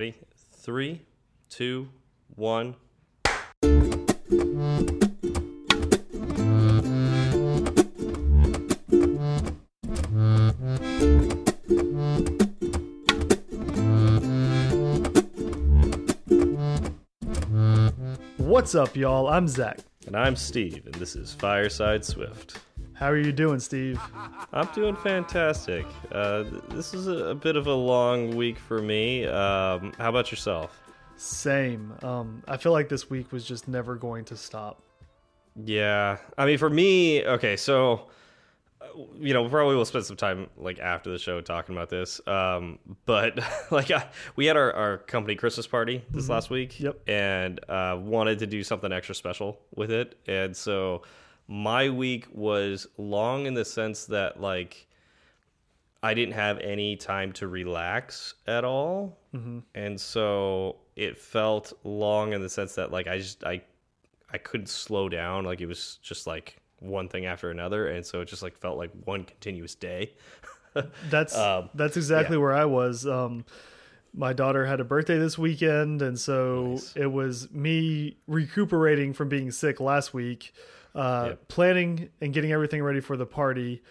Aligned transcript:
Ready? 0.00 0.14
Three, 0.54 1.02
two, 1.50 1.90
one. 2.34 2.74
What's 18.38 18.74
up, 18.74 18.96
y'all? 18.96 19.28
I'm 19.28 19.46
Zach. 19.48 19.80
And 20.06 20.16
I'm 20.16 20.34
Steve, 20.34 20.86
and 20.86 20.94
this 20.94 21.14
is 21.14 21.34
Fireside 21.34 22.06
Swift. 22.06 22.56
How 23.00 23.08
are 23.10 23.16
you 23.16 23.32
doing, 23.32 23.58
Steve? 23.60 23.98
I'm 24.52 24.68
doing 24.74 24.94
fantastic. 24.94 25.86
Uh, 26.12 26.44
this 26.68 26.92
is 26.92 27.06
a, 27.08 27.28
a 27.28 27.34
bit 27.34 27.56
of 27.56 27.66
a 27.66 27.72
long 27.72 28.36
week 28.36 28.58
for 28.58 28.82
me. 28.82 29.24
Um, 29.24 29.94
how 29.96 30.10
about 30.10 30.30
yourself? 30.30 30.78
Same. 31.16 31.94
Um, 32.02 32.42
I 32.46 32.58
feel 32.58 32.72
like 32.72 32.90
this 32.90 33.08
week 33.08 33.32
was 33.32 33.46
just 33.46 33.68
never 33.68 33.94
going 33.94 34.26
to 34.26 34.36
stop. 34.36 34.82
Yeah, 35.56 36.18
I 36.36 36.44
mean, 36.44 36.58
for 36.58 36.68
me, 36.68 37.24
okay, 37.24 37.56
so 37.56 38.08
uh, 38.82 38.86
you 39.18 39.32
know, 39.32 39.48
probably 39.48 39.76
we'll 39.76 39.84
spend 39.86 40.04
some 40.04 40.16
time 40.18 40.48
like 40.58 40.78
after 40.78 41.10
the 41.10 41.18
show 41.18 41.40
talking 41.40 41.74
about 41.74 41.88
this. 41.88 42.20
Um, 42.28 42.78
but 43.06 43.40
like, 43.70 43.90
I, 43.90 44.08
we 44.36 44.44
had 44.44 44.58
our, 44.58 44.74
our 44.74 44.98
company 44.98 45.36
Christmas 45.36 45.66
party 45.66 46.04
this 46.10 46.28
last 46.28 46.50
week, 46.50 46.78
Yep. 46.78 47.00
and 47.08 47.60
uh, 47.66 47.98
wanted 47.98 48.40
to 48.40 48.46
do 48.46 48.62
something 48.62 48.92
extra 48.92 49.14
special 49.14 49.58
with 49.74 49.90
it, 49.90 50.16
and 50.28 50.54
so 50.54 51.00
my 51.52 51.88
week 51.90 52.28
was 52.32 52.86
long 52.96 53.46
in 53.46 53.54
the 53.54 53.64
sense 53.64 54.06
that 54.06 54.40
like 54.40 54.86
I 56.02 56.14
didn't 56.14 56.34
have 56.34 56.58
any 56.60 56.94
time 56.96 57.32
to 57.34 57.48
relax 57.48 58.34
at 58.46 58.64
all, 58.64 59.18
and 59.74 60.00
so 60.00 60.76
it 60.96 61.18
felt 61.18 61.72
long 61.84 62.32
in 62.32 62.40
the 62.40 62.48
sense 62.48 62.76
that 62.76 62.90
like 62.92 63.06
I 63.08 63.18
just 63.18 63.42
I 63.44 63.62
I 64.32 64.38
couldn't 64.38 64.68
slow 64.68 65.08
down. 65.08 65.44
Like 65.44 65.60
it 65.60 65.66
was 65.66 65.98
just 66.02 66.26
like 66.28 66.56
one 66.78 67.08
thing 67.08 67.26
after 67.26 67.50
another, 67.50 67.88
and 67.88 68.06
so 68.06 68.20
it 68.20 68.26
just 68.28 68.42
like 68.44 68.56
felt 68.56 68.78
like 68.78 68.90
one 69.04 69.24
continuous 69.24 69.74
day. 69.74 70.12
That's 71.10 71.36
Um, 71.36 71.68
that's 71.74 71.96
exactly 71.96 72.36
where 72.36 72.52
I 72.52 72.64
was. 72.64 73.04
Um, 73.04 73.44
my 74.14 74.32
daughter 74.32 74.64
had 74.66 74.78
a 74.78 74.84
birthday 74.84 75.18
this 75.18 75.36
weekend, 75.36 76.00
and 76.00 76.16
so 76.18 76.68
Nice. 76.74 76.92
it 76.96 77.06
was 77.12 77.50
me 77.50 78.16
recuperating 78.28 79.12
from 79.12 79.28
being 79.28 79.50
sick 79.50 79.80
last 79.80 80.14
week, 80.14 80.54
uh, 80.94 81.24
Yep. 81.30 81.48
planning 81.48 82.08
and 82.20 82.32
getting 82.32 82.52
everything 82.52 82.82
ready 82.82 83.00
for 83.00 83.16
the 83.16 83.26
party, 83.26 83.82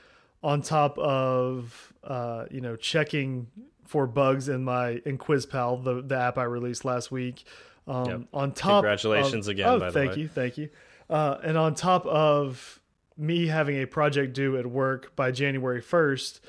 on 0.44 0.62
top 0.62 0.98
of 0.98 1.94
uh, 2.04 2.46
you 2.52 2.62
know 2.62 2.76
checking 2.76 3.48
for 3.86 4.06
bugs 4.08 4.50
in 4.50 4.64
my 4.64 5.02
in 5.06 5.18
QuizPal, 5.18 5.84
the 5.84 6.02
the 6.02 6.16
app 6.18 6.38
I 6.38 6.44
released 6.44 6.86
last 6.86 7.12
week. 7.12 7.44
Um, 7.88 8.06
Yep. 8.06 8.22
On 8.34 8.52
top, 8.52 8.84
Congratulations 8.84 9.48
of- 9.48 9.52
again, 9.52 9.68
Oh, 9.70 9.80
by 9.80 9.88
the 9.88 9.92
thank 9.92 10.18
you, 10.18 10.28
thank 10.28 10.58
you. 10.58 10.70
Uh, 11.10 11.38
and 11.44 11.58
on 11.58 11.74
top 11.74 12.06
of 12.06 12.80
me 13.18 13.48
having 13.48 13.82
a 13.82 13.86
project 13.88 14.34
due 14.34 14.56
at 14.58 14.66
work 14.68 15.16
by 15.16 15.32
January 15.32 15.82
1st, 15.82 16.40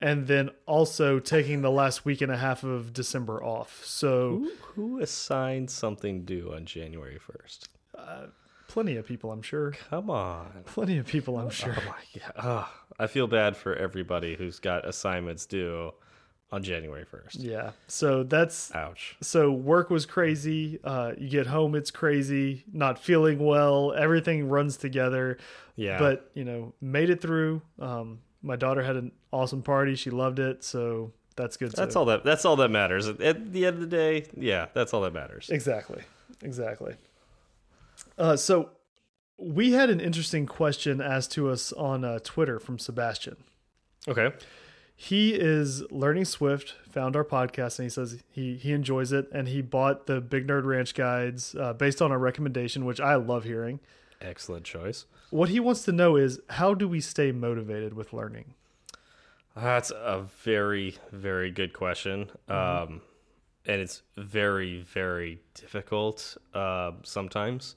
and 0.00 0.26
then 0.26 0.50
also 0.66 1.18
taking 1.20 1.62
the 1.62 1.70
last 1.70 2.04
week 2.04 2.20
and 2.20 2.30
a 2.32 2.36
half 2.36 2.64
of 2.64 2.92
December 2.92 3.42
off. 3.42 3.80
So, 3.84 4.30
Who, 4.38 4.50
who 4.74 5.00
assigned 5.00 5.70
something 5.70 6.24
due 6.24 6.52
on 6.52 6.66
January 6.66 7.18
first? 7.18 7.68
Plenty 8.78 8.96
of 8.96 9.04
people, 9.04 9.32
I'm 9.32 9.42
sure. 9.42 9.72
Come 9.90 10.08
on. 10.08 10.62
Plenty 10.66 10.98
of 10.98 11.06
people, 11.06 11.36
I'm 11.36 11.50
sure. 11.50 11.74
Oh 11.76 11.84
my 11.84 12.20
god. 12.20 12.32
Ah, 12.36 12.72
I 12.96 13.08
feel 13.08 13.26
bad 13.26 13.56
for 13.56 13.74
everybody 13.74 14.36
who's 14.36 14.60
got 14.60 14.86
assignments 14.86 15.46
due 15.46 15.92
on 16.52 16.62
January 16.62 17.04
first. 17.04 17.40
Yeah. 17.40 17.72
So 17.88 18.22
that's 18.22 18.72
Ouch. 18.76 19.16
so 19.20 19.50
work 19.50 19.90
was 19.90 20.06
crazy. 20.06 20.78
Uh, 20.84 21.10
you 21.18 21.28
get 21.28 21.48
home, 21.48 21.74
it's 21.74 21.90
crazy. 21.90 22.62
Not 22.72 23.00
feeling 23.00 23.40
well. 23.40 23.92
Everything 23.94 24.48
runs 24.48 24.76
together. 24.76 25.38
Yeah. 25.74 25.98
But 25.98 26.30
you 26.34 26.44
know, 26.44 26.72
made 26.80 27.10
it 27.10 27.20
through. 27.20 27.62
Um, 27.80 28.20
my 28.42 28.54
daughter 28.54 28.84
had 28.84 28.94
an 28.94 29.10
awesome 29.32 29.62
party. 29.62 29.96
She 29.96 30.10
loved 30.10 30.38
it. 30.38 30.62
So 30.62 31.10
that's 31.34 31.56
good. 31.56 31.72
That's 31.72 31.94
too. 31.94 31.98
all 31.98 32.04
that 32.04 32.22
that's 32.22 32.44
all 32.44 32.54
that 32.56 32.70
matters. 32.70 33.08
At, 33.08 33.20
at 33.20 33.52
the 33.52 33.66
end 33.66 33.74
of 33.74 33.80
the 33.80 33.88
day, 33.88 34.26
yeah, 34.36 34.66
that's 34.72 34.94
all 34.94 35.00
that 35.00 35.12
matters. 35.12 35.50
Exactly. 35.50 36.04
Exactly. 36.44 36.94
Uh, 38.18 38.36
so 38.36 38.70
we 39.38 39.72
had 39.72 39.88
an 39.88 40.00
interesting 40.00 40.44
question 40.44 41.00
asked 41.00 41.32
to 41.32 41.48
us 41.48 41.72
on 41.72 42.04
uh, 42.04 42.18
Twitter 42.22 42.58
from 42.58 42.78
Sebastian. 42.78 43.36
Okay. 44.06 44.32
He 44.96 45.34
is 45.34 45.88
learning 45.92 46.24
Swift, 46.24 46.74
found 46.90 47.14
our 47.14 47.24
podcast, 47.24 47.78
and 47.78 47.86
he 47.86 47.90
says 47.90 48.24
he 48.28 48.56
he 48.56 48.72
enjoys 48.72 49.12
it, 49.12 49.28
and 49.32 49.46
he 49.46 49.62
bought 49.62 50.06
the 50.06 50.20
Big 50.20 50.48
Nerd 50.48 50.64
Ranch 50.64 50.92
guides 50.92 51.54
uh, 51.54 51.72
based 51.72 52.02
on 52.02 52.10
a 52.10 52.18
recommendation, 52.18 52.84
which 52.84 53.00
I 53.00 53.14
love 53.14 53.44
hearing. 53.44 53.78
Excellent 54.20 54.64
choice. 54.64 55.06
What 55.30 55.50
he 55.50 55.60
wants 55.60 55.82
to 55.84 55.92
know 55.92 56.16
is 56.16 56.40
how 56.50 56.74
do 56.74 56.88
we 56.88 57.00
stay 57.00 57.30
motivated 57.30 57.94
with 57.94 58.12
learning? 58.12 58.54
That's 59.54 59.90
a 59.92 60.26
very, 60.42 60.96
very 61.12 61.52
good 61.52 61.72
question. 61.72 62.30
Um, 62.48 63.02
and 63.66 63.80
it's 63.80 64.02
very, 64.16 64.80
very 64.82 65.40
difficult 65.54 66.36
uh, 66.54 66.92
sometimes. 67.04 67.76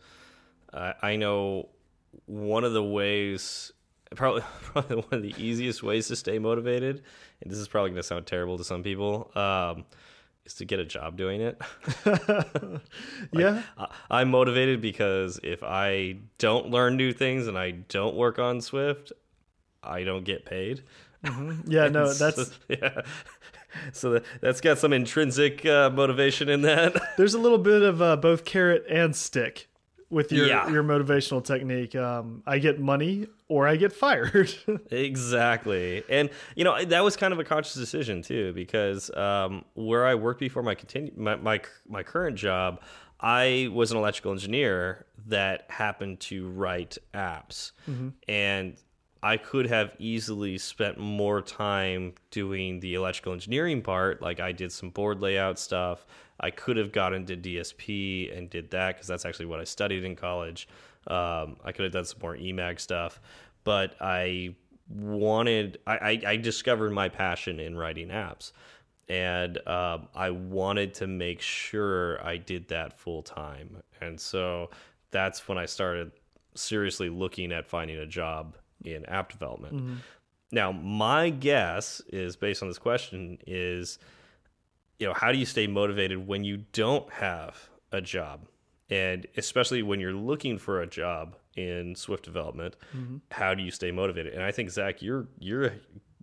I 0.73 0.93
I 1.01 1.15
know 1.15 1.69
one 2.25 2.63
of 2.63 2.73
the 2.73 2.83
ways, 2.83 3.71
probably, 4.15 4.41
probably 4.61 4.97
one 4.97 5.07
of 5.13 5.21
the 5.21 5.33
easiest 5.37 5.83
ways 5.83 6.07
to 6.09 6.15
stay 6.15 6.39
motivated, 6.39 7.03
and 7.41 7.51
this 7.51 7.57
is 7.59 7.67
probably 7.67 7.91
going 7.91 8.01
to 8.01 8.07
sound 8.07 8.27
terrible 8.27 8.57
to 8.57 8.63
some 8.63 8.83
people, 8.83 9.31
um, 9.35 9.85
is 10.45 10.53
to 10.55 10.65
get 10.65 10.79
a 10.79 10.85
job 10.85 11.17
doing 11.17 11.41
it. 11.41 11.61
yeah, 13.31 13.63
I- 13.77 13.87
I'm 14.09 14.29
motivated 14.31 14.81
because 14.81 15.39
if 15.43 15.63
I 15.63 16.17
don't 16.37 16.69
learn 16.69 16.97
new 16.97 17.13
things 17.13 17.47
and 17.47 17.57
I 17.57 17.71
don't 17.71 18.15
work 18.15 18.39
on 18.39 18.61
Swift, 18.61 19.11
I 19.83 20.03
don't 20.03 20.23
get 20.23 20.45
paid. 20.45 20.83
yeah, 21.23 21.87
no, 21.89 22.11
that's 22.13 22.47
so, 22.47 22.53
yeah. 22.69 23.01
So 23.93 24.09
that, 24.11 24.23
that's 24.41 24.59
got 24.59 24.79
some 24.79 24.91
intrinsic 24.91 25.65
uh, 25.65 25.89
motivation 25.89 26.49
in 26.49 26.61
that. 26.63 27.01
there's 27.17 27.33
a 27.35 27.39
little 27.39 27.57
bit 27.57 27.81
of 27.81 28.01
uh, 28.01 28.17
both 28.17 28.43
carrot 28.43 28.83
and 28.89 29.15
stick 29.15 29.69
with 30.11 30.31
your 30.31 30.45
Yeah. 30.47 30.69
your 30.69 30.83
motivational 30.83 31.43
technique. 31.43 31.95
Um, 31.95 32.43
I 32.45 32.59
get 32.59 32.79
money 32.79 33.27
or 33.47 33.67
I 33.67 33.75
get 33.77 33.91
fired. 33.93 34.53
exactly, 34.91 36.03
and 36.09 36.29
you 36.55 36.63
know 36.63 36.83
that 36.83 37.03
was 37.03 37.15
kind 37.17 37.33
of 37.33 37.39
a 37.39 37.43
conscious 37.43 37.73
decision 37.73 38.21
too, 38.21 38.53
because 38.53 39.09
um, 39.15 39.65
where 39.73 40.05
I 40.05 40.15
worked 40.15 40.39
before 40.39 40.63
my 40.63 40.75
continue 40.75 41.11
my, 41.15 41.35
my 41.37 41.61
my 41.87 42.03
current 42.03 42.35
job, 42.37 42.81
I 43.19 43.69
was 43.73 43.91
an 43.91 43.97
electrical 43.97 44.31
engineer 44.31 45.05
that 45.27 45.65
happened 45.69 46.19
to 46.21 46.49
write 46.49 46.97
apps, 47.13 47.71
and 48.27 48.75
I 49.23 49.37
could 49.37 49.67
have 49.67 49.91
easily 49.99 50.57
spent 50.57 50.97
more 50.97 51.41
time 51.41 52.13
doing 52.31 52.79
the 52.79 52.95
electrical 52.95 53.33
engineering 53.33 53.81
part. 53.83 54.21
Like 54.21 54.39
I 54.39 54.51
did 54.51 54.71
some 54.71 54.89
board 54.89 55.21
layout 55.21 55.59
stuff. 55.59 56.05
I 56.41 56.49
could 56.49 56.75
have 56.75 56.91
got 56.91 57.13
into 57.13 57.37
DSP 57.37 58.35
and 58.35 58.49
did 58.49 58.71
that 58.71 58.95
because 58.95 59.07
that's 59.07 59.25
actually 59.25 59.45
what 59.45 59.59
I 59.59 59.63
studied 59.63 60.03
in 60.03 60.15
college. 60.15 60.67
Um, 61.07 61.55
I 61.63 61.71
could 61.71 61.83
have 61.83 61.93
done 61.93 62.05
some 62.05 62.19
more 62.21 62.35
EMAG 62.35 62.79
stuff, 62.79 63.21
but 63.63 63.95
I 64.01 64.55
wanted. 64.89 65.79
I, 65.87 65.93
I, 65.97 66.21
I 66.31 66.35
discovered 66.37 66.91
my 66.91 67.09
passion 67.09 67.59
in 67.59 67.75
writing 67.77 68.09
apps, 68.09 68.51
and 69.07 69.57
um, 69.67 70.07
I 70.15 70.31
wanted 70.31 70.93
to 70.95 71.07
make 71.07 71.41
sure 71.41 72.23
I 72.25 72.37
did 72.37 72.67
that 72.69 72.99
full 72.99 73.21
time. 73.21 73.77
And 74.01 74.19
so 74.19 74.71
that's 75.11 75.47
when 75.47 75.57
I 75.57 75.65
started 75.65 76.11
seriously 76.55 77.09
looking 77.09 77.51
at 77.51 77.65
finding 77.67 77.97
a 77.97 78.05
job 78.05 78.57
in 78.83 79.05
app 79.05 79.31
development. 79.31 79.73
Now, 80.51 80.71
my 80.71 81.29
guess 81.29 82.01
is 82.11 82.35
based 82.35 82.61
on 82.61 82.67
this 82.67 82.77
question 82.79 83.37
is, 83.47 83.99
you 85.01 85.07
know, 85.07 85.13
how 85.13 85.31
do 85.31 85.37
you 85.39 85.45
stay 85.45 85.65
motivated 85.65 86.27
when 86.27 86.43
you 86.43 86.57
don't 86.73 87.11
have 87.11 87.69
a 87.91 87.99
job? 88.01 88.45
And 88.89 89.25
especially 89.35 89.81
when 89.81 89.99
you're 89.99 90.13
looking 90.13 90.59
for 90.59 90.81
a 90.81 90.87
job 90.87 91.35
in 91.57 91.95
Swift 91.95 92.23
development, 92.23 92.75
how 93.31 93.55
do 93.55 93.63
you 93.63 93.71
stay 93.71 93.91
motivated? 93.91 94.33
And 94.33 94.43
I 94.43 94.51
think 94.51 94.69
Zach, 94.69 95.01
you're 95.01 95.27
you're 95.39 95.73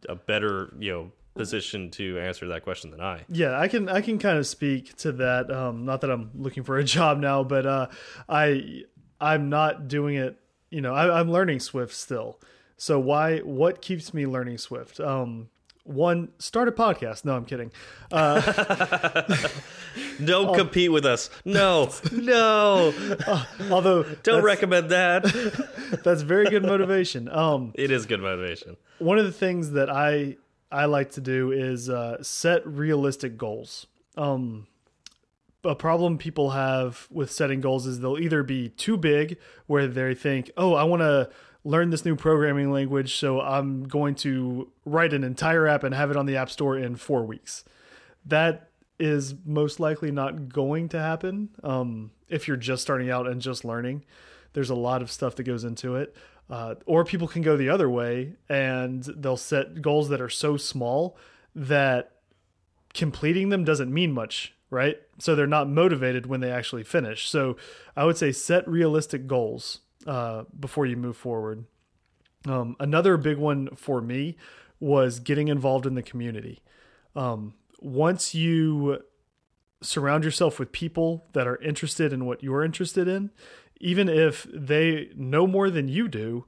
a 0.08 0.14
better, 0.14 0.72
you 0.78 0.92
know, 0.92 1.12
position 1.34 1.90
to 1.92 2.18
answer 2.18 2.46
that 2.48 2.62
question 2.62 2.90
than 2.90 3.00
I. 3.00 3.24
Yeah, 3.28 3.58
I 3.58 3.68
can 3.68 3.88
I 3.88 4.00
can 4.00 4.18
kind 4.18 4.38
of 4.38 4.46
speak 4.46 4.96
to 4.98 5.12
that. 5.12 5.50
Um, 5.50 5.84
not 5.84 6.02
that 6.02 6.10
I'm 6.10 6.30
looking 6.34 6.62
for 6.62 6.76
a 6.78 6.84
job 6.96 7.18
now, 7.18 7.42
but 7.42 7.66
uh, 7.66 7.88
I 8.28 8.82
I'm 9.20 9.48
not 9.48 9.88
doing 9.88 10.14
it. 10.14 10.38
You 10.70 10.82
know, 10.82 10.94
I, 10.94 11.18
I'm 11.18 11.32
learning 11.32 11.60
Swift 11.60 11.94
still. 11.94 12.38
So 12.76 13.00
why? 13.00 13.38
What 13.38 13.80
keeps 13.80 14.14
me 14.14 14.26
learning 14.26 14.58
Swift? 14.58 15.00
Um, 15.00 15.48
one, 15.88 16.28
start 16.38 16.68
a 16.68 16.72
podcast. 16.72 17.24
No, 17.24 17.34
I'm 17.34 17.44
kidding. 17.44 17.72
uh, 18.12 19.22
Don't 20.24 20.54
compete 20.54 20.92
with 20.92 21.04
us. 21.06 21.30
No, 21.44 21.90
no. 22.12 22.92
Although 23.70 24.04
Don't 24.22 24.42
recommend 24.42 24.90
that. 24.90 25.24
that's 26.04 26.22
very 26.22 26.46
good 26.46 26.62
motivation. 26.62 27.28
Um, 27.28 27.72
it 27.74 27.90
is 27.90 28.06
good 28.06 28.20
motivation. 28.20 28.76
one 28.98 29.18
of 29.18 29.24
the 29.24 29.32
things 29.32 29.72
that 29.72 29.90
I 29.90 30.36
I 30.70 30.84
like 30.84 31.12
to 31.12 31.20
do 31.20 31.50
is 31.52 31.88
uh, 31.88 32.22
set 32.22 32.66
realistic 32.66 33.38
goals. 33.38 33.86
Um, 34.16 34.66
a 35.64 35.74
problem 35.74 36.18
people 36.18 36.50
have 36.50 37.08
with 37.10 37.30
setting 37.32 37.60
goals 37.60 37.86
is 37.86 38.00
they'll 38.00 38.18
either 38.18 38.42
be 38.42 38.68
too 38.68 38.96
big, 38.96 39.38
where 39.66 39.86
they 39.86 40.14
think, 40.14 40.50
"Oh, 40.56 40.74
I 40.74 40.84
want 40.84 41.00
to 41.00 41.30
learn 41.68 41.90
this 41.90 42.04
new 42.04 42.16
programming 42.16 42.72
language, 42.72 43.16
so 43.16 43.40
I'm 43.40 43.84
going 43.84 44.14
to 44.16 44.70
write 44.84 45.12
an 45.12 45.24
entire 45.24 45.66
app 45.66 45.84
and 45.84 45.94
have 45.94 46.10
it 46.10 46.16
on 46.16 46.26
the 46.26 46.36
App 46.36 46.50
Store 46.50 46.76
in 46.78 46.96
four 46.96 47.24
weeks." 47.24 47.64
That 48.26 48.70
is 48.98 49.34
most 49.44 49.78
likely 49.78 50.10
not 50.10 50.48
going 50.48 50.88
to 50.90 50.98
happen 50.98 51.50
um, 51.62 52.10
if 52.28 52.48
you're 52.48 52.56
just 52.56 52.82
starting 52.82 53.10
out 53.10 53.26
and 53.26 53.40
just 53.40 53.64
learning. 53.64 54.04
There's 54.52 54.70
a 54.70 54.74
lot 54.74 55.02
of 55.02 55.10
stuff 55.10 55.36
that 55.36 55.44
goes 55.44 55.64
into 55.64 55.94
it. 55.96 56.16
Uh, 56.50 56.74
or 56.86 57.04
people 57.04 57.28
can 57.28 57.42
go 57.42 57.56
the 57.56 57.68
other 57.68 57.90
way 57.90 58.34
and 58.48 59.04
they'll 59.04 59.36
set 59.36 59.82
goals 59.82 60.08
that 60.08 60.20
are 60.20 60.30
so 60.30 60.56
small 60.56 61.16
that 61.54 62.12
completing 62.94 63.50
them 63.50 63.64
doesn't 63.64 63.92
mean 63.92 64.12
much, 64.12 64.54
right? 64.70 64.96
So 65.18 65.34
they're 65.34 65.46
not 65.46 65.68
motivated 65.68 66.26
when 66.26 66.40
they 66.40 66.50
actually 66.50 66.84
finish. 66.84 67.28
So 67.28 67.56
I 67.96 68.04
would 68.04 68.16
say 68.16 68.32
set 68.32 68.66
realistic 68.66 69.26
goals 69.26 69.80
uh, 70.06 70.44
before 70.58 70.86
you 70.86 70.96
move 70.96 71.16
forward. 71.16 71.64
Um, 72.46 72.76
another 72.78 73.16
big 73.16 73.36
one 73.36 73.68
for 73.74 74.00
me 74.00 74.36
was 74.80 75.18
getting 75.18 75.48
involved 75.48 75.86
in 75.86 75.94
the 75.94 76.02
community. 76.02 76.60
Um, 77.16 77.54
once 77.80 78.34
you 78.34 79.02
surround 79.80 80.24
yourself 80.24 80.58
with 80.58 80.72
people 80.72 81.26
that 81.32 81.46
are 81.46 81.56
interested 81.56 82.12
in 82.12 82.26
what 82.26 82.42
you're 82.42 82.64
interested 82.64 83.08
in, 83.08 83.30
even 83.80 84.08
if 84.08 84.46
they 84.52 85.10
know 85.14 85.46
more 85.46 85.70
than 85.70 85.88
you 85.88 86.08
do, 86.08 86.44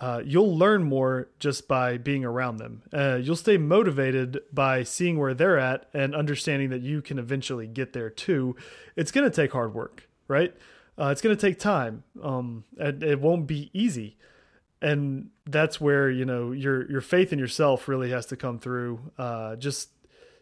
uh, 0.00 0.20
you'll 0.24 0.56
learn 0.56 0.82
more 0.84 1.28
just 1.38 1.68
by 1.68 1.96
being 1.96 2.24
around 2.24 2.56
them. 2.56 2.82
Uh, 2.92 3.18
you'll 3.22 3.36
stay 3.36 3.56
motivated 3.56 4.40
by 4.52 4.82
seeing 4.82 5.18
where 5.18 5.34
they're 5.34 5.58
at 5.58 5.88
and 5.94 6.14
understanding 6.14 6.68
that 6.70 6.82
you 6.82 7.00
can 7.00 7.18
eventually 7.18 7.66
get 7.66 7.92
there 7.92 8.10
too. 8.10 8.56
It's 8.96 9.12
going 9.12 9.28
to 9.28 9.34
take 9.34 9.52
hard 9.52 9.72
work, 9.72 10.08
right? 10.26 10.54
Uh, 10.98 11.08
it's 11.08 11.20
going 11.20 11.36
to 11.36 11.40
take 11.40 11.58
time. 11.58 12.04
Um, 12.22 12.64
and 12.78 13.02
it 13.02 13.20
won't 13.20 13.46
be 13.46 13.70
easy, 13.72 14.16
and 14.80 15.30
that's 15.46 15.80
where 15.80 16.10
you 16.10 16.24
know 16.24 16.52
your 16.52 16.90
your 16.90 17.00
faith 17.00 17.32
in 17.32 17.38
yourself 17.38 17.88
really 17.88 18.10
has 18.10 18.26
to 18.26 18.36
come 18.36 18.58
through. 18.58 19.00
Uh, 19.18 19.56
just 19.56 19.90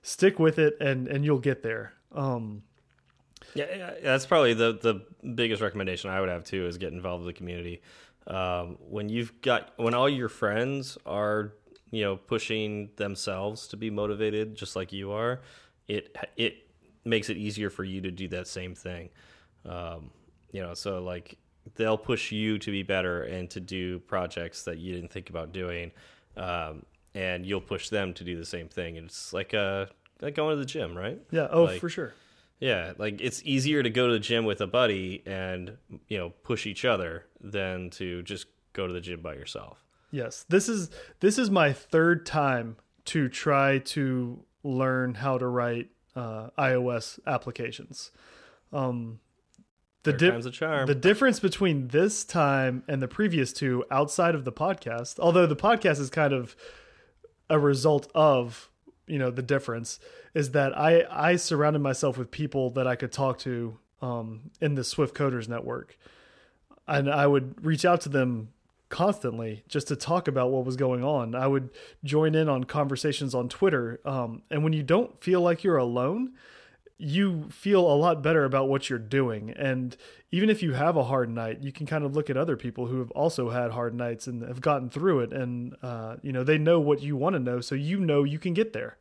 stick 0.02 0.38
with 0.38 0.58
it, 0.58 0.76
and 0.80 1.08
and 1.08 1.24
you'll 1.24 1.38
get 1.38 1.62
there. 1.62 1.94
Um, 2.14 2.62
yeah, 3.54 3.94
that's 4.02 4.26
probably 4.26 4.54
the 4.54 4.78
the 4.80 5.28
biggest 5.34 5.62
recommendation 5.62 6.10
I 6.10 6.20
would 6.20 6.28
have 6.28 6.44
too 6.44 6.66
is 6.66 6.78
get 6.78 6.92
involved 6.92 7.24
with 7.24 7.34
the 7.34 7.38
community. 7.38 7.82
Um, 8.26 8.78
when 8.88 9.08
you've 9.08 9.40
got 9.40 9.72
when 9.76 9.94
all 9.94 10.08
your 10.08 10.28
friends 10.28 10.96
are 11.06 11.54
you 11.90 12.02
know 12.02 12.16
pushing 12.16 12.90
themselves 12.96 13.68
to 13.68 13.76
be 13.76 13.90
motivated 13.90 14.54
just 14.54 14.76
like 14.76 14.92
you 14.92 15.12
are, 15.12 15.40
it 15.88 16.16
it 16.36 16.66
makes 17.04 17.30
it 17.30 17.36
easier 17.36 17.70
for 17.70 17.84
you 17.84 18.00
to 18.02 18.10
do 18.10 18.28
that 18.28 18.46
same 18.46 18.74
thing. 18.74 19.10
Um, 19.64 20.10
you 20.52 20.62
know, 20.62 20.74
so 20.74 21.02
like 21.02 21.38
they'll 21.74 21.98
push 21.98 22.32
you 22.32 22.58
to 22.58 22.70
be 22.70 22.82
better 22.82 23.24
and 23.24 23.50
to 23.50 23.60
do 23.60 23.98
projects 24.00 24.62
that 24.64 24.78
you 24.78 24.94
didn't 24.94 25.10
think 25.12 25.30
about 25.30 25.52
doing, 25.52 25.90
um, 26.36 26.84
and 27.14 27.44
you'll 27.44 27.60
push 27.60 27.88
them 27.88 28.14
to 28.14 28.24
do 28.24 28.36
the 28.36 28.46
same 28.46 28.68
thing. 28.68 28.96
And 28.96 29.06
It's 29.06 29.32
like 29.32 29.52
a 29.52 29.88
like 30.20 30.34
going 30.34 30.52
to 30.52 30.56
the 30.56 30.64
gym, 30.64 30.96
right? 30.96 31.18
Yeah. 31.30 31.48
Oh, 31.50 31.64
like, 31.64 31.80
for 31.80 31.88
sure. 31.88 32.14
Yeah, 32.60 32.92
like 32.96 33.20
it's 33.20 33.42
easier 33.44 33.82
to 33.82 33.90
go 33.90 34.06
to 34.06 34.12
the 34.12 34.20
gym 34.20 34.44
with 34.44 34.60
a 34.60 34.68
buddy 34.68 35.22
and 35.26 35.76
you 36.06 36.16
know 36.16 36.30
push 36.44 36.64
each 36.64 36.84
other 36.84 37.26
than 37.40 37.90
to 37.90 38.22
just 38.22 38.46
go 38.72 38.86
to 38.86 38.92
the 38.92 39.00
gym 39.00 39.20
by 39.20 39.34
yourself. 39.34 39.84
Yes, 40.12 40.44
this 40.48 40.68
is 40.68 40.90
this 41.20 41.38
is 41.38 41.50
my 41.50 41.72
third 41.72 42.24
time 42.24 42.76
to 43.06 43.28
try 43.28 43.78
to 43.78 44.44
learn 44.62 45.14
how 45.14 45.38
to 45.38 45.46
write 45.46 45.90
uh, 46.14 46.50
iOS 46.56 47.18
applications. 47.26 48.12
Um, 48.72 49.18
the 50.02 50.12
time's 50.12 50.46
a 50.46 50.50
charm. 50.50 50.86
The 50.86 50.94
difference 50.94 51.40
between 51.40 51.88
this 51.88 52.24
time 52.24 52.82
and 52.88 53.00
the 53.00 53.08
previous 53.08 53.52
two, 53.52 53.84
outside 53.90 54.34
of 54.34 54.44
the 54.44 54.52
podcast, 54.52 55.18
although 55.18 55.46
the 55.46 55.56
podcast 55.56 56.00
is 56.00 56.10
kind 56.10 56.32
of 56.32 56.56
a 57.48 57.58
result 57.58 58.10
of 58.14 58.70
you 59.06 59.18
know 59.18 59.30
the 59.30 59.42
difference 59.42 60.00
is 60.34 60.52
that 60.52 60.76
I 60.76 61.04
I 61.10 61.36
surrounded 61.36 61.80
myself 61.80 62.16
with 62.18 62.30
people 62.30 62.70
that 62.70 62.86
I 62.86 62.96
could 62.96 63.12
talk 63.12 63.38
to 63.40 63.78
um, 64.00 64.50
in 64.60 64.74
the 64.74 64.84
Swift 64.84 65.14
Coders 65.14 65.48
Network, 65.48 65.96
and 66.88 67.10
I 67.10 67.26
would 67.26 67.64
reach 67.64 67.84
out 67.84 68.00
to 68.02 68.08
them 68.08 68.48
constantly 68.88 69.64
just 69.68 69.88
to 69.88 69.96
talk 69.96 70.28
about 70.28 70.50
what 70.50 70.64
was 70.64 70.76
going 70.76 71.02
on. 71.02 71.34
I 71.34 71.46
would 71.46 71.70
join 72.04 72.34
in 72.34 72.48
on 72.48 72.64
conversations 72.64 73.34
on 73.34 73.48
Twitter, 73.48 74.00
um, 74.04 74.42
and 74.50 74.64
when 74.64 74.72
you 74.72 74.82
don't 74.82 75.22
feel 75.22 75.40
like 75.40 75.62
you're 75.62 75.76
alone, 75.76 76.32
you 77.02 77.48
feel 77.50 77.80
a 77.80 77.96
lot 77.96 78.22
better 78.22 78.44
about 78.44 78.68
what 78.68 78.88
you're 78.88 78.98
doing. 78.98 79.50
And 79.50 79.96
even 80.30 80.48
if 80.48 80.62
you 80.62 80.72
have 80.74 80.96
a 80.96 81.02
hard 81.02 81.28
night, 81.28 81.60
you 81.60 81.72
can 81.72 81.84
kind 81.84 82.04
of 82.04 82.14
look 82.14 82.30
at 82.30 82.36
other 82.36 82.56
people 82.56 82.86
who 82.86 83.00
have 83.00 83.10
also 83.10 83.50
had 83.50 83.72
hard 83.72 83.92
nights 83.92 84.28
and 84.28 84.42
have 84.42 84.60
gotten 84.60 84.88
through 84.88 85.20
it. 85.20 85.32
And, 85.32 85.74
uh, 85.82 86.16
you 86.22 86.32
know, 86.32 86.44
they 86.44 86.58
know 86.58 86.78
what 86.78 87.02
you 87.02 87.16
want 87.16 87.34
to 87.34 87.40
know. 87.40 87.60
So 87.60 87.74
you 87.74 87.98
know 87.98 88.22
you 88.22 88.38
can 88.38 88.54
get 88.54 88.72
there. 88.72 88.98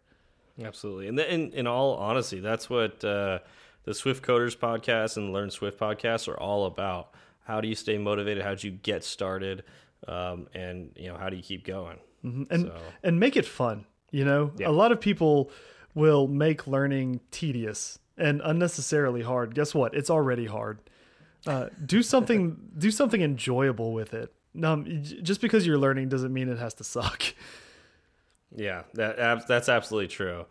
Absolutely. 0.62 1.10
And 1.10 1.20
in, 1.20 1.54
in 1.54 1.68
all 1.68 1.96
honesty, 1.96 2.40
that's 2.40 2.72
what 2.72 3.04
uh, 3.06 3.40
the 3.84 3.94
Swift 3.94 4.24
Coders 4.26 4.58
podcast 4.58 5.18
and 5.18 5.32
Learn 5.32 5.52
Swift 5.52 5.80
podcast 5.80 6.28
are 6.28 6.40
all 6.40 6.66
about. 6.66 7.14
How 7.44 7.62
do 7.62 7.68
you 7.68 7.76
stay 7.76 8.00
motivated? 8.00 8.44
How 8.44 8.56
do 8.56 8.68
you 8.68 8.74
get 8.74 9.04
started? 9.04 9.64
Um, 10.08 10.48
and, 10.56 10.92
you 10.96 11.08
know, 11.08 11.18
how 11.18 11.30
do 11.30 11.36
you 11.36 11.44
keep 11.44 11.68
going? 11.68 12.00
Mm 12.24 12.34
-hmm. 12.34 12.54
And, 12.54 12.66
so. 12.66 12.74
and 13.04 13.20
make 13.20 13.38
it 13.40 13.46
fun. 13.46 13.86
You 14.12 14.26
know, 14.26 14.52
yeah. 14.58 14.70
a 14.70 14.74
lot 14.74 14.92
of 14.92 15.00
people 15.00 15.54
will 15.94 16.28
make 16.28 16.68
learning 16.68 17.22
tedious 17.32 18.00
and 18.18 18.42
unnecessarily 18.44 19.22
hard. 19.22 19.56
Guess 19.56 19.74
what? 19.74 19.94
It's 19.94 20.10
already 20.10 20.46
hard. 20.46 20.80
Uh, 21.48 21.68
do 21.86 22.04
something 22.04 22.58
do 22.78 22.92
something 22.92 23.22
enjoyable 23.22 23.94
with 23.94 24.14
it. 24.14 24.34
Um, 24.64 24.86
just 25.04 25.42
because 25.42 25.66
you're 25.66 25.78
learning 25.78 26.10
doesn't 26.10 26.34
mean 26.34 26.50
it 26.50 26.58
has 26.58 26.74
to 26.76 26.84
suck. 26.84 27.24
Yeah, 28.56 28.84
that 28.94 29.48
that's 29.48 29.70
absolutely 29.70 30.10
true. 30.10 30.46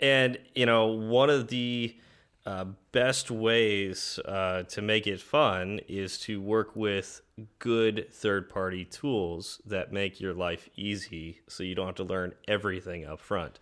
And 0.00 0.38
you 0.54 0.66
know, 0.66 0.86
one 0.86 1.30
of 1.30 1.48
the 1.48 1.96
uh, 2.44 2.64
best 2.90 3.30
ways 3.30 4.18
uh, 4.24 4.64
to 4.64 4.82
make 4.82 5.06
it 5.06 5.20
fun 5.20 5.80
is 5.86 6.18
to 6.18 6.40
work 6.40 6.74
with 6.74 7.20
good 7.58 8.08
third 8.12 8.48
party 8.48 8.84
tools 8.84 9.60
that 9.64 9.92
make 9.92 10.20
your 10.20 10.34
life 10.34 10.68
easy 10.76 11.40
so 11.46 11.62
you 11.62 11.74
don't 11.74 11.86
have 11.86 11.94
to 11.94 12.04
learn 12.04 12.32
everything 12.48 13.04
up 13.04 13.20
front. 13.20 13.58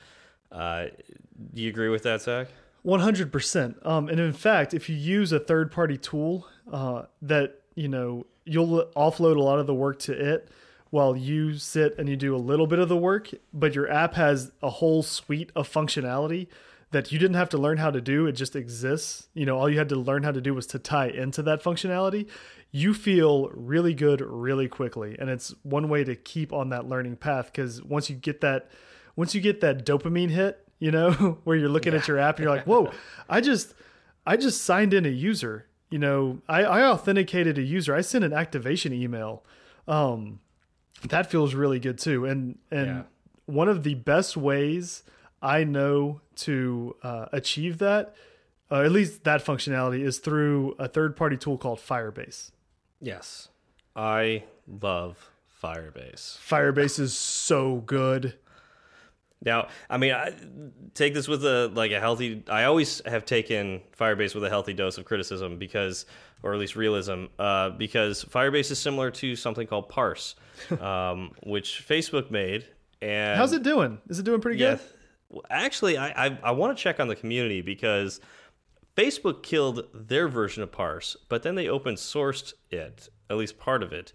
Uh, 0.50 0.87
do 1.55 1.62
you 1.62 1.69
agree 1.69 1.88
with 1.88 2.02
that, 2.02 2.23
Zach? 2.23 2.49
100%. 2.85 3.87
Um, 3.87 4.08
and 4.08 4.19
in 4.19 4.32
fact, 4.32 4.75
if 4.75 4.88
you 4.88 4.97
use 4.97 5.32
a 5.32 5.41
third 5.41 5.70
party 5.70 5.99
tool 5.99 6.47
uh, 6.73 7.02
that, 7.23 7.61
you 7.75 7.88
know, 7.88 8.26
you'll 8.45 8.87
offload 8.97 9.37
a 9.37 9.42
lot 9.42 9.59
of 9.59 9.66
the 9.66 9.75
work 9.75 9.99
to 10.00 10.12
it 10.12 10.49
while 10.90 11.16
you 11.16 11.57
sit 11.57 11.97
and 11.99 12.09
you 12.09 12.16
do 12.16 12.35
a 12.35 12.38
little 12.38 12.66
bit 12.66 12.78
of 12.78 12.88
the 12.88 12.97
work, 12.97 13.30
but 13.52 13.75
your 13.75 13.90
app 13.90 14.14
has 14.14 14.52
a 14.62 14.71
whole 14.71 15.02
suite 15.02 15.52
of 15.54 15.71
functionality 15.71 16.49
that 16.90 17.12
you 17.12 17.19
didn't 17.19 17.37
have 17.37 17.49
to 17.50 17.59
learn 17.59 17.78
how 17.78 17.90
to 17.90 18.00
do. 18.00 18.26
It 18.26 18.33
just 18.33 18.57
exists. 18.57 19.28
You 19.35 19.47
know, 19.47 19.57
all 19.59 19.71
you 19.71 19.78
had 19.78 19.88
to 19.90 19.97
learn 19.97 20.25
how 20.25 20.33
to 20.33 20.40
do 20.40 20.54
was 20.54 20.66
to 20.69 20.78
tie 20.78 21.09
into 21.09 21.42
that 21.42 21.62
functionality. 21.62 22.26
You 22.73 22.95
feel 22.95 23.49
really 23.50 23.95
good 23.95 24.21
really 24.21 24.69
quickly. 24.69 25.16
And 25.19 25.30
it's 25.30 25.54
one 25.62 25.88
way 25.88 26.02
to 26.02 26.16
keep 26.16 26.52
on 26.52 26.71
that 26.71 26.88
learning 26.88 27.16
path 27.16 27.47
because 27.47 27.83
once 27.83 28.11
you 28.11 28.16
get 28.16 28.40
that 28.40 28.69
once 29.20 29.34
you 29.34 29.40
get 29.42 29.60
that 29.60 29.84
dopamine 29.84 30.30
hit, 30.30 30.66
you 30.78 30.90
know, 30.90 31.12
where 31.44 31.54
you're 31.54 31.68
looking 31.68 31.92
yeah. 31.92 31.98
at 31.98 32.08
your 32.08 32.18
app 32.18 32.36
and 32.36 32.44
you're 32.44 32.56
like, 32.56 32.66
whoa, 32.66 32.90
I 33.28 33.42
just 33.42 33.74
I 34.24 34.38
just 34.38 34.64
signed 34.64 34.94
in 34.94 35.04
a 35.04 35.10
user. 35.10 35.66
You 35.90 35.98
know, 35.98 36.40
I, 36.48 36.62
I 36.62 36.88
authenticated 36.88 37.58
a 37.58 37.62
user. 37.62 37.94
I 37.94 38.00
sent 38.00 38.24
an 38.24 38.32
activation 38.32 38.94
email. 38.94 39.44
Um, 39.86 40.40
that 41.06 41.30
feels 41.30 41.52
really 41.52 41.78
good 41.78 41.98
too. 41.98 42.24
And 42.24 42.58
and 42.70 42.86
yeah. 42.86 43.02
one 43.44 43.68
of 43.68 43.82
the 43.82 43.94
best 43.94 44.38
ways 44.38 45.02
I 45.42 45.64
know 45.64 46.22
to 46.36 46.96
uh, 47.02 47.26
achieve 47.30 47.76
that, 47.76 48.14
uh, 48.70 48.80
at 48.80 48.90
least 48.90 49.24
that 49.24 49.44
functionality, 49.44 50.00
is 50.02 50.18
through 50.18 50.76
a 50.78 50.88
third 50.88 51.14
party 51.14 51.36
tool 51.36 51.58
called 51.58 51.78
Firebase. 51.78 52.52
Yes, 53.02 53.48
I 53.94 54.44
love 54.66 55.30
Firebase. 55.62 56.38
Firebase 56.38 56.98
is 56.98 57.14
so 57.14 57.82
good. 57.84 58.38
Now, 59.42 59.68
I 59.88 59.97
mean, 59.97 60.12
I 60.12 60.35
take 60.94 61.14
this 61.14 61.26
with 61.26 61.44
a 61.44 61.70
like 61.75 61.92
a 61.92 62.00
healthy. 62.00 62.42
I 62.49 62.64
always 62.64 63.00
have 63.06 63.25
taken 63.25 63.80
Firebase 63.99 64.35
with 64.35 64.44
a 64.44 64.50
healthy 64.50 64.75
dose 64.75 64.99
of 64.99 65.06
criticism 65.06 65.59
because, 65.59 66.04
or 66.42 66.52
at 66.52 66.59
least 66.59 66.76
realism, 66.76 67.26
uh, 67.38 67.70
because 67.70 68.25
Firebase 68.25 68.70
is 68.70 68.78
similar 68.78 69.11
to 69.12 69.35
something 69.37 69.66
called 69.66 69.88
Parse, 69.88 70.35
um, 70.80 71.32
which 71.44 71.87
Facebook 71.88 72.30
made. 72.30 72.66
And 73.00 73.38
how's 73.38 73.54
it 73.54 73.62
doing? 73.62 73.99
Is 74.09 74.18
it 74.18 74.25
doing 74.25 74.42
pretty 74.42 74.59
yeah, 74.59 74.73
good? 74.73 74.80
Well, 75.30 75.44
actually, 75.49 75.97
I 75.97 76.26
I, 76.26 76.38
I 76.42 76.50
want 76.50 76.76
to 76.76 76.82
check 76.82 77.00
on 77.00 77.09
the 77.09 77.16
community 77.16 77.62
because 77.62 78.20
Facebook 78.94 79.42
killed 79.42 79.87
their 79.94 80.28
version 80.28 80.62
of 80.62 80.70
Parse, 80.70 81.16
but 81.30 81.42
then 81.42 81.54
they 81.54 81.68
open 81.68 81.94
sourced 81.94 82.52
it, 82.70 83.09
at 83.30 83.38
least 83.38 83.59
part 83.59 83.82
of 83.82 83.94
it, 83.94 84.12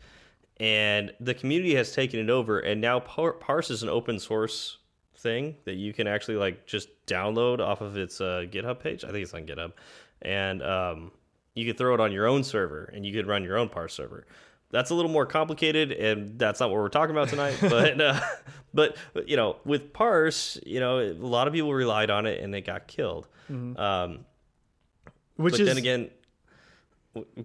and 0.57 1.13
the 1.19 1.33
community 1.33 1.73
has 1.73 1.93
taken 1.93 2.19
it 2.19 2.29
over, 2.29 2.59
and 2.59 2.79
now 2.79 2.99
Parse 2.99 3.71
is 3.71 3.81
an 3.81 3.89
open 3.89 4.19
source 4.19 4.77
thing 5.25 5.55
that 5.65 5.73
you 5.73 5.91
can 5.91 6.07
actually 6.07 6.37
like 6.37 6.67
just 6.67 6.87
download 7.07 7.59
off 7.59 7.81
of 7.81 7.97
its 7.97 8.21
uh, 8.21 8.45
GitHub 8.49 8.79
page. 8.79 9.03
I 9.03 9.11
think 9.11 9.23
it's 9.23 9.33
on 9.33 9.45
GitHub, 9.45 9.73
and 10.21 10.61
um, 10.61 11.11
you 11.55 11.65
could 11.65 11.77
throw 11.77 11.95
it 11.95 11.99
on 11.99 12.11
your 12.11 12.27
own 12.27 12.43
server 12.43 12.91
and 12.93 13.05
you 13.05 13.11
could 13.11 13.27
run 13.27 13.43
your 13.43 13.57
own 13.57 13.69
parse 13.69 13.93
server. 13.93 14.27
That's 14.71 14.91
a 14.91 14.95
little 14.95 15.11
more 15.11 15.25
complicated, 15.25 15.91
and 15.91 16.37
that's 16.37 16.59
not 16.59 16.69
what 16.69 16.79
we're 16.79 16.89
talking 16.89 17.15
about 17.15 17.29
tonight. 17.29 17.57
but, 17.61 17.99
uh, 17.99 18.19
but 18.73 18.97
you 19.25 19.37
know, 19.37 19.55
with 19.65 19.93
parse, 19.93 20.59
you 20.65 20.79
know, 20.79 20.99
a 20.99 21.13
lot 21.13 21.47
of 21.47 21.53
people 21.53 21.73
relied 21.73 22.11
on 22.11 22.25
it 22.25 22.41
and 22.41 22.53
it 22.53 22.61
got 22.61 22.87
killed. 22.87 23.27
Mm-hmm. 23.49 23.79
Um, 23.79 24.25
Which 25.37 25.53
but 25.53 25.61
is 25.61 25.67
then 25.67 25.77
again, 25.77 26.09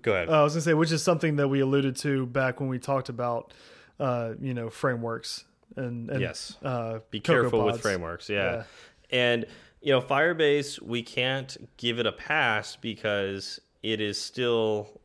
go 0.02 0.12
ahead. 0.12 0.28
Uh, 0.28 0.40
I 0.40 0.42
was 0.42 0.54
gonna 0.54 0.62
say, 0.62 0.74
which 0.74 0.92
is 0.92 1.02
something 1.02 1.36
that 1.36 1.48
we 1.48 1.60
alluded 1.60 1.96
to 1.96 2.26
back 2.26 2.60
when 2.60 2.68
we 2.68 2.78
talked 2.78 3.08
about, 3.08 3.54
uh, 4.00 4.32
you 4.40 4.52
know, 4.52 4.68
frameworks 4.68 5.44
and, 5.76 6.10
and 6.10 6.20
Yes. 6.20 6.56
uh, 6.62 6.98
be 7.10 7.20
Cocoa 7.20 7.42
careful 7.42 7.64
with 7.64 7.80
frameworks 7.80 8.28
yeah. 8.28 8.52
Yeah. 8.52 8.62
and 9.10 9.46
you 9.80 9.92
know 9.92 10.00
firebase 10.00 10.80
we 10.82 11.02
can't 11.02 11.56
give 11.76 11.98
it 11.98 12.06
a 12.06 12.12
pass 12.12 12.76
because 12.76 13.60
it 13.82 14.00
is 14.00 14.20
still 14.20 15.00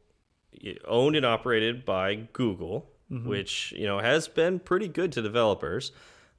owned 0.88 1.16
and 1.16 1.26
operated 1.26 1.86
by 1.86 2.16
google 2.34 2.90
Mm-hmm. 3.12 3.30
which 3.30 3.72
you 3.78 3.86
know 3.86 4.00
has 4.00 4.28
been 4.28 4.58
pretty 4.60 4.88
good 4.88 5.12
to 5.12 5.22
developers 5.22 5.92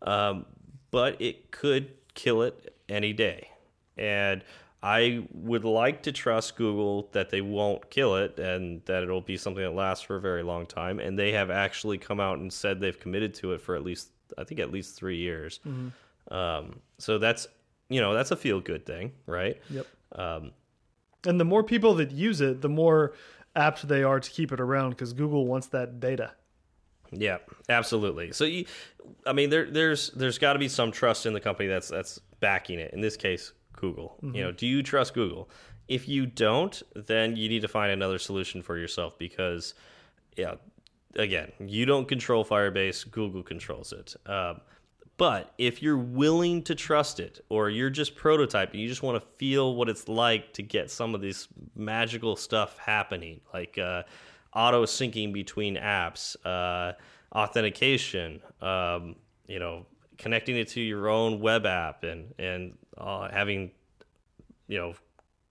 um, 0.03 0.47
but 0.91 1.21
it 1.23 1.53
could 1.53 1.93
kill 2.15 2.43
it 2.43 2.75
any 2.89 3.13
day 3.13 3.49
and 3.97 4.43
I 4.83 5.27
would 5.33 5.65
like 5.65 6.03
to 6.05 6.13
trust 6.13 6.55
Google 6.57 7.09
that 7.13 7.31
they 7.31 7.41
won't 7.41 7.89
kill 7.91 8.17
it 8.17 8.39
and 8.39 8.83
that 8.85 9.03
it'll 9.05 9.21
be 9.21 9.37
something 9.37 9.63
that 9.65 9.75
lasts 9.75 10.05
for 10.05 10.17
a 10.17 10.21
very 10.21 10.43
long 10.45 10.65
time. 10.67 11.01
And 11.01 11.19
they 11.19 11.33
have 11.33 11.51
actually 11.51 11.99
come 11.99 12.21
out 12.21 12.39
and 12.39 12.53
said 12.53 12.79
they've 12.79 12.99
committed 13.01 13.35
to 13.37 13.53
it 13.53 13.61
for 13.63 13.75
at 13.75 13.83
least, 13.83 14.11
I 14.39 14.45
think, 14.45 14.61
at 14.61 14.71
least 14.71 14.97
three 14.97 15.17
years. 15.19 15.61
Um, 16.31 16.81
so 16.99 17.19
that's, 17.19 17.47
you 17.89 18.01
know, 18.01 18.15
that's 18.15 18.31
a 18.31 18.37
feel 18.37 18.61
good 18.61 18.85
thing, 18.85 19.13
right? 19.27 19.61
Yep. 19.71 19.87
Um, 20.13 20.53
And 21.25 21.41
the 21.41 21.45
more 21.45 21.63
people 21.63 21.95
that 21.95 22.11
use 22.11 22.41
it, 22.41 22.61
the 22.61 22.69
more 22.69 23.15
apt 23.55 23.89
they 23.89 24.03
are 24.03 24.21
to 24.21 24.31
keep 24.31 24.53
it 24.53 24.61
around 24.61 24.91
because 24.91 25.13
Google 25.13 25.47
wants 25.47 25.69
that 25.69 25.99
data. 26.01 26.33
Yeah, 27.13 27.39
absolutely. 27.69 28.33
So 28.33 28.45
you, 28.45 28.67
I 29.27 29.33
mean, 29.33 29.51
there, 29.51 29.71
there's 29.71 30.11
there's 30.11 30.39
got 30.39 30.55
to 30.55 30.59
be 30.59 30.69
some 30.69 30.91
trust 30.91 31.27
in 31.27 31.33
the 31.33 31.41
company 31.41 31.69
that's 31.69 31.89
that's 31.89 32.21
backing 32.41 32.81
it. 32.81 32.93
In 32.93 33.01
this 33.01 33.17
case, 33.17 33.53
Google. 33.77 34.19
You 34.23 34.43
know, 34.43 34.53
do 34.53 34.67
you 34.67 34.83
trust 34.83 35.15
Google? 35.15 35.49
If 35.89 36.09
you 36.09 36.27
don't, 36.27 36.83
then 36.97 37.37
you 37.37 37.49
need 37.49 37.63
to 37.63 37.69
find 37.69 37.93
another 37.93 38.19
solution 38.19 38.61
for 38.61 38.77
yourself 38.77 39.17
because, 39.19 39.75
yeah, 40.37 40.57
again, 41.17 41.53
you 41.59 41.87
don't 41.87 42.07
control 42.07 42.45
Firebase. 42.45 43.11
Google 43.11 43.43
controls 43.43 43.93
it. 43.93 44.15
Um, 44.27 44.61
but 45.19 45.55
if 45.57 45.83
you're 45.83 45.97
willing 45.97 46.63
to 46.65 46.75
trust 46.75 47.21
it, 47.21 47.43
or 47.49 47.71
you're 47.71 47.91
just 47.91 48.17
prototyping, 48.17 48.75
you 48.75 48.89
just 48.89 49.03
want 49.03 49.23
to 49.23 49.27
feel 49.39 49.75
what 49.75 49.89
it's 49.89 50.09
like 50.09 50.53
to 50.55 50.63
get 50.63 50.91
some 50.91 51.15
of 51.15 51.23
this 51.23 51.49
magical 51.75 52.37
stuff 52.37 52.77
happening, 52.79 53.41
like 53.55 53.79
uh, 53.79 54.03
auto 54.55 54.85
syncing 54.85 55.33
between 55.33 55.77
apps, 55.77 56.37
uh, 56.45 56.93
authentication, 57.35 58.41
um, 58.61 59.17
you 59.47 59.59
know, 59.59 59.87
connecting 60.19 60.57
it 60.57 60.69
to 60.69 60.81
your 60.81 61.09
own 61.09 61.41
web 61.41 61.65
app, 61.65 62.05
and 62.05 62.35
and 62.39 62.77
uh, 62.99 63.31
having, 63.31 63.71
you 64.69 64.77
know, 64.77 64.95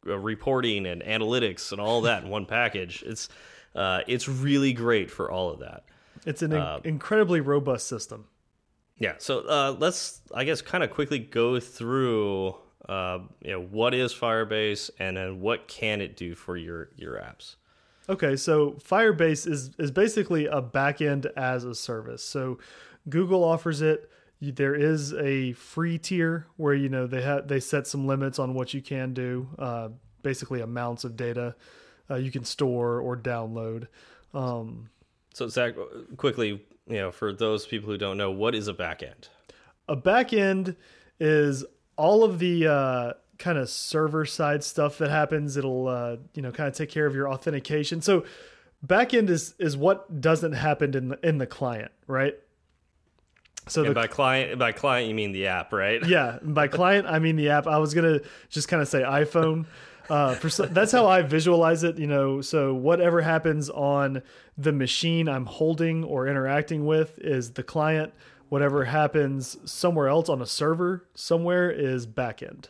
reporting 0.04 0.86
and 0.86 1.02
analytics 1.02 1.72
and 1.72 1.82
all 1.82 2.02
that 2.02 2.24
in 2.24 2.30
one 2.30 2.46
package. 2.46 3.04
It's 3.04 3.30
uh, 3.76 4.02
it's 4.08 4.28
really 4.28 4.74
great 4.74 5.12
for 5.12 5.30
all 5.30 5.50
of 5.50 5.60
that. 5.60 5.84
It's 6.26 6.42
an 6.42 6.54
in 6.54 6.82
incredibly 6.84 7.42
robust 7.42 7.88
system. 7.88 8.26
Yeah. 8.98 9.16
So 9.18 9.40
uh, 9.42 9.76
let's, 9.78 10.22
I 10.34 10.46
guess, 10.46 10.62
kind 10.62 10.84
of 10.84 10.90
quickly 10.90 11.20
go 11.20 11.60
through, 11.60 12.56
uh, 12.88 13.20
you 13.42 13.52
know, 13.52 13.62
what 13.62 13.94
is 13.94 14.14
Firebase, 14.14 14.90
and 15.00 15.18
then 15.18 15.42
what 15.42 15.68
can 15.68 16.02
it 16.02 16.16
do 16.16 16.36
for 16.36 16.58
your 16.58 16.90
your 16.96 17.16
apps. 17.16 17.56
Okay, 18.08 18.36
so 18.36 18.72
Firebase 18.74 19.48
is 19.48 19.72
is 19.78 19.92
basically 19.92 20.46
a 20.46 20.62
backend 20.62 21.26
as 21.36 21.64
a 21.64 21.76
service. 21.76 22.24
So 22.24 22.60
Google 23.10 23.44
offers 23.44 23.82
it. 23.82 24.10
There 24.42 24.76
is 24.76 25.14
a 25.14 25.54
free 25.54 25.98
tier 25.98 26.46
where 26.58 26.74
you 26.74 26.90
know 26.90 27.08
they 27.08 27.22
have 27.22 27.48
they 27.48 27.60
set 27.60 27.88
some 27.88 28.08
limits 28.08 28.40
on 28.40 28.54
what 28.54 28.74
you 28.74 28.82
can 28.82 29.14
do. 29.14 29.50
Uh, 29.58 29.90
basically, 30.22 30.62
amounts 30.62 31.04
of 31.04 31.16
data 31.16 31.56
uh, 32.10 32.16
you 32.16 32.32
can 32.32 32.44
store 32.44 33.00
or 33.00 33.16
download. 33.18 33.88
Um, 34.34 34.90
So 35.34 35.48
Zach, 35.48 35.74
quickly, 36.18 36.64
you 36.88 36.98
know, 36.98 37.12
for 37.12 37.34
those 37.34 37.66
people 37.66 37.90
who 37.90 37.98
don't 37.98 38.18
know, 38.18 38.32
what 38.32 38.54
is 38.56 38.68
a 38.68 38.74
backend? 38.74 39.30
a 39.88 39.96
backend 39.96 40.76
is 41.20 41.64
all 41.96 42.24
of 42.24 42.40
the 42.40 42.66
uh, 42.68 43.14
kind 43.38 43.58
of 43.58 43.70
server 43.70 44.26
side 44.26 44.64
stuff 44.64 44.98
that 44.98 45.10
happens. 45.12 45.58
It'll 45.58 45.88
uh, 45.88 46.18
you 46.34 46.42
know 46.42 46.52
kind 46.52 46.68
of 46.68 46.74
take 46.74 46.90
care 46.90 47.06
of 47.06 47.14
your 47.16 47.30
authentication. 47.30 48.02
So 48.02 48.26
backend 48.86 49.30
is 49.30 49.54
is 49.60 49.78
what 49.78 50.20
doesn't 50.22 50.54
happen 50.54 50.96
in 50.96 51.08
the, 51.10 51.20
in 51.28 51.38
the 51.38 51.46
client, 51.46 51.92
right? 52.08 52.34
So 53.68 53.82
And 53.82 53.92
the 53.92 53.96
by 53.96 54.08
client, 54.08 54.58
by 54.60 54.72
client, 54.72 55.08
you 55.08 55.16
mean 55.16 55.32
the 55.32 55.48
app, 55.48 55.72
right? 55.74 56.04
yeah, 56.08 56.40
by 56.42 56.68
client 56.68 57.08
I 57.08 57.20
mean 57.20 57.36
the 57.36 57.50
app. 57.50 57.68
I 57.68 57.78
was 57.78 57.94
gonna 57.94 58.22
just 58.50 58.68
kind 58.68 58.82
of 58.82 58.88
say 58.88 59.02
iPhone. 59.02 59.66
Uh, 60.10 60.36
for 60.36 60.50
so, 60.50 60.66
that's 60.66 60.92
how 60.92 61.08
I 61.08 61.22
visualize 61.22 61.84
it. 61.84 61.98
You 61.98 62.08
know, 62.08 62.42
so 62.42 62.74
whatever 62.74 63.22
happens 63.22 63.70
on 63.70 64.22
the 64.58 64.72
machine 64.72 65.28
I'm 65.28 65.46
holding 65.46 66.04
or 66.04 66.28
interacting 66.28 66.86
with 66.86 67.18
is 67.20 67.54
the 67.54 67.64
client. 67.64 68.14
Whatever 68.50 68.86
happens 68.86 69.58
somewhere 69.66 70.08
else 70.08 70.30
on 70.30 70.42
a 70.42 70.46
server 70.46 71.08
somewhere 71.16 71.72
is 71.72 72.06
backend. 72.06 72.68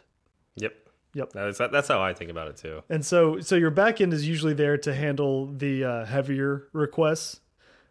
Yep. 0.55 0.73
Yep. 1.13 1.33
That's 1.33 1.57
that's 1.57 1.87
how 1.87 2.01
I 2.01 2.13
think 2.13 2.31
about 2.31 2.47
it 2.47 2.57
too. 2.57 2.83
And 2.89 3.05
so, 3.05 3.39
so 3.39 3.55
your 3.55 3.71
backend 3.71 4.13
is 4.13 4.27
usually 4.27 4.53
there 4.53 4.77
to 4.79 4.93
handle 4.93 5.47
the 5.47 5.83
uh, 5.83 6.05
heavier 6.05 6.67
requests 6.73 7.41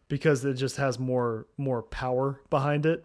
because 0.08 0.44
it 0.44 0.54
just 0.54 0.76
has 0.76 0.98
more 0.98 1.46
more 1.56 1.82
power 1.82 2.40
behind 2.50 2.86
it. 2.86 3.04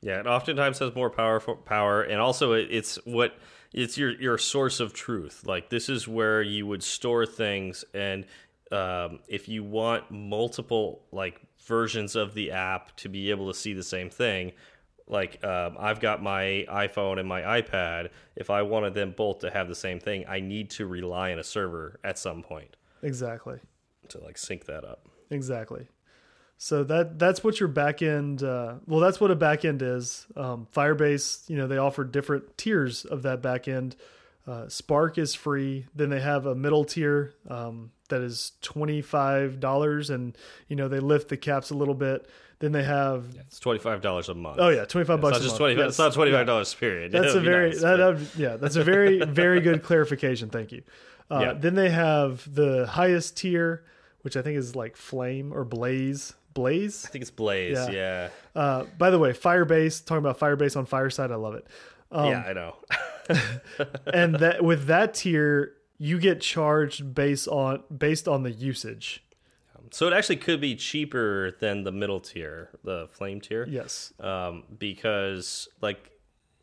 Yeah, 0.00 0.20
it 0.20 0.26
oftentimes 0.26 0.78
has 0.80 0.94
more 0.94 1.08
powerful 1.08 1.56
power, 1.56 2.02
and 2.02 2.20
also 2.20 2.52
it, 2.52 2.68
it's 2.70 2.96
what 3.06 3.38
it's 3.74 3.98
your 3.98 4.12
your 4.12 4.38
source 4.38 4.80
of 4.80 4.94
truth. 4.94 5.42
Like 5.46 5.68
this 5.68 5.88
is 5.88 6.08
where 6.08 6.40
you 6.40 6.66
would 6.66 6.82
store 6.82 7.26
things, 7.26 7.84
and 7.92 8.24
um, 8.72 9.18
if 9.28 9.48
you 9.48 9.62
want 9.62 10.10
multiple 10.10 11.02
like 11.12 11.40
versions 11.66 12.16
of 12.16 12.34
the 12.34 12.52
app 12.52 12.96
to 12.96 13.08
be 13.08 13.30
able 13.30 13.48
to 13.52 13.58
see 13.58 13.72
the 13.74 13.82
same 13.82 14.10
thing, 14.10 14.52
like 15.06 15.44
um, 15.44 15.76
I've 15.78 16.00
got 16.00 16.22
my 16.22 16.64
iPhone 16.70 17.18
and 17.18 17.28
my 17.28 17.42
iPad. 17.42 18.10
If 18.36 18.48
I 18.50 18.62
wanted 18.62 18.94
them 18.94 19.12
both 19.16 19.40
to 19.40 19.50
have 19.50 19.68
the 19.68 19.74
same 19.74 20.00
thing, 20.00 20.24
I 20.28 20.40
need 20.40 20.70
to 20.70 20.86
rely 20.86 21.32
on 21.32 21.38
a 21.38 21.44
server 21.44 21.98
at 22.04 22.18
some 22.18 22.42
point 22.42 22.76
Exactly. 23.02 23.58
to 24.08 24.18
like 24.20 24.38
sync 24.38 24.66
that 24.66 24.84
up. 24.84 25.06
Exactly. 25.30 25.88
So 26.56 26.84
that 26.84 27.18
that's 27.18 27.42
what 27.44 27.60
your 27.60 27.68
backend. 27.68 28.42
Uh, 28.42 28.76
well, 28.86 29.00
that's 29.00 29.20
what 29.20 29.30
a 29.30 29.36
backend 29.36 29.82
is. 29.82 30.26
Um, 30.36 30.66
Firebase, 30.74 31.48
you 31.50 31.56
know, 31.56 31.66
they 31.66 31.76
offer 31.78 32.04
different 32.04 32.56
tiers 32.56 33.04
of 33.04 33.22
that 33.22 33.42
backend. 33.42 33.96
Uh, 34.46 34.68
Spark 34.68 35.18
is 35.18 35.34
free. 35.34 35.86
Then 35.94 36.10
they 36.10 36.20
have 36.20 36.46
a 36.46 36.54
middle 36.54 36.84
tier 36.84 37.32
um, 37.48 37.90
that 38.08 38.20
is 38.20 38.52
twenty 38.62 39.02
five 39.02 39.58
dollars, 39.60 40.10
and 40.10 40.36
you 40.68 40.76
know 40.76 40.88
they 40.88 41.00
lift 41.00 41.28
the 41.28 41.36
caps 41.36 41.70
a 41.70 41.74
little 41.74 41.94
bit. 41.94 42.28
Then 42.60 42.72
they 42.72 42.84
have 42.84 43.24
It's 43.40 43.58
twenty 43.58 43.80
five 43.80 44.00
dollars 44.00 44.28
a 44.28 44.34
month. 44.34 44.58
oh 44.60 44.68
yeah, 44.68 44.84
twenty 44.84 45.06
five 45.06 45.18
it's 45.18 45.22
bucks. 45.22 45.32
not 45.32 45.40
a 45.40 45.42
just 45.44 45.52
month. 45.52 45.58
twenty. 45.58 45.74
Yes. 45.76 45.88
It's 45.90 45.98
not 45.98 46.12
twenty 46.14 46.30
five 46.32 46.46
dollars. 46.46 46.72
Period. 46.74 47.12
That's 47.12 47.34
a 47.34 47.40
very 47.40 47.70
nice, 47.70 47.80
that, 47.82 47.96
but- 47.98 48.18
that- 48.18 48.38
yeah. 48.38 48.56
That's 48.56 48.76
a 48.76 48.84
very 48.84 49.18
very 49.24 49.60
good 49.60 49.82
clarification. 49.82 50.50
Thank 50.50 50.72
you. 50.72 50.82
Uh, 51.30 51.40
Yeah. 51.42 51.52
Then 51.54 51.74
they 51.74 51.90
have 51.90 52.46
the 52.54 52.86
highest 52.86 53.36
tier, 53.38 53.82
which 54.22 54.36
I 54.36 54.42
think 54.42 54.56
is 54.58 54.76
like 54.76 54.96
Flame 54.96 55.52
or 55.52 55.64
Blaze. 55.64 56.34
Blaze. 56.54 57.04
I 57.04 57.10
think 57.10 57.22
it's 57.22 57.30
Blaze. 57.30 57.76
Yeah. 57.76 57.90
Yeah. 57.90 58.28
Uh, 58.54 58.84
by 58.96 59.10
the 59.10 59.18
way, 59.18 59.32
Firebase. 59.32 60.04
Talking 60.04 60.24
about 60.24 60.38
Firebase 60.38 60.76
on 60.76 60.86
Fireside, 60.86 61.30
I 61.30 61.36
love 61.36 61.54
it. 61.54 61.66
Um, 62.10 62.30
yeah, 62.30 62.44
I 62.46 62.52
know. 62.52 62.76
and 64.12 64.36
that 64.36 64.62
with 64.62 64.86
that 64.86 65.14
tier, 65.14 65.74
you 65.98 66.18
get 66.18 66.40
charged 66.40 67.14
based 67.14 67.48
on 67.48 67.82
based 67.96 68.28
on 68.28 68.42
the 68.42 68.50
usage. 68.50 69.24
so 69.90 70.06
it 70.06 70.12
actually 70.12 70.36
could 70.36 70.60
be 70.60 70.76
cheaper 70.76 71.52
than 71.60 71.84
the 71.84 71.92
middle 71.92 72.20
tier, 72.20 72.70
the 72.84 73.08
flame 73.12 73.40
tier. 73.40 73.66
Yes. 73.68 74.12
Um, 74.20 74.64
because 74.78 75.68
like 75.80 76.10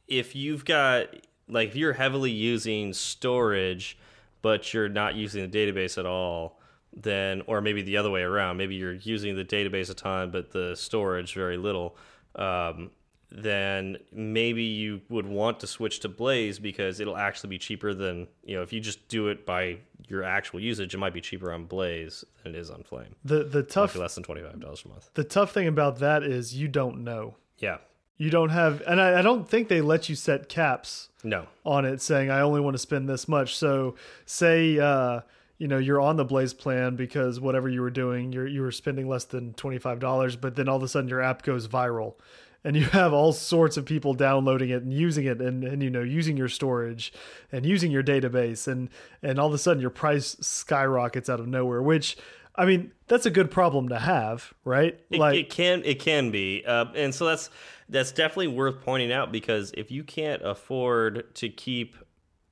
if 0.07 0.35
you've 0.35 0.65
got 0.65 1.07
like 1.47 1.69
if 1.69 1.75
you're 1.75 1.93
heavily 1.93 2.31
using 2.31 2.93
storage, 2.93 3.97
but 4.41 4.73
you're 4.73 4.89
not 4.89 5.15
using 5.15 5.49
the 5.49 5.57
database 5.57 5.97
at 5.97 6.05
all, 6.05 6.59
then 6.93 7.41
or 7.47 7.61
maybe 7.61 7.81
the 7.81 7.97
other 7.97 8.09
way 8.09 8.21
around, 8.21 8.57
maybe 8.57 8.75
you're 8.75 8.93
using 8.93 9.35
the 9.35 9.45
database 9.45 9.89
a 9.89 9.93
ton, 9.93 10.31
but 10.31 10.51
the 10.51 10.75
storage 10.75 11.33
very 11.33 11.57
little. 11.57 11.95
Um, 12.35 12.91
then 13.33 13.97
maybe 14.11 14.63
you 14.63 14.99
would 15.07 15.25
want 15.25 15.61
to 15.61 15.67
switch 15.67 16.01
to 16.01 16.09
Blaze 16.09 16.59
because 16.59 16.99
it'll 16.99 17.15
actually 17.15 17.49
be 17.49 17.57
cheaper 17.57 17.93
than 17.93 18.27
you 18.43 18.55
know 18.57 18.61
if 18.61 18.73
you 18.73 18.81
just 18.81 19.07
do 19.07 19.29
it 19.29 19.45
by 19.45 19.77
your 20.09 20.23
actual 20.23 20.59
usage, 20.59 20.93
it 20.93 20.97
might 20.97 21.13
be 21.13 21.21
cheaper 21.21 21.53
on 21.53 21.63
Blaze 21.65 22.25
than 22.43 22.53
it 22.55 22.57
is 22.59 22.69
on 22.69 22.83
Flame. 22.83 23.15
The 23.23 23.45
the 23.45 23.63
tough 23.63 23.95
less 23.95 24.15
than 24.15 24.23
twenty 24.25 24.41
five 24.41 24.59
dollars 24.59 24.83
a 24.83 24.89
month. 24.89 25.09
the 25.13 25.23
tough 25.23 25.53
thing 25.53 25.67
about 25.67 25.99
that 25.99 26.23
is 26.23 26.53
you 26.55 26.67
don't 26.67 27.03
know. 27.05 27.35
Yeah, 27.59 27.77
You 28.17 28.31
don't 28.31 28.49
have, 28.49 28.81
and 28.87 28.99
I, 28.99 29.19
I 29.19 29.21
don't 29.21 29.47
think 29.47 29.67
they 29.69 29.81
let 29.81 30.09
you 30.09 30.15
set 30.15 30.49
caps 30.49 31.09
No. 31.23 31.45
on 31.63 31.85
it 31.85 32.01
saying 32.01 32.31
I 32.31 32.41
only 32.41 32.59
want 32.59 32.73
to 32.73 32.79
spend 32.79 33.07
this 33.07 33.27
much. 33.27 33.55
So 33.55 33.95
say 34.25 34.77
uh, 34.79 35.21
you 35.61 35.67
know 35.67 35.77
you're 35.77 36.01
on 36.01 36.15
the 36.15 36.25
Blaze 36.25 36.55
plan 36.55 36.95
because 36.95 37.39
whatever 37.39 37.69
you 37.69 37.81
were 37.81 37.91
doing, 37.91 38.33
you're 38.33 38.47
you 38.47 38.63
were 38.63 38.71
spending 38.71 39.07
less 39.07 39.25
than 39.25 39.53
twenty 39.53 39.77
five 39.77 39.99
dollars, 39.99 40.35
but 40.35 40.55
then 40.55 40.67
all 40.67 40.77
of 40.77 40.81
a 40.81 40.87
sudden 40.87 41.07
your 41.07 41.21
app 41.21 41.43
goes 41.43 41.67
viral. 41.67 42.15
And 42.63 42.75
you 42.75 42.85
have 42.85 43.13
all 43.13 43.31
sorts 43.31 43.77
of 43.77 43.85
people 43.85 44.15
downloading 44.15 44.71
it 44.71 44.81
and 44.81 44.91
using 44.91 45.25
it 45.25 45.39
and, 45.39 45.63
and 45.63 45.83
you 45.83 45.91
know 45.91 46.01
using 46.01 46.35
your 46.35 46.47
storage 46.47 47.13
and 47.51 47.63
using 47.63 47.91
your 47.91 48.01
database 48.01 48.67
and 48.67 48.89
and 49.21 49.37
all 49.37 49.45
of 49.45 49.53
a 49.53 49.59
sudden 49.59 49.79
your 49.79 49.91
price 49.91 50.35
skyrockets 50.41 51.29
out 51.29 51.39
of 51.39 51.47
nowhere, 51.47 51.83
which 51.83 52.17
I 52.55 52.65
mean 52.65 52.91
that's 53.05 53.27
a 53.27 53.31
good 53.31 53.51
problem 53.51 53.89
to 53.89 53.99
have, 53.99 54.55
right? 54.65 54.99
It, 55.11 55.19
like 55.19 55.37
it 55.37 55.49
can 55.51 55.83
it 55.85 55.99
can 55.99 56.31
be, 56.31 56.63
uh, 56.65 56.85
and 56.95 57.13
so 57.13 57.27
that's 57.27 57.51
that's 57.87 58.11
definitely 58.11 58.47
worth 58.47 58.81
pointing 58.81 59.11
out 59.11 59.31
because 59.31 59.71
if 59.77 59.91
you 59.91 60.03
can't 60.03 60.41
afford 60.41 61.35
to 61.35 61.49
keep 61.49 61.97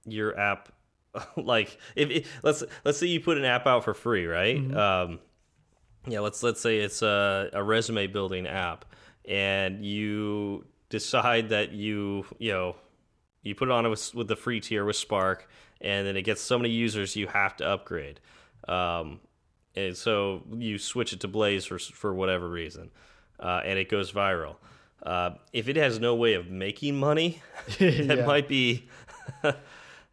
your 0.05 0.39
app, 0.39 0.71
like 1.37 1.77
if 1.95 2.09
it, 2.09 2.25
let's 2.43 2.63
let's 2.85 2.97
say 2.97 3.07
you 3.07 3.19
put 3.19 3.37
an 3.37 3.45
app 3.45 3.65
out 3.67 3.83
for 3.83 3.93
free, 3.93 4.25
right? 4.25 4.57
Mm-hmm. 4.57 4.77
Um, 4.77 5.19
yeah, 6.07 6.19
let's 6.19 6.41
let's 6.43 6.61
say 6.61 6.79
it's 6.79 7.01
a, 7.01 7.49
a 7.53 7.63
resume 7.63 8.07
building 8.07 8.47
app, 8.47 8.85
and 9.25 9.83
you 9.85 10.65
decide 10.89 11.49
that 11.49 11.71
you 11.71 12.25
you 12.37 12.51
know 12.51 12.75
you 13.43 13.55
put 13.55 13.69
it 13.69 13.71
on 13.71 13.89
with, 13.89 14.13
with 14.15 14.27
the 14.27 14.35
free 14.35 14.59
tier 14.59 14.85
with 14.85 14.95
Spark, 14.95 15.47
and 15.81 16.05
then 16.05 16.17
it 16.17 16.23
gets 16.23 16.41
so 16.41 16.57
many 16.57 16.69
users 16.69 17.15
you 17.15 17.27
have 17.27 17.55
to 17.57 17.65
upgrade. 17.65 18.19
Um, 18.67 19.19
and 19.75 19.95
so 19.95 20.43
you 20.57 20.77
switch 20.77 21.13
it 21.13 21.19
to 21.21 21.27
Blaze 21.27 21.65
for 21.65 21.79
for 21.79 22.13
whatever 22.13 22.49
reason, 22.49 22.91
uh, 23.39 23.61
and 23.65 23.77
it 23.79 23.89
goes 23.89 24.11
viral. 24.11 24.55
Uh, 25.03 25.31
if 25.53 25.69
it 25.69 25.77
has 25.77 25.99
no 25.99 26.13
way 26.15 26.33
of 26.33 26.49
making 26.49 26.99
money, 26.99 27.41
that 27.79 28.17
Yeah. 28.17 28.25
might 28.25 28.47
be, 28.49 28.89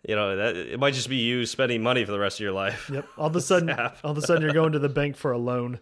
you 0.06 0.14
know, 0.14 0.36
that 0.36 0.56
it 0.56 0.78
might 0.78 0.94
just 0.94 1.08
be 1.08 1.16
you 1.16 1.46
spending 1.46 1.82
money 1.82 2.04
for 2.04 2.12
the 2.12 2.18
rest 2.18 2.38
of 2.38 2.44
your 2.44 2.52
life. 2.52 2.88
Yep. 2.92 3.08
All 3.18 3.26
of 3.26 3.36
a 3.36 3.40
sudden, 3.40 3.70
all 4.04 4.10
of 4.12 4.18
a 4.18 4.22
sudden, 4.22 4.42
you're 4.42 4.52
going 4.52 4.72
to 4.72 4.78
the 4.78 4.88
bank 4.88 5.16
for 5.16 5.32
a 5.32 5.38
loan. 5.38 5.80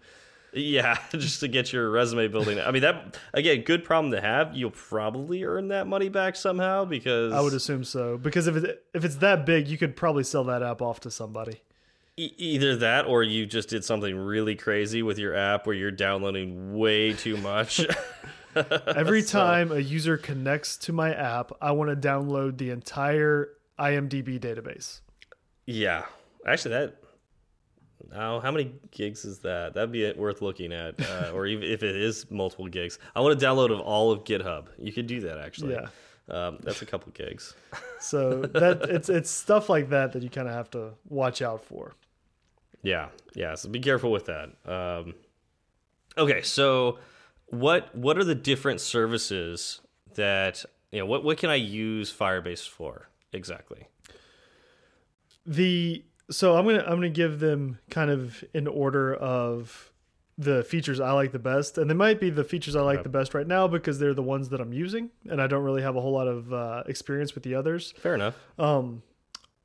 Yeah, 0.55 0.99
just 1.13 1.41
to 1.41 1.49
get 1.49 1.73
your 1.73 1.91
resume 1.91 2.29
building. 2.29 2.61
I 2.61 2.71
mean, 2.71 2.83
that 2.83 3.19
again, 3.35 3.63
good 3.63 3.85
problem 3.85 4.13
to 4.13 4.21
have. 4.21 4.57
You'll 4.57 4.71
probably 4.71 5.45
earn 5.45 5.69
that 5.69 5.87
money 5.87 6.09
back 6.09 6.37
somehow 6.37 6.85
because 6.85 7.33
I 7.33 7.41
would 7.41 7.55
assume 7.55 7.85
so 7.85 8.17
because 8.17 8.47
if 8.47 8.57
it, 8.57 8.85
if 8.95 9.05
it's 9.05 9.17
that 9.17 9.45
big, 9.45 9.69
you 9.69 9.77
could 9.77 9.97
probably 9.97 10.25
sell 10.25 10.45
that 10.45 10.63
app 10.63 10.81
off 10.81 11.01
to 11.01 11.11
somebody. 11.11 11.61
E- 12.17 12.33
either 12.39 12.77
that 12.77 13.07
or 13.07 13.25
you 13.25 13.45
just 13.45 13.69
did 13.69 13.85
something 13.85 14.17
really 14.17 14.55
crazy 14.55 15.03
with 15.03 15.19
your 15.19 15.35
app 15.35 15.67
where 15.67 15.75
you're 15.75 15.91
downloading 15.91 16.79
way 16.79 17.13
too 17.13 17.37
much. 17.39 17.85
Every 18.87 19.25
time 19.25 19.73
a 19.73 19.81
user 19.81 20.17
connects 20.17 20.77
to 20.79 20.93
my 20.93 21.13
app, 21.13 21.51
I 21.61 21.73
want 21.73 21.91
to 21.91 21.97
download 21.97 22.59
the 22.59 22.71
entire 22.71 23.49
IMDb 23.79 24.39
database. 24.39 25.01
yeah, 25.67 26.05
actually, 26.47 26.73
that. 26.75 26.97
Now, 28.13 28.39
how 28.41 28.51
many 28.51 28.73
gigs 28.91 29.25
is 29.25 29.39
that? 29.41 29.75
That'd 29.75 29.91
be 29.93 30.13
worth 30.13 30.43
looking 30.43 30.73
at, 30.73 31.01
uh, 31.01 31.31
or 31.35 31.47
even 31.47 31.65
if 31.69 31.83
it 31.83 31.97
is 31.97 32.31
multiple 32.31 32.69
gigs. 32.69 32.99
I 33.17 33.21
want 33.21 33.41
a 33.43 33.47
download 33.47 33.73
of 33.73 33.81
all 33.81 34.11
of 34.11 34.25
GitHub. 34.25 34.67
You 34.79 34.93
could 34.93 35.07
do 35.07 35.21
that 35.21 35.39
actually. 35.39 35.75
Yeah. 35.75 35.89
um, 36.29 36.59
that's 36.63 36.83
a 36.83 36.87
couple 36.87 37.13
gigs. 37.13 37.55
So 38.01 38.43
that 38.43 38.83
it's 38.91 39.09
it's 39.09 39.31
stuff 39.31 39.71
like 39.71 39.89
that 39.89 40.13
that 40.13 40.23
you 40.23 40.29
kind 40.29 40.47
of 40.47 40.53
have 40.53 40.71
to 40.73 40.91
watch 41.09 41.41
out 41.41 41.65
for. 41.65 41.95
Yeah, 42.83 43.09
yeah. 43.35 43.55
So 43.55 43.71
be 43.71 43.81
careful 43.81 44.13
with 44.13 44.27
that. 44.27 44.51
Um, 44.71 45.15
okay, 46.19 46.43
so 46.43 46.99
what 47.47 47.97
what 47.97 48.19
are 48.19 48.25
the 48.25 48.35
different 48.35 48.83
services 48.83 49.81
that 50.17 50.67
you 50.93 50.99
know? 50.99 51.07
What 51.07 51.25
what 51.25 51.39
can 51.39 51.49
I 51.49 51.55
use 51.55 52.13
Firebase 52.13 52.69
for 52.69 53.09
exactly? 53.35 53.89
The 55.47 56.05
so 56.31 56.57
I'm 56.57 56.65
gonna 56.65 56.81
I'm 56.87 56.95
gonna 56.97 57.11
give 57.11 57.41
them 57.41 57.79
kind 57.91 58.11
of 58.11 58.43
an 58.55 58.67
order 58.67 59.15
of 59.15 59.91
the 60.37 60.65
features 60.65 60.99
I 61.01 61.13
like 61.13 61.33
the 61.33 61.39
best, 61.39 61.79
and 61.79 61.89
they 61.89 61.95
might 61.95 62.19
be 62.19 62.31
the 62.31 62.43
features 62.45 62.75
I 62.75 62.81
like 62.81 62.97
Okay. 63.01 63.03
the 63.05 63.09
best 63.11 63.35
right 63.35 63.47
now 63.47 63.69
because 63.69 63.99
they're 63.99 64.15
the 64.15 64.23
ones 64.23 64.49
that 64.49 64.61
I'm 64.61 64.73
using, 64.73 65.11
and 65.31 65.41
I 65.41 65.47
don't 65.47 65.63
really 65.63 65.83
have 65.83 65.97
a 65.97 66.01
whole 66.01 66.13
lot 66.13 66.27
of 66.27 66.53
uh, 66.53 66.83
experience 66.87 67.35
with 67.35 67.45
the 67.45 67.55
others. 67.55 67.93
Fair 67.99 68.15
enough. 68.15 68.35
Um, 68.59 69.03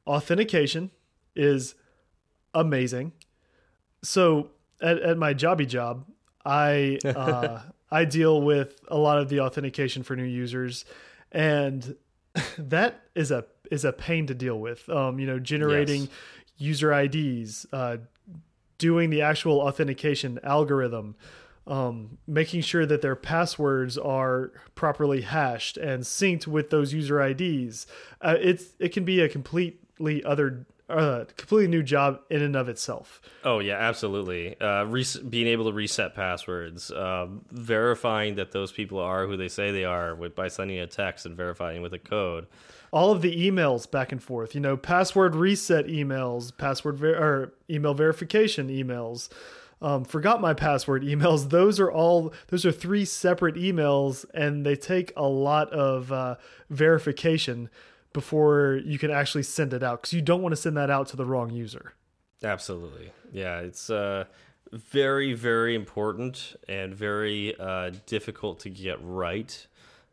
authentication 0.05 0.91
is 1.35 1.75
amazing. 2.53 3.13
So 4.03 4.51
at, 4.81 4.99
at 4.99 5.17
my 5.17 5.33
jobby 5.33 5.67
job, 5.67 6.05
I 6.45 6.99
uh, 7.05 7.61
I 7.89 8.05
deal 8.05 8.41
with 8.41 8.79
a 8.89 8.97
lot 8.97 9.17
of 9.17 9.29
the 9.29 9.39
authentication 9.39 10.03
for 10.03 10.15
new 10.15 10.23
users, 10.23 10.83
and 11.31 11.95
that 12.57 13.01
is 13.15 13.31
a 13.31 13.45
is 13.71 13.85
a 13.85 13.91
pain 13.93 14.27
to 14.27 14.33
deal 14.33 14.59
with. 14.59 14.87
Um, 14.89 15.19
you 15.19 15.27
know, 15.27 15.39
generating 15.39 16.01
Yes. 16.03 16.09
user 16.57 16.93
IDs, 16.93 17.65
uh, 17.71 17.97
doing 18.77 19.09
the 19.09 19.21
actual 19.21 19.59
authentication 19.61 20.39
algorithm, 20.43 21.15
um, 21.67 22.17
making 22.27 22.61
sure 22.61 22.85
that 22.85 23.01
their 23.01 23.15
passwords 23.15 23.97
are 23.97 24.51
properly 24.75 25.21
hashed 25.21 25.77
and 25.77 26.03
synced 26.03 26.47
with 26.47 26.69
those 26.69 26.93
user 26.93 27.21
IDs. 27.21 27.85
Uh, 28.21 28.35
it's 28.39 28.69
it 28.79 28.89
can 28.89 29.03
be 29.05 29.19
a 29.19 29.29
completely 29.29 30.23
other, 30.23 30.65
uh, 30.89 31.25
completely 31.37 31.67
new 31.67 31.83
job 31.83 32.19
in 32.29 32.41
and 32.41 32.55
of 32.55 32.67
itself. 32.69 33.21
Oh 33.43 33.59
yeah, 33.59 33.75
absolutely. 33.77 34.59
Uh, 34.59 34.83
res 34.85 35.15
being 35.17 35.47
able 35.47 35.65
to 35.65 35.73
reset 35.73 36.15
passwords, 36.15 36.91
um, 36.91 37.45
verifying 37.51 38.35
that 38.35 38.51
those 38.51 38.71
people 38.71 38.99
are 38.99 39.25
who 39.27 39.37
they 39.37 39.47
say 39.49 39.71
they 39.71 39.85
are 39.85 40.15
with 40.15 40.35
by 40.35 40.47
sending 40.47 40.79
a 40.79 40.87
text 40.87 41.25
and 41.25 41.35
verifying 41.37 41.81
with 41.81 41.93
a 41.93 41.99
code. 41.99 42.47
all 42.91 43.11
of 43.11 43.21
the 43.21 43.47
emails 43.49 43.89
back 43.89 44.11
and 44.11 44.23
forth 44.23 44.55
you 44.55 44.61
know 44.61 44.75
password 44.75 45.35
reset 45.35 45.85
emails 45.85 46.51
password 46.57 46.97
ver 46.97 47.13
or 47.15 47.53
email 47.69 47.93
verification 47.93 48.67
emails 48.69 49.29
um, 49.81 50.03
forgot 50.03 50.41
my 50.41 50.55
password 50.55 51.03
emails 51.03 51.49
those 51.57 51.79
are 51.79 51.91
all 51.91 52.33
those 52.47 52.65
are 52.65 52.71
three 52.71 53.05
separate 53.05 53.53
emails 53.55 54.25
and 54.33 54.65
they 54.65 54.75
take 54.75 55.13
a 55.15 55.27
lot 55.27 55.69
of 55.71 56.11
uh, 56.11 56.35
verification 56.71 57.69
before 58.13 58.79
you 58.83 58.97
can 58.97 59.11
actually 59.11 59.43
send 59.43 59.73
it 59.73 59.83
out 59.83 60.01
because 60.01 60.13
you 60.13 60.21
don't 60.21 60.41
want 60.41 60.51
to 60.51 60.57
send 60.57 60.75
that 60.75 60.89
out 60.89 61.07
to 61.07 61.15
the 61.15 61.25
wrong 61.25 61.49
user 61.51 61.93
Absolutely. 62.43 63.11
Yeah, 63.31 63.59
it's 63.59 63.89
uh, 63.89 64.25
very, 64.71 65.33
very 65.33 65.75
important 65.75 66.55
and 66.67 66.95
very 66.95 67.57
uh, 67.59 67.91
difficult 68.05 68.61
to 68.61 68.69
get 68.69 68.97
right. 69.01 69.67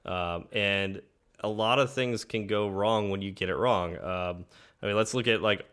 Um, 0.04 0.46
and 0.52 1.02
a 1.40 1.48
lot 1.48 1.78
of 1.78 1.92
things 1.92 2.24
can 2.24 2.46
go 2.46 2.68
wrong 2.68 3.10
when 3.10 3.22
you 3.22 3.30
get 3.30 3.48
it 3.48 3.56
wrong. 3.56 3.96
Um, 3.98 4.44
I 4.82 4.86
mean, 4.86 4.96
let's 4.96 5.14
look 5.14 5.28
at 5.28 5.42
like, 5.42 5.66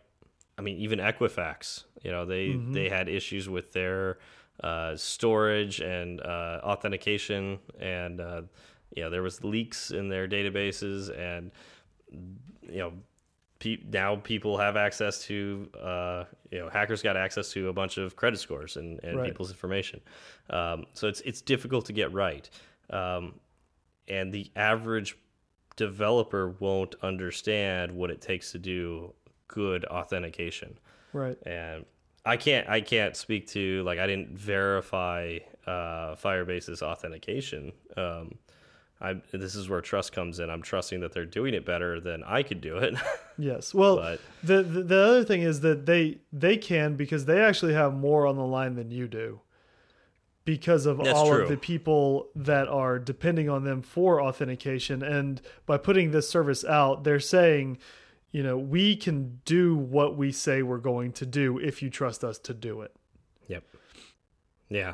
I 0.58 0.62
mean, 0.62 0.78
even 0.78 1.00
Equifax. 1.00 1.84
You 2.04 2.12
know, 2.12 2.26
they 2.26 2.52
they 2.54 2.90
had 2.90 3.08
issues 3.08 3.48
with 3.48 3.72
their 3.72 4.18
uh, 4.62 4.98
storage 4.98 5.80
and 5.80 6.20
uh, 6.20 6.60
authentication, 6.62 7.60
and 7.80 8.20
uh, 8.20 8.42
you 8.94 9.04
know, 9.04 9.10
there 9.10 9.24
was 9.24 9.42
leaks 9.42 9.90
in 9.90 10.10
their 10.10 10.28
databases, 10.28 11.18
and 11.18 11.52
you 12.62 12.80
know 12.80 12.94
pe 13.60 13.78
now 13.92 14.16
people 14.16 14.58
have 14.58 14.76
access 14.76 15.24
to 15.26 15.70
uh, 15.82 16.24
you 16.52 16.60
know 16.60 16.70
hackers 16.70 17.02
got 17.02 17.18
access 17.18 17.52
to 17.52 17.70
a 17.70 17.74
bunch 17.74 17.98
of 17.98 18.16
credit 18.16 18.40
scores 18.40 18.78
and, 18.78 19.00
and 19.04 19.18
Right. 19.18 19.26
people's 19.26 19.52
information 19.52 20.00
um, 20.50 20.86
so 20.94 21.08
it's 21.08 21.22
it's 21.22 21.42
difficult 21.42 21.86
to 21.86 21.94
get 21.94 22.12
right 22.14 22.50
um, 22.90 23.34
and 24.08 24.34
the 24.34 24.52
average 24.56 25.18
developer 25.76 26.56
won't 26.60 26.96
understand 27.02 27.92
what 27.92 28.10
it 28.12 28.22
takes 28.22 28.52
to 28.52 28.60
do 28.60 29.14
good 29.48 29.86
authentication 29.86 30.78
right 31.14 31.38
and 31.46 31.86
I 32.26 32.38
can't 32.38 32.70
I 32.70 32.80
can't 32.82 33.16
speak 33.18 33.48
to 33.50 33.84
like 33.84 34.00
I 34.00 34.08
didn't 34.08 34.38
verify 34.38 35.40
uh, 35.68 36.16
Firebase's 36.16 36.82
authentication. 36.82 37.74
Um, 37.98 38.36
I 39.04 39.22
this 39.32 39.56
is 39.56 39.68
where 39.70 39.82
trust 39.82 40.14
comes 40.14 40.40
in. 40.40 40.50
I'm 40.50 40.62
trusting 40.62 41.02
that 41.02 41.12
they're 41.12 41.26
doing 41.26 41.54
it 41.54 41.66
better 41.66 42.00
than 42.00 42.24
I 42.24 42.42
could 42.42 42.62
do 42.62 42.78
it. 42.78 42.96
yes 43.38 43.74
well 43.74 43.96
but 43.98 44.20
the, 44.44 44.62
the 44.64 44.84
the 44.84 45.00
other 45.00 45.24
thing 45.26 45.42
is 45.42 45.62
that 45.62 45.86
they 45.86 46.20
they 46.32 46.56
can 46.56 46.96
because 46.96 47.26
they 47.26 47.42
actually 47.42 47.74
have 47.74 47.94
more 47.94 48.26
on 48.28 48.36
the 48.36 48.46
line 48.46 48.76
than 48.76 48.92
you 48.92 49.08
do 49.08 49.42
because 50.46 50.86
of 50.86 50.98
That's 50.98 51.10
all 51.10 51.30
true. 51.30 51.44
of 51.44 51.50
the 51.50 51.58
people 51.58 52.28
that 52.36 52.68
are 52.68 53.00
depending 53.00 53.50
on 53.50 53.64
them 53.64 53.82
for 53.82 54.22
authentication 54.22 55.02
and 55.02 55.42
by 55.66 55.78
putting 55.78 56.12
this 56.12 56.30
service 56.30 56.64
out 56.64 57.04
they're 57.04 57.20
saying 57.20 57.80
you 58.32 58.44
know 58.44 58.58
we 58.58 58.96
can 58.96 59.42
do 59.46 59.76
what 59.76 60.16
we 60.16 60.32
say 60.32 60.62
we're 60.62 60.78
going 60.78 61.12
to 61.14 61.26
do 61.26 61.58
if 61.58 61.82
you 61.82 61.90
trust 61.90 62.24
us 62.24 62.38
to 62.40 62.54
do 62.54 62.82
it 62.82 62.96
Yep. 63.48 63.64
Yeah. 64.70 64.94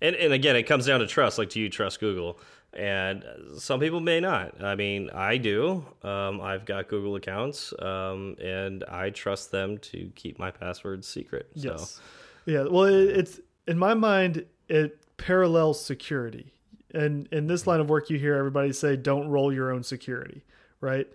And 0.00 0.14
and 0.14 0.32
again, 0.32 0.54
it 0.56 0.62
comes 0.64 0.86
down 0.86 1.00
to 1.00 1.06
trust. 1.06 1.38
Like, 1.38 1.50
do 1.50 1.60
you 1.60 1.68
trust 1.68 1.98
Google? 2.00 2.38
And 2.74 3.24
some 3.56 3.80
people 3.80 4.00
may 4.00 4.20
not. 4.20 4.62
I 4.62 4.74
mean, 4.74 5.10
I 5.10 5.38
do. 5.38 5.84
Um, 6.02 6.40
I've 6.40 6.64
got 6.64 6.88
Google 6.88 7.16
accounts, 7.16 7.72
um, 7.80 8.36
and 8.40 8.84
I 8.84 9.10
trust 9.10 9.50
them 9.50 9.78
to 9.78 10.12
keep 10.14 10.38
my 10.38 10.50
passwords 10.50 11.08
secret. 11.08 11.48
So, 11.56 11.70
yes 11.70 12.00
yeah 12.46 12.62
well 12.62 12.84
it, 12.84 13.10
it's 13.10 13.40
in 13.66 13.78
my 13.78 13.92
mind 13.92 14.44
it 14.68 14.98
parallels 15.18 15.84
security 15.84 16.50
and 16.94 17.28
in 17.32 17.46
this 17.46 17.66
line 17.66 17.80
of 17.80 17.90
work, 17.90 18.08
you 18.10 18.18
hear 18.18 18.34
everybody 18.34 18.72
say, 18.72 18.96
"Don't 18.96 19.28
roll 19.28 19.52
your 19.52 19.70
own 19.70 19.82
security," 19.82 20.42
right? 20.80 21.06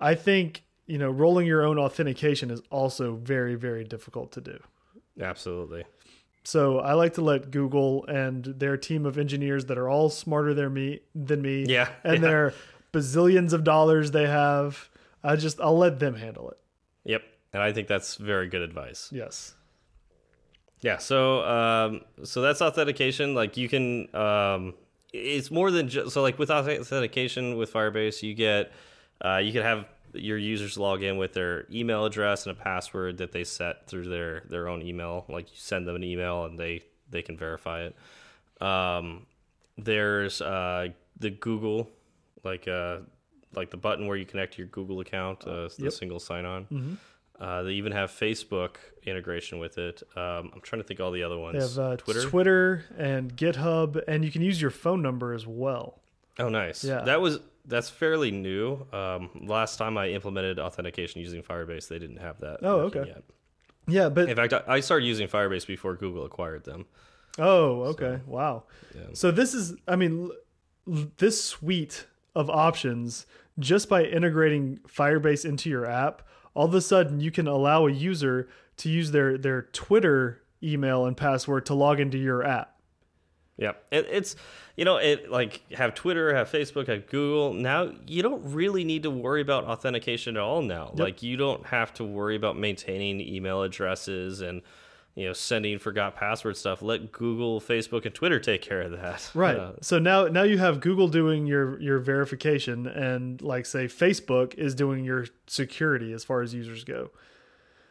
I 0.00 0.14
think 0.14 0.64
you 0.86 0.98
know 0.98 1.10
rolling 1.10 1.46
your 1.46 1.64
own 1.64 1.78
authentication 1.78 2.50
is 2.50 2.60
also 2.70 3.14
very 3.14 3.54
very 3.54 3.84
difficult 3.84 4.32
to 4.32 4.40
do. 4.40 4.58
Absolutely. 5.20 5.84
So 6.44 6.78
I 6.78 6.94
like 6.94 7.14
to 7.14 7.20
let 7.22 7.50
Google 7.50 8.06
and 8.06 8.44
their 8.44 8.76
team 8.76 9.04
of 9.06 9.18
engineers 9.18 9.66
that 9.66 9.76
are 9.78 9.88
all 9.88 10.08
smarter 10.08 10.54
than 10.54 10.72
me 10.72 11.00
than 11.14 11.42
me, 11.42 11.66
Yeah, 11.68 11.88
and 12.02 12.14
yeah. 12.22 12.28
their 12.28 12.54
bazillions 12.92 13.52
of 13.52 13.62
dollars 13.64 14.10
they 14.10 14.26
have. 14.26 14.88
I 15.22 15.36
just 15.36 15.60
I'll 15.60 15.76
let 15.76 15.98
them 15.98 16.14
handle 16.16 16.50
it. 16.50 16.58
Yep. 17.04 17.22
And 17.52 17.62
I 17.62 17.72
think 17.72 17.88
that's 17.88 18.16
very 18.16 18.48
good 18.48 18.62
advice. 18.62 19.10
Yes. 19.12 19.54
Yeah. 20.80 20.96
So, 20.98 21.44
um, 21.44 22.00
so 22.24 22.40
that's 22.40 22.62
authentication. 22.62 23.34
Like 23.34 23.56
you 23.56 23.68
can, 23.68 24.14
um, 24.14 24.74
it's 25.12 25.50
more 25.50 25.70
than 25.70 25.88
just 25.88 26.12
so. 26.14 26.22
Like 26.22 26.38
with 26.38 26.50
authentication 26.50 27.58
with 27.58 27.72
Firebase, 27.72 28.22
you 28.22 28.32
get, 28.34 28.72
uh, 29.22 29.38
you 29.38 29.52
can 29.52 29.62
have 29.62 29.84
your 30.14 30.38
users 30.38 30.76
log 30.78 31.02
in 31.02 31.16
with 31.16 31.32
their 31.34 31.66
email 31.72 32.04
address 32.04 32.46
and 32.46 32.56
a 32.56 32.60
password 32.60 33.18
that 33.18 33.32
they 33.32 33.44
set 33.44 33.86
through 33.86 34.08
their 34.08 34.42
their 34.48 34.68
own 34.68 34.82
email. 34.82 35.24
Like 35.28 35.46
you 35.50 35.56
send 35.56 35.86
them 35.86 35.96
an 35.96 36.04
email 36.04 36.44
and 36.44 36.58
they 36.58 36.82
they 37.10 37.22
can 37.22 37.36
verify 37.36 37.82
it. 37.82 37.96
Um, 38.64 39.26
there's 39.78 40.40
uh, 40.42 40.88
the 41.18 41.30
Google, 41.30 41.88
like 42.44 42.68
uh, 42.68 42.98
like 43.54 43.70
the 43.70 43.76
button 43.76 44.06
where 44.06 44.16
you 44.16 44.26
connect 44.26 44.58
your 44.58 44.66
Google 44.68 45.00
account, 45.00 45.46
uh, 45.46 45.68
the 45.78 45.90
single 45.90 46.20
sign 46.20 46.44
on. 46.44 46.98
Uh, 47.40 47.62
they 47.62 47.72
even 47.72 47.90
have 47.92 48.10
Facebook 48.10 48.76
integration 49.04 49.58
with 49.58 49.78
it. 49.78 50.02
Um, 50.14 50.50
I'm 50.54 50.60
trying 50.62 50.82
to 50.82 50.86
think 50.86 51.00
all 51.00 51.10
the 51.10 51.22
other 51.22 51.38
ones. 51.38 51.54
They 51.74 51.82
have 51.82 51.92
uh, 51.92 51.96
Twitter. 51.96 52.22
Twitter 52.22 52.84
and 52.98 53.34
GitHub, 53.34 54.02
and 54.06 54.22
you 54.26 54.30
can 54.30 54.42
use 54.42 54.60
your 54.60 54.70
phone 54.70 55.00
number 55.00 55.32
as 55.32 55.46
well. 55.46 56.00
oh, 56.38 56.50
nice. 56.50 56.84
Yeah. 56.84 57.00
That 57.00 57.22
was 57.22 57.40
that's 57.66 57.88
fairly 57.88 58.30
new. 58.30 58.86
Um, 58.92 59.30
last 59.42 59.76
time 59.76 59.96
I 59.98 60.08
implemented 60.10 60.58
authentication 60.58 61.20
using 61.20 61.42
Firebase, 61.42 61.88
they 61.88 61.98
didn't 61.98 62.18
have 62.18 62.38
that. 62.40 62.58
Oh, 62.62 62.80
okay. 62.80 63.04
Yet. 63.06 63.22
Yeah, 63.88 64.08
but 64.08 64.28
In 64.28 64.36
fact, 64.36 64.52
I 64.68 64.80
started 64.80 65.06
using 65.06 65.26
Firebase 65.28 65.66
before 65.66 65.96
Google 65.96 66.24
acquired 66.24 66.64
them. 66.64 66.86
oh, 67.38 67.82
okay, 67.82 68.20
wow. 68.26 68.64
Yeah. 68.94 69.02
So 69.14 69.30
this 69.30 69.54
is, 69.54 69.74
I 69.88 69.96
mean, 69.96 70.30
this 70.86 71.42
suite 71.42 72.06
of 72.34 72.48
options 72.50 73.26
just 73.58 73.88
by 73.88 74.04
integrating 74.04 74.78
Firebase 74.88 75.44
into 75.44 75.68
your 75.68 75.86
app, 75.86 76.22
all 76.54 76.66
of 76.66 76.74
a 76.74 76.80
sudden 76.80 77.20
you 77.20 77.30
can 77.30 77.46
allow 77.46 77.86
a 77.86 77.92
user 77.92 78.48
to 78.78 78.88
use 78.88 79.10
their 79.10 79.36
their 79.36 79.62
Twitter 79.62 80.42
email 80.62 81.04
and 81.06 81.16
password 81.16 81.66
to 81.66 81.74
log 81.74 82.00
into 82.00 82.18
your 82.18 82.42
app. 82.44 82.79
Yeah, 83.60 83.72
it, 83.90 84.06
it's 84.10 84.36
you 84.76 84.86
know 84.86 84.96
it 84.96 85.30
like 85.30 85.60
have 85.72 85.94
Twitter, 85.94 86.34
have 86.34 86.50
Facebook, 86.50 86.88
have 86.88 87.06
Google. 87.06 87.52
Now 87.52 87.92
you 88.06 88.22
don't 88.22 88.42
really 88.52 88.84
need 88.84 89.02
to 89.02 89.10
worry 89.10 89.42
about 89.42 89.64
authentication 89.64 90.38
at 90.38 90.42
all. 90.42 90.62
Now, 90.62 90.92
like 90.94 91.22
you 91.22 91.36
don't 91.36 91.66
have 91.66 91.92
to 91.94 92.04
worry 92.04 92.34
about 92.34 92.56
maintaining 92.56 93.20
email 93.20 93.62
addresses 93.62 94.40
and 94.40 94.62
you 95.14 95.26
know 95.26 95.34
sending 95.34 95.78
forgot 95.78 96.16
password 96.16 96.56
stuff. 96.56 96.80
Let 96.80 97.12
Google, 97.12 97.60
Facebook, 97.60 98.06
and 98.06 98.14
Twitter 98.14 98.40
take 98.40 98.62
care 98.62 98.80
of 98.80 98.92
that. 98.92 99.30
Right. 99.34 99.56
Uh, 99.58 99.72
so 99.82 99.98
now 99.98 100.28
now 100.28 100.44
you 100.44 100.56
have 100.56 100.80
Google 100.80 101.08
doing 101.08 101.46
your 101.46 101.78
your 101.78 101.98
verification 101.98 102.86
and 102.86 103.42
like 103.42 103.66
say 103.66 103.84
Facebook 103.84 104.54
is 104.54 104.74
doing 104.74 105.04
your 105.04 105.26
security 105.46 106.14
as 106.14 106.24
far 106.24 106.40
as 106.40 106.54
users 106.54 106.84
go. 106.84 107.10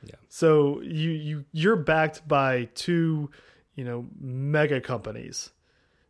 Yeah. 0.04 0.16
So 0.30 0.82
you 0.82 1.12
you 1.12 1.46
you're 1.52 1.76
backed 1.76 2.28
by 2.28 2.70
two, 2.74 3.30
you 3.76 3.84
know, 3.84 4.08
mega 4.20 4.82
companies 4.82 5.52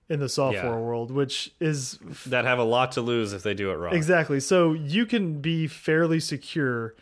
in 0.10 0.20
the 0.20 0.30
software 0.30 0.64
Yeah. 0.64 0.78
world, 0.78 1.12
which 1.12 1.52
is 1.60 2.00
that 2.26 2.46
have 2.46 2.60
a 2.60 2.64
lot 2.64 2.92
to 2.94 3.02
lose 3.02 3.32
if 3.34 3.44
they 3.44 3.54
do 3.54 3.72
it 3.72 3.76
wrong. 3.76 3.94
exactly. 3.94 4.40
So 4.40 4.74
you 4.74 5.06
can 5.06 5.40
be 5.40 5.68
fairly 5.68 6.20
secure 6.20 6.96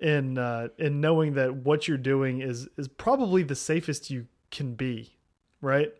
in 0.00 0.38
uh 0.38 0.68
in 0.78 1.00
knowing 1.00 1.34
that 1.34 1.54
what 1.54 1.86
you're 1.86 1.96
doing 1.96 2.40
is 2.40 2.68
is 2.76 2.88
probably 2.88 3.42
the 3.42 3.54
safest 3.54 4.10
you 4.10 4.26
can 4.50 4.74
be, 4.74 5.16
right? 5.60 5.92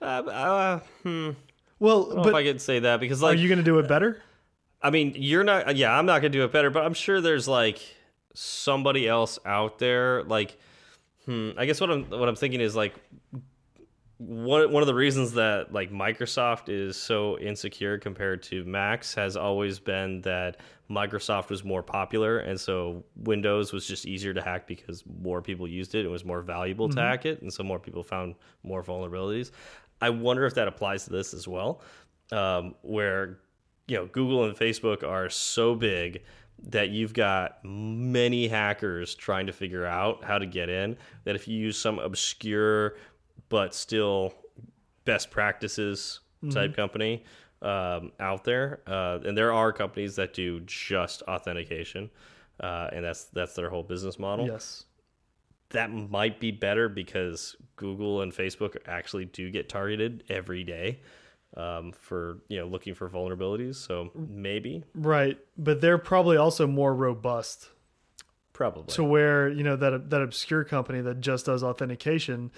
Uh, 0.00 0.04
uh, 0.04 0.78
hmm. 1.02 1.30
Well, 1.78 2.04
I 2.04 2.06
don't 2.06 2.16
know 2.16 2.22
but 2.22 2.28
if 2.30 2.34
I 2.34 2.42
could 2.44 2.60
say 2.60 2.78
that 2.80 3.00
because 3.00 3.22
like, 3.22 3.36
are 3.36 3.40
you 3.40 3.48
going 3.48 3.58
to 3.58 3.64
do 3.64 3.78
it 3.78 3.88
better? 3.88 4.22
I 4.82 4.90
mean, 4.90 5.14
you're 5.16 5.44
not. 5.44 5.76
Yeah, 5.76 5.96
I'm 5.96 6.06
not 6.06 6.20
gonna 6.20 6.28
do 6.30 6.44
it 6.44 6.52
better, 6.52 6.70
but 6.70 6.84
I'm 6.84 6.94
sure 6.94 7.20
there's 7.20 7.48
like 7.48 7.80
somebody 8.34 9.08
else 9.08 9.38
out 9.44 9.78
there. 9.78 10.22
Like, 10.24 10.58
hmm. 11.24 11.50
I 11.56 11.66
guess 11.66 11.80
what 11.80 11.90
I'm 11.90 12.04
what 12.10 12.28
I'm 12.28 12.36
thinking 12.36 12.60
is 12.60 12.76
like 12.76 12.94
one 14.18 14.72
one 14.72 14.82
of 14.82 14.86
the 14.86 14.94
reasons 14.94 15.32
that 15.32 15.72
like 15.72 15.90
Microsoft 15.90 16.68
is 16.68 16.96
so 16.96 17.38
insecure 17.38 17.98
compared 17.98 18.42
to 18.44 18.64
Macs 18.64 19.14
has 19.14 19.36
always 19.36 19.78
been 19.78 20.22
that 20.22 20.56
Microsoft 20.90 21.50
was 21.50 21.64
more 21.64 21.82
popular, 21.82 22.38
and 22.38 22.58
so 22.58 23.04
Windows 23.16 23.72
was 23.72 23.86
just 23.86 24.06
easier 24.06 24.32
to 24.32 24.40
hack 24.40 24.66
because 24.66 25.04
more 25.20 25.42
people 25.42 25.68
used 25.68 25.94
it. 25.94 26.06
It 26.06 26.08
was 26.08 26.24
more 26.24 26.40
valuable 26.40 26.88
to 26.88 27.00
hack 27.00 27.26
it, 27.26 27.42
and 27.42 27.52
so 27.52 27.62
more 27.62 27.78
people 27.78 28.02
found 28.02 28.36
more 28.62 28.82
vulnerabilities. 28.82 29.50
I 30.00 30.10
wonder 30.10 30.46
if 30.46 30.54
that 30.54 30.68
applies 30.68 31.04
to 31.04 31.10
this 31.10 31.34
as 31.34 31.46
well, 31.46 31.82
um, 32.32 32.74
where 32.82 33.38
you 33.86 33.96
know 33.96 34.06
Google 34.06 34.44
and 34.44 34.56
Facebook 34.56 35.02
are 35.06 35.28
so 35.28 35.74
big 35.74 36.22
that 36.68 36.88
you've 36.88 37.12
got 37.12 37.58
many 37.64 38.48
hackers 38.48 39.14
trying 39.14 39.46
to 39.46 39.52
figure 39.52 39.84
out 39.84 40.24
how 40.24 40.38
to 40.38 40.46
get 40.46 40.70
in 40.70 40.96
that 41.24 41.36
if 41.36 41.46
you 41.46 41.58
use 41.58 41.76
some 41.76 41.98
obscure 41.98 42.96
but 43.48 43.74
still 43.74 44.34
best 45.04 45.30
practices 45.30 46.20
type 46.50 46.76
company 46.76 47.24
um, 47.62 48.12
out 48.20 48.44
there 48.44 48.80
uh, 48.86 49.18
and 49.24 49.36
there 49.36 49.52
are 49.52 49.72
companies 49.72 50.14
that 50.16 50.32
do 50.34 50.60
just 50.60 51.22
authentication 51.22 52.08
uh, 52.60 52.88
and 52.92 53.04
that's 53.04 53.24
that's 53.24 53.54
their 53.54 53.68
whole 53.70 53.82
business 53.82 54.18
model 54.18 54.46
Yes. 54.46 54.84
that 55.70 55.90
might 55.90 56.38
be 56.38 56.50
better 56.52 56.88
because 56.88 57.56
Google 57.76 58.22
and 58.22 58.32
Facebook 58.32 58.76
actually 58.86 59.24
do 59.24 59.50
get 59.50 59.68
targeted 59.68 60.22
every 60.28 60.62
day 60.62 61.00
um, 61.56 61.92
for 61.92 62.38
you 62.48 62.58
know 62.58 62.66
looking 62.66 62.94
for 62.94 63.08
vulnerabilities. 63.08 63.76
So 63.76 64.10
maybe, 64.14 64.84
Right, 64.94 65.38
but 65.56 65.80
they're 65.80 65.98
probably 65.98 66.36
also 66.36 66.66
more 66.66 66.94
robust 66.94 67.70
probably, 68.52 68.94
to 68.94 69.04
where 69.04 69.48
you 69.48 69.62
know 69.62 69.76
that 69.76 70.10
that 70.10 70.22
obscure 70.22 70.64
company 70.64 71.00
that 71.00 71.20
just 71.20 71.46
does 71.46 71.62
authentication. 71.62 72.50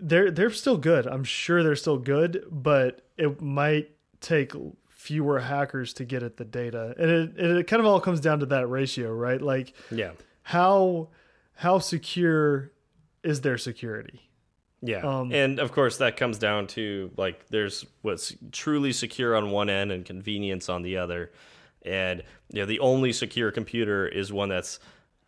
They're 0.00 0.30
they're 0.30 0.50
still 0.50 0.76
good. 0.78 1.06
I'm 1.06 1.24
sure 1.24 1.62
they're 1.62 1.76
still 1.76 1.98
good, 1.98 2.44
but 2.50 3.02
it 3.16 3.40
might 3.40 3.90
take 4.20 4.52
fewer 4.88 5.40
hackers 5.40 5.92
to 5.94 6.04
get 6.04 6.22
at 6.22 6.36
the 6.36 6.44
data, 6.44 6.94
and 6.98 7.10
it 7.10 7.38
it 7.38 7.66
kind 7.66 7.80
of 7.80 7.86
all 7.86 8.00
comes 8.00 8.20
down 8.20 8.40
to 8.40 8.46
that 8.46 8.66
ratio, 8.68 9.12
right? 9.12 9.40
Like 9.40 9.74
yeah, 9.90 10.12
how 10.42 11.08
how 11.54 11.78
secure 11.78 12.72
is 13.22 13.40
their 13.40 13.58
security? 13.58 14.28
yeah. 14.82 14.98
Um, 14.98 15.32
and 15.32 15.58
of 15.58 15.72
course, 15.72 15.98
that 15.98 16.16
comes 16.16 16.38
down 16.38 16.66
to 16.68 17.10
like 17.16 17.48
there's 17.48 17.84
what's 18.02 18.34
truly 18.52 18.92
secure 18.92 19.34
on 19.34 19.50
one 19.50 19.68
end 19.68 19.90
and 19.90 20.04
convenience 20.04 20.68
on 20.68 20.82
the 20.82 20.98
other, 20.98 21.32
and 21.82 22.22
you 22.52 22.60
know 22.60 22.66
the 22.66 22.80
only 22.80 23.12
secure 23.12 23.50
computer 23.50 24.06
is 24.06 24.32
one 24.32 24.48
that's 24.48 24.78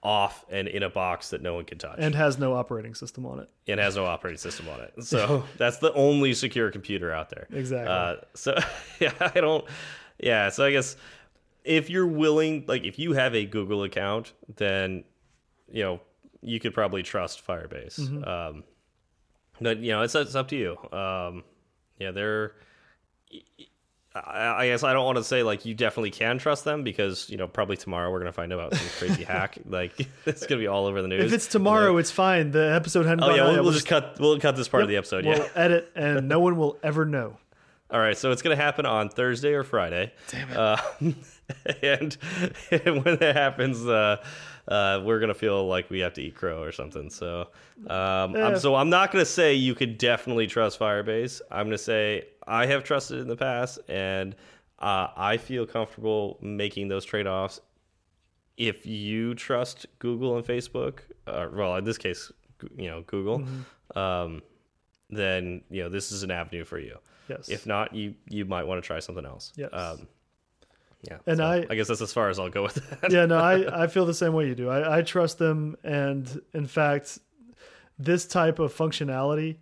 off 0.03 0.45
and 0.49 0.67
in 0.67 0.83
a 0.83 0.89
box 0.89 1.31
that 1.31 1.43
no 1.43 1.55
one 1.55 1.65
can 1.65 1.77
touch 1.77 1.97
And 1.99 2.15
has 2.15 2.39
no 2.39 2.55
operating 2.55 2.95
system 2.95 3.27
on 3.27 3.39
it. 3.41 3.51
And 3.69 3.79
has 3.79 3.97
no 3.97 4.07
operating 4.07 4.39
system 4.39 4.69
on 4.69 4.81
it. 4.81 5.05
So 5.05 5.45
that's 5.59 5.79
the 5.79 5.93
only 5.93 6.33
secure 6.33 6.71
computer 6.71 7.13
out 7.13 7.29
there. 7.31 7.47
Exactly. 7.53 7.93
Uh, 7.93 8.17
so 8.35 8.59
yeah, 9.01 9.13
I 9.21 9.41
don't. 9.41 9.65
Yeah, 10.19 10.49
so 10.51 10.65
I 10.65 10.73
guess 10.73 10.97
if 11.65 11.91
you're 11.91 12.07
willing, 12.07 12.65
like 12.67 12.85
if 12.85 12.99
you 12.99 13.13
have 13.13 13.35
a 13.35 13.45
Google 13.45 13.83
account, 13.83 14.33
then 14.57 15.05
you 15.71 15.83
know 15.83 16.01
you 16.43 16.61
could 16.61 16.75
probably 16.75 17.03
trust 17.03 17.47
Firebase. 17.47 18.01
Mm-hmm. 18.01 18.25
Um, 18.25 18.65
but 19.61 19.79
you 19.79 19.93
know, 19.93 20.03
it's 20.03 20.15
it's 20.15 20.35
up 20.35 20.49
to 20.49 20.57
you. 20.57 20.97
Um, 20.97 21.45
yeah, 21.99 22.11
they're. 22.11 22.55
I 24.15 24.55
I 24.63 24.67
guess 24.67 24.83
I 24.83 24.93
don't 24.93 25.05
want 25.05 25.19
to 25.19 25.25
say 25.25 25.43
like 25.43 25.65
you 25.65 25.75
definitely 25.75 26.11
can 26.11 26.39
trust 26.39 26.65
them 26.65 26.83
because 26.83 27.31
you 27.31 27.37
know 27.37 27.47
probably 27.47 27.77
tomorrow 27.77 28.11
we're 28.11 28.19
gonna 28.19 28.33
find 28.33 28.53
out 28.53 28.59
about 28.59 28.75
some 28.75 28.89
crazy 28.99 29.25
hack 29.25 29.59
like 29.69 30.09
it's 30.27 30.47
gonna 30.47 30.61
be 30.61 30.67
all 30.67 30.87
over 30.87 31.01
the 31.03 31.09
news. 31.09 31.25
If 31.25 31.33
it's 31.33 31.47
tomorrow, 31.47 31.97
it's 31.97 32.11
fine. 32.11 32.51
The 32.51 32.73
episode 32.75 33.07
hadn't 33.07 33.25
Oh 33.25 33.35
yeah, 33.35 33.45
we'll, 33.45 33.63
we'll 33.63 33.73
just 33.73 33.87
cut. 33.87 34.17
We'll 34.19 34.39
cut 34.41 34.57
this 34.57 34.69
part 34.69 34.83
of 34.83 34.89
the 34.89 34.97
episode. 34.97 35.25
Yeah. 35.25 35.39
We'll 35.39 35.49
edit, 35.55 35.93
and 35.95 36.29
no 36.29 36.41
one 36.41 36.57
will 36.57 36.79
ever 36.83 37.05
know. 37.05 37.37
All 37.91 37.99
right. 38.01 38.17
So 38.17 38.31
it's 38.31 38.43
gonna 38.43 38.57
happen 38.57 38.87
on 38.87 39.09
Thursday 39.09 39.53
or 39.53 39.65
Friday. 39.65 40.13
Damn 40.29 40.51
it. 40.51 40.57
Uh, 40.57 40.77
and, 41.83 42.17
when 43.05 43.17
that 43.17 43.35
happens, 43.35 43.85
uh, 43.85 44.23
uh, 44.69 45.03
we're 45.05 45.19
gonna 45.19 45.35
feel 45.35 45.67
like 45.67 45.91
we 45.91 46.01
have 46.01 46.15
to 46.15 46.23
eat 46.23 46.37
crow 46.37 46.63
or 46.63 46.71
something. 46.71 47.11
So, 47.11 47.49
um, 47.89 48.37
Yeah. 48.37 48.49
I'm, 48.49 48.59
so 48.59 48.77
I'm 48.77 48.91
not 48.91 49.11
gonna 49.11 49.25
say 49.25 49.55
you 49.55 49.75
could 49.75 49.99
definitely 49.99 50.47
trust 50.47 50.79
Firebase. 50.79 51.41
I'm 51.51 51.67
gonna 51.67 51.79
say 51.79 52.27
I 52.51 52.67
have 52.67 52.83
trusted 52.85 53.19
in 53.21 53.29
the 53.29 53.37
past, 53.37 53.79
and 53.89 54.35
uh, 54.79 55.09
I 55.17 55.37
feel 55.37 55.67
comfortable 55.67 56.39
making 56.43 56.89
those 56.89 57.05
trade 57.05 57.27
offs. 57.27 57.61
If 58.57 58.85
you 58.85 59.35
trust 59.35 59.87
Google 60.01 60.37
and 60.37 60.45
Facebook, 60.47 60.99
uh, 61.27 61.49
well, 61.53 61.77
in 61.77 61.85
this 61.85 61.97
case, 61.99 62.31
you 62.77 62.89
know 62.91 63.03
Google. 63.07 63.45
Um, 63.95 64.43
then 65.09 65.63
you 65.71 65.83
know 65.83 65.89
this 65.89 66.13
is 66.13 66.23
an 66.23 66.31
avenue 66.31 66.65
for 66.65 66.79
you. 66.79 66.99
Yes. 67.29 67.49
If 67.49 67.67
not, 67.67 67.95
you 67.95 68.15
you 68.29 68.45
might 68.45 68.65
want 68.65 68.83
to 68.83 68.87
try 68.87 68.99
something 69.01 69.25
else. 69.25 69.53
Yes. 69.57 69.71
Um, 69.73 70.07
yeah. 71.09 71.19
And 71.27 71.39
so 71.39 71.45
I- 71.45 71.67
I 71.71 71.75
guess 71.77 71.89
that's 71.89 72.03
as 72.03 72.13
far 72.13 72.29
as 72.29 72.39
I'll 72.39 72.51
go 72.51 72.63
with 72.65 72.75
that. 73.01 73.11
yeah, 73.11 73.25
no, 73.27 73.39
I, 73.39 73.83
I 73.85 73.87
feel 73.87 74.05
the 74.05 74.13
same 74.13 74.35
way 74.35 74.47
you 74.49 74.55
do. 74.55 74.69
I, 74.69 74.99
I 74.99 75.03
trust 75.03 75.39
them, 75.39 75.77
and 75.83 76.41
in 76.53 76.67
fact, 76.67 77.19
this 77.99 78.27
type 78.27 78.59
of 78.59 78.75
functionality, 78.77 79.57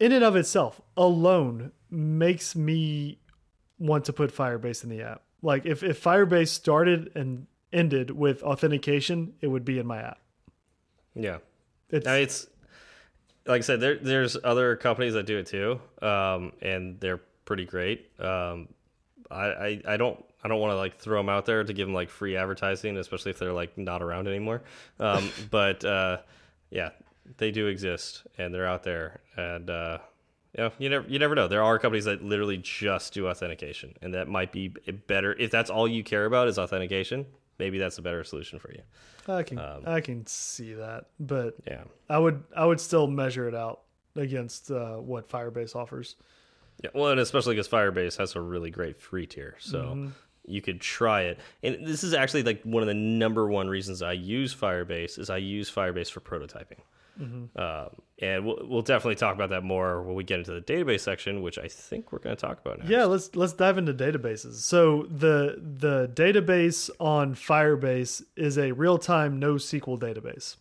in 0.00 0.12
and 0.12 0.24
of 0.24 0.36
itself, 0.36 0.80
alone, 0.96 1.72
makes 1.90 2.56
me 2.56 3.18
want 3.78 4.04
to 4.06 4.12
put 4.12 4.34
Firebase 4.34 4.84
in 4.84 4.90
the 4.90 5.02
app. 5.02 5.22
Like 5.42 5.66
if 5.66 5.82
if 5.82 6.02
Firebase 6.02 6.48
started 6.48 7.12
and 7.14 7.46
ended 7.72 8.10
with 8.10 8.42
authentication, 8.42 9.34
it 9.40 9.48
would 9.48 9.64
be 9.64 9.78
in 9.78 9.86
my 9.86 9.98
app. 9.98 10.18
Yeah. 11.14 11.38
It's 11.90 12.06
mean, 12.06 12.22
it's 12.22 12.46
like 13.46 13.58
I 13.58 13.62
said, 13.62 13.80
there 13.80 13.96
there's 13.96 14.36
other 14.42 14.76
companies 14.76 15.14
that 15.14 15.26
do 15.26 15.38
it 15.38 15.46
too, 15.46 15.80
um, 16.02 16.52
and 16.62 16.98
they're 17.00 17.20
pretty 17.44 17.64
great. 17.64 18.08
Um, 18.18 18.68
I, 19.30 19.44
I 19.44 19.82
I 19.86 19.96
don't 19.96 20.24
I 20.42 20.48
don't 20.48 20.60
want 20.60 20.72
to 20.72 20.76
like 20.76 20.98
throw 20.98 21.18
them 21.18 21.28
out 21.28 21.46
there 21.46 21.62
to 21.62 21.72
give 21.72 21.86
them 21.86 21.94
like 21.94 22.10
free 22.10 22.36
advertising, 22.36 22.96
especially 22.96 23.30
if 23.30 23.38
they're 23.38 23.52
like 23.52 23.76
not 23.76 24.02
around 24.02 24.28
anymore. 24.28 24.62
Um, 24.98 25.30
but 25.50 25.84
uh, 25.84 26.18
yeah, 26.70 26.90
they 27.36 27.50
do 27.50 27.66
exist 27.66 28.26
and 28.38 28.52
they're 28.52 28.66
out 28.66 28.82
there, 28.82 29.20
and 29.36 29.70
uh, 29.70 29.98
you 30.56 30.64
know 30.64 30.72
you 30.78 30.88
never 30.90 31.08
you 31.08 31.18
never 31.18 31.34
know. 31.34 31.48
There 31.48 31.62
are 31.62 31.78
companies 31.78 32.04
that 32.06 32.22
literally 32.22 32.56
just 32.58 33.14
do 33.14 33.28
authentication, 33.28 33.94
and 34.02 34.14
that 34.14 34.28
might 34.28 34.52
be 34.52 34.68
better 35.06 35.32
if 35.38 35.50
that's 35.50 35.70
all 35.70 35.86
you 35.88 36.02
care 36.04 36.26
about 36.26 36.48
is 36.48 36.58
authentication. 36.58 37.26
Maybe 37.58 37.78
that's 37.78 37.98
a 37.98 38.02
better 38.02 38.24
solution 38.24 38.58
for 38.58 38.72
you. 38.72 38.82
I 39.28 39.42
can 39.44 39.58
Um, 39.58 39.82
I 39.86 40.00
can 40.00 40.26
see 40.26 40.74
that, 40.74 41.06
but 41.20 41.54
Yeah. 41.66 41.84
I 42.08 42.18
would 42.18 42.42
I 42.56 42.66
would 42.66 42.80
still 42.80 43.06
measure 43.06 43.46
it 43.48 43.54
out 43.54 43.82
against 44.16 44.70
uh, 44.70 44.96
what 44.96 45.28
Firebase 45.28 45.74
offers. 45.76 46.16
Yeah, 46.82 46.90
well, 46.94 47.10
and 47.12 47.20
especially 47.20 47.54
because 47.54 47.68
Firebase 47.68 48.16
has 48.18 48.34
a 48.34 48.40
really 48.40 48.70
great 48.70 49.00
free 49.00 49.26
tier, 49.26 49.54
so 49.60 49.78
Mm-hmm. 49.82 50.08
you 50.46 50.60
could 50.60 50.80
try 50.80 51.22
it. 51.22 51.38
And 51.62 51.86
this 51.86 52.02
is 52.02 52.12
actually 52.12 52.42
like 52.42 52.62
one 52.64 52.82
of 52.82 52.88
the 52.88 52.94
number 52.94 53.48
one 53.48 53.68
reasons 53.68 54.02
I 54.02 54.12
use 54.12 54.52
Firebase 54.54 55.18
is 55.18 55.30
I 55.30 55.36
use 55.38 55.70
Firebase 55.70 56.10
for 56.10 56.20
prototyping. 56.20 56.80
Mm-hmm. 57.20 57.58
Um, 57.60 57.88
and 58.20 58.46
we'll, 58.46 58.58
we'll 58.64 58.82
definitely 58.82 59.16
talk 59.16 59.34
about 59.34 59.50
that 59.50 59.62
more 59.64 60.02
when 60.02 60.14
we 60.14 60.24
get 60.24 60.38
into 60.38 60.52
the 60.52 60.60
database 60.60 61.00
section, 61.00 61.42
which 61.42 61.58
I 61.58 61.68
think 61.68 62.12
we're 62.12 62.18
going 62.18 62.36
to 62.36 62.40
talk 62.40 62.60
about 62.60 62.80
now. 62.80 62.86
Yeah, 62.88 63.04
let's 63.04 63.34
let's 63.34 63.52
dive 63.52 63.78
into 63.78 63.92
databases. 63.94 64.54
So 64.54 65.06
the 65.10 65.60
the 65.60 66.08
database 66.14 66.90
on 67.00 67.34
Firebase 67.34 68.22
is 68.36 68.58
a 68.58 68.72
real 68.72 68.98
time 68.98 69.40
NoSQL 69.40 69.98
database. 69.98 70.56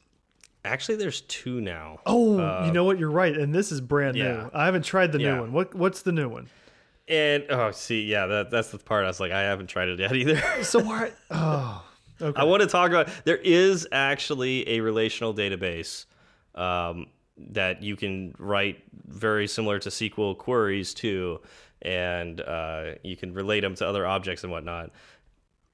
Actually, 0.65 0.95
there's 0.95 1.21
two 1.21 1.59
now. 1.59 1.99
Oh, 2.05 2.65
you 2.65 2.71
know 2.71 2.85
what? 2.85 2.97
You're 2.97 3.11
right, 3.11 3.35
and 3.35 3.53
this 3.53 3.71
is 3.71 3.81
brand 3.81 4.15
yeah. 4.15 4.23
new. 4.23 4.49
I 4.53 4.65
haven't 4.65 4.83
tried 4.83 5.11
the 5.11 5.19
Yeah. 5.19 5.35
new 5.35 5.41
one. 5.41 5.51
What 5.53 5.75
what's 5.75 6.03
the 6.03 6.11
new 6.13 6.29
one? 6.29 6.47
And 7.07 7.43
oh, 7.49 7.71
see, 7.71 8.03
yeah, 8.03 8.27
that 8.27 8.49
that's 8.49 8.69
the 8.69 8.77
part 8.77 9.03
I 9.03 9.07
was 9.07 9.19
like, 9.19 9.31
I 9.33 9.41
haven't 9.41 9.67
tried 9.67 9.89
it 9.89 9.99
yet 9.99 10.15
either. 10.15 10.41
So 10.63 10.79
why? 10.79 11.11
Oh, 11.31 11.85
okay. 12.21 12.39
I 12.39 12.45
want 12.45 12.61
to 12.61 12.67
talk 12.67 12.91
about. 12.91 13.09
There 13.25 13.37
is 13.37 13.87
actually 13.91 14.67
a 14.69 14.79
relational 14.79 15.33
database 15.33 16.05
um, 16.55 17.07
that 17.37 17.81
you 17.81 17.95
can 17.95 18.35
write 18.37 18.83
very 19.07 19.47
similar 19.47 19.79
to 19.79 19.89
SQL 19.89 20.37
queries 20.37 20.93
to, 20.95 21.41
and 21.81 22.41
uh, 22.41 22.91
you 23.03 23.15
can 23.15 23.33
relate 23.33 23.61
them 23.61 23.75
to 23.75 23.87
other 23.87 24.05
objects 24.05 24.43
and 24.43 24.51
whatnot. 24.51 24.91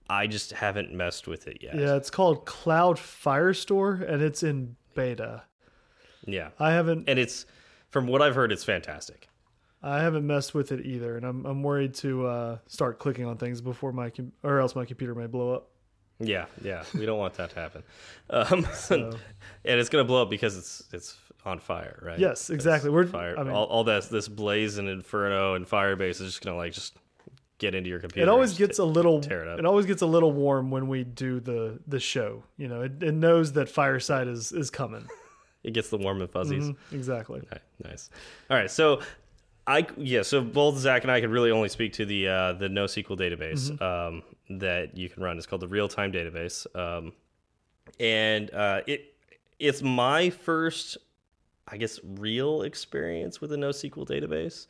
I 0.09 0.25
just 0.25 0.51
haven't 0.51 0.91
messed 0.91 1.27
with 1.27 1.47
it 1.47 1.59
yet. 1.61 1.75
yeah, 1.75 1.95
it's 1.95 2.09
called 2.09 2.45
Cloud 2.45 2.97
Firestore, 2.97 4.01
and 4.09 4.21
it's 4.21 4.41
in 4.41 4.75
beta. 4.95 5.43
Yeah. 6.25 6.49
I 6.59 6.71
haven't 6.71 7.07
and 7.07 7.19
it's 7.19 7.45
from 7.89 8.07
what 8.07 8.21
I've 8.21 8.35
heard, 8.35 8.51
it's 8.51 8.63
fantastic. 8.63 9.27
I 9.81 10.01
haven't 10.01 10.27
messed 10.27 10.53
with 10.53 10.71
it 10.71 10.85
either, 10.85 11.15
and 11.15 11.25
I'm 11.25 11.45
I'm 11.45 11.63
worried 11.63 11.93
to 11.95 12.27
uh, 12.27 12.57
start 12.67 12.99
clicking 12.99 13.25
on 13.25 13.37
things 13.37 13.61
before 13.61 13.93
my 13.93 14.09
com 14.09 14.31
or 14.43 14.59
else 14.59 14.75
my 14.75 14.85
computer 14.85 15.15
may 15.15 15.27
blow 15.27 15.53
up. 15.53 15.69
Yeah, 16.19 16.45
yeah, 16.63 16.83
we 16.93 17.05
don't 17.05 17.17
want 17.19 17.35
that 17.35 17.49
to 17.51 17.55
happen. 17.59 17.83
Um, 18.31 18.67
and 18.91 19.79
it's 19.79 19.89
gonna 19.89 20.03
blow 20.03 20.21
up 20.21 20.29
because 20.29 20.55
it's 20.55 20.83
it's 20.93 21.17
on 21.45 21.57
fire, 21.59 21.97
right? 22.03 22.19
Yes, 22.19 22.41
It's 22.41 22.49
exactly. 22.51 22.91
We're- 22.91 23.07
fire. 23.07 23.35
I 23.39 23.43
mean- 23.43 23.53
all, 23.53 23.65
all 23.65 23.83
this 23.83 24.07
this 24.07 24.27
blaze 24.27 24.77
and 24.77 24.87
inferno 24.87 25.55
and 25.55 25.65
Firebase 25.67 26.21
is 26.21 26.27
just 26.33 26.41
gonna 26.43 26.55
like 26.57 26.73
just 26.73 26.95
get 27.57 27.73
into 27.73 27.89
your 27.89 27.99
computer. 27.99 28.27
It 28.27 28.31
always 28.31 28.55
gets 28.55 28.77
a 28.77 28.83
little 28.85 29.19
tear 29.19 29.41
it 29.41 29.47
up. 29.47 29.57
it 29.59 29.65
always 29.65 29.85
gets 29.87 30.01
a 30.03 30.05
little 30.05 30.31
warm 30.31 30.69
when 30.69 30.87
we 30.87 31.03
do 31.03 31.39
the 31.39 31.79
the 31.87 31.99
show. 31.99 32.43
You 32.57 32.67
know, 32.67 32.81
it, 32.83 33.01
it 33.01 33.13
knows 33.15 33.53
that 33.53 33.67
Fireside 33.67 34.27
is 34.27 34.51
is 34.51 34.69
coming. 34.69 35.07
it 35.63 35.73
gets 35.73 35.89
the 35.89 35.97
warm 35.97 36.21
and 36.21 36.29
fuzzies. 36.29 36.65
Mhm, 36.65 36.75
exactly. 36.91 37.41
Ni- 37.51 37.89
Nice. 37.89 38.11
All 38.51 38.57
right, 38.57 38.69
so 38.69 39.01
I 39.65 39.87
yeah, 39.97 40.21
so 40.21 40.41
both 40.41 40.77
Zach 40.77 41.01
and 41.03 41.11
I 41.11 41.19
could 41.19 41.31
really 41.31 41.49
only 41.51 41.69
speak 41.69 41.93
to 41.93 42.05
the 42.05 42.27
uh, 42.27 42.53
the 42.53 42.67
NoSQL 42.67 43.17
database 43.17 43.71
Mm-hmm. 43.71 43.83
um, 43.83 44.23
that 44.49 44.97
you 44.97 45.09
can 45.09 45.23
run. 45.23 45.37
It's 45.37 45.45
called 45.45 45.61
the 45.61 45.67
real 45.67 45.87
time 45.87 46.11
database, 46.11 46.65
um, 46.75 47.13
and 47.99 48.53
uh, 48.53 48.81
it 48.87 49.13
it's 49.59 49.81
my 49.81 50.29
first, 50.29 50.97
I 51.67 51.77
guess, 51.77 51.99
real 52.03 52.63
experience 52.63 53.41
with 53.41 53.51
a 53.51 53.57
NoSQL 53.57 54.07
database. 54.07 54.67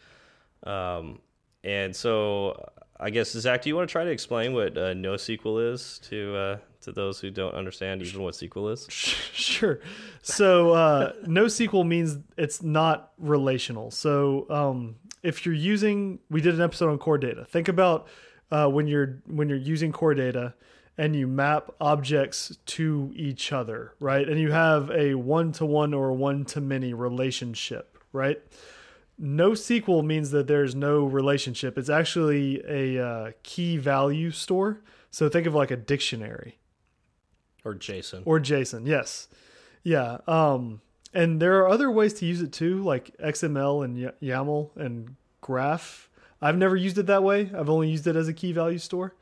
Um, 0.67 1.19
and 1.63 1.95
so 1.95 2.71
I 2.99 3.09
guess 3.09 3.31
Zach, 3.31 3.61
do 3.61 3.69
you 3.69 3.75
want 3.75 3.87
to 3.87 3.91
try 3.91 4.03
to 4.03 4.09
explain 4.09 4.53
what 4.53 4.77
uh, 4.77 4.93
NoSQL 4.93 5.73
is 5.73 5.99
to 6.09 6.35
uh, 6.35 6.57
to 6.81 6.91
those 6.91 7.19
who 7.19 7.29
don't 7.31 7.53
understand 7.53 8.01
even 8.01 8.21
what 8.21 8.33
SQL 8.33 8.73
is? 8.73 8.87
Sure. 9.39 9.79
So 10.21 10.71
uh, 10.71 11.13
NoSQL 11.25 11.87
means 11.87 12.17
it's 12.37 12.61
not 12.61 13.11
relational. 13.17 13.89
So 13.89 14.45
um, 14.49 14.95
if 15.23 15.45
you're 15.45 15.55
using, 15.55 16.19
we 16.29 16.41
did 16.41 16.55
an 16.55 16.61
episode 16.61 16.89
on 16.89 16.97
core 16.97 17.17
data. 17.17 17.45
Think 17.45 17.67
about 17.67 18.07
uh, 18.51 18.67
when 18.67 18.87
you're 18.87 19.21
when 19.27 19.49
you're 19.49 19.57
using 19.57 19.91
core 19.91 20.13
data 20.13 20.53
and 20.97 21.15
you 21.15 21.27
map 21.27 21.71
objects 21.79 22.57
to 22.65 23.11
each 23.15 23.51
other, 23.53 23.93
right? 23.99 24.27
And 24.27 24.39
you 24.39 24.51
have 24.51 24.91
a 24.91 25.15
one 25.15 25.51
to 25.53 25.65
one 25.65 25.93
or 25.93 26.11
one 26.11 26.43
to 26.45 26.59
many 26.59 26.93
relationship, 26.93 27.97
right? 28.11 28.41
NoSQL 29.21 30.03
means 30.05 30.31
that 30.31 30.47
there's 30.47 30.75
no 30.75 31.05
relationship. 31.05 31.77
It's 31.77 31.89
actually 31.89 32.61
a 32.67 33.05
uh, 33.05 33.31
key 33.43 33.77
value 33.77 34.31
store. 34.31 34.81
So 35.11 35.27
think 35.29 35.45
of 35.47 35.53
like 35.55 35.71
a 35.71 35.75
dictionary 35.77 36.57
Or 37.65 37.75
JSON? 37.75 38.23
or 38.25 38.39
JSON. 38.39 38.85
Yes, 38.85 39.27
yeah. 39.83 40.17
Um, 40.27 40.81
and 41.13 41.41
there 41.41 41.59
are 41.59 41.67
other 41.67 41.89
ways 41.89 42.13
to 42.15 42.25
use 42.25 42.41
it 42.41 42.51
too, 42.53 42.83
like 42.83 43.15
XML 43.17 43.83
and 43.83 44.13
YAML 44.21 44.69
and 44.75 45.15
Graph. 45.41 46.08
I've 46.41 46.57
never 46.57 46.75
used 46.75 46.97
it 46.97 47.07
that 47.07 47.23
way. 47.23 47.51
I've 47.55 47.69
only 47.69 47.89
used 47.89 48.07
it 48.07 48.15
as 48.15 48.27
a 48.27 48.33
key 48.33 48.51
value 48.51 48.77
store. 48.77 49.13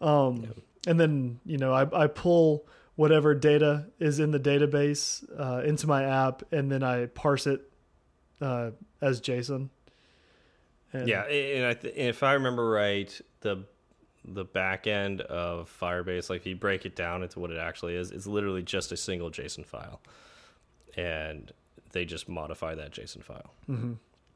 Um, 0.00 0.52
and 0.86 0.98
then 0.98 1.40
you 1.44 1.58
know 1.58 1.72
I, 1.72 2.04
I 2.04 2.06
pull 2.08 2.66
whatever 2.96 3.34
data 3.34 3.86
is 3.98 4.18
in 4.18 4.30
the 4.30 4.40
database 4.40 5.24
uh, 5.38 5.62
into 5.62 5.86
my 5.86 6.04
app, 6.04 6.42
and 6.52 6.70
then 6.70 6.82
I 6.82 7.06
parse 7.06 7.46
it 7.46 7.62
uh, 8.40 8.70
as 9.00 9.20
JSON. 9.20 9.70
And 10.92 11.08
Yeah, 11.08 11.22
and 11.24 11.66
I 11.66 11.74
th 11.74 11.94
if 11.96 12.22
I 12.22 12.34
remember 12.34 12.68
right, 12.68 13.20
the 13.40 13.64
the 14.24 14.44
back 14.44 14.86
end 14.86 15.20
of 15.22 15.74
Firebase, 15.80 16.30
like 16.30 16.40
if 16.40 16.46
you 16.46 16.56
break 16.56 16.84
it 16.84 16.94
down 16.94 17.22
into 17.22 17.40
what 17.40 17.50
it 17.50 17.58
actually 17.58 17.96
is, 17.96 18.10
it's 18.10 18.26
literally 18.26 18.62
just 18.62 18.92
a 18.92 18.96
single 18.96 19.30
JSON 19.30 19.64
file, 19.64 20.00
and 20.96 21.52
they 21.92 22.04
just 22.04 22.28
modify 22.28 22.74
that 22.74 22.92
JSON 22.92 23.22
file. 23.22 23.52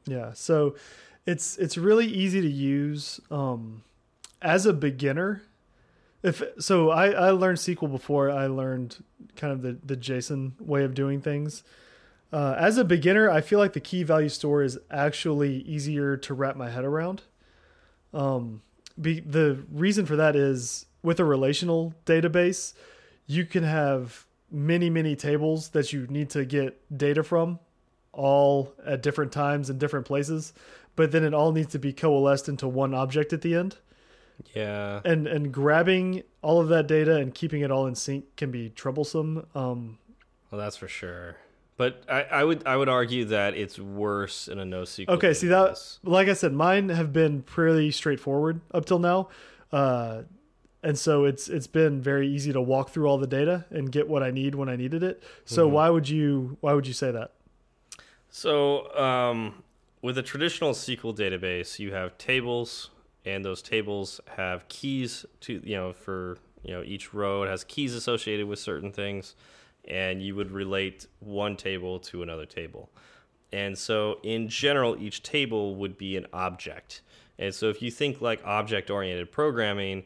Yeah, 0.05 0.31
so 0.33 0.75
it's 1.27 1.57
it's 1.57 1.77
really 1.77 2.07
easy 2.07 2.41
to 2.41 2.49
use 2.49 3.19
um, 3.29 3.83
as 4.41 4.65
a 4.65 4.73
beginner. 4.73 5.43
If 6.23 6.41
so, 6.57 6.89
I, 6.89 7.09
I 7.09 7.29
learned 7.31 7.59
SQL 7.59 7.91
before 7.91 8.31
I 8.31 8.47
learned 8.47 9.03
kind 9.35 9.53
of 9.53 9.61
the 9.61 9.77
the 9.83 9.97
JSON 9.97 10.59
way 10.59 10.83
of 10.83 10.95
doing 10.95 11.21
things. 11.21 11.63
Uh, 12.31 12.55
as 12.57 12.77
a 12.77 12.83
beginner, 12.83 13.29
I 13.29 13.41
feel 13.41 13.59
like 13.59 13.73
the 13.73 13.79
key 13.79 14.03
value 14.03 14.29
store 14.29 14.63
is 14.63 14.79
actually 14.89 15.61
easier 15.61 16.17
to 16.17 16.33
wrap 16.33 16.55
my 16.55 16.69
head 16.69 16.83
around. 16.83 17.23
Um, 18.13 18.61
be, 18.99 19.19
the 19.19 19.63
reason 19.71 20.05
for 20.05 20.15
that 20.15 20.35
is 20.35 20.85
with 21.03 21.19
a 21.19 21.25
relational 21.25 21.93
database, 22.05 22.73
you 23.27 23.45
can 23.45 23.63
have 23.63 24.25
many 24.49 24.89
many 24.89 25.15
tables 25.15 25.69
that 25.69 25.91
you 25.91 26.07
need 26.07 26.29
to 26.29 26.45
get 26.45 26.97
data 26.97 27.21
from 27.21 27.59
all 28.13 28.73
at 28.85 29.03
different 29.03 29.31
times 29.31 29.69
in 29.69 29.77
different 29.77 30.05
places, 30.05 30.53
but 30.97 31.11
then 31.13 31.23
it 31.23 31.33
all 31.33 31.53
needs 31.53 31.71
to 31.71 31.79
be 31.79 31.93
coalesced 31.93 32.49
into 32.49 32.67
one 32.67 32.93
object 32.93 33.31
at 33.31 33.41
the 33.41 33.55
end. 33.55 33.77
Yeah, 34.53 34.99
And 35.05 35.25
and 35.25 35.51
grabbing 35.53 36.23
all 36.41 36.59
of 36.59 36.67
that 36.67 36.85
data 36.87 37.15
and 37.15 37.33
keeping 37.33 37.61
it 37.61 37.71
all 37.71 37.87
in 37.87 37.95
sync 37.95 38.35
can 38.35 38.51
be 38.51 38.69
troublesome. 38.69 39.47
Um, 39.55 39.97
well, 40.51 40.59
that's 40.59 40.75
for 40.75 40.87
sure. 40.87 41.37
But 41.77 42.03
I, 42.09 42.23
I 42.23 42.43
would 42.43 42.65
I 42.67 42.75
would 42.75 42.89
argue 42.89 43.25
that 43.25 43.55
it's 43.55 43.79
worse 43.79 44.47
in 44.47 44.59
a 44.59 44.63
NoSQL. 44.63 45.09
okay, 45.09 45.33
see 45.33 45.47
that 45.47 45.79
like 46.03 46.27
I 46.27 46.33
said, 46.33 46.53
mine 46.53 46.89
have 46.89 47.13
been 47.13 47.41
pretty 47.43 47.91
straightforward 47.91 48.61
up 48.73 48.85
till 48.85 48.99
now. 48.99 49.29
Uh, 49.71 50.23
and 50.83 50.97
so 50.97 51.25
it's 51.25 51.49
it's 51.49 51.67
been 51.67 52.01
very 52.01 52.27
easy 52.27 52.53
to 52.53 52.61
walk 52.61 52.89
through 52.89 53.07
all 53.07 53.17
the 53.17 53.27
data 53.27 53.65
and 53.69 53.91
get 53.91 54.07
what 54.07 54.21
I 54.23 54.31
need 54.31 54.55
when 54.55 54.69
I 54.69 54.75
needed 54.75 55.01
it. 55.03 55.23
So 55.45 55.67
why 55.67 55.89
would 55.89 56.09
you 56.09 56.57
why 56.61 56.73
would 56.73 56.85
you 56.87 56.93
say 56.93 57.11
that? 57.11 57.33
So, 58.29 58.95
um, 58.95 59.63
with 60.07 60.17
a 60.17 60.23
traditional 60.23 60.71
SQL 60.71 61.13
database, 61.13 61.79
you 61.79 61.91
have 61.91 62.17
tables, 62.17 62.91
and 63.25 63.43
those 63.43 63.61
tables 63.61 64.21
have 64.37 64.65
keys 64.69 65.25
to 65.41 65.61
you 65.65 65.75
know 65.75 65.91
for 65.91 66.37
you 66.63 66.71
know 66.71 66.81
each 66.81 67.13
row 67.13 67.43
it 67.43 67.49
has 67.49 67.65
keys 67.65 67.93
associated 67.93 68.47
with 68.47 68.57
certain 68.57 68.93
things, 68.93 69.35
and 69.85 70.23
you 70.23 70.33
would 70.33 70.49
relate 70.49 71.07
one 71.19 71.57
table 71.57 71.99
to 71.99 72.23
another 72.23 72.45
table. 72.45 72.89
And 73.51 73.77
so, 73.77 74.21
in 74.23 74.47
general, 74.47 74.95
each 74.97 75.23
table 75.23 75.75
would 75.75 75.97
be 75.97 76.15
an 76.15 76.25
object. 76.31 77.01
And 77.37 77.53
so, 77.53 77.67
if 77.67 77.81
you 77.81 77.91
think 77.91 78.21
like 78.21 78.39
object 78.45 78.89
oriented 78.89 79.29
programming, 79.29 80.03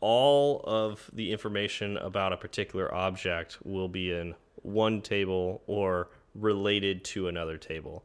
all 0.00 0.62
of 0.64 1.08
the 1.12 1.30
information 1.30 1.96
about 1.98 2.32
a 2.32 2.36
particular 2.36 2.92
object 2.92 3.58
will 3.62 3.88
be 3.88 4.10
in 4.10 4.34
one 4.62 5.00
table 5.00 5.62
or 5.68 6.08
related 6.34 7.04
to 7.04 7.28
another 7.28 7.56
table. 7.56 8.04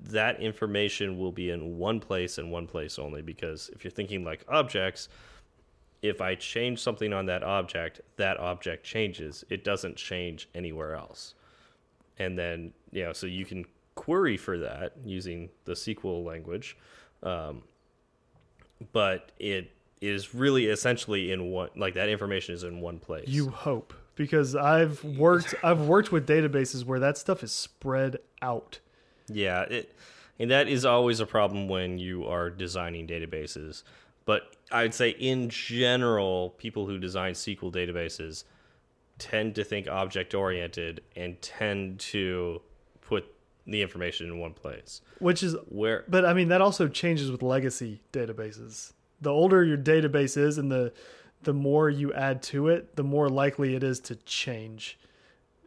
That 0.00 0.40
information 0.40 1.18
will 1.18 1.32
be 1.32 1.50
in 1.50 1.78
one 1.78 2.00
place 2.00 2.38
and 2.38 2.50
one 2.52 2.66
place 2.66 2.98
only 2.98 3.22
because 3.22 3.70
if 3.72 3.84
you're 3.84 3.90
thinking 3.90 4.24
like 4.24 4.44
objects, 4.48 5.08
if 6.02 6.20
I 6.20 6.34
change 6.36 6.80
something 6.80 7.12
on 7.12 7.26
that 7.26 7.42
object, 7.42 8.00
that 8.16 8.38
object 8.38 8.84
changes. 8.84 9.44
It 9.50 9.64
doesn't 9.64 9.96
change 9.96 10.48
anywhere 10.54 10.94
else. 10.94 11.34
And 12.18 12.38
then, 12.38 12.72
you 12.92 13.04
know, 13.04 13.12
so 13.12 13.26
you 13.26 13.44
can 13.44 13.64
query 13.94 14.36
for 14.36 14.58
that 14.58 14.92
using 15.04 15.48
the 15.64 15.72
SQL 15.72 16.24
language. 16.24 16.76
Um, 17.22 17.62
but 18.92 19.32
it 19.38 19.72
is 20.00 20.34
really 20.34 20.66
essentially 20.66 21.32
in 21.32 21.50
one, 21.50 21.70
like 21.76 21.94
that 21.94 22.08
information 22.08 22.54
is 22.54 22.62
in 22.62 22.80
one 22.80 22.98
place. 22.98 23.28
You 23.28 23.50
hope 23.50 23.92
because 24.14 24.54
I've 24.54 25.02
worked 25.02 25.54
I've 25.62 25.82
worked 25.82 26.12
with 26.12 26.28
databases 26.28 26.84
where 26.84 27.00
that 27.00 27.18
stuff 27.18 27.42
is 27.42 27.52
spread 27.52 28.18
out. 28.40 28.78
Yeah, 29.28 29.62
it 29.62 29.94
and 30.38 30.50
that 30.50 30.68
is 30.68 30.84
always 30.84 31.20
a 31.20 31.26
problem 31.26 31.68
when 31.68 31.98
you 31.98 32.26
are 32.26 32.50
designing 32.50 33.06
databases. 33.06 33.82
But 34.24 34.56
I'd 34.70 34.94
say 34.94 35.10
in 35.10 35.48
general, 35.48 36.50
people 36.58 36.86
who 36.86 36.98
design 36.98 37.32
SQL 37.32 37.72
databases 37.72 38.44
tend 39.18 39.54
to 39.56 39.64
think 39.64 39.88
object 39.88 40.34
oriented 40.34 41.02
and 41.16 41.40
tend 41.42 41.98
to 41.98 42.60
put 43.00 43.32
the 43.66 43.82
information 43.82 44.26
in 44.26 44.38
one 44.38 44.52
place. 44.52 45.00
Which 45.18 45.42
is 45.42 45.56
Where 45.68 46.04
but 46.08 46.24
I 46.24 46.32
mean 46.32 46.48
that 46.48 46.60
also 46.60 46.88
changes 46.88 47.30
with 47.30 47.42
legacy 47.42 48.00
databases. 48.12 48.92
The 49.20 49.30
older 49.30 49.64
your 49.64 49.78
database 49.78 50.36
is 50.36 50.58
and 50.58 50.70
the 50.70 50.92
the 51.42 51.54
more 51.54 51.88
you 51.88 52.12
add 52.12 52.42
to 52.42 52.68
it, 52.68 52.96
the 52.96 53.04
more 53.04 53.28
likely 53.28 53.74
it 53.76 53.82
is 53.82 54.00
to 54.00 54.16
change. 54.16 54.98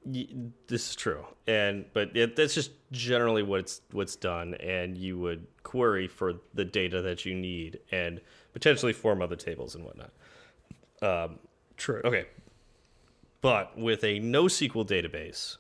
This 0.06 0.90
is 0.90 0.96
true. 0.96 1.26
And 1.48 1.86
but 1.94 2.16
it, 2.16 2.36
that's 2.36 2.56
just 2.56 2.72
generally 2.92 3.44
what's 3.44 3.82
what's 3.92 4.16
done. 4.16 4.56
And 4.56 4.98
you 4.98 5.20
would 5.20 5.46
query 5.64 6.08
for 6.08 6.34
the 6.54 6.66
data 6.66 7.02
that 7.02 7.26
you 7.26 7.36
need 7.36 7.80
and 7.92 8.20
potentially 8.54 8.94
form 8.94 9.22
other 9.22 9.36
tables 9.36 9.76
and 9.76 9.86
whatnot. 9.86 10.12
Um, 11.02 11.40
True. 11.78 12.02
okay. 12.04 12.26
But 13.42 13.76
with 13.78 14.04
a 14.04 14.20
NoSQL 14.20 14.88
database 14.88 15.58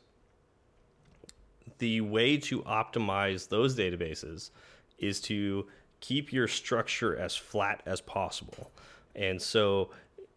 the 1.82 2.00
way 2.00 2.38
to 2.38 2.62
optimize 2.62 3.50
those 3.50 3.76
databases 3.76 4.52
is 5.00 5.20
to 5.20 5.66
keep 6.00 6.32
your 6.32 6.48
structure 6.48 7.18
as 7.18 7.36
flat 7.36 7.82
as 7.88 8.00
possible. 8.00 8.72
And 9.16 9.42
so 9.42 9.90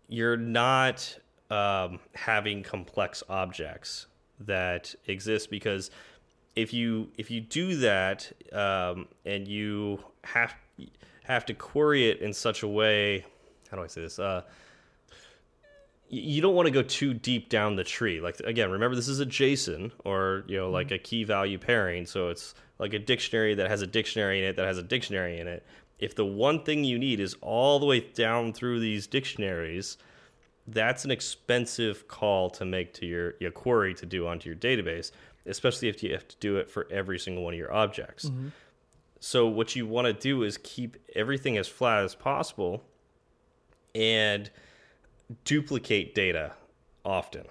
you're 0.09 0.39
not 0.39 1.19
um, 1.51 2.01
having 2.15 2.63
complex 2.63 3.23
objects 3.29 4.07
that 4.41 4.95
exist 5.07 5.51
because 5.51 5.91
if 6.57 6.73
you 6.73 7.09
if 7.17 7.31
you 7.31 7.41
do 7.41 7.77
that 7.77 8.31
um, 8.53 9.07
and 9.25 9.47
you 9.47 9.99
have 10.23 10.55
have 11.25 11.47
to 11.47 11.55
query 11.55 12.09
it 12.09 12.21
in 12.21 12.33
such 12.33 12.63
a 12.63 12.69
way 12.69 13.25
how 13.71 13.77
do 13.77 13.83
I 13.83 13.89
say 13.89 14.03
this? 14.03 14.19
Uh, 14.19 14.43
you 16.09 16.41
don't 16.41 16.55
want 16.55 16.67
to 16.67 16.71
go 16.71 16.83
too 16.83 17.13
deep 17.13 17.49
down 17.49 17.75
the 17.77 17.85
tree. 17.85 18.21
Like 18.21 18.39
again 18.41 18.71
remember 18.71 18.95
this 18.95 19.09
is 19.09 19.21
a 19.21 19.27
JSON 19.27 19.91
or 20.05 20.45
you 20.47 20.57
know 20.57 20.71
like 20.71 20.91
a 20.91 20.99
key 20.99 21.25
value 21.25 21.59
pairing 21.59 22.07
so 22.07 22.29
it's 22.29 22.55
like 22.79 22.93
a 22.93 22.99
dictionary 22.99 23.55
that 23.55 23.69
has 23.69 23.83
a 23.83 23.87
dictionary 23.87 24.39
in 24.39 24.45
it 24.45 24.57
that 24.57 24.67
has 24.67 24.79
a 24.79 24.83
dictionary 24.83 25.41
in 25.41 25.49
it. 25.49 25.65
If 25.99 26.15
the 26.15 26.25
one 26.25 26.63
thing 26.65 26.85
you 26.85 26.99
need 26.99 27.21
is 27.21 27.37
all 27.41 27.79
the 27.79 27.87
way 27.87 28.01
down 28.01 28.53
through 28.53 28.81
these 28.81 29.07
dictionaries 29.07 29.97
that's 30.67 31.05
an 31.05 31.11
expensive 31.11 32.09
call 32.09 32.51
to 32.51 32.65
make 32.65 32.95
to 32.95 33.07
your, 33.07 33.35
your 33.41 33.51
query 33.51 33.95
to 33.95 34.07
do 34.07 34.27
onto 34.27 34.49
your 34.49 34.59
database, 34.59 35.11
especially 35.47 35.89
if 35.89 36.03
you 36.03 36.13
have 36.13 36.27
to 36.29 36.37
do 36.41 36.57
it 36.57 36.71
for 36.71 36.89
every 36.91 37.19
single 37.19 37.45
one 37.45 37.55
of 37.55 37.59
your 37.59 37.73
objects. 37.73 38.27
Mm-hmm. 38.27 38.49
So 39.21 39.47
what 39.47 39.75
you 39.75 39.87
want 39.87 40.07
to 40.07 40.13
do 40.13 40.43
is 40.43 40.59
keep 40.59 40.97
everything 41.15 41.57
as 41.57 41.67
flat 41.67 42.05
as 42.05 42.15
possible 42.15 42.85
and 43.95 44.51
duplicate 45.45 46.15
data 46.15 46.53
often. 47.05 47.45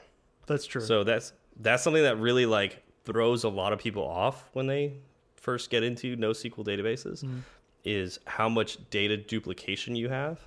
That's 0.45 0.65
true. 0.65 0.81
So 0.81 1.03
that's 1.03 1.33
that's 1.59 1.83
something 1.83 2.03
that 2.03 2.19
really 2.19 2.45
like 2.45 2.83
throws 3.05 3.43
a 3.43 3.49
lot 3.49 3.73
of 3.73 3.79
people 3.79 4.03
off 4.03 4.49
when 4.53 4.67
they 4.67 4.93
first 5.35 5.69
get 5.69 5.83
into 5.83 6.15
NoSQL 6.15 6.65
databases 6.65 7.23
mm-hmm. 7.23 7.39
is 7.83 8.19
how 8.25 8.49
much 8.49 8.77
data 8.89 9.17
duplication 9.17 9.95
you 9.95 10.09
have. 10.09 10.39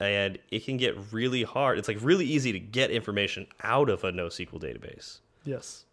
And 0.00 0.38
it 0.50 0.64
can 0.64 0.78
get 0.78 0.96
really 1.12 1.42
hard. 1.42 1.78
It's 1.78 1.88
like 1.88 1.98
really 2.00 2.24
easy 2.24 2.52
to 2.52 2.58
get 2.58 2.90
information 2.90 3.46
out 3.62 3.90
of 3.90 4.02
a 4.04 4.10
NoSQL 4.10 4.60
database. 4.60 5.20
yes. 5.44 5.84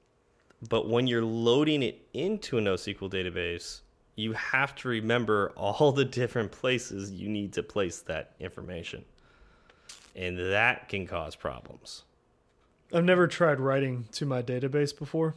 But 0.70 0.90
when 0.90 1.06
you're 1.06 1.24
loading 1.24 1.84
it 1.84 2.08
into 2.14 2.58
a 2.58 2.62
NoSQL 2.62 3.12
database, 3.12 3.82
you 4.16 4.34
have 4.34 4.74
to 4.78 4.88
remember 4.88 5.54
all 5.56 5.92
the 5.92 6.04
different 6.06 6.52
places 6.52 7.12
you 7.12 7.30
need 7.30 7.54
to 7.54 7.64
place 7.64 8.00
that 8.02 8.34
information. 8.40 9.06
And 10.16 10.40
that 10.40 10.90
can 10.90 11.06
cause 11.06 11.36
problems. 11.36 12.06
I've 12.92 13.04
never 13.04 13.28
tried 13.28 13.60
writing 13.60 14.06
to 14.14 14.26
my 14.26 14.42
database 14.42 14.98
before. 14.98 15.36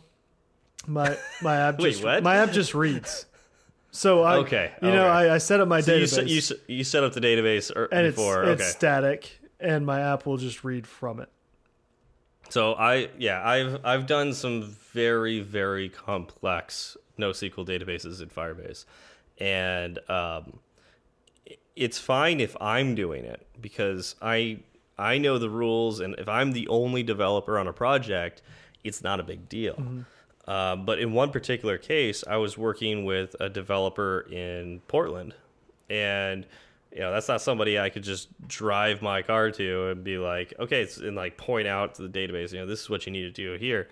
My 0.86 1.18
my 1.42 1.56
app 1.56 1.78
Wait, 1.80 1.90
just 1.90 2.04
what? 2.04 2.22
my 2.22 2.36
app 2.36 2.52
just 2.52 2.74
reads. 2.74 3.26
So 3.90 4.22
I 4.22 4.36
Okay, 4.38 4.72
you 4.82 4.90
know. 4.90 5.08
I, 5.08 5.34
I 5.34 5.38
set 5.38 5.60
up 5.60 5.68
my 5.68 5.80
So 5.80 5.94
you, 5.94 6.04
database 6.04 6.42
set, 6.42 6.68
you, 6.68 6.76
you 6.76 6.84
set 6.84 7.02
up 7.02 7.12
the 7.12 7.20
database 7.20 7.74
er, 7.74 7.88
and 7.90 8.06
it's 8.06 8.16
before. 8.16 8.44
it's 8.44 8.62
okay. 8.62 8.70
static 8.70 9.40
and 9.60 9.84
my 9.84 10.00
app 10.00 10.26
will 10.26 10.36
just 10.36 10.64
read 10.64 10.86
from 10.86 11.20
it. 11.20 11.28
So 12.48 12.74
I 12.74 13.10
yeah 13.18 13.46
I've 13.46 13.80
I've 13.84 14.06
done 14.06 14.32
some 14.32 14.62
very 14.92 15.40
very 15.40 15.88
complex 15.88 16.96
NoSQL 17.18 17.66
databases 17.66 18.20
in 18.20 18.28
Firebase, 18.28 18.86
and 19.38 19.98
um, 20.10 20.58
it's 21.76 21.98
fine 21.98 22.40
if 22.40 22.56
I'm 22.60 22.94
doing 22.94 23.24
it 23.24 23.46
because 23.60 24.16
I 24.20 24.60
I 24.98 25.18
know 25.18 25.38
the 25.38 25.50
rules, 25.50 26.00
and 26.00 26.14
if 26.18 26.28
I'm 26.28 26.52
the 26.52 26.66
only 26.68 27.02
developer 27.02 27.58
on 27.58 27.68
a 27.68 27.72
project, 27.72 28.42
it's 28.82 29.02
not 29.02 29.20
a 29.20 29.22
big 29.22 29.48
deal. 29.48 30.04
Uh, 30.50 30.74
but 30.74 30.98
in 30.98 31.12
one 31.12 31.30
particular 31.30 31.78
case, 31.78 32.24
I 32.26 32.36
was 32.38 32.58
working 32.58 33.04
with 33.04 33.36
a 33.38 33.48
developer 33.48 34.26
in 34.32 34.80
Portland, 34.88 35.32
and 35.88 36.44
you 36.90 36.98
know 36.98 37.12
that's 37.12 37.28
not 37.28 37.40
somebody 37.40 37.78
I 37.78 37.88
could 37.88 38.02
just 38.02 38.26
drive 38.48 39.00
my 39.00 39.22
car 39.22 39.52
to 39.52 39.90
and 39.90 40.02
be 40.02 40.18
like, 40.18 40.52
okay, 40.58 40.82
it's, 40.82 40.96
and 40.96 41.14
like 41.14 41.36
point 41.36 41.68
out 41.68 41.94
to 41.94 42.02
the 42.02 42.08
database, 42.08 42.52
you 42.52 42.58
know, 42.58 42.66
this 42.66 42.80
is 42.80 42.90
what 42.90 43.06
you 43.06 43.12
need 43.12 43.22
to 43.22 43.30
do 43.30 43.56
here. 43.60 43.90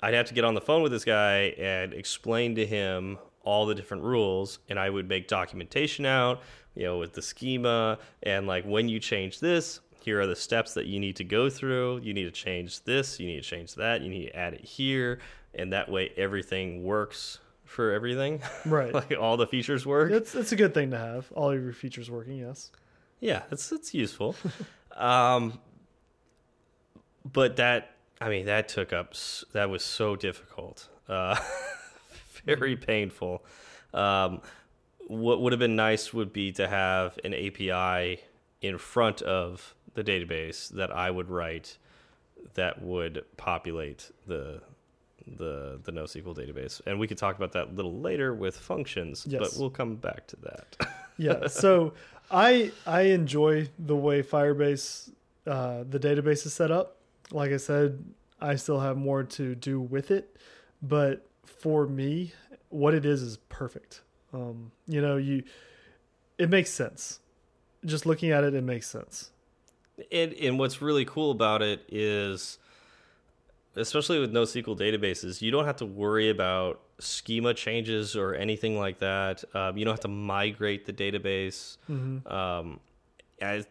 I'd 0.00 0.14
have 0.14 0.26
to 0.26 0.34
get 0.34 0.44
on 0.44 0.54
the 0.54 0.60
phone 0.60 0.82
with 0.82 0.92
this 0.92 1.04
guy 1.04 1.52
and 1.58 1.92
explain 1.92 2.54
to 2.54 2.64
him 2.64 3.18
all 3.42 3.66
the 3.66 3.74
different 3.74 4.04
rules, 4.04 4.60
and 4.68 4.78
I 4.78 4.90
would 4.90 5.08
make 5.08 5.26
documentation 5.26 6.06
out, 6.06 6.42
you 6.76 6.84
know, 6.84 6.98
with 6.98 7.12
the 7.12 7.22
schema 7.22 7.98
and 8.22 8.46
like 8.46 8.64
when 8.64 8.88
you 8.88 9.00
change 9.00 9.40
this, 9.40 9.80
here 10.00 10.20
are 10.20 10.28
the 10.28 10.36
steps 10.36 10.74
that 10.74 10.86
you 10.86 11.00
need 11.00 11.16
to 11.16 11.24
go 11.24 11.50
through. 11.50 11.98
You 12.04 12.14
need 12.14 12.24
to 12.24 12.30
change 12.30 12.84
this, 12.84 13.18
you 13.18 13.26
need 13.26 13.42
to 13.42 13.48
change 13.48 13.74
that, 13.74 14.00
you 14.00 14.10
need 14.10 14.26
to 14.26 14.36
add 14.36 14.54
it 14.54 14.64
here, 14.64 15.18
and 15.58 15.72
that 15.72 15.90
way 15.90 16.12
everything 16.16 16.84
works 16.84 17.38
for 17.64 17.92
everything. 17.92 18.42
Right. 18.66 18.92
like 18.92 19.12
all 19.18 19.36
the 19.36 19.46
features 19.46 19.86
work. 19.86 20.10
It's 20.10 20.34
it's 20.34 20.52
a 20.52 20.56
good 20.56 20.74
thing 20.74 20.90
to 20.90 20.98
have 20.98 21.30
all 21.32 21.50
of 21.50 21.62
your 21.62 21.72
features 21.72 22.10
working. 22.10 22.38
Yes. 22.38 22.70
Yeah, 23.20 23.42
it's 23.50 23.72
it's 23.72 23.94
useful. 23.94 24.36
um, 24.96 25.58
but 27.24 27.56
that 27.56 27.94
I 28.20 28.28
mean 28.28 28.46
that 28.46 28.68
took 28.68 28.92
up 28.92 29.14
that 29.52 29.70
was 29.70 29.84
so 29.84 30.16
difficult, 30.16 30.88
uh, 31.08 31.36
very 32.44 32.76
painful. 32.76 33.44
Um, 33.94 34.42
what 35.06 35.40
would 35.40 35.52
have 35.52 35.60
been 35.60 35.76
nice 35.76 36.12
would 36.12 36.32
be 36.32 36.52
to 36.52 36.68
have 36.68 37.18
an 37.24 37.32
API 37.32 38.20
in 38.60 38.76
front 38.76 39.22
of 39.22 39.74
the 39.94 40.04
database 40.04 40.68
that 40.70 40.94
I 40.94 41.10
would 41.10 41.30
write 41.30 41.78
that 42.54 42.82
would 42.82 43.24
populate 43.36 44.10
the 44.26 44.60
the 45.36 45.80
the 45.84 45.92
NoSQL 45.92 46.36
database, 46.36 46.80
and 46.86 46.98
we 46.98 47.06
could 47.06 47.18
talk 47.18 47.36
about 47.36 47.52
that 47.52 47.68
a 47.68 47.72
little 47.72 48.00
later 48.00 48.34
with 48.34 48.56
functions. 48.56 49.26
Yes. 49.28 49.40
But 49.40 49.60
we'll 49.60 49.70
come 49.70 49.96
back 49.96 50.26
to 50.28 50.36
that. 50.36 50.76
Yeah. 51.20 51.48
So 51.48 51.94
I 52.30 52.70
I 52.86 53.00
enjoy 53.02 53.68
the 53.76 53.96
way 53.96 54.22
Firebase 54.22 55.10
uh, 55.48 55.82
the 55.88 55.98
database 55.98 56.46
is 56.46 56.54
set 56.54 56.70
up. 56.70 56.98
Like 57.32 57.50
I 57.50 57.56
said, 57.56 58.04
I 58.40 58.54
still 58.54 58.78
have 58.78 58.96
more 58.96 59.24
to 59.24 59.56
do 59.56 59.80
with 59.80 60.12
it, 60.12 60.36
but 60.80 61.26
for 61.44 61.88
me, 61.88 62.32
what 62.68 62.94
it 62.94 63.04
is 63.04 63.20
is 63.20 63.36
perfect. 63.48 64.02
Um, 64.32 64.70
you 64.86 65.00
know, 65.00 65.16
you 65.16 65.42
it 66.38 66.50
makes 66.50 66.70
sense. 66.70 67.20
Just 67.84 68.06
looking 68.06 68.30
at 68.30 68.44
it, 68.44 68.54
it 68.54 68.62
makes 68.62 68.88
sense. 68.88 69.30
And, 70.12 70.32
and 70.34 70.58
what's 70.58 70.80
really 70.80 71.04
cool 71.04 71.30
about 71.32 71.62
it 71.62 71.84
is, 71.88 72.58
especially 73.78 74.18
with 74.18 74.32
NoSQL 74.32 74.78
databases, 74.78 75.40
you 75.40 75.50
don't 75.50 75.64
have 75.64 75.76
to 75.76 75.86
worry 75.86 76.30
about 76.30 76.80
schema 76.98 77.54
changes 77.54 78.16
or 78.16 78.34
anything 78.34 78.78
like 78.78 78.98
that. 78.98 79.44
Um, 79.54 79.76
you 79.76 79.84
don't 79.84 79.92
have 79.92 80.00
to 80.00 80.08
migrate 80.08 80.84
the 80.84 80.92
database. 80.92 81.78
Mm-hmm. 81.90 82.26
Um, 82.28 82.80
as, 83.40 83.66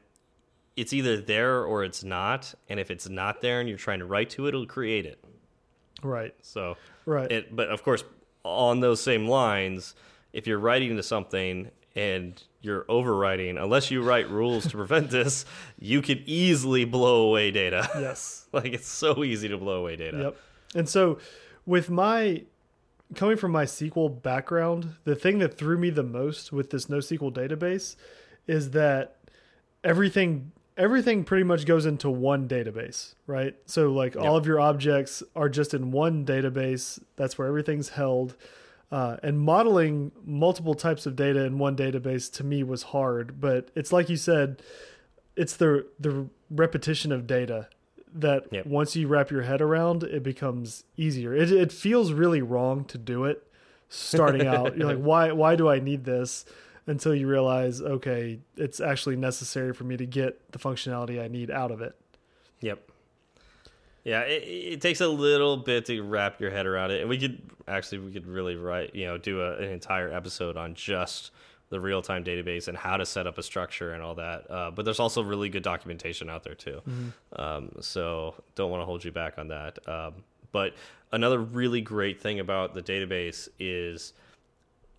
it's 0.76 0.93
either 0.93 1.22
there 1.22 1.64
or 1.64 1.84
it's 1.84 2.03
not. 2.03 2.53
And 2.70 2.80
if 2.80 2.89
it's 2.89 3.10
not 3.10 3.41
there 3.41 3.60
and 3.60 3.68
you're 3.68 3.78
trying 3.78 3.99
to 3.99 4.05
write 4.05 4.30
to 4.32 4.45
it, 4.45 4.49
it'll 4.49 4.66
create 4.66 5.05
it. 5.05 5.24
Right. 6.03 6.34
So, 6.41 6.78
right. 7.05 7.32
It, 7.32 7.55
but 7.55 7.70
of 7.70 7.84
course, 7.84 8.03
on 8.43 8.80
those 8.80 9.01
same 9.01 9.28
lines, 9.28 9.95
if 10.34 10.47
you're 10.47 10.60
writing 10.60 10.95
to 10.95 11.03
something 11.03 11.70
and 11.97 12.41
you're 12.61 12.83
overwriting, 12.83 13.61
unless 13.61 13.89
you 13.89 14.03
write 14.03 14.29
rules 14.29 14.67
to 14.67 14.77
prevent 14.77 15.09
this, 15.09 15.45
you 15.79 16.01
could 16.01 16.21
easily 16.27 16.85
blow 16.85 17.27
away 17.27 17.51
data. 17.51 17.89
Yes. 17.97 18.47
like 18.53 18.73
it's 18.73 18.87
so 18.87 19.23
easy 19.23 19.47
to 19.49 19.57
blow 19.57 19.81
away 19.81 19.95
data. 19.95 20.17
Yep. 20.17 20.37
And 20.75 20.87
so 20.89 21.17
with 21.65 21.89
my 21.89 22.43
coming 23.15 23.37
from 23.37 23.51
my 23.51 23.65
SQL 23.65 24.21
background, 24.21 24.95
the 25.03 25.15
thing 25.15 25.39
that 25.39 25.57
threw 25.57 25.77
me 25.77 25.89
the 25.89 26.03
most 26.03 26.51
with 26.51 26.69
this 26.69 26.85
NoSQL 26.85 27.33
database 27.33 27.95
is 28.45 28.71
that 28.71 29.15
everything 29.83 30.51
everything 30.77 31.23
pretty 31.23 31.43
much 31.43 31.65
goes 31.65 31.87
into 31.87 32.09
one 32.09 32.47
database, 32.47 33.15
right? 33.25 33.55
So 33.65 33.91
like 33.91 34.13
yep. 34.13 34.23
all 34.23 34.35
of 34.35 34.45
your 34.45 34.59
objects 34.59 35.23
are 35.35 35.49
just 35.49 35.73
in 35.73 35.91
one 35.91 36.25
database. 36.25 36.99
That's 37.15 37.37
where 37.37 37.47
everything's 37.47 37.89
held. 37.89 38.35
Uh, 38.89 39.17
and 39.21 39.39
modeling 39.39 40.13
multiple 40.23 40.73
types 40.73 41.05
of 41.05 41.15
data 41.15 41.43
in 41.43 41.57
one 41.59 41.75
database 41.75 42.31
to 42.31 42.43
me 42.43 42.63
was 42.63 42.83
hard, 42.83 43.41
but 43.41 43.69
it's 43.75 43.91
like 43.91 44.09
you 44.09 44.15
said, 44.15 44.61
it's 45.35 45.55
the 45.57 45.85
the 45.99 46.27
repetition 46.49 47.11
of 47.11 47.27
data 47.27 47.67
that 48.13 48.47
yep. 48.51 48.65
once 48.65 48.95
you 48.95 49.07
wrap 49.07 49.29
your 49.29 49.41
head 49.43 49.61
around, 49.61 50.03
it 50.03 50.23
becomes 50.23 50.85
easier. 50.95 51.33
It 51.33 51.51
it 51.51 51.71
feels 51.71 52.13
really 52.13 52.41
wrong 52.41 52.85
to 52.85 52.97
do 52.97 53.25
it 53.25 53.45
starting 53.89 54.47
out. 54.55 54.77
You're 54.77 54.88
like, 54.88 55.03
why 55.03 55.31
why 55.31 55.55
do 55.55 55.69
I 55.69 55.79
need 55.79 56.05
this? 56.05 56.45
Until 56.89 57.13
you 57.13 57.27
realize, 57.27 57.81
okay, 57.81 58.39
it's 58.55 58.79
actually 58.79 59.17
necessary 59.17 59.73
for 59.73 59.83
me 59.83 59.97
to 59.97 60.05
get 60.05 60.53
the 60.53 60.59
functionality 60.59 61.21
I 61.21 61.27
need 61.27 61.51
out 61.51 61.69
of 61.69 61.81
it. 61.81 61.97
Yep. 62.61 62.89
Yeah, 64.08 64.22
it, 64.22 64.43
it, 64.47 64.82
takes 64.82 65.01
a 65.01 65.08
little 65.10 65.58
bit 65.58 65.86
to 65.88 66.01
wrap 66.01 66.39
your 66.39 66.49
head 66.49 66.66
around 66.66 66.91
it, 66.91 67.01
and 67.01 67.10
we 67.10 67.18
could 67.18 67.41
actually 67.68 67.97
we 67.99 68.14
could 68.14 68.26
really 68.26 68.55
write 68.55 68.95
you 68.95 69.05
know 69.05 69.18
do 69.18 69.41
a, 69.41 69.58
an 69.58 69.66
entire 69.66 70.10
episode 70.10 70.55
on 70.55 70.76
just 70.76 71.32
the 71.70 71.80
real 71.82 72.01
time 72.01 72.24
database 72.24 72.70
and 72.70 72.78
how 72.78 72.95
to 72.95 73.05
set 73.05 73.28
up 73.28 73.38
a 73.38 73.43
structure 73.43 73.91
and 73.91 74.01
all 74.01 74.16
that. 74.16 74.49
Uh, 74.49 74.72
but 74.72 74.86
there's 74.86 75.01
also 75.01 75.22
really 75.22 75.49
good 75.49 75.62
documentation 75.62 76.30
out 76.30 76.43
there 76.45 76.55
too. 76.55 76.82
Mm 76.88 76.93
-hmm. 76.93 77.43
um, 77.43 77.72
so 77.82 78.34
don't 78.55 78.72
want 78.72 78.82
to 78.82 78.86
hold 78.86 79.03
you 79.03 79.12
back 79.12 79.38
on 79.38 79.49
that. 79.49 79.78
Um, 79.86 80.24
but 80.53 80.74
another 81.12 81.39
really 81.39 81.82
great 81.82 82.22
thing 82.22 82.39
about 82.39 82.74
the 82.74 82.82
database 82.82 83.49
is 83.60 84.14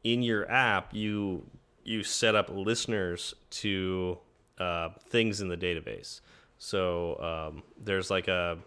in 0.05 0.23
your 0.23 0.51
app 0.51 0.95
you 0.95 1.47
you 1.83 2.03
set 2.03 2.35
up 2.35 2.51
listeners 2.51 3.35
to 3.63 4.19
uh, 4.59 4.91
things 5.11 5.41
in 5.41 5.49
the 5.49 5.57
database. 5.57 6.21
So 6.59 7.17
um, 7.21 7.63
there's 7.85 8.11
like 8.11 8.29
a 8.29 8.59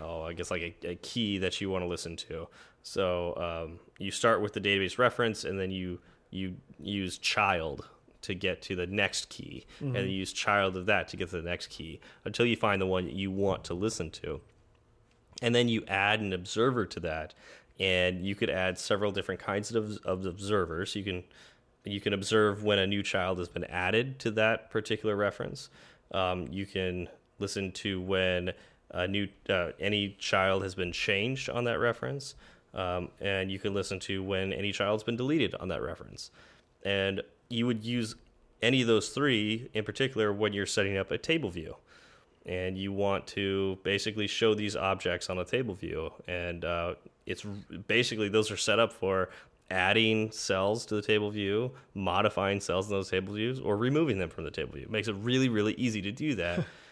oh, 0.00 0.22
I 0.22 0.32
guess 0.32 0.50
like 0.50 0.62
a, 0.62 0.90
a 0.90 0.94
key 0.96 1.38
that 1.38 1.60
you 1.60 1.70
want 1.70 1.82
to 1.82 1.88
listen 1.88 2.16
to. 2.16 2.48
So 2.82 3.34
um, 3.36 3.78
you 3.98 4.10
start 4.10 4.40
with 4.40 4.52
the 4.52 4.60
database 4.60 4.98
reference, 4.98 5.44
and 5.44 5.58
then 5.58 5.70
you 5.70 5.98
you 6.30 6.56
use 6.78 7.18
child 7.18 7.88
to 8.22 8.34
get 8.34 8.60
to 8.62 8.74
the 8.74 8.86
next 8.86 9.28
key, 9.28 9.66
mm 9.80 9.92
-hmm. 9.92 9.96
and 9.96 10.10
you 10.10 10.22
use 10.22 10.32
child 10.32 10.76
of 10.76 10.86
that 10.86 11.08
to 11.08 11.16
get 11.16 11.30
to 11.30 11.36
the 11.36 11.48
next 11.48 11.68
key 11.68 12.00
until 12.24 12.46
you 12.46 12.56
find 12.56 12.80
the 12.80 12.86
one 12.86 13.10
you 13.10 13.30
want 13.30 13.64
to 13.64 13.74
listen 13.74 14.10
to, 14.10 14.40
and 15.42 15.54
then 15.54 15.68
you 15.68 15.82
add 15.86 16.20
an 16.20 16.32
observer 16.32 16.86
to 16.86 17.00
that, 17.00 17.34
and 17.78 18.26
you 18.26 18.34
could 18.34 18.50
add 18.50 18.78
several 18.78 19.12
different 19.12 19.42
kinds 19.42 19.74
of, 19.74 19.98
of 20.04 20.26
observers. 20.26 20.94
You 20.94 21.04
can 21.04 21.24
you 21.84 22.00
can 22.00 22.12
observe 22.12 22.64
when 22.64 22.78
a 22.78 22.86
new 22.86 23.02
child 23.02 23.38
has 23.38 23.48
been 23.48 23.64
added 23.64 24.18
to 24.18 24.30
that 24.32 24.70
particular 24.70 25.16
reference. 25.16 25.70
Um, 26.10 26.48
you 26.50 26.66
can 26.66 27.08
listen 27.38 27.72
to 27.72 28.00
when 28.00 28.52
a 28.90 29.06
new 29.06 29.28
uh, 29.48 29.70
any 29.80 30.16
child 30.18 30.62
has 30.62 30.74
been 30.74 30.92
changed 30.92 31.50
on 31.50 31.64
that 31.64 31.78
reference, 31.78 32.34
um, 32.74 33.08
and 33.20 33.50
you 33.50 33.58
can 33.58 33.74
listen 33.74 33.98
to 34.00 34.22
when 34.22 34.52
any 34.52 34.72
child's 34.72 35.02
been 35.02 35.16
deleted 35.16 35.54
on 35.56 35.68
that 35.68 35.82
reference. 35.82 36.30
And 36.84 37.22
you 37.48 37.66
would 37.66 37.84
use 37.84 38.14
any 38.62 38.82
of 38.82 38.88
those 38.88 39.10
three 39.10 39.68
in 39.74 39.84
particular 39.84 40.32
when 40.32 40.52
you're 40.52 40.66
setting 40.66 40.96
up 40.96 41.10
a 41.10 41.18
table 41.18 41.50
view. 41.50 41.76
And 42.44 42.78
you 42.78 42.92
want 42.92 43.26
to 43.28 43.76
basically 43.82 44.28
show 44.28 44.54
these 44.54 44.76
objects 44.76 45.28
on 45.30 45.38
a 45.38 45.44
table 45.44 45.74
view. 45.74 46.12
And 46.28 46.64
uh, 46.64 46.94
it's 47.26 47.44
basically 47.88 48.28
those 48.28 48.52
are 48.52 48.56
set 48.56 48.78
up 48.78 48.92
for 48.92 49.30
adding 49.68 50.30
cells 50.30 50.86
to 50.86 50.94
the 50.94 51.02
table 51.02 51.30
view, 51.30 51.72
modifying 51.94 52.60
cells 52.60 52.86
in 52.86 52.92
those 52.92 53.10
table 53.10 53.34
views, 53.34 53.58
or 53.58 53.76
removing 53.76 54.18
them 54.18 54.30
from 54.30 54.44
the 54.44 54.50
table 54.50 54.74
view. 54.74 54.82
It 54.82 54.90
makes 54.90 55.08
it 55.08 55.16
really, 55.16 55.48
really 55.48 55.74
easy 55.74 56.00
to 56.02 56.12
do 56.12 56.36
that. 56.36 56.64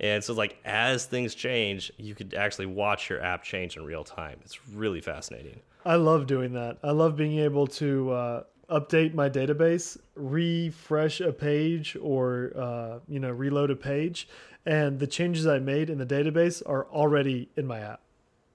And 0.00 0.22
so, 0.22 0.34
like, 0.34 0.58
as 0.64 1.06
things 1.06 1.34
change, 1.34 1.90
you 1.96 2.14
could 2.14 2.34
actually 2.34 2.66
watch 2.66 3.08
your 3.08 3.22
app 3.22 3.42
change 3.42 3.76
in 3.76 3.84
real 3.84 4.04
time. 4.04 4.38
It's 4.44 4.68
really 4.68 5.00
fascinating. 5.00 5.60
I 5.84 5.96
love 5.96 6.26
doing 6.26 6.52
that. 6.52 6.78
I 6.82 6.90
love 6.90 7.16
being 7.16 7.38
able 7.38 7.66
to 7.68 8.10
uh, 8.10 8.42
update 8.68 9.14
my 9.14 9.30
database, 9.30 9.96
refresh 10.14 11.20
a 11.20 11.32
page, 11.32 11.96
or 12.00 12.52
uh, 12.56 12.98
you 13.08 13.20
know, 13.20 13.30
reload 13.30 13.70
a 13.70 13.76
page, 13.76 14.28
and 14.66 14.98
the 14.98 15.06
changes 15.06 15.46
I 15.46 15.60
made 15.60 15.88
in 15.88 15.98
the 15.98 16.06
database 16.06 16.62
are 16.66 16.86
already 16.86 17.48
in 17.56 17.66
my 17.66 17.80
app. 17.80 18.00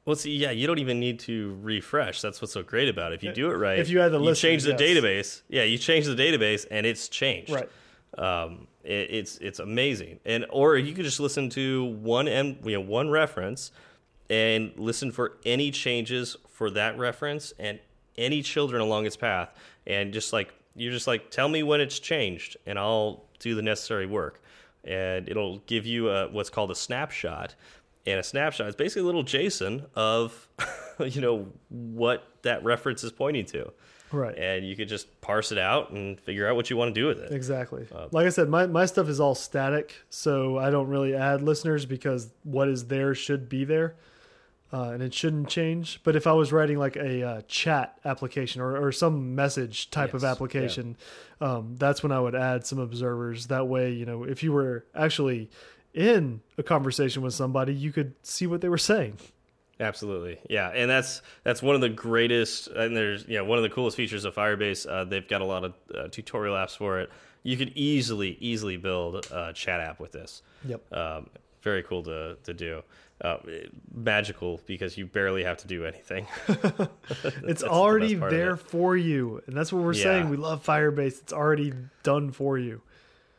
Well, 0.06 0.16
see, 0.16 0.36
yeah, 0.36 0.52
you 0.52 0.66
don't 0.66 0.80
even 0.80 1.00
need 1.00 1.20
to 1.22 1.58
refresh. 1.62 2.22
That's 2.22 2.42
what's 2.42 2.54
so 2.54 2.64
great 2.64 2.90
about 2.90 3.12
it. 3.12 3.16
If 3.16 3.24
you 3.24 3.34
do 3.34 3.52
it 3.52 3.56
right, 3.56 3.80
if 3.80 3.90
you 3.90 4.02
add 4.02 4.12
the 4.12 4.20
you 4.20 4.26
list, 4.26 4.42
change 4.42 4.64
the 4.64 4.72
yes. 4.72 4.82
database. 4.82 5.42
Yeah, 5.48 5.64
you 5.64 5.78
change 5.78 6.06
the 6.06 6.16
database, 6.16 6.66
and 6.70 6.86
it's 6.86 7.08
changed. 7.08 7.52
Right. 7.52 7.70
Um, 8.18 8.68
it, 8.84 9.08
it's 9.12 9.38
it's 9.38 9.60
amazing, 9.60 10.20
and 10.26 10.46
or 10.50 10.78
you 10.78 10.94
could 10.94 11.06
just 11.06 11.20
listen 11.20 11.50
to 11.52 11.86
one 11.86 12.28
m 12.28 12.58
you 12.64 12.74
know 12.74 12.82
one 12.82 13.10
reference, 13.10 13.72
and 14.30 14.72
listen 14.78 15.12
for 15.12 15.38
any 15.46 15.72
changes 15.72 16.36
for 16.50 16.70
that 16.72 16.98
reference 16.98 17.54
and 17.60 17.80
any 18.18 18.42
children 18.42 18.82
along 18.82 19.06
its 19.06 19.18
path, 19.18 19.50
and 19.88 20.14
just 20.14 20.34
like 20.34 20.54
you're 20.76 20.92
just 20.92 21.08
like 21.08 21.32
tell 21.32 21.48
me 21.48 21.64
when 21.64 21.82
it's 21.82 22.00
changed, 22.00 22.58
and 22.66 22.80
I'll 22.80 23.26
do 23.40 23.56
the 23.56 23.62
necessary 23.62 24.06
work, 24.06 24.42
and 24.84 25.28
it'll 25.28 25.60
give 25.60 25.86
you 25.86 26.10
a, 26.10 26.30
what's 26.30 26.50
called 26.50 26.72
a 26.72 26.76
snapshot, 26.76 27.56
and 28.06 28.20
a 28.20 28.24
snapshot 28.24 28.68
is 28.68 28.76
basically 28.76 29.04
a 29.04 29.06
little 29.06 29.24
JSON 29.24 29.86
of 29.96 30.48
you 31.00 31.22
know 31.22 31.48
what 31.70 32.28
that 32.44 32.64
reference 32.64 33.04
is 33.04 33.12
pointing 33.12 33.46
to. 33.46 33.72
Right. 34.12 34.38
And 34.38 34.68
you 34.68 34.76
could 34.76 34.90
just 34.90 35.22
parse 35.22 35.52
it 35.52 35.58
out 35.58 35.92
and 35.92 36.20
figure 36.20 36.48
out 36.48 36.56
what 36.56 36.70
you 36.70 36.78
want 36.78 36.94
to 36.94 37.00
do 37.00 37.08
with 37.08 37.20
it. 37.20 37.32
Exactly. 37.32 37.88
Uh, 37.94 38.08
like 38.12 38.26
I 38.26 38.30
said, 38.30 38.50
my, 38.50 38.68
my 38.68 38.86
stuff 38.86 39.08
is 39.08 39.20
all 39.20 39.36
static, 39.36 39.96
so 40.10 40.58
I 40.58 40.70
don't 40.70 40.88
really 40.88 41.16
add 41.16 41.42
listeners 41.42 41.86
because 41.86 42.30
what 42.44 42.68
is 42.68 42.88
there 42.88 43.16
should 43.16 43.48
be 43.50 43.64
there. 43.64 43.96
Uh, 44.74 44.92
and 44.92 45.04
it 45.04 45.14
shouldn't 45.14 45.50
change. 45.50 46.00
But 46.04 46.16
if 46.16 46.26
I 46.26 46.32
was 46.32 46.54
writing 46.54 46.78
like 46.78 46.96
a 46.96 47.24
uh, 47.24 47.42
chat 47.48 48.00
application 48.06 48.62
or, 48.62 48.78
or 48.82 48.94
some 48.94 49.36
message 49.36 49.90
type 49.90 50.14
yes, 50.14 50.24
of 50.24 50.24
application, 50.24 50.96
yeah. 51.42 51.56
um, 51.56 51.76
that's 51.78 52.02
when 52.04 52.14
I 52.14 52.22
would 52.22 52.36
add 52.36 52.66
some 52.66 52.80
observers. 52.80 53.48
That 53.48 53.68
way, 53.68 53.92
you 53.92 54.06
know, 54.06 54.24
if 54.24 54.44
you 54.44 54.54
were 54.54 54.86
actually 54.96 55.50
in 55.94 56.40
a 56.58 56.64
conversation 56.64 57.22
with 57.22 57.34
somebody, 57.34 57.74
you 57.74 57.92
could 57.92 58.14
see 58.24 58.48
what 58.48 58.62
they 58.62 58.70
were 58.70 58.78
saying. 58.78 59.18
Absolutely, 59.82 60.40
yeah, 60.50 60.70
and 60.70 60.90
that's 60.90 61.22
that's 61.44 61.62
one 61.62 61.74
of 61.74 61.82
the 61.82 61.90
greatest, 61.90 62.68
and 62.68 62.96
there's 62.96 63.28
you 63.28 63.38
know 63.38 63.46
one 63.46 63.58
of 63.58 63.64
the 63.64 63.70
coolest 63.70 63.98
features 63.98 64.26
of 64.26 64.36
Firebase. 64.36 64.88
Uh, 64.88 65.04
they've 65.06 65.28
got 65.28 65.42
a 65.42 65.46
lot 65.46 65.64
of 65.64 65.74
uh, 65.94 66.08
tutorial 66.10 66.56
apps 66.56 66.78
for 66.78 67.00
it. 67.00 67.10
You 67.44 67.58
could 67.58 67.70
easily 67.70 68.38
easily 68.40 68.78
build 68.78 69.26
a 69.32 69.52
chat 69.54 69.80
app 69.80 70.00
with 70.00 70.12
this. 70.12 70.44
Yep. 70.66 70.94
Um, 70.94 71.30
very 71.62 71.84
cool 71.84 72.04
to 72.04 72.38
to 72.44 72.54
do. 72.54 72.84
Uh, 73.24 73.38
magical 73.94 74.60
because 74.66 74.98
you 74.98 75.06
barely 75.06 75.44
have 75.44 75.58
to 75.58 75.68
do 75.68 75.86
anything. 75.86 76.26
it's 77.44 77.64
already 77.64 78.16
the 78.16 78.30
there 78.30 78.58
for 78.58 78.98
you, 78.98 79.42
and 79.46 79.56
that's 79.56 79.72
what 79.72 79.84
we're 79.84 79.94
yeah. 79.94 80.04
saying. 80.04 80.30
We 80.30 80.38
love 80.38 80.64
Firebase. 80.66 81.22
It's 81.22 81.34
already 81.34 81.74
done 82.04 82.32
for 82.32 82.58
you. 82.58 82.82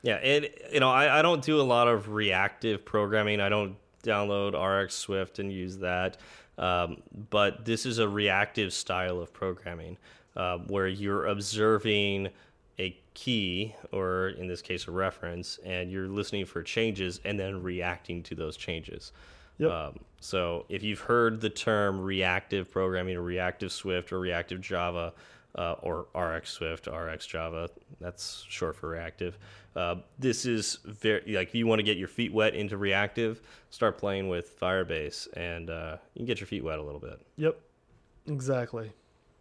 Yeah, 0.02 0.16
and 0.16 0.48
you 0.72 0.80
know 0.80 0.90
I, 0.90 1.18
I 1.18 1.22
don't 1.22 1.42
do 1.42 1.60
a 1.60 1.62
lot 1.62 1.88
of 1.88 2.10
reactive 2.10 2.84
programming. 2.84 3.40
I 3.40 3.48
don't 3.48 3.76
download 4.02 4.54
RX 4.54 4.94
Swift 4.94 5.38
and 5.38 5.52
use 5.52 5.78
that. 5.78 6.18
Um, 6.58 7.02
but 7.30 7.64
this 7.64 7.86
is 7.86 7.98
a 7.98 8.08
reactive 8.08 8.72
style 8.72 9.20
of 9.20 9.32
programming 9.32 9.96
uh, 10.36 10.58
where 10.58 10.86
you're 10.88 11.26
observing 11.26 12.28
a 12.78 12.96
key, 13.14 13.74
or 13.92 14.30
in 14.30 14.46
this 14.46 14.62
case, 14.62 14.88
a 14.88 14.90
reference, 14.90 15.58
and 15.64 15.90
you're 15.90 16.08
listening 16.08 16.46
for 16.46 16.62
changes 16.62 17.20
and 17.24 17.38
then 17.38 17.62
reacting 17.62 18.22
to 18.24 18.34
those 18.34 18.56
changes. 18.56 19.12
Yep. 19.58 19.70
Um, 19.70 19.98
so 20.20 20.64
if 20.68 20.82
you've 20.82 21.00
heard 21.00 21.40
the 21.40 21.50
term 21.50 22.00
reactive 22.00 22.70
programming 22.70 23.16
or 23.16 23.22
reactive 23.22 23.72
Swift 23.72 24.12
or 24.12 24.18
reactive 24.18 24.60
Java 24.60 25.12
uh, 25.54 25.74
or 25.82 26.06
RX 26.14 26.50
Swift, 26.50 26.86
RX 26.86 27.26
Java, 27.26 27.68
that's 28.00 28.44
short 28.48 28.76
for 28.76 28.88
reactive. 28.88 29.38
Uh, 29.74 29.96
this 30.18 30.44
is 30.44 30.78
very 30.84 31.22
like 31.34 31.48
if 31.48 31.54
you 31.54 31.66
want 31.66 31.78
to 31.78 31.82
get 31.82 31.96
your 31.96 32.08
feet 32.08 32.32
wet 32.32 32.54
into 32.54 32.76
reactive, 32.76 33.40
start 33.70 33.96
playing 33.98 34.28
with 34.28 34.58
Firebase, 34.60 35.28
and 35.34 35.70
uh, 35.70 35.96
you 36.14 36.20
can 36.20 36.26
get 36.26 36.40
your 36.40 36.46
feet 36.46 36.62
wet 36.62 36.78
a 36.78 36.82
little 36.82 37.00
bit. 37.00 37.20
Yep. 37.36 37.58
Exactly. 38.26 38.92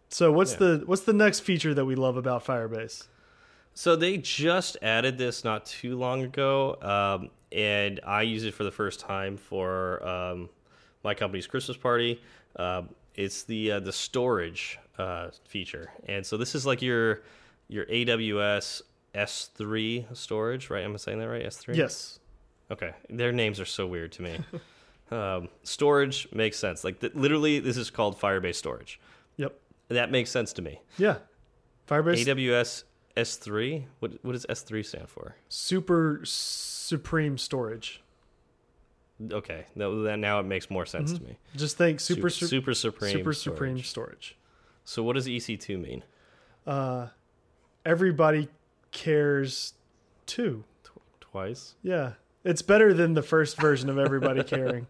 So 0.08 0.32
what's 0.32 0.52
Yeah. 0.52 0.58
the 0.58 0.82
what's 0.86 1.02
the 1.02 1.12
next 1.12 1.40
feature 1.40 1.74
that 1.74 1.84
we 1.84 1.94
love 1.94 2.16
about 2.16 2.44
Firebase? 2.44 3.08
So 3.74 3.96
they 3.96 4.18
just 4.18 4.76
added 4.82 5.16
this 5.18 5.44
not 5.44 5.64
too 5.66 5.96
long 5.98 6.22
ago, 6.22 6.76
um, 6.82 7.30
and 7.50 8.00
I 8.06 8.22
use 8.22 8.44
it 8.44 8.52
for 8.54 8.64
the 8.64 8.70
first 8.70 9.00
time 9.00 9.36
for 9.38 10.06
um, 10.06 10.50
my 11.04 11.14
company's 11.14 11.46
Christmas 11.46 11.76
party. 11.76 12.20
Um 12.56 12.90
it's 13.14 13.42
the 13.44 13.72
uh, 13.72 13.80
the 13.80 13.92
storage 13.92 14.78
uh, 14.98 15.28
feature, 15.44 15.90
and 16.08 16.24
so 16.24 16.36
this 16.38 16.54
is 16.54 16.64
like 16.64 16.80
your 16.80 17.22
your 17.68 17.84
AWS 17.86 18.80
S3 19.14 20.16
storage, 20.16 20.70
right? 20.70 20.84
Am 20.84 20.94
I 20.94 20.96
saying 20.96 21.18
that 21.18 21.28
right? 21.28 21.44
S3. 21.44 21.76
Yes. 21.76 22.18
Okay, 22.70 22.92
their 23.10 23.32
names 23.32 23.60
are 23.60 23.64
so 23.66 23.86
weird 23.86 24.12
to 24.12 24.22
me. 24.22 24.38
um, 25.10 25.48
storage 25.62 26.28
makes 26.32 26.58
sense. 26.58 26.84
Like 26.84 27.00
th 27.00 27.14
literally, 27.14 27.58
this 27.60 27.76
is 27.76 27.90
called 27.90 28.18
Firebase 28.18 28.54
storage. 28.54 28.98
Yep. 29.36 29.58
That 29.88 30.10
makes 30.10 30.30
sense 30.30 30.52
to 30.54 30.62
me. 30.62 30.80
Yeah. 30.96 31.16
Firebase 31.88 32.24
AWS 32.24 32.84
S3. 33.16 33.84
What 33.98 34.12
what 34.22 34.32
does 34.32 34.46
S3 34.46 34.84
stand 34.84 35.08
for? 35.08 35.36
super 35.48 36.20
supreme 36.24 37.36
storage. 37.36 38.02
Okay, 39.30 39.66
then 39.76 40.20
now 40.20 40.40
it 40.40 40.46
makes 40.46 40.68
more 40.68 40.84
sense 40.86 41.12
to 41.12 41.22
me. 41.22 41.38
Just 41.54 41.76
think 41.76 42.00
super 42.00 42.28
Su- 42.30 42.46
super 42.46 42.74
super 42.74 42.74
supreme, 42.74 43.12
super 43.12 43.32
storage. 43.32 43.56
supreme 43.56 43.82
storage. 43.82 44.36
So 44.84 45.02
what 45.02 45.12
does 45.14 45.26
EC2 45.26 45.80
mean? 45.80 46.02
Uh 46.66 47.08
everybody 47.84 48.48
cares 48.92 49.74
too. 50.26 50.64
Twice. 51.20 51.74
Yeah. 51.82 52.12
It's 52.44 52.62
better 52.62 52.92
than 52.92 53.14
the 53.14 53.22
first 53.22 53.60
version 53.60 53.88
of 53.88 53.98
everybody 53.98 54.42
caring. 54.44 54.86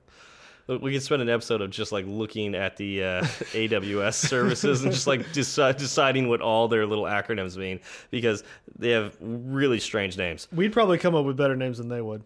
We 0.69 0.93
could 0.93 1.03
spend 1.03 1.23
an 1.23 1.29
episode 1.29 1.61
of 1.61 1.71
just 1.71 1.93
like 1.93 2.05
looking 2.07 2.55
at 2.55 2.77
the 2.77 3.03
uh, 3.03 3.23
AWS 3.53 4.15
services 4.29 4.85
and 4.85 4.93
just 4.93 5.07
like 5.07 5.33
deci 5.33 5.77
deciding 5.77 6.29
what 6.29 6.41
all 6.41 6.69
their 6.69 6.87
little 6.87 7.05
acronyms 7.05 7.57
mean 7.57 7.81
because 8.11 8.45
they 8.79 8.91
have 8.91 9.17
really 9.21 9.81
strange 9.81 10.17
names. 10.17 10.49
We'd 10.53 10.73
probably 10.73 10.99
come 10.99 11.15
up 11.15 11.25
with 11.25 11.37
better 11.37 11.57
names 11.57 11.79
than 11.79 11.89
they 11.89 12.01
would. 12.01 12.23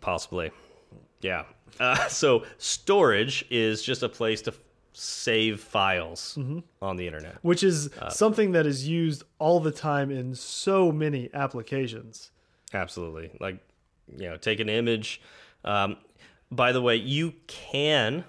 Possibly. 0.00 0.50
Yeah. 1.20 1.44
Uh, 1.80 2.06
so 2.08 2.44
storage 2.58 3.44
is 3.50 3.82
just 3.82 4.02
a 4.02 4.08
place 4.08 4.42
to 4.42 4.54
save 4.92 5.60
files 5.60 6.38
on 6.80 6.96
the 6.96 7.06
internet. 7.06 7.38
Which 7.42 7.62
is 7.62 7.90
Uh, 7.98 8.10
something 8.10 8.52
that 8.52 8.66
is 8.66 8.86
used 8.88 9.24
all 9.38 9.58
the 9.60 9.70
time 9.72 10.10
in 10.10 10.34
so 10.34 10.92
many 10.92 11.30
applications. 11.32 12.30
Absolutely. 12.74 13.30
Like, 13.40 13.58
you 14.16 14.28
know, 14.28 14.36
take 14.36 14.60
an 14.60 14.68
image. 14.68 15.20
Um, 15.64 15.96
by 16.50 16.72
the 16.72 16.82
way, 16.82 16.96
you 16.96 17.34
can, 17.46 18.24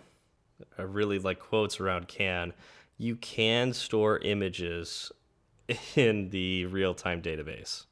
I 0.78 0.84
really 0.84 1.20
like 1.20 1.40
quotes 1.40 1.80
around 1.80 2.08
can, 2.08 2.54
you 2.98 3.16
can 3.18 3.74
store 3.74 4.20
images 4.20 5.12
in 5.96 6.30
the 6.30 6.66
real 6.68 6.94
time 6.94 7.22
database. 7.22 7.86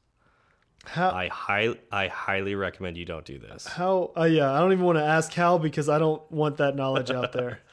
How 0.84 1.10
I, 1.10 1.28
high, 1.28 1.74
I 1.92 2.08
highly 2.08 2.54
recommend 2.54 2.96
you 2.96 3.04
don't 3.04 3.24
do 3.24 3.38
this. 3.38 3.66
how 3.66 4.10
uh, 4.16 4.24
yeah, 4.24 4.50
I 4.52 4.58
don't 4.58 4.72
even 4.72 4.84
want 4.84 4.98
to 4.98 5.04
ask 5.04 5.32
how 5.32 5.56
because 5.58 5.88
I 5.88 5.98
don't 5.98 6.22
want 6.32 6.56
that 6.56 6.74
knowledge 6.74 7.10
out 7.10 7.32
there. 7.32 7.60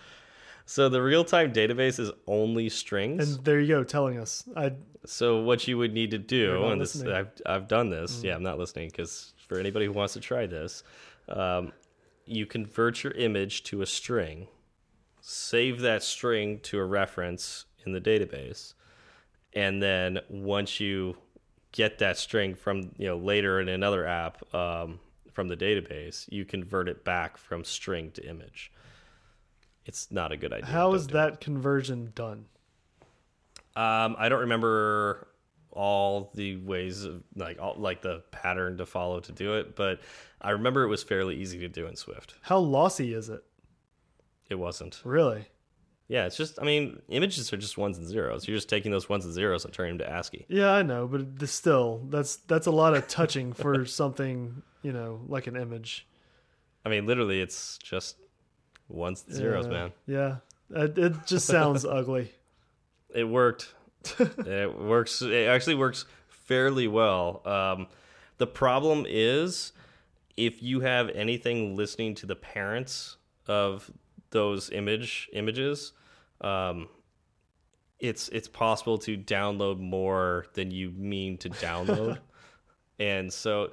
So, 0.69 0.87
the 0.87 1.01
real 1.01 1.25
time 1.25 1.51
database 1.51 1.99
is 1.99 2.11
only 2.27 2.69
strings. 2.69 3.37
And 3.37 3.43
there 3.43 3.59
you 3.59 3.69
go 3.69 3.83
telling 3.83 4.19
us. 4.19 4.47
I 4.55 4.73
So 5.03 5.41
what 5.41 5.67
you 5.67 5.79
would 5.79 5.93
need 5.95 6.11
to 6.11 6.19
do, 6.19 6.63
and 6.65 6.79
this 6.79 6.93
listening. 6.93 7.11
Mm. 7.11 7.17
I've 7.17 7.31
I've 7.47 7.67
done 7.67 7.89
this. 7.89 8.23
Yeah, 8.23 8.35
I'm 8.35 8.43
not 8.43 8.59
listening 8.59 8.89
because 8.89 9.33
for 9.47 9.57
anybody 9.57 9.87
who 9.87 9.93
wants 9.93 10.13
to 10.13 10.19
try 10.19 10.45
this, 10.45 10.83
um, 11.27 11.73
you 12.27 12.45
convert 12.45 13.03
your 13.03 13.13
image 13.13 13.63
to 13.63 13.81
a 13.81 13.87
string, 13.87 14.47
save 15.21 15.81
that 15.81 16.03
string 16.03 16.59
to 16.59 16.77
a 16.77 16.85
reference 16.85 17.65
in 17.83 17.91
the 17.91 17.99
database, 17.99 18.75
and 19.53 19.81
then 19.81 20.19
once 20.29 20.79
you 20.79 21.17
get 21.71 21.97
that 21.97 22.15
string 22.15 22.53
from 22.53 22.91
you 22.99 23.07
know 23.07 23.17
later 23.17 23.59
in 23.59 23.69
another 23.69 24.05
app 24.05 24.53
um, 24.53 24.99
from 25.33 25.47
the 25.47 25.57
database, 25.57 26.31
you 26.31 26.45
convert 26.45 26.87
it 26.87 27.03
back 27.03 27.39
from 27.39 27.63
string 27.63 28.11
to 28.11 28.23
image. 28.29 28.71
It's 29.89 30.11
not 30.11 30.31
a 30.31 30.37
good 30.37 30.53
idea. 30.53 30.67
How 30.67 30.93
is 30.93 31.07
Don't 31.07 31.19
it. 31.19 31.31
that 31.31 31.41
conversion 31.41 32.11
done? 32.13 32.45
Um, 33.75 34.15
I 34.19 34.29
don't 34.29 34.41
remember 34.41 35.27
all 35.71 36.29
the 36.35 36.57
ways 36.57 37.05
of 37.05 37.23
like 37.35 37.59
all, 37.59 37.73
like 37.75 38.03
the 38.03 38.21
pattern 38.29 38.77
to 38.77 38.85
follow 38.85 39.19
to 39.21 39.31
do 39.31 39.55
it, 39.55 39.75
but 39.75 39.99
I 40.39 40.51
remember 40.51 40.83
it 40.83 40.89
was 40.89 41.01
fairly 41.01 41.37
easy 41.37 41.57
to 41.59 41.67
do 41.67 41.87
in 41.87 41.95
Swift. 41.95 42.35
How 42.43 42.59
lossy 42.59 43.15
is 43.15 43.29
it? 43.29 43.43
It 44.47 44.59
wasn't. 44.59 45.01
Really? 45.03 45.45
Yeah, 46.07 46.27
it's 46.27 46.37
just 46.37 46.59
I 46.61 46.65
mean, 46.65 47.01
images 47.09 47.51
are 47.51 47.57
just 47.57 47.75
ones 47.75 47.97
and 47.97 48.05
zeros. 48.07 48.47
You're 48.47 48.57
just 48.57 48.69
taking 48.69 48.91
those 48.91 49.09
ones 49.09 49.25
and 49.25 49.33
zeros 49.33 49.65
and 49.65 49.73
turning 49.73 49.97
them 49.97 50.07
to 50.07 50.13
ASCII. 50.13 50.45
Yeah, 50.49 50.71
I 50.71 50.83
know, 50.83 51.07
but 51.07 51.49
still, 51.49 52.05
that's 52.09 52.35
that's 52.35 52.67
a 52.67 52.71
lot 52.71 52.93
of 52.95 53.07
touching 53.07 53.53
for 53.53 53.85
something 54.01 54.61
you 54.83 54.93
know 54.93 55.21
like 55.27 55.47
an 55.47 55.55
image. 55.55 56.07
I 56.85 56.89
mean, 56.89 57.07
literally, 57.07 57.41
it's 57.41 57.79
just 57.79 58.17
ones 58.89 59.23
and 59.27 59.35
zeros, 59.35 59.65
Yeah. 59.65 59.71
man. 59.71 59.91
Yeah, 60.07 60.35
it, 60.71 60.97
it 60.97 61.13
just 61.25 61.45
sounds 61.47 61.85
ugly. 61.99 62.31
It 63.13 63.23
worked. 63.23 63.73
it 64.19 64.79
works. 64.79 65.21
It 65.21 65.47
actually 65.47 65.75
works 65.75 66.05
fairly 66.27 66.87
well. 66.87 67.41
Um, 67.45 67.87
the 68.37 68.47
problem 68.47 69.05
is 69.07 69.71
if 70.37 70.61
you 70.63 70.79
have 70.81 71.09
anything 71.09 71.75
listening 71.75 72.15
to 72.15 72.25
the 72.25 72.35
parents 72.35 73.17
of 73.47 73.89
those 74.31 74.69
image 74.69 75.29
images, 75.33 75.91
um, 76.41 76.87
it's 77.99 78.29
it's 78.29 78.47
possible 78.47 78.97
to 78.99 79.17
download 79.17 79.79
more 79.79 80.45
than 80.53 80.71
you 80.71 80.91
mean 80.91 81.37
to 81.39 81.49
download, 81.49 82.19
and 82.99 83.33
so 83.33 83.71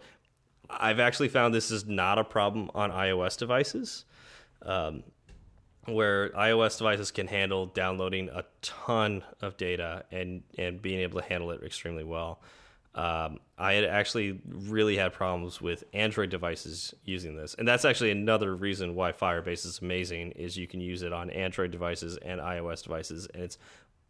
I've 0.68 0.98
actually 0.98 1.28
found 1.28 1.54
this 1.54 1.70
is 1.70 1.86
not 1.86 2.18
a 2.18 2.24
problem 2.24 2.70
on 2.74 2.90
iOS 2.90 3.38
devices. 3.38 4.04
Um, 4.62 5.02
where 5.86 6.30
iOS 6.30 6.78
devices 6.78 7.10
can 7.10 7.26
handle 7.28 7.66
downloading 7.66 8.28
a 8.28 8.44
ton 8.60 9.22
of 9.40 9.56
data 9.56 10.04
and 10.10 10.42
and 10.58 10.82
being 10.82 11.00
able 11.00 11.20
to 11.20 11.26
handle 11.26 11.50
it 11.50 11.62
extremely 11.62 12.04
well. 12.04 12.40
Um, 12.94 13.40
I 13.58 13.74
had 13.74 13.84
actually 13.84 14.40
really 14.46 14.96
had 14.96 15.12
problems 15.12 15.60
with 15.60 15.84
Android 15.92 16.30
devices 16.30 16.94
using 17.04 17.36
this, 17.36 17.54
and 17.54 17.68
that's 17.68 17.84
actually 17.84 18.10
another 18.10 18.54
reason 18.56 18.94
why 18.94 19.12
Firebase 19.12 19.66
is 19.66 19.80
amazing. 19.82 20.32
Is 20.32 20.56
you 20.56 20.66
can 20.66 20.80
use 20.80 21.02
it 21.02 21.12
on 21.12 21.30
Android 21.30 21.70
devices 21.70 22.16
and 22.18 22.40
iOS 22.40 22.82
devices, 22.82 23.28
and 23.34 23.42
it's 23.42 23.58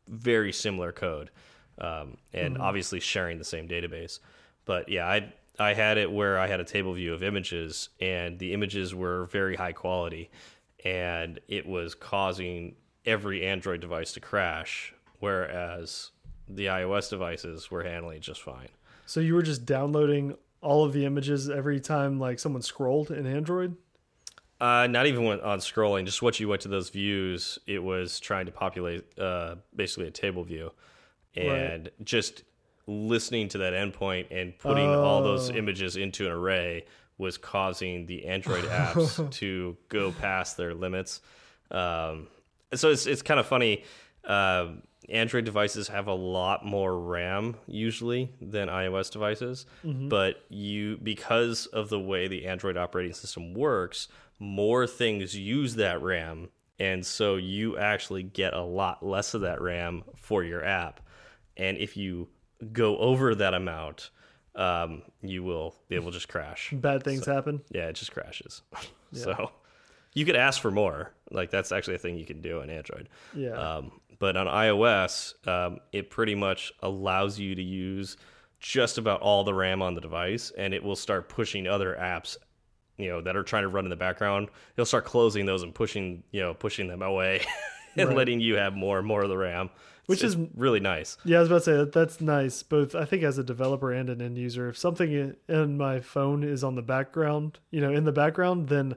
very 0.08 0.52
similar 0.52 0.92
code, 0.92 1.30
um, 1.78 2.16
and 2.32 2.58
obviously 2.58 3.00
sharing 3.00 3.38
the 3.38 3.44
same 3.44 3.66
database. 3.66 4.20
But 4.66 4.88
yeah, 4.88 5.06
I 5.06 5.32
I 5.58 5.74
had 5.74 5.98
it 5.98 6.10
where 6.10 6.38
I 6.38 6.46
had 6.46 6.60
a 6.60 6.64
table 6.64 6.92
view 6.92 7.14
of 7.14 7.22
images, 7.22 7.88
and 8.00 8.38
the 8.38 8.52
images 8.52 8.94
were 8.94 9.26
very 9.26 9.56
high 9.56 9.72
quality, 9.72 10.30
and 10.84 11.40
it 11.48 11.66
was 11.66 11.94
causing 11.94 12.76
every 13.04 13.46
Android 13.46 13.80
device 13.80 14.12
to 14.12 14.20
crash, 14.20 14.94
whereas 15.20 16.10
the 16.48 16.66
iOS 16.66 17.10
devices 17.10 17.70
were 17.70 17.82
handling 17.82 18.20
just 18.20 18.42
fine. 18.42 18.68
So 19.06 19.20
you 19.20 19.34
were 19.34 19.42
just 19.42 19.64
downloading 19.64 20.36
all 20.60 20.84
of 20.84 20.92
the 20.92 21.04
images 21.04 21.48
every 21.48 21.80
time 21.80 22.18
like 22.18 22.38
someone 22.38 22.62
scrolled 22.62 23.10
in 23.10 23.26
Android? 23.26 23.76
Uh, 24.60 24.86
not 24.86 25.06
even 25.06 25.24
when, 25.24 25.40
on 25.40 25.58
scrolling, 25.58 26.04
just 26.06 26.22
once 26.22 26.40
you 26.40 26.48
went 26.48 26.62
to 26.62 26.68
those 26.68 26.88
views, 26.88 27.58
it 27.66 27.82
was 27.82 28.18
trying 28.18 28.46
to 28.46 28.52
populate 28.52 29.04
uh, 29.18 29.56
basically 29.74 30.08
a 30.08 30.10
table 30.10 30.42
view, 30.42 30.72
and 31.36 31.90
just 32.02 32.42
listening 32.86 33.48
to 33.48 33.58
that 33.58 33.72
endpoint 33.72 34.26
and 34.30 34.56
putting 34.58 34.88
all 34.88 35.22
those 35.22 35.50
Oh. 35.50 35.54
images 35.54 35.96
into 35.96 36.26
an 36.26 36.32
array 36.32 36.84
was 37.18 37.38
causing 37.38 38.06
the 38.06 38.26
Android 38.26 38.64
apps 38.66 39.30
to 39.32 39.76
go 39.88 40.12
past 40.12 40.56
their 40.56 40.74
limits. 40.74 41.20
Um, 41.70 42.28
so 42.74 42.90
it's 42.90 43.06
it's 43.06 43.22
kind 43.22 43.40
of 43.40 43.46
funny. 43.46 43.84
Uh, 44.24 44.68
Android 45.08 45.44
devices 45.44 45.86
have 45.88 46.08
a 46.08 46.14
lot 46.14 46.64
more 46.64 46.98
RAM 46.98 47.54
usually 47.68 48.32
than 48.40 48.68
iOS 48.68 49.10
devices, 49.10 49.64
but 49.84 50.42
you 50.48 50.96
because 51.00 51.66
of 51.66 51.88
the 51.90 52.00
way 52.00 52.26
the 52.26 52.46
Android 52.46 52.76
operating 52.76 53.12
system 53.12 53.54
works, 53.54 54.08
more 54.40 54.84
things 54.86 55.36
use 55.36 55.76
that 55.76 56.02
RAM, 56.02 56.48
and 56.80 57.06
so 57.06 57.36
you 57.36 57.78
actually 57.78 58.24
get 58.24 58.52
a 58.52 58.62
lot 58.62 59.04
less 59.06 59.32
of 59.34 59.42
that 59.42 59.60
RAM 59.60 60.02
for 60.16 60.42
your 60.42 60.64
app. 60.64 61.00
And 61.56 61.78
if 61.78 61.96
you 61.96 62.28
go 62.72 62.96
over 62.98 63.34
that 63.34 63.54
amount, 63.54 64.10
um, 64.54 65.02
you 65.22 65.42
will 65.42 65.74
it 65.90 66.02
will 66.02 66.10
just 66.12 66.28
crash. 66.28 66.72
Bad 66.74 67.02
things 67.02 67.26
happen. 67.26 67.62
Yeah, 67.70 67.88
it 67.88 67.94
just 67.94 68.12
crashes. 68.12 68.62
so 69.12 69.50
You 70.14 70.24
could 70.24 70.36
ask 70.36 70.60
for 70.60 70.70
more. 70.70 71.12
Like 71.30 71.50
that's 71.50 71.72
actually 71.72 71.96
a 71.96 71.98
thing 71.98 72.16
you 72.16 72.24
can 72.26 72.40
do 72.40 72.60
on 72.62 72.70
Android. 72.70 73.08
Yeah. 73.34 73.50
Um, 73.50 74.00
but 74.18 74.36
on 74.36 74.46
iOS, 74.46 75.34
um, 75.46 75.78
it 75.92 76.08
pretty 76.08 76.34
much 76.34 76.72
allows 76.80 77.38
you 77.38 77.54
to 77.54 77.62
use 77.62 78.16
just 78.58 78.96
about 78.96 79.20
all 79.20 79.44
the 79.44 79.52
RAM 79.52 79.82
on 79.82 79.94
the 79.94 80.00
device, 80.00 80.50
and 80.56 80.72
it 80.72 80.82
will 80.82 80.96
start 80.96 81.28
pushing 81.28 81.66
other 81.66 81.94
apps, 82.00 82.38
you 82.96 83.08
know, 83.10 83.20
that 83.20 83.36
are 83.36 83.42
trying 83.42 83.64
to 83.64 83.68
run 83.68 83.84
in 83.84 83.90
the 83.90 83.96
background. 83.96 84.48
It'll 84.74 84.86
start 84.86 85.04
closing 85.04 85.44
those 85.44 85.62
and 85.62 85.74
pushing, 85.74 86.22
you 86.30 86.40
know, 86.40 86.54
pushing 86.54 86.88
them 86.88 87.02
away, 87.02 87.44
and 87.98 88.08
Right. 88.08 88.16
letting 88.16 88.40
you 88.40 88.54
have 88.56 88.72
more 88.74 88.96
and 88.98 89.06
more 89.06 89.22
of 89.22 89.28
the 89.28 89.36
RAM, 89.36 89.68
Which 90.06 90.22
It's 90.22 90.34
is- 90.34 90.46
really 90.54 90.78
nice. 90.80 91.16
Yeah, 91.24 91.38
I 91.38 91.40
was 91.40 91.48
about 91.48 91.58
to 91.58 91.64
say 91.64 91.76
that 91.76 91.92
that's 91.92 92.20
nice, 92.20 92.62
both 92.62 92.94
I 92.94 93.04
think 93.04 93.22
as 93.24 93.38
a 93.38 93.44
developer 93.44 93.90
and 93.92 94.08
an 94.08 94.22
end 94.22 94.38
user. 94.38 94.68
If 94.68 94.78
something 94.78 95.34
in 95.48 95.76
my 95.76 96.00
phone 96.00 96.44
is 96.44 96.62
on 96.62 96.76
the 96.76 96.82
background, 96.82 97.58
you 97.70 97.80
know, 97.80 97.92
in 97.92 98.04
the 98.04 98.12
background, 98.12 98.68
then 98.68 98.94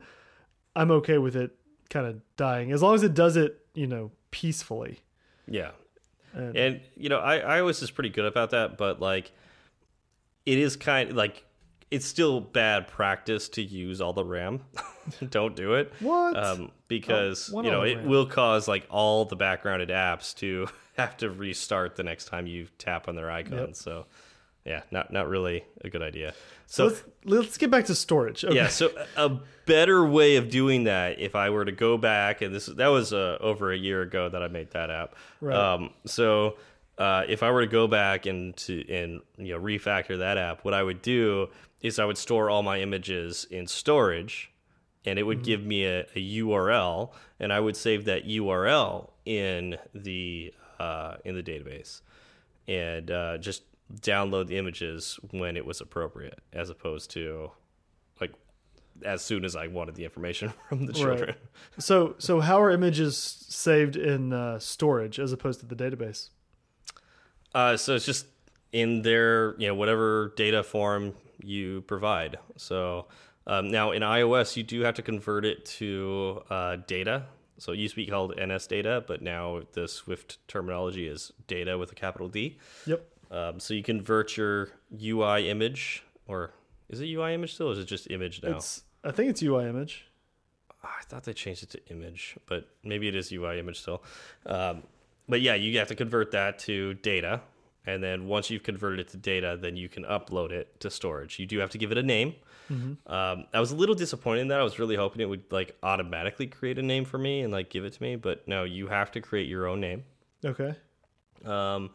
I'm 0.75 0.91
okay 0.91 1.17
with 1.17 1.35
it 1.35 1.55
kind 1.89 2.05
of 2.05 2.21
dying 2.37 2.71
as 2.71 2.83
long 2.83 2.93
as 2.93 3.01
it 3.01 3.15
does 3.15 3.35
it, 3.35 3.65
you 3.73 3.87
know, 3.87 4.11
peacefully. 4.29 4.99
Yeah, 5.47 5.71
And, 6.35 6.55
and 6.55 6.81
you 6.95 7.09
know, 7.09 7.19
I 7.19 7.39
iOS 7.59 7.81
is 7.81 7.89
pretty 7.89 8.09
good 8.11 8.25
about 8.25 8.51
that, 8.51 8.77
but 8.77 8.99
like, 9.01 9.31
it 10.45 10.59
is 10.59 10.75
kind 10.75 11.15
like 11.15 11.43
it's 11.91 12.05
still 12.05 12.39
bad 12.39 12.87
practice 12.87 13.49
to 13.49 13.61
use 13.63 13.99
all 14.01 14.13
the 14.13 14.23
RAM. 14.25 14.61
Don't 15.29 15.55
do 15.55 15.73
it. 15.73 15.91
what? 15.99 16.37
um, 16.37 16.71
because 16.87 17.51
Oh, 17.53 17.61
you 17.63 17.71
know 17.71 17.81
it 17.83 17.95
RAM. 17.97 18.07
will 18.07 18.25
cause 18.25 18.67
like 18.67 18.85
all 18.89 19.25
the 19.25 19.35
backgrounded 19.35 19.89
apps 19.89 20.35
to 20.37 20.67
have 20.97 21.17
to 21.17 21.29
restart 21.29 21.95
the 21.95 22.03
next 22.03 22.25
time 22.25 22.45
you 22.47 22.67
tap 22.77 23.07
on 23.07 23.15
their 23.15 23.31
icon. 23.31 23.57
Yep. 23.57 23.75
So 23.75 24.05
yeah, 24.65 24.81
not 24.91 25.11
not 25.11 25.27
really 25.29 25.63
a 25.81 25.89
good 25.89 26.01
idea. 26.03 26.33
so 26.67 26.89
So 26.89 26.95
let's 26.95 27.03
let's 27.47 27.57
get 27.57 27.71
back 27.71 27.85
to 27.85 27.95
storage. 27.95 28.43
Okay. 28.45 28.55
yeah, 28.55 28.67
so 28.67 28.91
a 29.17 29.37
better 29.65 30.05
way 30.05 30.35
of 30.35 30.49
doing 30.49 30.83
that, 30.83 31.19
if 31.19 31.33
I 31.35 31.49
were 31.49 31.65
to 31.65 31.71
go 31.71 31.97
back, 31.97 32.41
and 32.43 32.53
this 32.53 32.67
that 32.67 32.87
was 32.89 33.11
uh, 33.13 33.37
over 33.41 33.71
a 33.71 33.77
year 33.77 34.01
ago 34.03 34.29
that 34.29 34.43
I 34.43 34.47
made 34.47 34.71
that 34.71 34.91
app. 34.91 35.15
Right. 35.41 35.55
Um, 35.55 35.91
so 36.05 36.57
uh, 36.99 37.23
if 37.27 37.41
I 37.41 37.49
were 37.51 37.61
to 37.61 37.67
go 37.71 37.87
back 37.87 38.25
and 38.27 38.55
to 38.57 38.87
and 38.93 39.21
you 39.37 39.53
know 39.55 39.59
refactor 39.63 40.19
that 40.19 40.37
app, 40.37 40.63
what 40.65 40.73
I 40.75 40.83
would 40.83 41.01
do 41.01 41.47
is 41.81 41.99
I 41.99 42.05
would 42.05 42.17
store 42.17 42.49
all 42.49 42.63
my 42.63 42.79
images 42.79 43.45
in 43.49 43.67
storage, 43.67 44.51
and 45.05 45.17
it 45.17 45.23
would 45.23 45.43
give 45.43 45.63
me 45.63 45.85
a, 45.85 46.01
a 46.15 46.37
URL, 46.39 47.11
and 47.39 47.53
I 47.53 47.59
would 47.59 47.77
save 47.77 48.05
that 48.05 48.27
URL 48.27 49.09
in 49.25 49.77
the 49.93 50.53
uh, 50.79 51.17
in 51.25 51.35
the 51.35 51.43
database, 51.43 52.01
and 52.67 53.11
uh, 53.11 53.37
just 53.37 53.63
download 54.01 54.47
the 54.47 54.57
images 54.57 55.19
when 55.31 55.57
it 55.57 55.65
was 55.65 55.81
appropriate, 55.81 56.39
as 56.53 56.69
opposed 56.69 57.11
to 57.11 57.51
like 58.19 58.33
as 59.05 59.21
soon 59.21 59.45
as 59.45 59.55
I 59.55 59.67
wanted 59.67 59.95
the 59.95 60.03
information 60.03 60.53
from 60.69 60.85
the 60.85 60.93
children. 60.93 61.35
So 61.77 62.15
so 62.17 62.39
how 62.41 62.61
are 62.61 62.71
images 62.71 63.17
saved 63.17 63.95
in 63.95 64.33
uh, 64.33 64.59
storage 64.59 65.19
as 65.19 65.31
opposed 65.31 65.59
to 65.61 65.65
the 65.65 65.75
database? 65.75 66.29
Uh, 67.53 67.77
so 67.77 67.95
it's 67.95 68.05
just 68.05 68.27
in 68.71 69.01
their 69.01 69.55
you 69.57 69.67
know 69.67 69.75
whatever 69.75 70.33
data 70.35 70.61
form 70.63 71.13
you 71.41 71.81
provide. 71.81 72.37
So 72.57 73.07
um, 73.47 73.71
now 73.71 73.91
in 73.91 74.01
iOS 74.01 74.55
you 74.55 74.63
do 74.63 74.81
have 74.81 74.95
to 74.95 75.01
convert 75.01 75.45
it 75.45 75.65
to 75.65 76.43
uh, 76.49 76.77
data. 76.87 77.25
So 77.57 77.73
it 77.73 77.79
used 77.79 77.95
to 77.95 78.01
be 78.01 78.07
called 78.07 78.33
NS 78.39 78.67
data, 78.67 79.03
but 79.05 79.21
now 79.21 79.61
the 79.73 79.87
Swift 79.87 80.37
terminology 80.47 81.07
is 81.07 81.33
data 81.47 81.77
with 81.77 81.91
a 81.91 81.95
capital 81.95 82.29
D. 82.29 82.57
Yep. 82.85 83.05
Um, 83.31 83.59
so 83.59 83.73
you 83.73 83.83
convert 83.83 84.37
your 84.37 84.69
UI 84.99 85.49
image, 85.49 86.03
or 86.25 86.51
is 86.89 87.01
it 87.01 87.07
UI 87.07 87.33
image 87.33 87.53
still, 87.53 87.69
or 87.69 87.73
is 87.73 87.79
it 87.79 87.85
just 87.85 88.09
image 88.09 88.41
now? 88.41 88.55
It's 88.55 88.83
I 89.03 89.11
think 89.11 89.29
it's 89.29 89.43
UI 89.43 89.67
image. 89.67 90.05
I 90.83 91.03
thought 91.07 91.23
they 91.23 91.33
changed 91.33 91.63
it 91.63 91.69
to 91.71 91.87
image, 91.89 92.37
but 92.47 92.69
maybe 92.83 93.07
it 93.07 93.15
is 93.15 93.31
UI 93.31 93.59
image 93.59 93.81
still. 93.81 94.03
Um, 94.45 94.83
but 95.27 95.41
yeah, 95.41 95.55
you 95.55 95.77
have 95.77 95.89
to 95.89 95.95
convert 95.95 96.31
that 96.31 96.59
to 96.59 96.95
data, 96.95 97.41
and 97.85 98.03
then 98.03 98.27
once 98.27 98.49
you've 98.49 98.63
converted 98.63 98.99
it 98.99 99.07
to 99.09 99.17
data, 99.17 99.57
then 99.59 99.75
you 99.75 99.89
can 99.89 100.03
upload 100.03 100.51
it 100.51 100.79
to 100.81 100.89
storage. 100.89 101.39
You 101.39 101.45
do 101.45 101.59
have 101.59 101.69
to 101.71 101.77
give 101.77 101.91
it 101.91 101.97
a 101.97 102.03
name. 102.03 102.35
Um, 103.07 103.45
I 103.51 103.59
was 103.59 103.71
a 103.71 103.75
little 103.75 103.95
disappointed 103.95 104.41
in 104.41 104.47
that. 104.49 104.59
I 104.59 104.63
was 104.63 104.77
really 104.77 104.95
hoping 104.95 105.21
it 105.21 105.25
would 105.29 105.51
like 105.51 105.75
automatically 105.81 106.45
create 106.45 106.77
a 106.77 106.83
name 106.83 107.03
for 107.03 107.17
me 107.17 107.41
and 107.41 107.51
like 107.51 107.69
give 107.71 107.83
it 107.83 107.93
to 107.93 108.03
me, 108.03 108.15
but 108.15 108.47
no, 108.47 108.63
you 108.63 108.87
have 108.87 109.11
to 109.13 109.21
create 109.21 109.47
your 109.47 109.65
own 109.65 109.79
name. 109.79 110.03
Okay. 110.45 110.75
Um, 111.45 111.89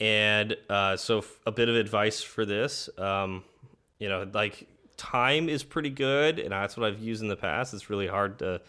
and 0.00 0.56
uh, 0.70 0.96
so 0.96 1.18
f- 1.18 1.40
a 1.46 1.52
bit 1.52 1.68
of 1.68 1.76
advice 1.76 2.22
for 2.22 2.46
this, 2.46 2.88
um, 2.98 3.44
you 3.98 4.08
know, 4.08 4.26
like 4.32 4.66
time 4.96 5.48
is 5.48 5.62
pretty 5.62 5.90
good, 5.90 6.38
and 6.38 6.52
that's 6.52 6.76
what 6.76 6.86
I've 6.86 7.00
used 7.00 7.20
in 7.22 7.28
the 7.28 7.36
past. 7.36 7.74
It's 7.74 7.90
really 7.90 8.06
hard 8.06 8.38
to, 8.38 8.60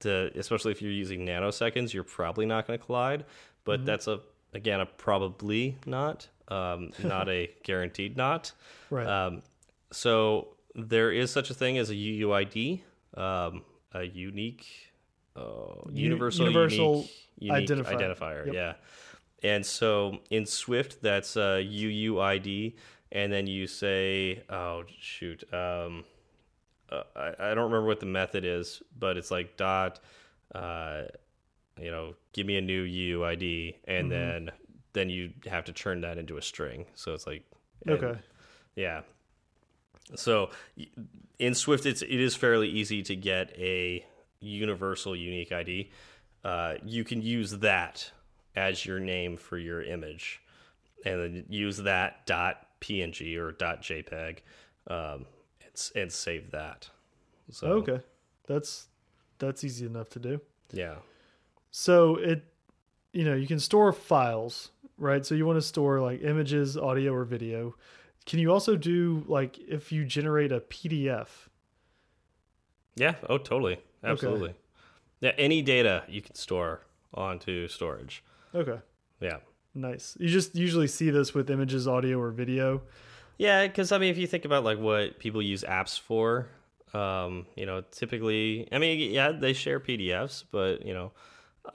to 0.00 0.30
especially 0.36 0.72
if 0.72 0.82
you're 0.82 0.92
using 0.92 1.24
nanoseconds, 1.24 1.92
you're 1.92 2.04
probably 2.04 2.44
not 2.44 2.66
going 2.66 2.78
to 2.78 2.84
collide. 2.84 3.24
But 3.64 3.84
that's 3.86 4.06
a 4.06 4.20
again 4.54 4.80
a 4.80 4.86
probably 4.86 5.78
not, 5.86 6.28
um, 6.48 6.90
not 7.02 7.28
a 7.28 7.50
guaranteed 7.62 8.16
not. 8.16 8.52
Right. 8.90 9.06
Um, 9.06 9.42
so 9.90 10.48
there 10.74 11.10
is 11.10 11.30
such 11.30 11.50
a 11.50 11.54
thing 11.54 11.78
as 11.78 11.90
a 11.90 11.94
UUID, 11.94 12.80
um, 13.14 13.62
a 13.92 14.04
unique, 14.04 14.66
uh, 15.36 15.74
universal, 15.90 16.46
universal 16.46 16.94
unique, 17.38 17.68
unique 17.68 17.68
identifier. 17.68 18.16
identifier. 18.16 18.46
Yep. 18.46 18.54
Yeah. 18.54 18.74
And 19.42 19.64
so 19.64 20.18
in 20.30 20.46
Swift, 20.46 21.00
that's 21.00 21.36
a 21.36 21.64
UUID, 21.64 22.74
and 23.12 23.32
then 23.32 23.46
you 23.46 23.66
say, 23.66 24.42
oh 24.50 24.84
shoot, 25.00 25.42
um, 25.52 26.04
uh, 26.90 27.02
I, 27.14 27.34
I 27.38 27.54
don't 27.54 27.70
remember 27.70 27.86
what 27.86 28.00
the 28.00 28.06
method 28.06 28.44
is, 28.44 28.82
but 28.98 29.16
it's 29.16 29.30
like 29.30 29.56
dot, 29.56 30.00
uh, 30.54 31.02
you 31.80 31.90
know, 31.90 32.14
give 32.32 32.46
me 32.46 32.56
a 32.56 32.60
new 32.60 32.84
UUID, 32.84 33.76
and 33.86 34.10
Mm-hmm. 34.10 34.10
then 34.10 34.50
then 34.94 35.10
you 35.10 35.30
have 35.46 35.64
to 35.66 35.72
turn 35.72 36.00
that 36.00 36.18
into 36.18 36.36
a 36.36 36.42
string. 36.42 36.86
So 36.94 37.14
it's 37.14 37.26
like 37.26 37.44
okay. 37.88 38.18
yeah. 38.76 39.02
So 40.14 40.50
in 41.38 41.54
Swift, 41.54 41.84
it's 41.86 42.02
it 42.02 42.10
is 42.10 42.34
fairly 42.34 42.68
easy 42.68 43.02
to 43.02 43.14
get 43.16 43.52
a 43.58 44.04
universal 44.40 45.14
unique 45.14 45.52
ID. 45.52 45.90
Uh, 46.44 46.74
you 46.84 47.04
can 47.04 47.20
use 47.20 47.50
that 47.58 48.10
as 48.56 48.86
your 48.86 48.98
name 49.00 49.36
for 49.36 49.58
your 49.58 49.82
image, 49.82 50.40
and 51.04 51.20
then 51.20 51.44
use 51.48 51.76
that 51.78 52.24
dot 52.26 52.66
PNG 52.80 53.36
or 53.36 53.52
dot 53.52 53.82
JPEG, 53.82 54.38
um, 54.88 55.26
and, 55.60 55.90
and 55.94 56.12
save 56.12 56.50
that. 56.52 56.88
So 57.50 57.66
Okay. 57.68 58.00
That's 58.46 58.86
that's 59.38 59.62
easy 59.62 59.84
enough 59.84 60.08
to 60.10 60.18
do. 60.18 60.40
yeah, 60.72 60.96
So 61.78 62.16
it, 62.16 62.42
you 63.12 63.24
know, 63.24 63.36
you 63.36 63.46
can 63.46 63.60
store 63.60 63.92
files, 63.92 64.72
right? 64.96 65.24
So 65.24 65.36
you 65.36 65.46
want 65.46 65.58
to 65.58 65.62
store 65.62 66.00
like 66.00 66.22
images, 66.22 66.76
audio, 66.76 67.14
or 67.14 67.22
video. 67.22 67.76
Can 68.26 68.40
you 68.40 68.50
also 68.52 68.74
do 68.74 69.24
like 69.28 69.56
if 69.60 69.92
you 69.92 70.04
generate 70.04 70.50
a 70.50 70.58
PDF? 70.58 71.28
yeah. 72.96 73.14
Oh, 73.28 73.38
totally, 73.38 73.78
absolutely. 74.02 74.54
Yeah, 75.20 75.30
any 75.38 75.62
data 75.62 76.02
you 76.08 76.20
can 76.20 76.34
store 76.34 76.80
onto 77.14 77.68
storage. 77.68 78.24
Okay, 78.52 78.80
Yeah. 79.20 79.36
nice. 79.72 80.16
You 80.18 80.28
just 80.28 80.56
usually 80.56 80.88
see 80.88 81.10
this 81.10 81.32
with 81.32 81.48
images, 81.48 81.86
audio, 81.86 82.20
or 82.20 82.32
video. 82.32 82.82
Yeah, 83.36 83.68
because 83.68 83.92
I 83.92 83.98
mean, 83.98 84.10
if 84.10 84.18
you 84.18 84.26
think 84.26 84.44
about 84.44 84.64
like 84.64 84.80
what 84.80 85.20
people 85.20 85.40
use 85.40 85.62
apps 85.62 85.96
for, 85.98 86.48
um, 86.92 87.46
you 87.54 87.66
know, 87.66 87.84
typically, 87.92 88.66
I 88.72 88.78
mean, 88.78 89.12
yeah, 89.12 89.30
they 89.30 89.52
share 89.52 89.78
PDFs, 89.78 90.42
but 90.50 90.84
you 90.84 90.92
know, 90.92 91.12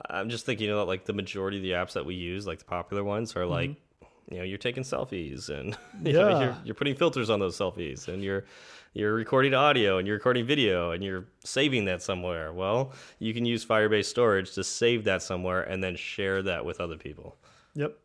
I'm 0.10 0.30
just 0.30 0.46
thinking 0.46 0.70
about 0.70 0.88
like 0.88 1.06
the 1.06 1.14
majority 1.14 1.58
of 1.58 1.64
the 1.64 1.72
apps 1.72 1.94
that 1.94 2.06
we 2.06 2.16
use, 2.16 2.46
like 2.48 2.60
the 2.60 2.66
popular 2.66 3.04
ones, 3.04 3.36
are 3.36 3.42
mm-hmm. 3.42 3.52
like, 3.52 3.70
you 4.30 4.38
know, 4.38 4.44
you're 4.44 4.58
taking 4.58 4.84
selfies 4.84 5.50
and 5.50 5.78
you 6.06 6.14
know, 6.14 6.30
Yeah. 6.30 6.40
you're, 6.44 6.58
you're 6.66 6.76
putting 6.76 6.96
filters 6.96 7.30
on 7.30 7.40
those 7.40 7.58
selfies, 7.58 8.08
and 8.08 8.24
you're 8.24 8.46
you're 8.94 9.14
recording 9.14 9.54
audio 9.56 9.98
and 9.98 10.08
you're 10.08 10.18
recording 10.18 10.46
video 10.46 10.92
and 10.92 11.04
you're 11.04 11.26
saving 11.44 11.86
that 11.86 12.02
somewhere. 12.04 12.54
Well, 12.54 12.92
you 13.18 13.34
can 13.34 13.44
use 13.46 13.66
Firebase 13.66 14.06
storage 14.06 14.54
to 14.54 14.64
save 14.64 15.04
that 15.06 15.24
somewhere 15.24 15.64
and 15.64 15.84
then 15.84 15.96
share 15.96 16.44
that 16.44 16.64
with 16.64 16.80
other 16.80 16.96
people. 16.98 17.36
Yep. 17.74 17.98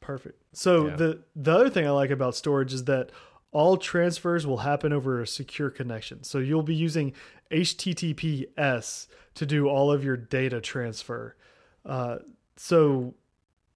Perfect. 0.00 0.42
So 0.52 0.88
Yeah. 0.88 0.96
the 0.96 1.18
the 1.34 1.52
other 1.52 1.70
thing 1.70 1.86
I 1.86 1.90
like 1.90 2.10
about 2.10 2.34
storage 2.34 2.72
is 2.74 2.84
that 2.84 3.10
all 3.52 3.76
transfers 3.76 4.46
will 4.46 4.58
happen 4.58 4.92
over 4.92 5.20
a 5.20 5.26
secure 5.26 5.70
connection. 5.70 6.22
So 6.22 6.38
you'll 6.38 6.62
be 6.62 6.74
using 6.74 7.12
HTTPS 7.50 9.06
to 9.34 9.46
do 9.46 9.68
all 9.68 9.90
of 9.90 10.04
your 10.04 10.16
data 10.16 10.60
transfer. 10.60 11.36
Uh, 11.84 12.18
so 12.56 13.14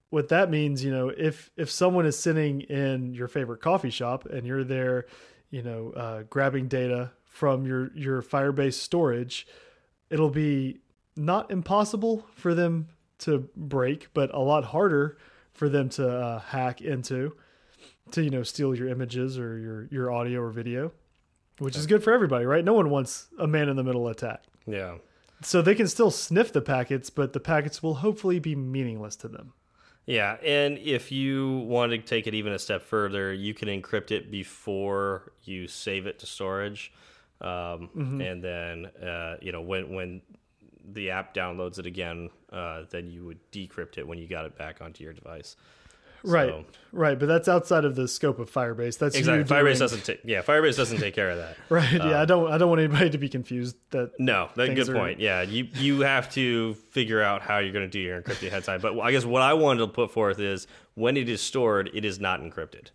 what 0.09 0.29
that 0.29 0.49
means, 0.49 0.83
you 0.83 0.91
know, 0.91 1.09
if 1.09 1.51
if 1.57 1.69
someone 1.69 2.05
is 2.05 2.17
sitting 2.17 2.61
in 2.61 3.13
your 3.13 3.27
favorite 3.27 3.61
coffee 3.61 3.89
shop 3.89 4.25
and 4.25 4.45
you're 4.45 4.63
there, 4.63 5.07
you 5.49 5.61
know, 5.61 5.91
uh, 5.91 6.23
grabbing 6.29 6.67
data 6.67 7.11
from 7.25 7.65
your 7.65 7.91
your 7.95 8.21
Firebase 8.21 8.75
storage, 8.75 9.45
it'll 10.09 10.29
be 10.29 10.79
not 11.17 11.51
impossible 11.51 12.25
for 12.33 12.53
them 12.53 12.87
to 13.19 13.49
break, 13.55 14.07
but 14.13 14.33
a 14.33 14.39
lot 14.39 14.65
harder 14.65 15.17
for 15.53 15.67
them 15.69 15.89
to 15.89 16.07
uh, 16.07 16.39
hack 16.39 16.81
into 16.81 17.35
to 18.11 18.23
you 18.23 18.29
know 18.29 18.43
steal 18.43 18.75
your 18.75 18.87
images 18.87 19.37
or 19.37 19.57
your 19.57 19.87
your 19.91 20.11
audio 20.11 20.41
or 20.41 20.49
video, 20.49 20.91
which 21.59 21.75
is 21.75 21.85
good 21.87 22.03
for 22.03 22.13
everybody, 22.13 22.45
right? 22.45 22.63
No 22.63 22.73
one 22.73 22.89
wants 22.89 23.27
a 23.39 23.47
man 23.47 23.69
in 23.69 23.75
the 23.75 23.83
middle 23.83 24.07
attack. 24.07 24.43
Yeah. 24.67 24.97
so 25.43 25.61
they 25.61 25.75
can 25.75 25.87
still 25.87 26.09
sniff 26.09 26.51
the 26.51 26.61
packets, 26.61 27.09
but 27.09 27.33
the 27.33 27.39
packets 27.39 27.83
will 27.83 27.95
hopefully 27.95 28.39
be 28.39 28.55
meaningless 28.55 29.15
to 29.17 29.27
them. 29.27 29.53
Yeah, 30.07 30.37
and 30.43 30.77
if 30.77 31.11
you 31.11 31.59
want 31.59 31.91
to 31.91 31.97
take 31.97 32.27
it 32.27 32.35
even 32.35 32.53
a 32.53 32.59
step 32.59 32.83
further, 32.83 33.33
you 33.33 33.53
can 33.53 33.67
encrypt 33.67 34.11
it 34.11 34.29
before 34.29 35.31
you 35.43 35.67
save 35.67 36.05
it 36.05 36.19
to 36.19 36.25
storage, 36.25 36.93
um, 37.41 37.49
mm 37.49 37.89
-hmm. 37.93 38.31
and 38.31 38.43
then 38.43 38.85
uh, 39.01 39.37
you 39.41 39.51
know 39.51 39.61
when 39.61 39.93
when 39.95 40.21
the 40.93 41.11
app 41.11 41.33
downloads 41.33 41.79
it 41.79 41.85
again, 41.85 42.29
uh, 42.51 42.85
then 42.89 43.09
you 43.09 43.23
would 43.23 43.39
decrypt 43.51 43.97
it 43.97 44.07
when 44.07 44.19
you 44.19 44.27
got 44.27 44.45
it 44.45 44.55
back 44.57 44.81
onto 44.81 45.03
your 45.03 45.13
device. 45.13 45.55
Right, 46.25 46.49
so, 46.49 46.65
right, 46.91 47.17
but 47.17 47.27
that's 47.27 47.47
outside 47.47 47.85
of 47.85 47.95
the 47.95 48.07
scope 48.07 48.39
of 48.39 48.51
Firebase. 48.51 48.97
That's 48.97 49.15
exactly 49.15 49.43
Firebase 49.43 49.79
doesn't 49.79 50.03
take. 50.03 50.21
Yeah, 50.23 50.41
Firebase 50.41 50.77
doesn't 50.77 50.99
take 50.99 51.15
care 51.15 51.29
of 51.29 51.37
that. 51.37 51.57
right. 51.69 52.01
Um, 52.01 52.09
yeah, 52.09 52.17
I 52.17 52.21
um, 52.21 52.27
don't. 52.27 52.51
I 52.51 52.57
don't 52.57 52.69
want 52.69 52.81
anybody 52.81 53.09
to 53.09 53.17
be 53.17 53.29
confused. 53.29 53.75
That 53.91 54.11
no, 54.19 54.49
that's 54.55 54.69
a 54.69 54.75
good 54.75 54.89
are, 54.89 54.93
point. 54.93 55.19
Yeah, 55.19 55.41
you 55.41 55.67
you 55.75 56.01
have 56.01 56.31
to 56.33 56.73
figure 56.91 57.21
out 57.21 57.41
how 57.41 57.59
you're 57.59 57.73
going 57.73 57.85
to 57.85 57.91
do 57.91 57.99
your 57.99 58.21
encrypting 58.21 58.47
ahead 58.47 58.59
of 58.59 58.65
time. 58.65 58.81
But 58.81 58.99
I 58.99 59.11
guess 59.11 59.25
what 59.25 59.41
I 59.41 59.53
wanted 59.53 59.79
to 59.79 59.87
put 59.87 60.11
forth 60.11 60.39
is 60.39 60.67
when 60.95 61.17
it 61.17 61.29
is 61.29 61.41
stored, 61.41 61.89
it 61.93 62.05
is 62.05 62.19
not 62.19 62.41
encrypted. 62.41 62.89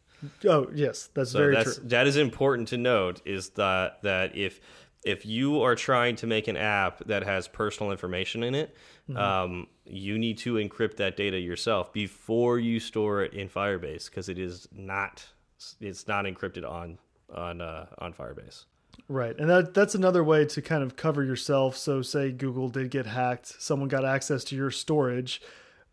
Oh 0.46 0.68
yes, 0.74 1.08
that's 1.14 1.30
so 1.30 1.38
very 1.38 1.54
that's, 1.54 1.76
true. 1.76 1.88
That 1.88 2.06
is 2.06 2.16
important 2.16 2.68
to 2.68 2.76
note. 2.76 3.22
Is 3.24 3.50
that 3.50 4.02
that 4.02 4.36
if 4.36 4.60
if 5.04 5.24
you 5.24 5.62
are 5.62 5.74
trying 5.74 6.16
to 6.16 6.26
make 6.26 6.48
an 6.48 6.56
app 6.56 7.04
that 7.06 7.22
has 7.22 7.48
personal 7.48 7.90
information 7.90 8.42
in 8.42 8.54
it, 8.54 8.76
mm 9.08 9.16
-hmm. 9.16 9.44
um, 9.44 9.66
you 9.84 10.18
need 10.18 10.38
to 10.38 10.54
encrypt 10.54 10.96
that 10.96 11.16
data 11.16 11.38
yourself 11.38 11.92
before 11.92 12.60
you 12.60 12.80
store 12.80 13.24
it 13.24 13.32
in 13.32 13.48
Firebase 13.48 14.10
because 14.10 14.28
it 14.28 14.38
is 14.38 14.68
not 14.72 15.32
it's 15.80 16.06
not 16.06 16.24
encrypted 16.24 16.64
on 16.64 16.98
on 17.34 17.60
uh, 17.60 17.86
on 17.98 18.12
Firebase. 18.12 18.64
Right, 19.08 19.38
and 19.38 19.48
that 19.50 19.74
that's 19.74 19.94
another 19.94 20.22
way 20.22 20.44
to 20.46 20.62
kind 20.62 20.82
of 20.82 20.96
cover 20.96 21.24
yourself. 21.24 21.76
So, 21.76 22.02
say 22.02 22.32
Google 22.32 22.68
did 22.68 22.90
get 22.90 23.06
hacked, 23.06 23.60
someone 23.60 23.88
got 23.88 24.04
access 24.04 24.44
to 24.44 24.56
your 24.56 24.70
storage. 24.70 25.40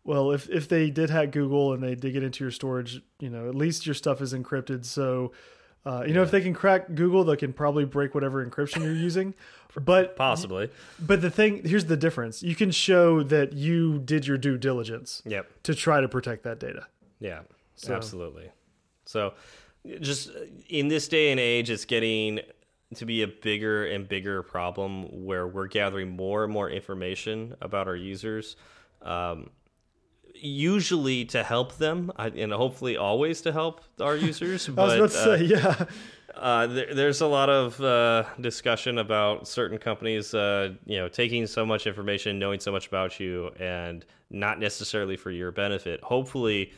Well, 0.04 0.32
if 0.32 0.48
if 0.48 0.68
they 0.68 0.90
did 0.90 1.10
hack 1.10 1.32
Google 1.32 1.72
and 1.72 1.82
they 1.82 1.94
did 1.94 2.12
get 2.12 2.22
into 2.22 2.44
your 2.44 2.50
storage, 2.50 3.02
you 3.18 3.30
know, 3.30 3.48
at 3.48 3.54
least 3.54 3.86
your 3.86 3.94
stuff 3.94 4.20
is 4.20 4.32
encrypted. 4.32 4.84
So 4.84 5.32
uh, 5.86 6.04
you 6.06 6.12
know, 6.12 6.22
if 6.22 6.30
they 6.30 6.40
can 6.40 6.54
crack 6.54 6.94
Google, 6.94 7.24
they 7.24 7.36
can 7.36 7.52
probably 7.52 7.84
break 7.84 8.14
whatever 8.14 8.44
encryption 8.44 8.82
you're 8.82 8.94
using. 8.94 9.34
But 9.84 10.16
possibly. 10.16 10.70
But 10.98 11.20
the 11.20 11.30
thing 11.30 11.62
here's 11.64 11.84
the 11.84 11.96
difference: 11.96 12.42
you 12.42 12.56
can 12.56 12.72
show 12.72 13.22
that 13.22 13.52
you 13.52 14.00
did 14.00 14.26
your 14.26 14.36
due 14.36 14.58
diligence. 14.58 15.22
Yep. 15.24 15.62
To 15.64 15.74
try 15.74 16.00
to 16.00 16.08
protect 16.08 16.42
that 16.44 16.58
data. 16.58 16.86
Yeah. 17.20 17.42
So. 17.76 17.94
Absolutely. 17.94 18.50
So, 19.04 19.34
just 20.00 20.30
in 20.68 20.88
this 20.88 21.06
day 21.06 21.30
and 21.30 21.38
age, 21.38 21.70
it's 21.70 21.84
getting 21.84 22.40
to 22.96 23.06
be 23.06 23.22
a 23.22 23.28
bigger 23.28 23.86
and 23.86 24.08
bigger 24.08 24.42
problem 24.42 25.24
where 25.24 25.46
we're 25.46 25.68
gathering 25.68 26.10
more 26.10 26.44
and 26.44 26.52
more 26.52 26.70
information 26.70 27.54
about 27.60 27.86
our 27.86 27.96
users. 27.96 28.56
Um, 29.02 29.50
usually 30.40 31.24
to 31.26 31.42
help 31.42 31.76
them 31.76 32.12
and 32.16 32.52
hopefully 32.52 32.96
always 32.96 33.40
to 33.42 33.52
help 33.52 33.82
our 34.00 34.16
users. 34.30 34.68
I 34.68 34.72
was 34.72 34.94
about 34.94 35.10
to 35.10 35.18
uh, 35.18 35.36
say, 35.36 35.44
yeah. 35.44 35.84
Uh, 36.34 36.66
there, 36.68 36.94
there's 36.94 37.20
a 37.20 37.26
lot 37.26 37.50
of 37.50 37.80
uh, 37.80 38.24
discussion 38.40 38.98
about 38.98 39.48
certain 39.48 39.76
companies, 39.76 40.34
uh, 40.34 40.72
you 40.86 40.96
know, 40.96 41.08
taking 41.08 41.46
so 41.46 41.66
much 41.66 41.86
information, 41.86 42.38
knowing 42.38 42.60
so 42.60 42.70
much 42.70 42.86
about 42.86 43.18
you, 43.18 43.50
and 43.58 44.04
not 44.30 44.60
necessarily 44.60 45.16
for 45.16 45.32
your 45.32 45.50
benefit. 45.50 46.00
Hopefully, 46.02 46.72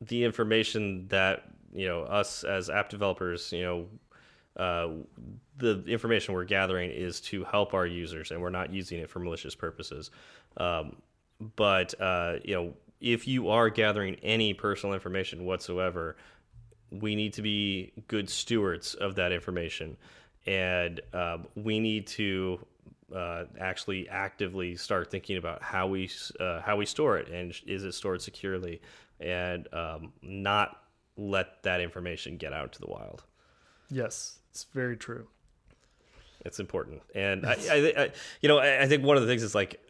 the 0.00 0.24
information 0.24 1.06
that 1.08 1.44
you 1.74 1.86
know 1.86 2.02
us 2.04 2.44
as 2.44 2.70
app 2.70 2.88
developers, 2.88 3.52
you 3.52 3.62
know, 3.62 3.86
uh, 4.56 4.88
the 5.58 5.84
information 5.86 6.32
we're 6.34 6.44
gathering 6.44 6.90
is 6.90 7.20
to 7.20 7.44
help 7.44 7.74
our 7.74 7.86
users, 7.86 8.30
and 8.30 8.40
we're 8.40 8.50
not 8.50 8.72
using 8.72 9.00
it 9.00 9.10
for 9.10 9.18
malicious 9.18 9.54
purposes. 9.54 10.10
Um, 10.56 10.96
but 11.56 12.00
uh, 12.00 12.36
you 12.44 12.54
know, 12.54 12.74
if 13.00 13.26
you 13.26 13.48
are 13.48 13.68
gathering 13.68 14.16
any 14.22 14.54
personal 14.54 14.94
information 14.94 15.44
whatsoever, 15.44 16.16
we 16.90 17.16
need 17.16 17.32
to 17.34 17.42
be 17.42 17.92
good 18.08 18.28
stewards 18.28 18.94
of 18.94 19.14
that 19.16 19.32
information, 19.32 19.96
and 20.46 21.00
um, 21.12 21.46
we 21.54 21.80
need 21.80 22.06
to 22.06 22.64
uh, 23.14 23.44
actually 23.58 24.08
actively 24.08 24.76
start 24.76 25.10
thinking 25.10 25.36
about 25.36 25.62
how 25.62 25.86
we 25.86 26.10
uh, 26.40 26.60
how 26.60 26.76
we 26.76 26.86
store 26.86 27.18
it 27.18 27.28
and 27.28 27.54
is 27.66 27.84
it 27.84 27.92
stored 27.92 28.22
securely, 28.22 28.80
and 29.20 29.68
um, 29.72 30.12
not 30.22 30.82
let 31.16 31.62
that 31.62 31.80
information 31.80 32.36
get 32.36 32.52
out 32.52 32.72
to 32.72 32.80
the 32.80 32.86
wild. 32.86 33.24
Yes, 33.90 34.38
it's 34.50 34.64
very 34.72 34.96
true. 34.96 35.26
It's 36.44 36.58
important, 36.58 37.02
and 37.14 37.46
I, 37.46 37.52
I, 37.70 37.92
I, 37.96 38.12
you 38.40 38.48
know, 38.48 38.58
I, 38.58 38.82
I 38.82 38.86
think 38.86 39.04
one 39.04 39.16
of 39.16 39.22
the 39.22 39.28
things 39.28 39.42
is 39.42 39.54
like 39.54 39.80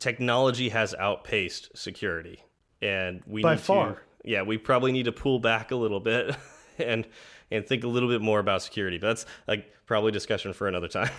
technology 0.00 0.70
has 0.70 0.94
outpaced 0.94 1.76
security, 1.76 2.42
and 2.82 3.22
we 3.26 3.42
by 3.42 3.54
need 3.54 3.60
far. 3.60 3.92
To, 3.92 4.00
yeah, 4.24 4.42
we 4.42 4.58
probably 4.58 4.90
need 4.90 5.04
to 5.04 5.12
pull 5.12 5.38
back 5.38 5.70
a 5.70 5.76
little 5.76 6.00
bit 6.00 6.34
and 6.78 7.06
and 7.52 7.66
think 7.66 7.84
a 7.84 7.88
little 7.88 8.08
bit 8.08 8.20
more 8.20 8.40
about 8.40 8.62
security. 8.62 8.98
But 8.98 9.08
that's 9.08 9.26
like 9.46 9.72
probably 9.86 10.12
discussion 10.12 10.52
for 10.52 10.68
another 10.68 10.88
time. 10.88 11.10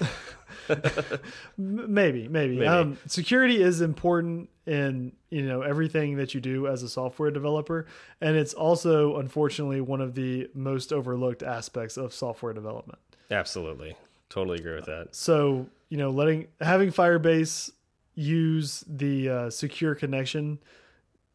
maybe, 1.57 2.27
maybe. 2.27 2.55
maybe. 2.55 2.65
Um, 2.65 2.97
security 3.07 3.61
is 3.61 3.82
important 3.82 4.49
in 4.65 5.13
you 5.29 5.43
know 5.43 5.61
everything 5.61 6.17
that 6.17 6.34
you 6.34 6.41
do 6.41 6.67
as 6.67 6.84
a 6.84 6.89
software 6.89 7.32
developer, 7.32 7.86
and 8.19 8.36
it's 8.36 8.53
also 8.53 9.17
unfortunately 9.17 9.82
one 9.82 10.01
of 10.01 10.15
the 10.15 10.49
most 10.53 10.91
overlooked 10.91 11.43
aspects 11.43 11.97
of 11.97 12.13
software 12.13 12.53
development. 12.53 12.99
Absolutely, 13.29 13.95
totally 14.29 14.57
agree 14.57 14.75
with 14.75 14.86
that. 14.86 15.15
So 15.15 15.67
you 15.89 15.97
know, 15.97 16.09
letting 16.09 16.47
having 16.59 16.91
Firebase 16.91 17.71
use 18.16 18.84
the 18.88 19.30
uh, 19.30 19.49
secure 19.49 19.95
connection 19.95 20.59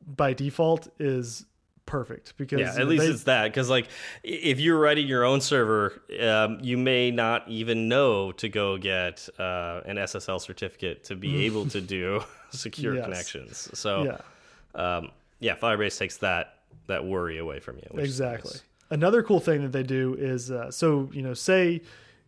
by 0.06 0.32
default 0.32 0.88
is 0.98 1.46
perfect 1.86 2.36
because 2.36 2.58
yeah 2.58 2.74
at 2.76 2.88
least 2.88 3.04
they, 3.04 3.10
it's 3.10 3.22
that 3.22 3.44
because 3.44 3.70
like 3.70 3.86
if 4.24 4.58
you're 4.58 4.78
writing 4.78 5.06
your 5.06 5.24
own 5.24 5.40
server 5.40 6.02
um, 6.20 6.58
you 6.60 6.76
may 6.76 7.12
not 7.12 7.48
even 7.48 7.88
know 7.88 8.32
to 8.32 8.48
go 8.48 8.76
get 8.76 9.28
uh, 9.38 9.80
an 9.86 9.96
ssl 9.96 10.40
certificate 10.40 11.04
to 11.04 11.14
be 11.14 11.46
able 11.46 11.64
to 11.64 11.80
do 11.80 12.22
secure 12.50 12.96
yes. 12.96 13.04
connections 13.04 13.70
so 13.72 14.02
yeah. 14.02 14.96
Um, 14.96 15.10
yeah 15.38 15.54
firebase 15.54 15.96
takes 15.96 16.16
that 16.18 16.58
that 16.88 17.04
worry 17.04 17.38
away 17.38 17.60
from 17.60 17.76
you 17.76 18.00
exactly 18.00 18.50
nice. 18.50 18.62
another 18.90 19.22
cool 19.22 19.40
thing 19.40 19.62
that 19.62 19.72
they 19.72 19.84
do 19.84 20.16
is 20.18 20.50
uh, 20.50 20.70
so 20.72 21.08
you 21.12 21.22
know 21.22 21.34
say 21.34 21.82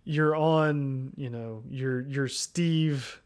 you're 0.04 0.36
on 0.36 1.12
you 1.16 1.30
know 1.30 1.64
your 1.68 2.02
your 2.02 2.28
steve 2.28 3.20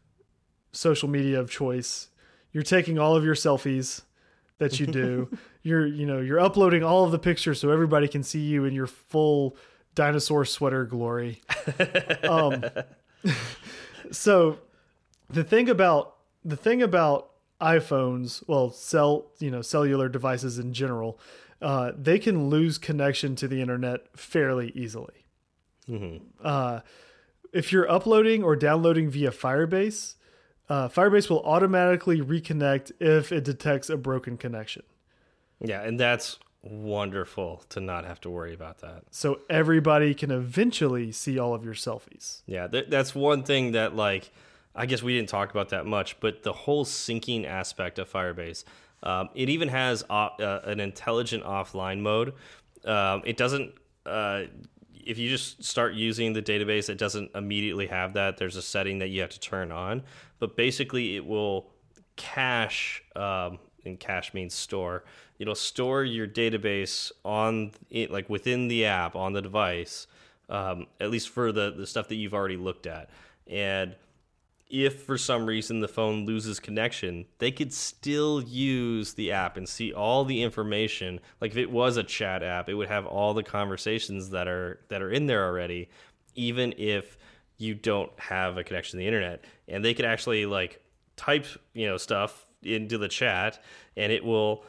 social 0.73 1.07
media 1.07 1.39
of 1.39 1.49
choice. 1.49 2.09
You're 2.51 2.63
taking 2.63 2.99
all 2.99 3.15
of 3.15 3.23
your 3.23 3.35
selfies 3.35 4.01
that 4.57 4.79
you 4.79 4.85
do. 4.85 5.29
you're 5.63 5.85
you 5.85 6.05
know 6.05 6.19
you're 6.19 6.39
uploading 6.39 6.83
all 6.83 7.05
of 7.05 7.11
the 7.11 7.19
pictures 7.19 7.59
so 7.59 7.69
everybody 7.69 8.07
can 8.07 8.21
see 8.21 8.41
you 8.41 8.65
in 8.65 8.73
your 8.73 8.87
full 8.87 9.55
dinosaur 9.95 10.43
sweater 10.45 10.85
glory. 10.85 11.41
um, 12.23 12.63
so 14.11 14.59
the 15.29 15.43
thing 15.43 15.69
about 15.69 16.17
the 16.43 16.57
thing 16.57 16.81
about 16.81 17.29
iPhones, 17.61 18.43
well, 18.47 18.69
cell 18.69 19.31
you 19.39 19.49
know 19.49 19.61
cellular 19.61 20.09
devices 20.09 20.59
in 20.59 20.73
general, 20.73 21.19
uh, 21.61 21.91
they 21.97 22.19
can 22.19 22.49
lose 22.49 22.77
connection 22.77 23.35
to 23.37 23.47
the 23.47 23.61
internet 23.61 24.01
fairly 24.17 24.71
easily. 24.75 25.25
Mm 25.87 25.99
-hmm. 25.99 26.19
uh, 26.43 26.81
if 27.51 27.71
you're 27.71 27.95
uploading 27.95 28.43
or 28.43 28.55
downloading 28.55 29.11
via 29.11 29.31
Firebase, 29.31 30.15
uh, 30.69 30.87
Firebase 30.89 31.29
will 31.29 31.43
automatically 31.43 32.21
reconnect 32.21 32.91
if 32.99 33.31
it 33.31 33.43
detects 33.43 33.89
a 33.89 33.97
broken 33.97 34.37
connection. 34.37 34.83
Yeah, 35.59 35.81
and 35.81 35.99
that's 35.99 36.39
wonderful 36.61 37.63
to 37.69 37.81
not 37.81 38.05
have 38.05 38.21
to 38.21 38.29
worry 38.29 38.53
about 38.53 38.79
that. 38.79 39.03
So 39.11 39.41
everybody 39.49 40.13
can 40.13 40.31
eventually 40.31 41.11
see 41.11 41.37
all 41.37 41.53
of 41.53 41.65
your 41.65 41.73
selfies. 41.73 42.41
Yeah, 42.45 42.67
th 42.67 42.85
that's 42.89 43.13
one 43.13 43.43
thing 43.43 43.73
that 43.73 43.95
like 43.95 44.31
I 44.75 44.85
guess 44.85 45.03
we 45.03 45.15
didn't 45.15 45.29
talk 45.29 45.51
about 45.51 45.69
that 45.69 45.85
much, 45.85 46.19
but 46.19 46.43
the 46.43 46.53
whole 46.53 46.85
syncing 46.85 47.45
aspect 47.45 47.99
of 47.99 48.11
Firebase, 48.11 48.63
um, 49.03 49.29
it 49.35 49.49
even 49.49 49.67
has 49.67 50.03
uh, 50.09 50.29
an 50.39 50.79
intelligent 50.79 51.43
offline 51.43 51.99
mode. 51.99 52.33
Um, 52.85 53.21
it 53.25 53.37
doesn't 53.37 53.73
uh, 54.05 54.43
if 55.05 55.17
you 55.17 55.29
just 55.29 55.63
start 55.63 55.93
using 55.93 56.33
the 56.33 56.41
database, 56.41 56.89
it 56.89 56.97
doesn't 56.97 57.31
immediately 57.35 57.87
have 57.87 58.13
that. 58.13 58.37
There's 58.37 58.55
a 58.55 58.61
setting 58.61 58.99
that 58.99 59.09
you 59.09 59.21
have 59.21 59.29
to 59.31 59.39
turn 59.39 59.71
on, 59.71 60.03
but 60.39 60.55
basically 60.55 61.15
it 61.15 61.25
will 61.25 61.71
cache. 62.15 63.03
Um, 63.15 63.59
and 63.85 63.99
cache 63.99 64.33
means 64.33 64.53
store. 64.53 65.03
It'll 65.39 65.55
store 65.55 66.03
your 66.03 66.27
database 66.27 67.11
on 67.25 67.71
it, 67.89 68.11
like 68.11 68.29
within 68.29 68.67
the 68.67 68.85
app 68.85 69.15
on 69.15 69.33
the 69.33 69.41
device, 69.41 70.07
um, 70.49 70.87
at 70.99 71.09
least 71.09 71.29
for 71.29 71.51
the 71.51 71.73
the 71.75 71.87
stuff 71.87 72.07
that 72.09 72.15
you've 72.15 72.33
already 72.33 72.57
looked 72.57 72.87
at, 72.87 73.09
and 73.47 73.95
if 74.69 75.03
for 75.03 75.17
some 75.17 75.45
reason 75.45 75.79
the 75.79 75.87
phone 75.87 76.25
loses 76.25 76.59
connection, 76.59 77.25
they 77.37 77.51
could 77.51 77.73
still 77.73 78.41
use 78.41 79.13
the 79.13 79.31
app 79.31 79.57
and 79.57 79.67
see 79.67 79.93
all 79.93 80.25
the 80.25 80.41
information. 80.41 81.19
Like 81.39 81.51
if 81.51 81.57
it 81.57 81.71
was 81.71 81.97
a 81.97 82.03
chat 82.03 82.43
app, 82.43 82.69
it 82.69 82.73
would 82.73 82.87
have 82.87 83.05
all 83.05 83.33
the 83.33 83.43
conversations 83.43 84.29
that 84.31 84.47
are 84.47 84.79
that 84.89 85.01
are 85.01 85.11
in 85.11 85.27
there 85.27 85.45
already, 85.45 85.89
even 86.35 86.73
if 86.77 87.17
you 87.57 87.75
don't 87.75 88.11
have 88.19 88.57
a 88.57 88.63
connection 88.63 88.97
to 88.97 88.97
the 88.97 89.07
internet, 89.07 89.45
and 89.67 89.85
they 89.85 89.93
could 89.93 90.05
actually 90.05 90.45
like 90.45 90.81
type 91.15 91.45
you 91.73 91.87
know 91.87 91.97
stuff 91.97 92.45
into 92.63 92.97
the 92.97 93.07
chat, 93.07 93.61
and 93.95 94.11
it 94.11 94.23
will 94.23 94.65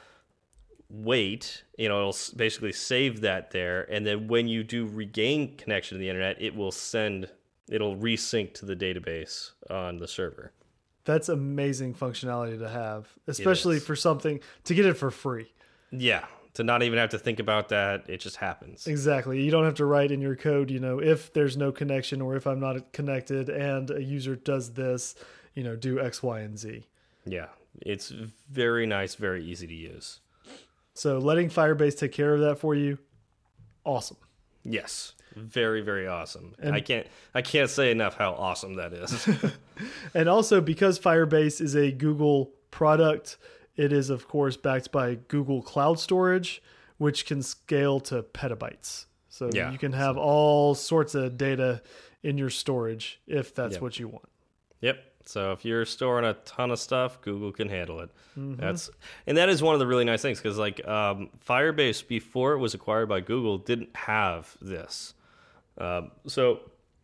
wait 0.91 1.65
you 1.79 1.89
know 1.89 1.99
it'll 1.99 2.37
basically 2.37 2.71
save 2.71 3.23
that 3.23 3.51
there 3.51 3.91
and 3.91 4.07
then 4.07 4.29
when 4.29 4.47
you 4.47 4.63
do 4.63 4.87
regain 4.87 5.57
connection 5.57 5.97
to 5.97 6.01
the 6.01 6.09
internet 6.09 6.41
it 6.41 6.55
will 6.55 6.71
send 6.71 7.29
it'll 7.69 7.97
resync 7.97 8.55
to 8.55 8.67
the 8.67 8.77
database 8.77 9.53
on 9.71 9.99
the 9.99 10.09
server. 10.09 10.53
That's 11.05 11.29
amazing 11.29 11.95
functionality 11.95 12.59
to 12.59 12.69
have 12.69 13.09
especially 13.27 13.79
for 13.79 13.95
something 13.95 14.41
to 14.65 14.75
get 14.75 14.87
it 14.87 14.95
for 14.95 15.11
free. 15.11 15.53
Yeah 15.91 16.25
to 16.55 16.63
not 16.63 16.85
even 16.85 16.99
have 16.99 17.11
to 17.11 17.19
think 17.19 17.41
about 17.41 17.69
that 17.69 18.09
it 18.09 18.19
just 18.19 18.37
happens. 18.37 18.87
Exactly. 18.87 19.43
You 19.43 19.51
don't 19.51 19.65
have 19.65 19.75
to 19.75 19.85
write 19.85 20.11
in 20.11 20.21
your 20.21 20.37
code 20.37 20.71
you 20.71 20.81
know 20.81 21.01
if 21.01 21.33
there's 21.33 21.57
no 21.57 21.73
connection 21.73 22.23
or 22.23 22.37
if 22.37 22.47
i'm 22.47 22.61
not 22.61 22.93
connected 22.93 23.49
and 23.49 23.91
a 23.91 24.03
user 24.03 24.37
does 24.37 24.73
this 24.73 25.15
you 25.55 25.63
know 25.63 25.77
do 25.77 26.01
x 26.01 26.23
y 26.23 26.41
and 26.41 26.59
z. 26.59 26.87
Yeah 27.27 27.49
it's 27.83 28.09
very 28.09 28.87
nice 28.87 29.15
very 29.15 29.45
easy 29.45 29.67
to 29.67 29.75
use. 29.75 30.21
So 30.95 31.19
letting 31.19 31.51
Firebase 31.51 31.99
take 31.99 32.13
care 32.13 32.35
of 32.35 32.41
that 32.41 32.61
for 32.61 32.75
you, 32.77 32.99
awesome. 33.85 34.17
Yes, 34.65 35.13
very 35.37 35.81
very 35.83 36.07
awesome. 36.07 36.55
And 36.59 36.75
I 36.75 36.81
can't 36.81 37.07
I 37.35 37.43
can't 37.43 37.71
say 37.71 37.91
enough 37.91 38.17
how 38.17 38.33
awesome 38.33 38.75
that 38.75 38.93
is. 38.93 39.29
and 40.15 40.29
also 40.29 40.61
because 40.61 40.99
Firebase 40.99 41.61
is 41.61 41.75
a 41.75 41.93
Google 41.93 42.53
product, 42.71 43.37
it 43.77 43.93
is 43.93 44.11
of 44.11 44.27
course 44.29 44.57
backed 44.57 44.91
by 44.91 45.17
Google 45.29 45.63
Cloud 45.63 45.99
Storage, 45.99 46.63
which 46.99 47.27
can 47.27 47.43
scale 47.43 48.01
to 48.01 48.23
petabytes. 48.23 49.07
So 49.29 49.51
yeah. 49.53 49.73
you 49.73 49.79
can 49.79 49.93
have 49.93 50.17
all 50.17 50.75
sorts 50.75 51.15
of 51.15 51.37
data 51.37 51.83
in 52.23 52.39
your 52.39 52.51
storage 52.51 53.21
if 53.27 53.55
that's 53.55 53.75
yep. 53.75 53.83
what 53.83 53.99
you 53.99 54.09
want. 54.09 54.29
Yep. 54.81 55.14
So 55.27 55.53
if 55.53 55.65
you're 55.65 55.85
storing 55.85 56.25
a 56.25 56.35
ton 56.45 56.71
of 56.71 56.79
stuff, 56.79 57.21
Google 57.21 57.53
can 57.53 57.69
handle 57.69 58.01
it. 58.01 58.11
Mm 58.37 58.55
-hmm. 58.55 58.61
That's 58.61 58.91
and 59.27 59.37
that 59.37 59.49
is 59.49 59.63
one 59.63 59.75
of 59.75 59.81
the 59.81 59.87
really 59.87 60.05
nice 60.05 60.23
things 60.23 60.41
because 60.41 60.59
like 60.59 60.87
um, 60.87 61.31
Firebase 61.39 62.07
before 62.07 62.55
it 62.55 62.59
was 62.59 62.75
acquired 62.75 63.09
by 63.09 63.21
Google 63.21 63.59
didn't 63.59 63.97
have 63.97 64.57
this. 64.61 65.15
Um, 65.79 66.11
so 66.27 66.61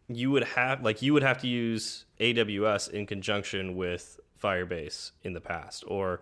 you 0.08 0.30
would 0.30 0.44
have 0.44 0.82
like 0.82 1.02
you 1.02 1.12
would 1.12 1.22
have 1.22 1.40
to 1.40 1.48
use 1.48 2.04
AWS 2.18 2.88
in 2.88 3.06
conjunction 3.06 3.76
with 3.76 4.20
Firebase 4.42 5.12
in 5.22 5.32
the 5.34 5.40
past 5.40 5.84
or 5.86 6.20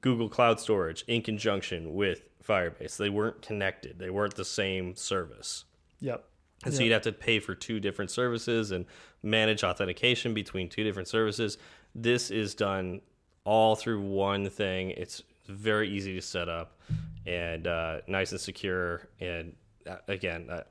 Google 0.00 0.28
Cloud 0.28 0.60
Storage 0.60 1.04
in 1.06 1.22
conjunction 1.22 1.94
with 1.94 2.22
Firebase. 2.42 2.96
They 2.96 3.10
weren't 3.10 3.42
connected. 3.42 3.98
They 3.98 4.10
weren't 4.10 4.34
the 4.34 4.44
same 4.44 4.94
service. 4.96 5.64
Yep. 6.00 6.24
And 6.64 6.72
so 6.72 6.82
you'd 6.82 6.92
have 6.92 7.02
to 7.02 7.12
pay 7.12 7.40
for 7.40 7.54
two 7.54 7.80
different 7.80 8.10
services 8.10 8.70
and 8.70 8.86
manage 9.22 9.64
authentication 9.64 10.32
between 10.34 10.68
two 10.68 10.84
different 10.84 11.08
services. 11.08 11.58
This 11.94 12.30
is 12.30 12.54
done 12.54 13.00
all 13.44 13.74
through 13.74 14.00
one 14.00 14.48
thing. 14.48 14.90
It's 14.90 15.22
very 15.48 15.88
easy 15.88 16.14
to 16.14 16.22
set 16.22 16.48
up 16.48 16.78
and 17.26 17.66
uh, 17.66 17.98
nice 18.06 18.30
and 18.32 18.40
secure. 18.40 19.08
And 19.20 19.54
uh, 19.88 19.96
again, 20.08 20.48
I, 20.50 20.62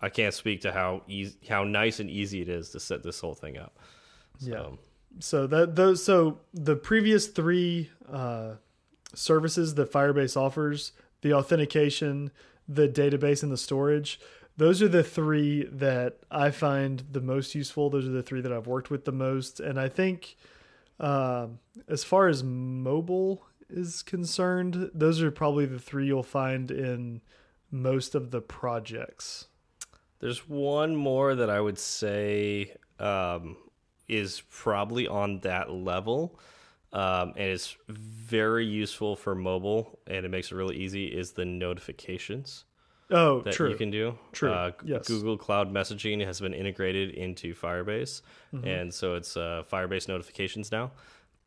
I 0.00 0.08
can't 0.08 0.34
speak 0.34 0.60
to 0.62 0.72
how 0.72 1.02
easy, 1.08 1.36
how 1.48 1.64
nice 1.64 2.00
and 2.00 2.10
easy 2.10 2.42
it 2.42 2.48
is 2.48 2.70
to 2.70 2.80
set 2.80 3.02
this 3.02 3.20
whole 3.20 3.34
thing 3.34 3.58
up. 3.58 3.78
So. 4.38 4.48
Yeah. 4.48 4.66
So 5.20 5.46
that 5.46 5.74
those 5.74 6.04
so 6.04 6.38
the 6.52 6.76
previous 6.76 7.26
three 7.26 7.90
uh, 8.12 8.52
services 9.14 9.74
that 9.74 9.90
Firebase 9.90 10.36
offers, 10.36 10.92
the 11.22 11.32
authentication, 11.32 12.30
the 12.68 12.88
database, 12.88 13.42
and 13.42 13.50
the 13.50 13.56
storage 13.56 14.20
those 14.58 14.82
are 14.82 14.88
the 14.88 15.04
three 15.04 15.68
that 15.70 16.18
I 16.32 16.50
find 16.50 17.04
the 17.12 17.20
most 17.20 17.54
useful. 17.54 17.90
Those 17.90 18.08
are 18.08 18.12
the 18.12 18.24
three 18.24 18.40
that 18.40 18.52
I've 18.52 18.66
worked 18.66 18.90
with 18.90 19.04
the 19.04 19.12
most. 19.12 19.60
And 19.60 19.78
I 19.78 19.88
think 19.88 20.36
uh, 20.98 21.46
as 21.86 22.02
far 22.02 22.26
as 22.26 22.42
mobile 22.42 23.46
is 23.70 24.02
concerned, 24.02 24.90
those 24.92 25.22
are 25.22 25.30
probably 25.30 25.64
the 25.64 25.78
three 25.78 26.06
you'll 26.06 26.24
find 26.24 26.72
in 26.72 27.20
most 27.70 28.16
of 28.16 28.32
the 28.32 28.40
projects. 28.40 29.46
There's 30.18 30.48
one 30.48 30.96
more 30.96 31.36
that 31.36 31.48
I 31.48 31.60
would 31.60 31.78
say 31.78 32.74
um, 32.98 33.56
is 34.08 34.42
probably 34.50 35.06
on 35.06 35.38
that 35.40 35.70
level. 35.70 36.36
Um, 36.92 37.34
and 37.36 37.50
it's 37.50 37.76
very 37.86 38.66
useful 38.66 39.14
for 39.14 39.36
mobile 39.36 40.00
and 40.08 40.26
it 40.26 40.30
makes 40.30 40.50
it 40.50 40.56
really 40.56 40.78
easy 40.78 41.06
is 41.06 41.32
the 41.32 41.44
notifications 41.44 42.64
Oh, 43.10 43.40
that 43.40 43.54
true. 43.54 43.70
you 43.70 43.76
can 43.76 43.90
do. 43.90 44.18
True. 44.32 44.52
Uh, 44.52 44.72
yes. 44.84 45.06
Google 45.06 45.38
Cloud 45.38 45.72
Messaging 45.72 46.24
has 46.24 46.40
been 46.40 46.52
integrated 46.52 47.10
into 47.10 47.54
Firebase, 47.54 48.22
mm 48.52 48.60
-hmm. 48.60 48.80
and 48.80 48.94
so 48.94 49.14
it's 49.14 49.36
uh, 49.36 49.62
Firebase 49.70 50.08
notifications 50.08 50.70
now. 50.70 50.90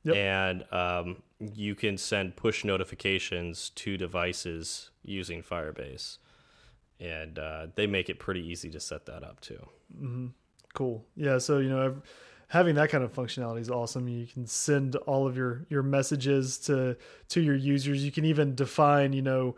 Yep. 0.03 0.15
And 0.15 0.65
um, 0.71 1.23
you 1.53 1.75
can 1.75 1.97
send 1.97 2.35
push 2.35 2.63
notifications 2.63 3.69
to 3.69 3.97
devices 3.97 4.91
using 5.03 5.43
Firebase, 5.43 6.17
and 6.99 7.37
uh, 7.37 7.67
they 7.75 7.87
make 7.87 8.09
it 8.09 8.17
pretty 8.17 8.41
easy 8.51 8.71
to 8.71 8.79
set 8.79 9.05
that 9.05 9.23
up 9.23 9.39
too. 9.39 9.67
Mm 9.93 10.13
-hmm. 10.13 10.31
Cool. 10.73 11.05
Yeah. 11.15 11.39
So 11.39 11.59
you 11.59 11.69
know, 11.69 12.01
having 12.47 12.75
that 12.75 12.89
kind 12.89 13.03
of 13.03 13.13
functionality 13.13 13.61
is 13.61 13.69
awesome. 13.69 14.09
You 14.09 14.27
can 14.33 14.47
send 14.47 14.95
all 14.95 15.27
of 15.27 15.35
your 15.35 15.65
your 15.69 15.83
messages 15.83 16.59
to 16.59 16.95
to 17.27 17.39
your 17.39 17.75
users. 17.75 18.03
You 18.03 18.11
can 18.11 18.25
even 18.25 18.55
define, 18.55 19.13
you 19.13 19.21
know 19.21 19.55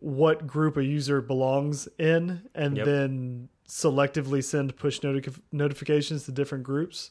what 0.00 0.46
group 0.46 0.76
a 0.76 0.84
user 0.84 1.20
belongs 1.20 1.88
in 1.98 2.42
and 2.54 2.76
yep. 2.76 2.86
then 2.86 3.48
selectively 3.68 4.42
send 4.42 4.76
push 4.76 5.00
notif 5.00 5.40
notifications 5.52 6.24
to 6.24 6.32
different 6.32 6.64
groups. 6.64 7.10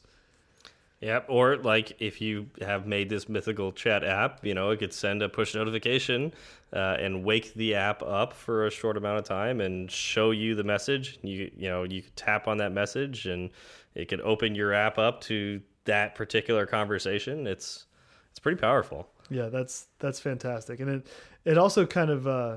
Yep. 1.00 1.26
Or 1.28 1.56
like 1.56 1.92
if 2.00 2.20
you 2.20 2.48
have 2.62 2.86
made 2.86 3.10
this 3.10 3.28
mythical 3.28 3.70
chat 3.70 4.02
app, 4.02 4.44
you 4.44 4.54
know, 4.54 4.70
it 4.70 4.78
could 4.78 4.94
send 4.94 5.22
a 5.22 5.28
push 5.28 5.54
notification 5.54 6.32
uh, 6.72 6.96
and 6.98 7.22
wake 7.22 7.52
the 7.54 7.74
app 7.74 8.02
up 8.02 8.32
for 8.32 8.66
a 8.66 8.70
short 8.70 8.96
amount 8.96 9.18
of 9.18 9.24
time 9.24 9.60
and 9.60 9.90
show 9.90 10.30
you 10.30 10.54
the 10.54 10.64
message. 10.64 11.18
You 11.22 11.50
you 11.56 11.68
know 11.68 11.84
you 11.84 12.02
could 12.02 12.16
tap 12.16 12.48
on 12.48 12.58
that 12.58 12.72
message 12.72 13.26
and 13.26 13.50
it 13.94 14.08
could 14.08 14.20
open 14.22 14.54
your 14.54 14.72
app 14.72 14.98
up 14.98 15.20
to 15.22 15.60
that 15.84 16.14
particular 16.14 16.64
conversation. 16.66 17.46
It's 17.46 17.86
it's 18.30 18.38
pretty 18.38 18.60
powerful. 18.60 19.08
Yeah, 19.28 19.48
that's 19.48 19.88
that's 19.98 20.20
fantastic, 20.20 20.80
and 20.80 20.90
it 20.90 21.06
it 21.46 21.56
also 21.56 21.86
kind 21.86 22.10
of 22.10 22.26
uh, 22.26 22.56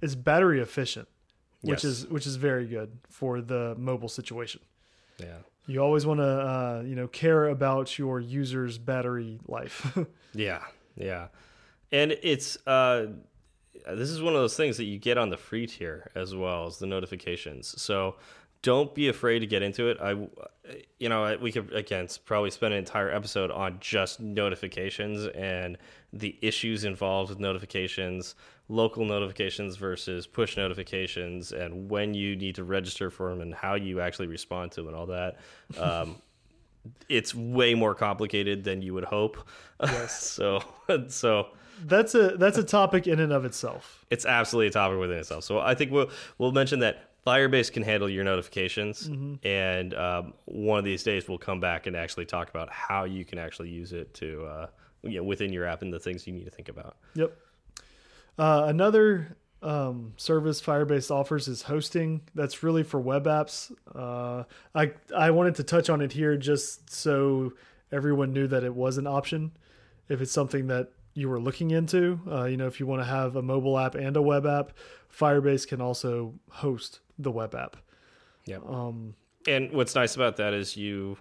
is 0.00 0.16
battery 0.16 0.60
efficient, 0.60 1.08
which 1.60 1.84
yes. 1.84 1.84
is 1.84 2.06
which 2.06 2.26
is 2.26 2.36
very 2.36 2.66
good 2.66 2.98
for 3.10 3.42
the 3.42 3.74
mobile 3.76 4.08
situation. 4.08 4.62
Yeah. 5.18 5.38
You 5.66 5.82
always 5.82 6.06
want 6.06 6.20
to 6.20 6.24
uh, 6.24 6.82
you 6.86 6.94
know 6.94 7.08
care 7.08 7.48
about 7.48 7.98
your 7.98 8.20
user's 8.20 8.78
battery 8.78 9.38
life. 9.46 9.98
yeah. 10.32 10.62
Yeah. 10.96 11.28
And 11.92 12.16
it's 12.22 12.56
uh 12.66 13.06
this 13.86 14.10
is 14.10 14.22
one 14.22 14.34
of 14.34 14.40
those 14.40 14.56
things 14.56 14.76
that 14.76 14.84
you 14.84 14.98
get 14.98 15.18
on 15.18 15.30
the 15.30 15.36
free 15.36 15.66
tier 15.66 16.10
as 16.14 16.34
well 16.34 16.66
as 16.66 16.78
the 16.78 16.86
notifications. 16.86 17.80
So 17.80 18.16
don't 18.62 18.94
be 18.94 19.08
afraid 19.08 19.38
to 19.40 19.46
get 19.46 19.62
into 19.62 19.88
it. 19.88 19.98
I, 20.00 20.10
you 20.98 21.08
know, 21.08 21.36
we 21.40 21.50
could 21.50 21.72
again 21.72 22.08
probably 22.24 22.50
spend 22.50 22.74
an 22.74 22.78
entire 22.78 23.10
episode 23.10 23.50
on 23.50 23.78
just 23.80 24.20
notifications 24.20 25.26
and 25.34 25.78
the 26.12 26.36
issues 26.42 26.84
involved 26.84 27.30
with 27.30 27.38
notifications, 27.38 28.34
local 28.68 29.04
notifications 29.04 29.76
versus 29.76 30.26
push 30.26 30.56
notifications, 30.56 31.52
and 31.52 31.90
when 31.90 32.14
you 32.14 32.36
need 32.36 32.54
to 32.56 32.64
register 32.64 33.10
for 33.10 33.30
them 33.30 33.40
and 33.40 33.54
how 33.54 33.74
you 33.74 34.00
actually 34.00 34.26
respond 34.26 34.72
to 34.72 34.80
them 34.80 34.88
and 34.88 34.96
all 34.96 35.06
that. 35.06 35.36
Um, 35.78 36.16
it's 37.08 37.34
way 37.34 37.74
more 37.74 37.94
complicated 37.94 38.64
than 38.64 38.82
you 38.82 38.94
would 38.94 39.04
hope. 39.04 39.36
Yes. 39.82 40.22
so, 40.30 40.62
so 41.08 41.48
that's 41.84 42.14
a 42.14 42.36
that's 42.36 42.58
a 42.58 42.64
topic 42.64 43.06
in 43.06 43.20
and 43.20 43.32
of 43.32 43.44
itself. 43.44 44.04
It's 44.10 44.26
absolutely 44.26 44.68
a 44.68 44.72
topic 44.72 44.98
within 44.98 45.18
itself. 45.18 45.44
So 45.44 45.58
I 45.58 45.74
think 45.74 45.92
we'll 45.92 46.10
we'll 46.38 46.52
mention 46.52 46.80
that 46.80 47.06
Firebase 47.26 47.70
can 47.70 47.82
handle 47.82 48.08
your 48.08 48.24
notifications, 48.24 49.08
mm 49.08 49.16
-hmm. 49.16 49.46
and 49.46 49.94
um, 49.94 50.34
one 50.46 50.78
of 50.78 50.84
these 50.84 51.04
days 51.04 51.28
we'll 51.28 51.38
come 51.38 51.60
back 51.60 51.86
and 51.86 51.96
actually 51.96 52.26
talk 52.26 52.48
about 52.48 52.68
how 52.70 53.04
you 53.04 53.24
can 53.24 53.38
actually 53.38 53.70
use 53.82 53.92
it 53.92 54.14
to 54.14 54.46
uh, 54.46 54.66
you 55.02 55.16
know 55.16 55.24
within 55.24 55.52
your 55.52 55.66
app 55.66 55.82
and 55.82 55.92
the 55.92 56.00
things 56.00 56.26
you 56.26 56.32
need 56.32 56.44
to 56.44 56.50
think 56.50 56.68
about. 56.68 56.96
Yep. 57.14 57.36
Uh, 58.38 58.64
another 58.66 59.36
um, 59.62 60.14
service 60.16 60.60
Firebase 60.60 61.10
offers 61.10 61.48
is 61.48 61.62
hosting. 61.62 62.22
That's 62.34 62.62
really 62.62 62.82
for 62.82 63.00
web 63.00 63.24
apps. 63.24 63.72
Uh, 63.94 64.44
I 64.74 64.92
I 65.16 65.30
wanted 65.30 65.56
to 65.56 65.64
touch 65.64 65.90
on 65.90 66.00
it 66.00 66.12
here 66.12 66.36
just 66.36 66.90
so 66.90 67.52
everyone 67.92 68.32
knew 68.32 68.46
that 68.46 68.64
it 68.64 68.74
was 68.74 68.98
an 68.98 69.06
option. 69.06 69.52
If 70.08 70.20
it's 70.20 70.32
something 70.32 70.68
that 70.68 70.90
you 71.14 71.28
were 71.28 71.40
looking 71.40 71.70
into, 71.70 72.20
uh, 72.30 72.44
you 72.44 72.56
know, 72.56 72.66
if 72.66 72.80
you 72.80 72.86
want 72.86 73.02
to 73.02 73.06
have 73.06 73.36
a 73.36 73.42
mobile 73.42 73.78
app 73.78 73.94
and 73.94 74.16
a 74.16 74.22
web 74.22 74.46
app, 74.46 74.72
Firebase 75.12 75.66
can 75.66 75.80
also 75.80 76.34
host 76.50 77.00
the 77.18 77.30
web 77.30 77.54
app. 77.54 77.76
Yeah. 78.46 78.58
Um, 78.66 79.14
and 79.46 79.72
what's 79.72 79.94
nice 79.94 80.16
about 80.16 80.36
that 80.36 80.54
is 80.54 80.76
you 80.76 81.18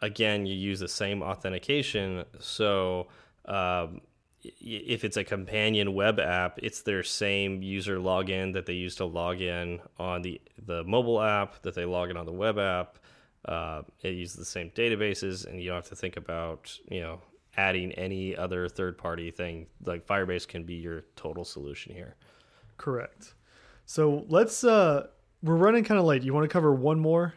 again, 0.00 0.46
you 0.46 0.54
use 0.54 0.80
the 0.80 0.88
same 0.88 1.22
authentication. 1.22 2.24
So 2.40 3.08
um, 3.46 4.00
if 4.42 5.04
it's 5.04 5.16
a 5.16 5.24
companion 5.24 5.94
web 5.94 6.20
app, 6.20 6.58
it's 6.62 6.82
their 6.82 7.02
same 7.02 7.62
user 7.62 7.98
login 7.98 8.52
that 8.54 8.66
they 8.66 8.74
use 8.74 8.96
to 8.96 9.04
log 9.04 9.40
in 9.40 9.80
on 9.98 10.22
the 10.22 10.40
the 10.66 10.84
mobile 10.84 11.20
app 11.20 11.62
that 11.62 11.74
they 11.74 11.84
log 11.84 12.10
in 12.10 12.16
on 12.16 12.26
the 12.26 12.32
web 12.32 12.58
app. 12.58 12.98
Uh, 13.44 13.82
it 14.02 14.10
uses 14.10 14.36
the 14.36 14.44
same 14.44 14.70
databases, 14.70 15.46
and 15.46 15.60
you 15.60 15.68
don't 15.68 15.76
have 15.76 15.88
to 15.88 15.96
think 15.96 16.16
about 16.16 16.76
you 16.90 17.00
know 17.00 17.20
adding 17.56 17.90
any 17.92 18.36
other 18.36 18.68
third 18.68 18.96
party 18.96 19.30
thing. 19.30 19.66
Like 19.84 20.06
Firebase 20.06 20.46
can 20.46 20.64
be 20.64 20.74
your 20.74 21.02
total 21.16 21.44
solution 21.44 21.94
here. 21.94 22.14
Correct. 22.76 23.34
So 23.86 24.24
let's 24.28 24.62
uh 24.64 25.08
we're 25.42 25.56
running 25.56 25.84
kind 25.84 25.98
of 25.98 26.06
late. 26.06 26.22
You 26.22 26.34
want 26.34 26.44
to 26.44 26.52
cover 26.52 26.72
one 26.72 26.98
more? 26.98 27.34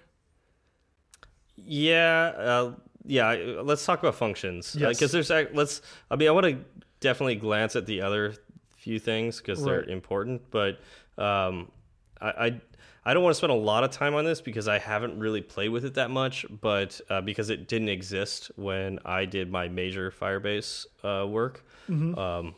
Yeah, 1.66 2.34
uh, 2.38 2.72
yeah. 3.06 3.32
Let's 3.64 3.86
talk 3.86 4.00
about 4.00 4.16
functions 4.16 4.74
because 4.76 5.02
Yes. 5.02 5.12
there's 5.12 5.32
ac- 5.32 5.50
let's. 5.54 5.82
I 6.10 6.16
mean, 6.16 6.28
I 6.28 6.32
want 6.32 6.46
to 6.48 6.58
definitely 7.00 7.36
glance 7.36 7.76
at 7.76 7.86
the 7.86 8.02
other 8.02 8.34
few 8.78 9.00
things 9.00 9.38
because 9.38 9.64
they're 9.64 9.84
important, 9.84 10.42
but 10.52 10.80
um, 11.18 11.72
I, 12.20 12.30
I 12.48 12.62
I 13.06 13.14
don't 13.16 13.24
want 13.24 13.34
to 13.34 13.38
spend 13.38 13.52
a 13.52 13.56
lot 13.56 13.84
of 13.84 13.90
time 13.92 14.14
on 14.14 14.26
this 14.26 14.42
because 14.42 14.68
I 14.68 14.78
haven't 14.78 15.18
really 15.20 15.42
played 15.42 15.70
with 15.70 15.86
it 15.86 15.96
that 15.96 16.12
much, 16.12 16.46
but 16.62 17.02
uh, 17.10 17.22
because 17.22 17.50
it 17.50 17.68
didn't 17.68 17.90
exist 17.90 18.52
when 18.56 19.00
I 19.06 19.26
did 19.26 19.52
my 19.52 19.68
major 19.68 20.12
Firebase 20.12 20.86
uh, 21.04 21.26
work. 21.28 21.64
Um, 21.90 22.54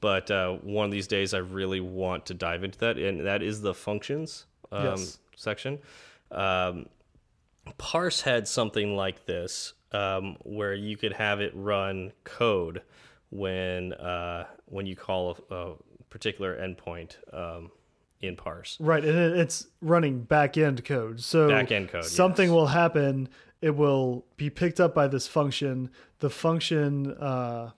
but 0.00 0.30
uh, 0.30 0.52
one 0.62 0.84
of 0.84 0.90
these 0.92 1.06
days, 1.06 1.32
I 1.32 1.38
really 1.38 1.80
want 1.80 2.26
to 2.26 2.34
dive 2.34 2.62
into 2.64 2.78
that, 2.80 2.98
and 2.98 3.24
that 3.26 3.42
is 3.42 3.60
the 3.62 3.72
functions 3.74 4.46
um, 4.72 4.84
Yes. 4.84 5.18
section. 5.36 5.78
Um, 6.30 6.86
Parse 7.78 8.20
had 8.20 8.48
something 8.48 8.96
like 8.96 9.26
this, 9.26 9.74
um, 9.92 10.36
where 10.42 10.74
you 10.74 10.96
could 10.96 11.12
have 11.12 11.40
it 11.40 11.52
run 11.54 12.12
code 12.24 12.82
when 13.30 13.92
uh, 13.94 14.46
when 14.66 14.86
you 14.86 14.96
call 14.96 15.38
a, 15.50 15.54
a 15.54 15.74
particular 16.10 16.56
endpoint 16.56 17.16
um, 17.34 17.70
in 18.20 18.36
Parse. 18.36 18.76
Right, 18.80 19.04
and 19.04 19.16
it, 19.16 19.36
it's 19.36 19.66
running 19.80 20.22
back 20.22 20.56
end 20.56 20.84
code. 20.84 21.20
So 21.20 21.48
Back-end 21.48 21.88
code, 21.88 22.04
Something 22.04 22.48
yes. 22.48 22.54
will 22.54 22.66
happen. 22.68 23.28
It 23.60 23.74
will 23.74 24.24
be 24.36 24.50
picked 24.50 24.80
up 24.80 24.94
by 24.94 25.08
this 25.08 25.26
function. 25.26 25.90
The 26.18 26.30
function, 26.30 27.12
uh, 27.14 27.70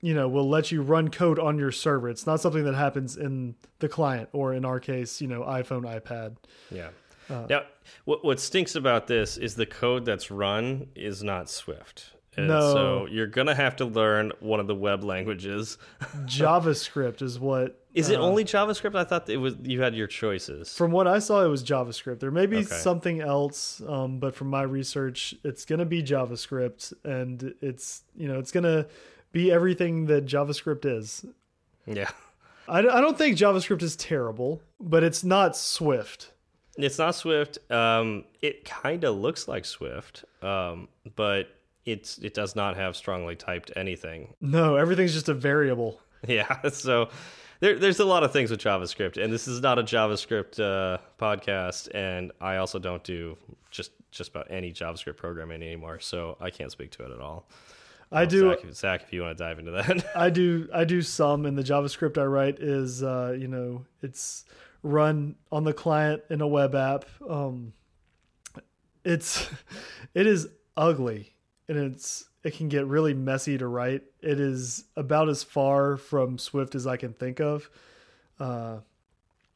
you 0.00 0.14
know, 0.14 0.28
will 0.28 0.48
let 0.48 0.72
you 0.72 0.82
run 0.82 1.08
code 1.08 1.38
on 1.38 1.58
your 1.58 1.72
server. 1.72 2.08
It's 2.08 2.26
not 2.26 2.40
something 2.40 2.64
that 2.64 2.74
happens 2.74 3.16
in 3.16 3.56
the 3.80 3.88
client, 3.88 4.28
or 4.32 4.54
in 4.54 4.64
our 4.64 4.80
case, 4.80 5.20
you 5.20 5.28
know, 5.28 5.42
iPhone, 5.42 5.82
iPad. 5.82 6.36
Yeah. 6.70 6.90
Uh. 7.30 7.46
now, 7.48 7.62
what 8.04 8.24
what 8.24 8.40
stinks 8.40 8.74
about 8.74 9.06
this 9.06 9.36
is 9.36 9.54
the 9.54 9.66
code 9.66 10.04
that's 10.04 10.30
run 10.30 10.88
is 10.94 11.22
not 11.22 11.48
Swift. 11.48 12.12
And 12.36 12.48
No. 12.48 12.60
So 12.72 13.06
you're 13.10 13.26
gonna 13.26 13.54
have 13.54 13.76
to 13.76 13.84
learn 13.84 14.32
one 14.40 14.60
of 14.60 14.66
the 14.66 14.74
web 14.74 15.02
languages. 15.04 15.78
JavaScript 16.26 17.22
is 17.22 17.38
what. 17.38 17.76
Is 17.92 18.08
it 18.08 18.20
uh, 18.20 18.22
only 18.22 18.44
JavaScript? 18.44 18.94
I 18.94 19.02
thought 19.04 19.28
it 19.28 19.36
was 19.38 19.56
you 19.62 19.82
had 19.82 19.94
your 19.96 20.06
choices. 20.06 20.72
From 20.76 20.92
what 20.92 21.08
I 21.08 21.18
saw, 21.18 21.44
it 21.44 21.48
was 21.48 21.64
JavaScript. 21.64 22.20
There 22.20 22.30
may 22.30 22.46
be 22.46 22.58
Okay. 22.58 22.66
something 22.66 23.20
else, 23.20 23.82
um, 23.86 24.18
but 24.20 24.34
from 24.36 24.48
my 24.48 24.62
research, 24.62 25.34
it's 25.42 25.64
going 25.64 25.80
to 25.80 25.84
be 25.84 26.02
JavaScript, 26.02 26.92
and 27.04 27.52
it's 27.60 28.02
you 28.16 28.28
know 28.28 28.38
it's 28.38 28.52
going 28.52 28.64
to 28.64 28.86
be 29.32 29.50
everything 29.50 30.06
that 30.06 30.24
JavaScript 30.26 30.84
is. 30.84 31.24
yeah. 31.86 32.10
I, 32.68 32.78
I 32.78 33.00
don't 33.00 33.18
think 33.18 33.36
JavaScript 33.36 33.82
is 33.82 33.96
terrible, 33.96 34.62
but 34.78 35.02
it's 35.02 35.24
not 35.24 35.56
Swift. 35.56 36.32
It's 36.76 36.98
not 36.98 37.14
Swift. 37.14 37.58
Um, 37.70 38.24
it 38.40 38.64
kind 38.64 39.04
of 39.04 39.16
looks 39.16 39.48
like 39.48 39.64
Swift, 39.64 40.24
um, 40.42 40.88
but 41.16 41.48
it's 41.84 42.18
it 42.18 42.34
does 42.34 42.54
not 42.54 42.76
have 42.76 42.96
strongly 42.96 43.36
typed 43.36 43.72
anything. 43.76 44.34
No, 44.40 44.76
everything's 44.76 45.12
just 45.12 45.28
a 45.28 45.34
variable. 45.34 46.00
Yeah, 46.28 46.68
so 46.68 47.08
there, 47.60 47.78
there's 47.78 47.98
a 47.98 48.04
lot 48.04 48.24
of 48.24 48.30
things 48.30 48.50
with 48.50 48.60
JavaScript, 48.60 49.16
and 49.16 49.32
this 49.32 49.48
is 49.48 49.62
not 49.62 49.78
a 49.78 49.82
JavaScript 49.82 50.60
uh, 50.60 50.98
podcast, 51.18 51.88
and 51.94 52.30
I 52.42 52.56
also 52.56 52.78
don't 52.78 53.02
do 53.02 53.38
just 53.70 53.92
just 54.10 54.28
about 54.28 54.46
any 54.50 54.70
JavaScript 54.70 55.16
programming 55.16 55.62
anymore, 55.62 55.98
so 55.98 56.36
I 56.38 56.50
can't 56.50 56.70
speak 56.70 56.90
to 56.90 57.04
it 57.04 57.10
at 57.10 57.20
all. 57.20 57.48
I 58.12 58.26
do. 58.26 58.50
Zach, 58.50 58.72
Zach, 58.74 59.02
if 59.02 59.12
you 59.12 59.22
want 59.22 59.38
to 59.38 59.44
dive 59.44 59.58
into 59.58 59.70
that. 59.70 60.04
I 60.14 60.30
do. 60.30 60.68
I 60.74 60.84
do 60.84 61.00
some, 61.00 61.46
and 61.46 61.56
the 61.56 61.62
JavaScript 61.62 62.18
I 62.18 62.24
write 62.24 62.58
is, 62.58 63.02
uh, 63.02 63.36
you 63.38 63.48
know, 63.48 63.86
it's 64.02 64.44
run 64.82 65.36
on 65.50 65.64
the 65.64 65.72
client 65.72 66.22
in 66.30 66.40
a 66.40 66.48
web 66.48 66.74
app. 66.74 67.04
Um, 67.28 67.72
it's, 69.04 69.48
it 70.14 70.26
is 70.26 70.48
ugly, 70.76 71.34
and 71.68 71.78
it's 71.78 72.26
it 72.42 72.56
can 72.56 72.68
get 72.68 72.86
really 72.86 73.14
messy 73.14 73.58
to 73.58 73.66
write. 73.66 74.02
It 74.22 74.40
is 74.40 74.84
about 74.96 75.28
as 75.28 75.42
far 75.42 75.96
from 75.96 76.38
Swift 76.38 76.74
as 76.74 76.86
I 76.86 76.96
can 76.96 77.12
think 77.12 77.40
of. 77.40 77.68
Uh, 78.38 78.78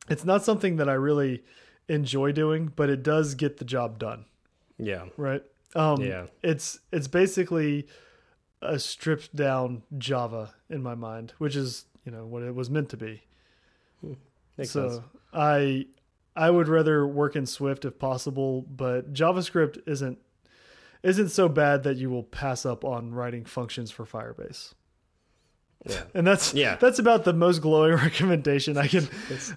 it's 0.09 0.25
not 0.25 0.45
something 0.45 0.77
that 0.77 0.89
I 0.89 0.95
really 0.95 1.43
enjoy 1.89 2.33
doing, 2.33 2.72
but 2.75 2.91
it 2.91 3.03
does 3.03 3.35
get 3.35 3.57
the 3.57 3.64
job 3.64 3.99
done. 3.99 4.27
yeah, 4.79 5.07
Right. 5.16 5.43
Um, 5.75 6.01
Yeah. 6.03 6.27
It's 6.43 6.79
it's 6.93 7.09
basically 7.09 7.89
a 8.62 8.79
stripped 8.79 9.35
down 9.35 9.83
Java 9.99 10.55
in 10.70 10.83
my 10.83 10.95
mind, 10.95 11.33
which 11.39 11.57
is 11.57 11.87
you 12.05 12.12
know 12.12 12.27
what 12.27 12.43
it 12.43 12.55
was 12.55 12.70
meant 12.70 12.91
to 12.91 12.97
be. 12.97 13.22
Makes 14.57 14.70
so 14.70 14.88
sense. 14.88 15.02
I 15.32 15.86
I 16.36 16.50
would 16.50 16.68
rather 16.68 17.07
work 17.07 17.36
in 17.36 17.46
Swift 17.46 17.84
if 17.84 17.98
possible, 17.98 18.62
but 18.62 19.12
JavaScript 19.12 19.78
isn't 19.86 20.18
isn't 21.02 21.28
so 21.28 21.48
bad 21.48 21.82
that 21.84 21.96
you 21.96 22.09
will 22.11 22.22
pass 22.22 22.64
up 22.64 22.84
on 22.84 23.12
writing 23.12 23.44
functions 23.44 23.90
for 23.90 24.05
Firebase. 24.05 24.74
Yeah. 25.86 26.00
And 26.14 26.26
that's 26.26 26.55
Yeah. 26.55 26.76
that's 26.76 26.98
about 26.98 27.24
the 27.24 27.32
most 27.34 27.61
glowing 27.61 27.94
recommendation 27.96 28.78
I 28.78 28.86
can 28.88 29.07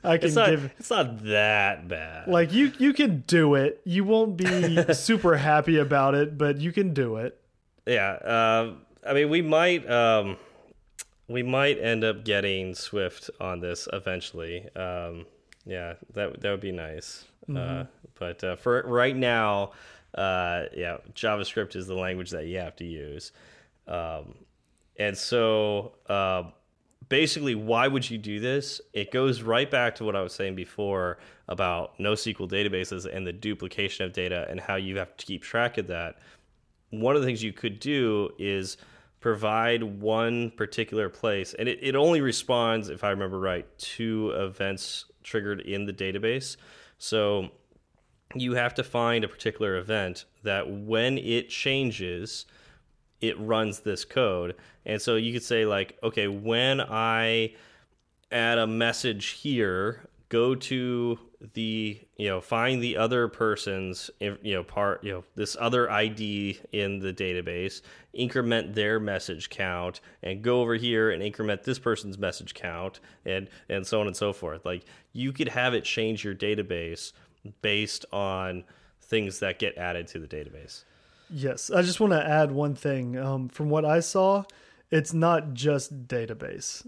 I 0.04 0.18
can 0.18 0.28
It's 0.28 0.36
not, 0.36 0.50
give. 0.50 0.72
it's 0.78 0.90
not 0.90 1.24
that 1.26 1.88
bad. 1.88 2.28
Like 2.28 2.52
you 2.52 2.74
you 2.80 2.92
can 2.94 3.24
do 3.28 3.56
it. 3.56 3.80
You 3.86 4.04
won't 4.04 4.36
be 4.36 4.84
super 4.94 5.38
happy 5.38 5.78
about 5.78 6.16
it, 6.16 6.38
but 6.38 6.58
you 6.60 6.72
can 6.74 6.94
do 6.94 7.16
it. 7.18 7.40
Yeah, 7.86 8.16
um, 8.66 8.82
I 9.08 9.14
mean, 9.14 9.30
we 9.30 9.42
might 9.42 9.90
um, 9.90 10.36
we 11.28 11.44
might 11.44 11.80
end 11.80 12.04
up 12.04 12.24
getting 12.24 12.74
Swift 12.76 13.30
on 13.40 13.60
this 13.60 13.88
eventually. 13.92 14.68
Um, 14.76 15.26
yeah, 15.66 15.94
that 16.14 16.42
that 16.42 16.52
would 16.52 16.62
be 16.62 16.72
nice. 16.72 17.26
Uh, 17.54 17.86
but 18.20 18.44
uh, 18.44 18.56
for 18.58 18.84
right 18.86 19.16
now, 19.16 19.72
uh, 20.16 20.66
yeah, 20.76 20.98
JavaScript 21.14 21.76
is 21.76 21.88
the 21.88 21.96
language 21.96 22.32
that 22.32 22.46
you 22.46 22.58
have 22.58 22.76
to 22.78 22.86
use. 22.86 23.32
Um, 23.88 24.36
and 24.98 25.18
so, 25.18 25.94
uh, 26.10 26.44
basically, 27.08 27.56
why 27.56 27.88
would 27.88 28.10
you 28.10 28.18
do 28.18 28.42
this? 28.42 28.82
It 28.94 29.12
goes 29.12 29.42
right 29.42 29.70
back 29.72 29.96
to 29.96 30.04
what 30.04 30.16
I 30.16 30.22
was 30.22 30.34
saying 30.34 30.56
before 30.56 31.20
about 31.48 31.98
NoSQL 32.00 32.50
databases 32.50 33.06
and 33.10 33.26
the 33.26 33.32
duplication 33.32 34.06
of 34.06 34.12
data 34.12 34.46
and 34.50 34.60
how 34.60 34.76
you 34.76 34.98
have 34.98 35.16
to 35.16 35.26
keep 35.26 35.42
track 35.42 35.78
of 35.78 35.88
that 35.88 36.18
one 36.90 37.16
of 37.16 37.22
the 37.22 37.28
things 37.28 37.44
you 37.44 37.54
could 37.54 37.80
do 37.80 38.30
is 38.38 38.78
provide 39.20 39.84
one 39.84 40.52
particular 40.52 41.10
place 41.10 41.56
and 41.58 41.68
it, 41.68 41.80
it 41.82 41.96
only 41.96 42.22
responds 42.22 42.88
if 42.90 43.04
i 43.04 43.10
remember 43.10 43.40
right 43.40 43.66
to 43.80 44.32
events 44.36 45.06
triggered 45.28 45.62
in 45.62 45.86
the 45.86 45.94
database. 45.94 46.58
So 46.98 47.50
you 48.34 48.56
have 48.56 48.74
to 48.76 48.84
find 48.84 49.24
a 49.24 49.28
particular 49.28 49.78
event 49.78 50.26
that 50.44 50.70
when 50.70 51.18
it 51.18 51.50
changes 51.50 52.46
it 53.20 53.40
runs 53.40 53.80
this 53.80 54.06
code. 54.06 54.56
And 54.86 55.02
so 55.02 55.16
you 55.16 55.34
could 55.34 55.44
say 55.44 55.66
like 55.66 55.98
okay 56.02 56.28
when 56.28 56.82
i 56.82 57.54
add 58.32 58.58
a 58.58 58.68
message 58.68 59.28
here 59.28 60.08
go 60.30 60.56
to 60.56 61.18
the 61.54 62.00
you 62.18 62.28
know 62.28 62.42
find 62.42 62.82
the 62.82 62.98
other 62.98 63.28
person's 63.28 64.10
you 64.20 64.38
know 64.44 64.64
part 64.64 65.04
you 65.04 65.12
know 65.12 65.24
this 65.36 65.56
other 65.60 65.90
id 65.92 66.60
in 66.72 67.00
the 67.00 67.14
database 67.14 67.82
increment 68.14 68.74
their 68.74 69.00
message 69.00 69.50
count 69.50 70.02
and 70.24 70.42
go 70.42 70.62
over 70.62 70.76
here 70.76 71.12
and 71.12 71.22
increment 71.22 71.64
this 71.64 71.80
person's 71.80 72.18
message 72.18 72.54
count 72.54 73.00
and 73.26 73.50
and 73.70 73.86
so 73.86 74.02
on 74.02 74.08
and 74.08 74.16
so 74.16 74.34
forth 74.34 74.66
like 74.66 74.84
you 75.14 75.32
could 75.32 75.50
have 75.50 75.74
it 75.74 75.84
change 75.84 76.24
your 76.24 76.36
database 76.36 77.14
based 77.62 78.06
on 78.12 78.64
things 79.02 79.40
that 79.40 79.60
get 79.60 79.78
added 79.78 80.08
to 80.08 80.20
the 80.20 80.28
database 80.28 80.84
Yes, 81.30 81.70
I 81.70 81.82
just 81.82 82.00
want 82.00 82.14
to 82.14 82.26
add 82.26 82.52
one 82.52 82.76
thing. 82.76 83.18
Um, 83.18 83.50
from 83.50 83.70
what 83.70 83.84
I 83.84 84.00
saw, 84.00 84.44
it's 84.92 85.14
not 85.14 85.54
just 85.54 86.08
database. 86.08 86.88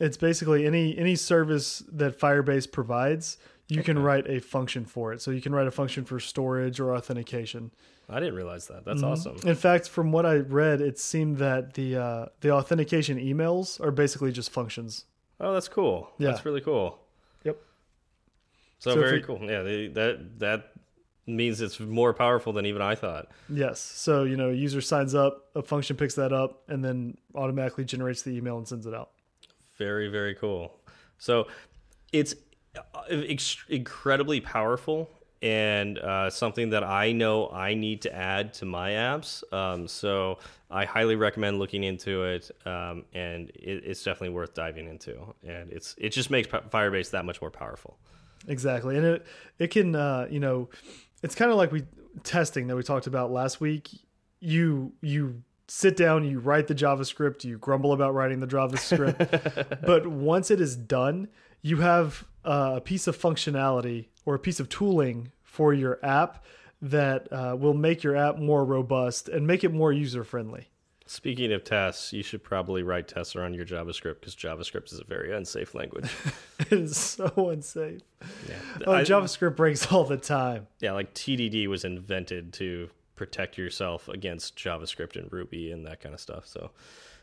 It's 0.00 0.16
basically 0.16 0.66
any 0.66 0.96
any 0.98 1.16
service 1.16 1.82
that 1.92 2.18
Firebase 2.18 2.70
provides. 2.70 3.38
You 3.68 3.82
can 3.82 3.98
write 3.98 4.28
a 4.30 4.40
function 4.40 4.84
for 4.84 5.12
it. 5.12 5.20
So 5.20 5.30
you 5.32 5.40
can 5.40 5.52
write 5.52 5.66
a 5.66 5.70
function 5.72 6.04
for 6.04 6.20
storage 6.20 6.78
or 6.78 6.94
authentication. 6.94 7.72
i 8.08 8.20
didn't 8.20 8.36
realize 8.36 8.68
that 8.68 8.84
that's 8.84 9.02
awesome 9.02 9.36
In 9.44 9.56
fact, 9.56 9.88
from 9.88 10.12
what 10.12 10.24
I 10.24 10.36
read, 10.36 10.80
it 10.80 10.98
seemed 10.98 11.38
that 11.38 11.74
the 11.74 11.96
uh, 11.96 12.26
the 12.40 12.50
authentication 12.52 13.18
emails 13.18 13.80
are 13.80 13.90
basically 13.90 14.30
just 14.32 14.50
functions. 14.50 15.04
oh 15.40 15.52
that's 15.52 15.68
cool 15.68 16.10
Yeah. 16.18 16.30
that's 16.30 16.44
really 16.44 16.60
cool 16.60 16.98
Yep. 17.44 17.56
So, 18.78 18.90
So 18.94 19.00
very 19.00 19.22
cool. 19.22 19.38
Yeah, 19.42 19.62
they, 19.62 19.88
that 19.88 20.38
that 20.38 20.72
means 21.26 21.60
it's 21.60 21.80
more 21.80 22.14
powerful 22.14 22.52
than 22.52 22.66
even 22.66 22.80
I 22.82 22.94
thought. 22.94 23.26
Yes. 23.48 23.80
So 23.80 24.22
you 24.22 24.36
know, 24.36 24.50
user 24.50 24.80
signs 24.80 25.12
up, 25.14 25.48
a 25.56 25.62
function 25.62 25.96
picks 25.96 26.14
that 26.14 26.32
up, 26.32 26.62
and 26.68 26.84
then 26.84 27.16
automatically 27.34 27.84
generates 27.84 28.22
the 28.22 28.30
email 28.36 28.58
and 28.58 28.68
sends 28.68 28.86
it 28.86 28.94
out. 28.94 29.10
Very 29.76 30.06
very 30.08 30.34
cool. 30.36 30.78
So 31.18 31.48
it's 32.12 32.34
incredibly 33.68 34.40
powerful, 34.40 35.10
and 35.42 35.98
uh, 35.98 36.30
something 36.30 36.70
that 36.70 36.82
I 36.82 37.12
know 37.12 37.48
I 37.50 37.74
need 37.74 38.02
to 38.02 38.14
add 38.14 38.54
to 38.54 38.64
my 38.64 38.90
apps. 38.90 39.42
Um, 39.52 39.86
so 39.86 40.38
I 40.70 40.84
highly 40.84 41.16
recommend 41.16 41.58
looking 41.58 41.84
into 41.84 42.24
it, 42.24 42.50
um, 42.64 43.04
and 43.12 43.50
it, 43.50 43.84
it's 43.84 44.02
definitely 44.02 44.30
worth 44.30 44.54
diving 44.54 44.88
into. 44.88 45.34
And 45.46 45.70
it's 45.72 45.94
it 45.98 46.10
just 46.10 46.30
makes 46.30 46.48
Firebase 46.48 47.10
that 47.10 47.24
much 47.24 47.40
more 47.40 47.50
powerful. 47.50 47.98
Exactly, 48.48 48.96
and 48.96 49.06
it 49.06 49.26
it 49.58 49.68
can 49.68 49.94
uh, 49.94 50.26
you 50.30 50.40
know 50.40 50.68
it's 51.22 51.34
kind 51.34 51.50
of 51.50 51.56
like 51.56 51.72
we 51.72 51.82
testing 52.24 52.66
that 52.68 52.76
we 52.76 52.82
talked 52.82 53.06
about 53.06 53.30
last 53.30 53.60
week. 53.60 53.90
You 54.40 54.92
you 55.00 55.42
sit 55.68 55.96
down, 55.96 56.24
you 56.24 56.38
write 56.38 56.68
the 56.68 56.74
JavaScript, 56.74 57.44
you 57.44 57.58
grumble 57.58 57.92
about 57.92 58.14
writing 58.14 58.40
the 58.40 58.46
JavaScript, 58.46 59.80
but 59.86 60.06
once 60.06 60.50
it 60.50 60.60
is 60.60 60.76
done, 60.76 61.28
you 61.66 61.78
have 61.78 62.24
a 62.44 62.80
piece 62.80 63.08
of 63.08 63.18
functionality 63.18 64.06
or 64.24 64.36
a 64.36 64.38
piece 64.38 64.60
of 64.60 64.68
tooling 64.68 65.32
for 65.42 65.74
your 65.74 65.98
app 66.00 66.44
that 66.80 67.26
uh, 67.32 67.56
will 67.58 67.74
make 67.74 68.04
your 68.04 68.14
app 68.14 68.38
more 68.38 68.64
robust 68.64 69.28
and 69.28 69.44
make 69.48 69.64
it 69.64 69.72
more 69.72 69.92
user 69.92 70.22
friendly. 70.22 70.68
Speaking 71.06 71.52
of 71.52 71.64
tests, 71.64 72.12
you 72.12 72.22
should 72.22 72.44
probably 72.44 72.84
write 72.84 73.08
tests 73.08 73.34
around 73.34 73.54
your 73.54 73.64
JavaScript 73.64 74.20
because 74.20 74.36
JavaScript 74.36 74.92
is 74.92 75.00
a 75.00 75.04
very 75.04 75.34
unsafe 75.34 75.74
language. 75.74 76.08
it 76.60 76.72
is 76.72 76.96
so 76.96 77.32
unsafe. 77.50 78.02
Yeah. 78.48 78.54
Oh, 78.86 78.92
I, 78.92 79.02
JavaScript 79.02 79.56
breaks 79.56 79.90
all 79.90 80.04
the 80.04 80.16
time. 80.16 80.68
Yeah, 80.78 80.92
like 80.92 81.14
TDD 81.14 81.66
was 81.66 81.84
invented 81.84 82.52
to 82.54 82.90
protect 83.16 83.58
yourself 83.58 84.08
against 84.08 84.56
JavaScript 84.56 85.16
and 85.16 85.32
Ruby 85.32 85.72
and 85.72 85.84
that 85.86 86.00
kind 86.00 86.14
of 86.14 86.20
stuff. 86.20 86.46
So, 86.46 86.70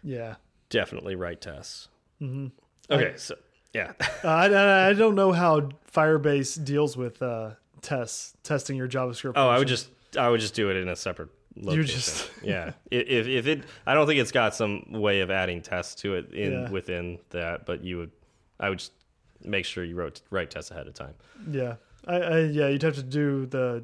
yeah, 0.04 0.36
definitely 0.70 1.16
write 1.16 1.40
tests. 1.40 1.88
Mm 2.20 2.34
-hmm. 2.34 2.96
Okay, 2.96 3.14
I, 3.14 3.18
so 3.18 3.36
yeah, 3.74 3.94
uh, 4.24 4.28
I, 4.28 4.90
I 4.90 4.94
don't 4.94 5.16
know 5.16 5.32
how 5.32 5.70
Firebase 5.92 6.64
deals 6.64 6.98
with 6.98 7.22
uh, 7.22 7.52
tests, 7.82 8.34
testing 8.44 8.76
your 8.76 8.88
JavaScript. 8.88 9.34
Oh. 9.36 9.50
I 9.50 9.60
would 9.60 9.68
just 9.68 9.90
I 10.18 10.30
would 10.30 10.40
just 10.40 10.56
do 10.56 10.70
it 10.70 10.78
in 10.78 10.88
a 10.88 10.96
separate 10.96 11.30
location. 11.56 11.82
You 11.82 11.84
just 11.84 12.32
yeah. 12.44 12.72
If 12.92 13.28
if 13.28 13.48
it, 13.48 13.64
I 13.86 13.94
don't 13.94 14.08
think 14.08 14.20
it's 14.20 14.32
got 14.32 14.56
some 14.56 14.86
way 14.90 15.22
of 15.22 15.30
adding 15.30 15.62
tests 15.62 16.02
to 16.02 16.16
it 16.16 16.34
in 16.34 16.52
yeah. 16.54 16.70
within 16.70 17.20
that, 17.30 17.66
but 17.66 17.84
you 17.84 17.98
would, 17.98 18.12
I 18.60 18.70
would 18.70 18.80
just 18.80 18.94
make 19.42 19.66
sure 19.66 19.84
you 19.84 19.96
wrote 19.96 20.22
write 20.30 20.52
tests 20.52 20.72
ahead 20.72 20.88
of 20.88 20.94
time. 20.94 21.14
Yeah, 21.50 21.76
I, 22.08 22.16
I 22.16 22.40
yeah, 22.40 22.68
you'd 22.70 22.84
have 22.84 22.96
to 22.96 23.04
do 23.04 23.46
the 23.46 23.84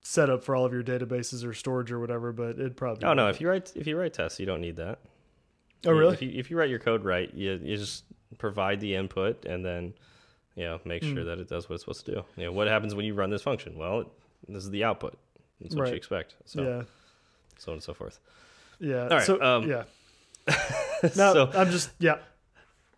setup 0.00 0.44
for 0.44 0.54
all 0.54 0.64
of 0.64 0.72
your 0.72 0.82
databases 0.82 1.44
or 1.44 1.54
storage 1.54 1.90
or 1.90 1.98
whatever, 1.98 2.32
but 2.32 2.50
it'd 2.50 2.76
probably. 2.76 3.04
Oh 3.04 3.14
no, 3.14 3.28
if 3.28 3.40
you 3.40 3.48
write 3.48 3.72
if 3.74 3.86
you 3.86 3.96
write 3.96 4.12
tests, 4.12 4.38
you 4.38 4.46
don't 4.46 4.60
need 4.60 4.76
that. 4.76 5.00
Oh 5.86 5.92
really? 5.92 6.14
If 6.14 6.22
you, 6.22 6.30
if 6.34 6.50
you 6.50 6.56
write 6.56 6.70
your 6.70 6.78
code 6.78 7.04
right, 7.04 7.32
you 7.34 7.60
you 7.62 7.76
just 7.76 8.04
provide 8.38 8.80
the 8.80 8.94
input 8.94 9.44
and 9.44 9.64
then 9.64 9.94
you 10.54 10.64
know 10.64 10.80
make 10.84 11.02
sure 11.02 11.16
mm. 11.16 11.24
that 11.26 11.38
it 11.38 11.48
does 11.48 11.68
what 11.68 11.74
it's 11.74 11.84
supposed 11.84 12.06
to 12.06 12.12
do. 12.12 12.24
You 12.36 12.44
know 12.44 12.52
what 12.52 12.68
happens 12.68 12.94
when 12.94 13.04
you 13.04 13.14
run 13.14 13.30
this 13.30 13.42
function? 13.42 13.76
Well, 13.76 14.10
this 14.48 14.64
is 14.64 14.70
the 14.70 14.84
output. 14.84 15.18
That's 15.60 15.74
what 15.74 15.82
right. 15.82 15.90
you 15.90 15.96
expect. 15.96 16.34
So, 16.44 16.62
yeah. 16.62 16.82
so 17.58 17.72
on 17.72 17.76
and 17.76 17.82
so 17.82 17.94
forth. 17.94 18.18
Yeah. 18.80 19.02
All 19.02 19.08
right. 19.08 19.22
So, 19.22 19.40
um, 19.40 19.68
yeah. 19.68 19.84
no, 21.16 21.32
so, 21.32 21.50
I'm 21.54 21.70
just 21.70 21.90
yeah. 21.98 22.16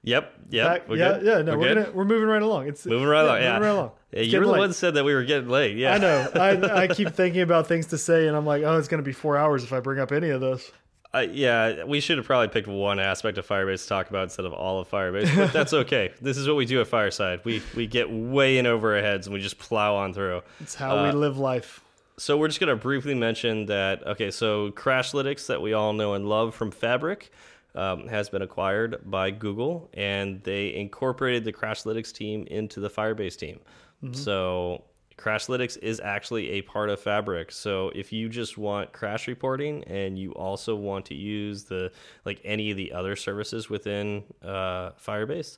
Yep. 0.03 0.32
Yep. 0.51 0.87
yeah. 0.91 0.97
Good? 0.97 1.26
Yeah. 1.26 1.43
No, 1.43 1.53
we're, 1.53 1.59
we're 1.59 1.74
gonna 1.74 1.91
we're 1.93 2.05
moving 2.05 2.28
right 2.28 2.43
along. 2.43 2.68
It's 2.68 2.87
moving 2.87 3.07
right 3.07 3.22
yeah, 3.22 3.26
along. 3.26 3.43
Yeah. 3.43 3.53
Moving 3.53 3.62
right 3.62 3.74
along. 3.74 3.91
Yeah, 4.12 4.20
you 4.22 4.41
were 4.41 4.47
the 4.47 4.53
one 4.53 4.72
said 4.72 4.95
that 4.95 5.05
we 5.05 5.14
were 5.14 5.24
getting 5.24 5.49
late. 5.49 5.76
Yeah. 5.76 5.95
I 5.95 5.99
know. 5.99 6.30
I 6.34 6.82
I 6.82 6.89
keep 6.89 7.09
thinking 7.14 7.43
about 7.43 7.66
things 7.66 7.87
to 7.87 7.99
say, 7.99 8.26
and 8.26 8.37
I'm 8.37 8.47
like, 8.47 8.62
oh, 8.62 8.78
it's 8.78 8.89
gonna 8.89 9.03
be 9.03 9.12
four 9.12 9.37
hours 9.37 9.64
if 9.64 9.72
I 9.72 9.80
bring 9.80 10.01
up 10.01 10.12
any 10.12 10.30
of 10.30 10.41
this. 10.41 10.70
Uh, 11.14 11.26
yeah, 11.30 11.84
we 11.84 12.00
should 12.00 12.18
have 12.18 12.26
probably 12.26 12.48
picked 12.48 12.68
one 12.68 12.98
aspect 12.98 13.38
of 13.38 13.46
Firebase 13.46 13.82
to 13.82 13.88
talk 13.88 14.11
about 14.11 14.24
instead 14.24 14.44
of 14.44 14.52
all 14.52 14.80
of 14.80 14.90
Firebase, 14.90 15.34
but 15.34 15.52
that's 15.52 15.72
okay. 15.84 16.12
this 16.20 16.36
is 16.36 16.46
what 16.46 16.57
we 16.57 16.66
do 16.66 16.80
at 16.80 16.86
Fireside. 16.86 17.40
We 17.44 17.62
we 17.74 17.86
get 17.86 18.11
way 18.11 18.59
in 18.59 18.66
over 18.66 18.96
our 18.96 19.02
heads 19.02 19.26
and 19.26 19.34
we 19.34 19.40
just 19.40 19.59
plow 19.59 19.96
on 19.96 20.12
through. 20.12 20.42
It's 20.61 20.74
how 20.74 20.98
uh, 20.98 21.04
we 21.04 21.12
live 21.12 21.38
life. 21.38 21.82
So 22.18 22.36
we're 22.36 22.48
just 22.48 22.61
going 22.61 22.70
to 22.70 22.76
briefly 22.76 23.14
mention 23.14 23.66
that. 23.66 24.07
Okay, 24.07 24.30
so 24.30 24.70
Crashlytics 24.70 25.46
that 25.46 25.61
we 25.61 25.74
all 25.74 25.92
know 25.92 26.14
and 26.14 26.28
love 26.28 26.54
from 26.54 26.70
Fabric 26.70 27.30
um, 27.74 28.09
has 28.09 28.28
been 28.28 28.42
acquired 28.42 29.00
by 29.04 29.30
Google, 29.30 29.90
and 29.94 30.42
they 30.42 30.74
incorporated 30.74 31.44
the 31.44 31.52
Crashlytics 31.52 32.12
team 32.12 32.46
into 32.46 32.80
the 32.80 32.88
Firebase 32.88 33.36
team. 33.36 33.61
Mm 34.02 34.11
-hmm. 34.11 34.16
So 34.16 34.82
Crashlytics 35.18 35.78
is 35.78 35.98
actually 36.00 36.50
a 36.50 36.62
part 36.62 36.90
of 36.90 37.00
Fabric. 37.00 37.50
So 37.50 37.90
if 37.94 38.12
you 38.12 38.28
just 38.28 38.58
want 38.58 38.92
crash 38.92 39.28
reporting 39.28 39.82
and 39.84 40.18
you 40.18 40.32
also 40.32 40.76
want 40.76 41.06
to 41.06 41.14
use 41.14 41.64
the 41.64 41.90
like 42.24 42.40
any 42.44 42.70
of 42.70 42.76
the 42.76 42.92
other 42.92 43.16
services 43.16 43.70
within 43.70 44.24
uh, 44.42 44.90
Firebase, 44.92 45.56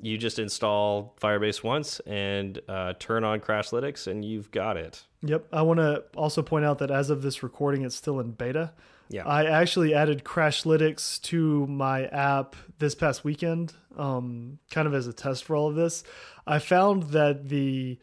you 0.00 0.16
just 0.16 0.38
install 0.38 1.14
Firebase 1.20 1.62
once 1.62 2.00
and 2.00 2.60
uh, 2.68 2.94
turn 2.98 3.24
on 3.24 3.40
Crashlytics, 3.40 4.06
and 4.06 4.24
you've 4.24 4.50
got 4.50 4.76
it. 4.76 5.02
Yep. 5.22 5.46
I 5.52 5.62
want 5.62 5.78
to 5.78 6.04
also 6.16 6.42
point 6.42 6.64
out 6.64 6.78
that 6.78 6.90
as 6.90 7.10
of 7.10 7.22
this 7.22 7.42
recording, 7.42 7.82
it's 7.82 7.96
still 7.96 8.20
in 8.20 8.30
beta. 8.30 8.72
Yeah. 9.10 9.26
I 9.26 9.44
actually 9.44 9.92
added 9.92 10.24
Crashlytics 10.24 11.20
to 11.22 11.66
my 11.66 12.06
app 12.06 12.54
this 12.78 12.94
past 12.94 13.24
weekend, 13.24 13.74
um, 13.98 14.58
kind 14.70 14.86
of 14.86 14.94
as 14.94 15.06
a 15.08 15.12
test 15.12 15.44
for 15.44 15.56
all 15.56 15.68
of 15.68 15.74
this. 15.74 16.04
I 16.46 16.60
found 16.60 17.10
that 17.10 17.48
the 17.48 17.98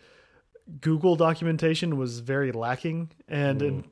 Google 0.82 1.16
documentation 1.16 1.98
was 1.98 2.20
very 2.20 2.52
lacking, 2.52 3.12
and 3.28 3.62
mm. 3.62 3.84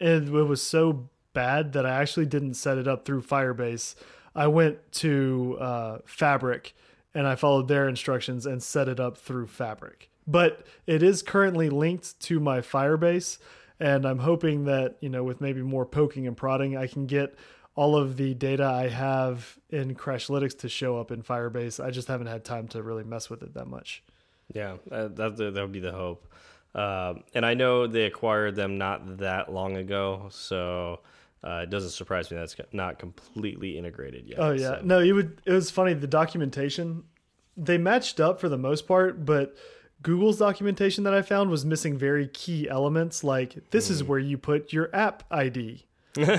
and 0.00 0.28
it 0.28 0.44
was 0.44 0.62
so 0.62 1.08
bad 1.32 1.72
that 1.72 1.86
I 1.86 2.00
actually 2.00 2.26
didn't 2.26 2.54
set 2.54 2.78
it 2.78 2.88
up 2.88 3.04
through 3.04 3.22
Firebase. 3.22 3.94
I 4.34 4.46
went 4.46 4.92
to 4.92 5.56
uh, 5.60 5.98
Fabric 6.04 6.74
and 7.14 7.26
I 7.26 7.34
followed 7.34 7.68
their 7.68 7.88
instructions 7.88 8.46
and 8.46 8.62
set 8.62 8.88
it 8.88 9.00
up 9.00 9.16
through 9.16 9.46
Fabric 9.46 10.10
but 10.28 10.66
it 10.86 11.02
is 11.02 11.22
currently 11.22 11.70
linked 11.70 12.20
to 12.20 12.38
my 12.38 12.60
Firebase, 12.60 13.38
and 13.80 14.04
I'm 14.04 14.18
hoping 14.18 14.66
that 14.66 14.96
you 15.00 15.08
know 15.08 15.24
with 15.24 15.40
maybe 15.40 15.62
more 15.62 15.86
poking 15.86 16.28
and 16.28 16.36
prodding, 16.36 16.76
I 16.76 16.86
can 16.86 17.06
get 17.06 17.34
all 17.74 17.96
of 17.96 18.16
the 18.16 18.34
data 18.34 18.64
I 18.64 18.88
have 18.88 19.58
in 19.70 19.94
Crashlytics 19.94 20.58
to 20.58 20.68
show 20.68 20.98
up 20.98 21.10
in 21.10 21.22
Firebase. 21.22 21.82
I 21.82 21.90
just 21.90 22.08
haven't 22.08 22.26
had 22.26 22.44
time 22.44 22.68
to 22.68 22.82
really 22.82 23.04
mess 23.04 23.30
with 23.30 23.42
it 23.42 23.54
that 23.54 23.66
much. 23.66 24.02
Yeah, 24.52 24.76
that 24.86 25.16
that, 25.16 25.36
that 25.36 25.54
would 25.54 25.72
be 25.72 25.80
the 25.80 25.92
hope. 25.92 26.24
Um, 26.74 27.24
and 27.34 27.44
I 27.44 27.54
know 27.54 27.86
they 27.86 28.04
acquired 28.04 28.54
them 28.54 28.78
not 28.78 29.18
that 29.18 29.52
long 29.52 29.76
ago, 29.76 30.28
so 30.30 31.00
uh, 31.42 31.60
it 31.62 31.70
doesn't 31.70 31.90
surprise 31.90 32.30
me 32.30 32.36
that's 32.36 32.56
not 32.72 32.98
completely 32.98 33.78
integrated 33.78 34.26
yet. 34.26 34.38
Oh 34.38 34.52
yeah, 34.52 34.78
so. 34.78 34.80
no, 34.84 35.00
it 35.00 35.12
would. 35.12 35.40
It 35.44 35.52
was 35.52 35.70
funny. 35.70 35.94
The 35.94 36.06
documentation 36.06 37.04
they 37.56 37.78
matched 37.78 38.20
up 38.20 38.40
for 38.40 38.48
the 38.48 38.58
most 38.58 38.86
part, 38.86 39.24
but 39.24 39.56
Google's 40.02 40.38
documentation 40.38 41.04
that 41.04 41.14
I 41.14 41.22
found 41.22 41.50
was 41.50 41.64
missing 41.64 41.98
very 41.98 42.28
key 42.28 42.68
elements 42.68 43.24
like 43.24 43.70
this 43.70 43.88
mm. 43.88 43.90
is 43.90 44.00
hmm. 44.00 44.06
where 44.06 44.18
you 44.18 44.38
put 44.38 44.72
your 44.72 44.94
app 44.94 45.24
ID. 45.30 45.84
and 46.16 46.30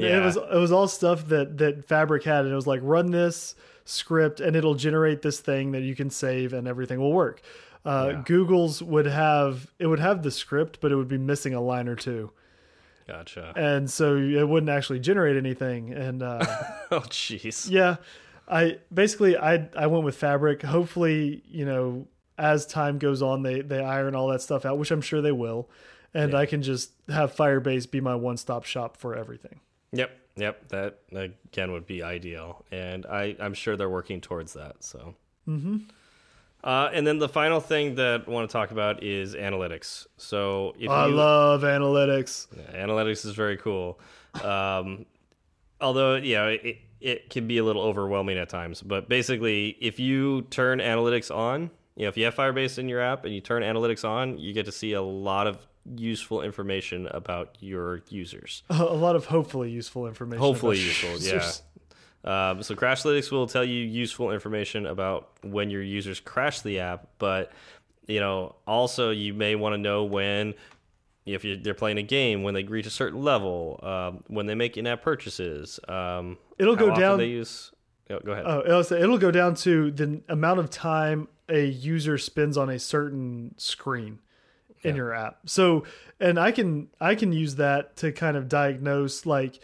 yeah. 0.00 0.18
it 0.18 0.24
was 0.24 0.36
it 0.36 0.58
was 0.58 0.72
all 0.72 0.88
stuff 0.88 1.26
that 1.28 1.58
that 1.58 1.86
Fabric 1.86 2.24
had 2.24 2.44
and 2.44 2.52
it 2.52 2.56
was 2.56 2.66
like 2.66 2.80
run 2.82 3.10
this 3.10 3.54
script 3.88 4.40
and 4.40 4.54
it'll 4.54 4.74
generate 4.74 5.22
this 5.22 5.40
thing 5.40 5.72
that 5.72 5.82
you 5.82 5.94
can 5.94 6.10
save 6.10 6.52
and 6.52 6.68
everything 6.68 7.00
will 7.00 7.12
work. 7.12 7.40
Uh, 7.84 8.10
yeah. 8.12 8.22
Google's 8.24 8.82
would 8.82 9.06
have 9.06 9.72
it 9.78 9.86
would 9.86 10.00
have 10.00 10.22
the 10.22 10.30
script 10.30 10.80
but 10.80 10.92
it 10.92 10.96
would 10.96 11.08
be 11.08 11.18
missing 11.18 11.54
a 11.54 11.60
line 11.60 11.88
or 11.88 11.96
two. 11.96 12.30
Gotcha. 13.06 13.54
And 13.56 13.90
so 13.90 14.16
it 14.16 14.46
wouldn't 14.46 14.70
actually 14.70 15.00
generate 15.00 15.36
anything 15.36 15.92
and 15.92 16.22
uh, 16.22 16.40
oh 16.90 17.00
jeez. 17.00 17.70
Yeah. 17.70 17.96
I 18.46 18.78
basically 18.92 19.36
I 19.36 19.68
I 19.76 19.86
went 19.86 20.04
with 20.04 20.16
Fabric. 20.16 20.62
Hopefully, 20.62 21.42
you 21.46 21.64
know, 21.64 22.06
as 22.38 22.66
time 22.66 22.98
goes 22.98 23.20
on, 23.22 23.42
they 23.42 23.60
they 23.60 23.80
iron 23.80 24.14
all 24.14 24.28
that 24.28 24.40
stuff 24.40 24.64
out, 24.64 24.78
which 24.78 24.90
I'm 24.90 25.02
sure 25.02 25.20
they 25.20 25.32
will, 25.32 25.68
and 26.14 26.32
yeah. 26.32 26.38
I 26.38 26.46
can 26.46 26.62
just 26.62 26.92
have 27.08 27.34
Firebase 27.34 27.90
be 27.90 28.00
my 28.00 28.14
one 28.14 28.36
stop 28.36 28.64
shop 28.64 28.96
for 28.96 29.14
everything. 29.14 29.60
Yep, 29.92 30.10
yep. 30.38 30.68
That 30.68 31.00
again 31.12 31.72
would 31.72 31.86
be 31.86 32.02
ideal, 32.02 32.64
and 32.70 33.06
I 33.06 33.36
I'm 33.40 33.54
sure 33.54 33.76
they're 33.76 33.90
working 33.90 34.20
towards 34.20 34.52
that. 34.54 34.84
So. 34.84 35.14
Mm 35.46 35.60
-hmm. 35.60 35.80
Uh, 36.64 36.90
and 36.92 37.06
then 37.06 37.18
the 37.18 37.28
final 37.28 37.60
thing 37.60 37.94
that 37.94 38.24
I 38.26 38.30
want 38.30 38.48
to 38.48 38.52
talk 38.52 38.72
about 38.72 39.02
is 39.02 39.34
analytics. 39.34 40.06
So 40.16 40.74
if 40.78 40.90
I 40.90 41.06
you, 41.06 41.14
love 41.14 41.62
analytics. 41.62 42.48
Yeah, 42.56 42.86
analytics 42.86 43.24
is 43.24 43.34
very 43.34 43.56
cool. 43.56 44.00
Um, 44.42 45.06
although, 45.80 46.16
yeah, 46.16 46.46
it, 46.46 46.78
it 47.00 47.30
can 47.30 47.46
be 47.46 47.58
a 47.58 47.64
little 47.64 47.82
overwhelming 47.82 48.38
at 48.38 48.48
times. 48.48 48.82
But 48.82 49.08
basically, 49.08 49.76
if 49.80 50.00
you 50.00 50.42
turn 50.50 50.80
analytics 50.80 51.34
on, 51.34 51.70
you 51.96 52.04
know, 52.04 52.08
if 52.08 52.16
you 52.16 52.24
have 52.24 52.34
Firebase 52.34 52.78
in 52.78 52.88
your 52.88 53.00
app 53.00 53.24
and 53.24 53.34
you 53.34 53.40
turn 53.40 53.62
analytics 53.62 54.04
on, 54.08 54.38
you 54.38 54.52
get 54.52 54.66
to 54.66 54.72
see 54.72 54.92
a 54.92 55.02
lot 55.02 55.46
of 55.46 55.66
useful 55.96 56.42
information 56.42 57.06
about 57.10 57.56
your 57.60 58.02
users. 58.08 58.62
A 58.70 58.82
lot 58.82 59.16
of 59.16 59.26
hopefully 59.26 59.70
useful 59.70 60.06
information. 60.06 60.40
Hopefully 60.40 60.78
useful, 60.78 61.18
yeah. 61.18 61.50
Um, 62.24 62.62
so 62.62 62.74
Crashlytics 62.74 63.30
will 63.30 63.46
tell 63.46 63.64
you 63.64 63.84
useful 63.84 64.32
information 64.32 64.86
about 64.86 65.30
when 65.42 65.70
your 65.70 65.82
users 65.82 66.20
crash 66.20 66.60
the 66.62 66.80
app, 66.80 67.08
but 67.18 67.52
you 68.06 68.20
know, 68.20 68.56
also 68.66 69.10
you 69.10 69.34
may 69.34 69.54
want 69.54 69.74
to 69.74 69.78
know 69.78 70.04
when 70.04 70.54
if 71.34 71.44
they're 71.62 71.74
playing 71.74 71.98
a 71.98 72.02
game, 72.02 72.42
when 72.42 72.54
they 72.54 72.64
reach 72.64 72.86
a 72.86 72.90
certain 72.90 73.22
level, 73.22 73.78
um, 73.82 74.24
when 74.28 74.46
they 74.46 74.54
make 74.54 74.76
in-app 74.76 75.02
purchases. 75.02 75.78
Um, 75.86 76.38
it'll 76.58 76.76
go 76.76 76.94
down. 76.94 77.18
They 77.18 77.26
use. 77.26 77.70
Oh, 78.10 78.20
go 78.20 78.32
ahead. 78.32 78.44
Oh, 78.46 78.80
it'll, 78.80 79.18
go 79.18 79.30
down 79.30 79.54
to 79.56 79.90
the 79.90 80.22
amount 80.30 80.60
of 80.60 80.70
time 80.70 81.28
a 81.48 81.66
user 81.66 82.16
spends 82.16 82.56
on 82.56 82.70
a 82.70 82.78
certain 82.78 83.54
screen. 83.58 84.18
In 84.82 84.96
your 84.96 85.12
app. 85.12 85.38
So, 85.46 85.84
and 86.20 86.38
I 86.38 86.52
can 86.52 86.88
I 87.00 87.14
can 87.14 87.32
use 87.32 87.56
that 87.56 87.96
to 87.98 88.12
kind 88.12 88.36
of 88.36 88.48
diagnose 88.48 89.26
like 89.26 89.60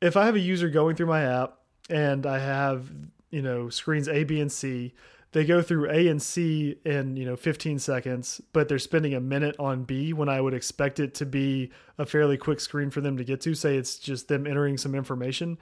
if 0.00 0.16
I 0.16 0.26
have 0.26 0.34
a 0.34 0.40
user 0.40 0.68
going 0.68 0.96
through 0.96 1.06
my 1.06 1.22
app 1.22 1.58
and 1.88 2.26
I 2.26 2.38
have 2.38 2.90
you 3.30 3.42
know 3.42 3.68
screens 3.68 4.08
A, 4.08 4.24
B, 4.24 4.40
and 4.40 4.50
C, 4.50 4.94
they 5.32 5.44
go 5.44 5.62
through 5.62 5.90
A 5.90 6.08
and 6.08 6.20
C 6.20 6.76
in 6.84 7.16
you 7.16 7.24
know 7.24 7.36
15 7.36 7.78
seconds, 7.78 8.40
but 8.52 8.68
they're 8.68 8.78
spending 8.78 9.14
a 9.14 9.20
minute 9.20 9.56
on 9.58 9.84
B 9.84 10.12
when 10.12 10.28
I 10.28 10.40
would 10.40 10.54
expect 10.54 11.00
it 11.00 11.14
to 11.14 11.26
be 11.26 11.70
a 11.98 12.06
fairly 12.06 12.36
quick 12.36 12.60
screen 12.60 12.90
for 12.90 13.00
them 13.00 13.16
to 13.16 13.24
get 13.24 13.40
to. 13.42 13.54
Say 13.54 13.76
it's 13.76 13.96
just 13.96 14.28
them 14.28 14.46
entering 14.46 14.78
some 14.78 14.94
information, 14.94 15.58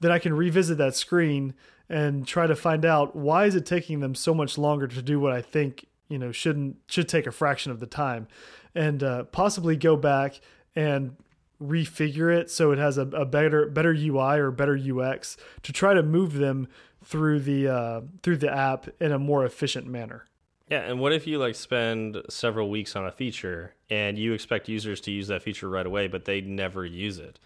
then 0.00 0.10
I 0.10 0.18
can 0.18 0.34
revisit 0.34 0.78
that 0.78 0.94
screen 0.94 1.54
and 1.88 2.26
try 2.26 2.46
to 2.46 2.56
find 2.56 2.84
out 2.84 3.14
why 3.14 3.46
is 3.46 3.54
it 3.54 3.64
taking 3.64 4.00
them 4.00 4.14
so 4.14 4.34
much 4.34 4.58
longer 4.58 4.88
to 4.88 5.02
do 5.02 5.20
what 5.20 5.32
I 5.32 5.40
think 5.40 5.86
you 6.08 6.18
know 6.18 6.32
shouldn't 6.32 6.76
should 6.86 7.08
take 7.08 7.26
a 7.26 7.32
fraction 7.32 7.72
of 7.72 7.80
the 7.80 7.86
time, 7.86 8.28
and 8.74 9.02
uh, 9.02 9.24
possibly 9.24 9.76
go 9.76 9.96
back 9.96 10.40
and 10.74 11.16
refigure 11.62 12.36
it 12.36 12.50
so 12.50 12.70
it 12.70 12.78
has 12.78 12.98
a, 12.98 13.02
a 13.08 13.24
better 13.24 13.66
better 13.66 13.92
UI 13.92 14.38
or 14.38 14.50
better 14.50 14.76
UX 14.76 15.36
to 15.62 15.72
try 15.72 15.94
to 15.94 16.02
move 16.02 16.34
them 16.34 16.68
through 17.04 17.40
the 17.40 17.68
uh, 17.68 18.00
through 18.22 18.36
the 18.36 18.52
app 18.52 18.88
in 19.00 19.12
a 19.12 19.18
more 19.18 19.44
efficient 19.44 19.86
manner. 19.86 20.26
Yeah, 20.68 20.80
and 20.80 20.98
what 20.98 21.12
if 21.12 21.26
you 21.28 21.38
like 21.38 21.54
spend 21.54 22.22
several 22.28 22.68
weeks 22.68 22.96
on 22.96 23.06
a 23.06 23.12
feature 23.12 23.74
and 23.88 24.18
you 24.18 24.32
expect 24.32 24.68
users 24.68 25.00
to 25.02 25.12
use 25.12 25.28
that 25.28 25.42
feature 25.42 25.68
right 25.68 25.86
away, 25.86 26.08
but 26.08 26.24
they 26.24 26.40
never 26.40 26.84
use 26.84 27.18
it? 27.18 27.38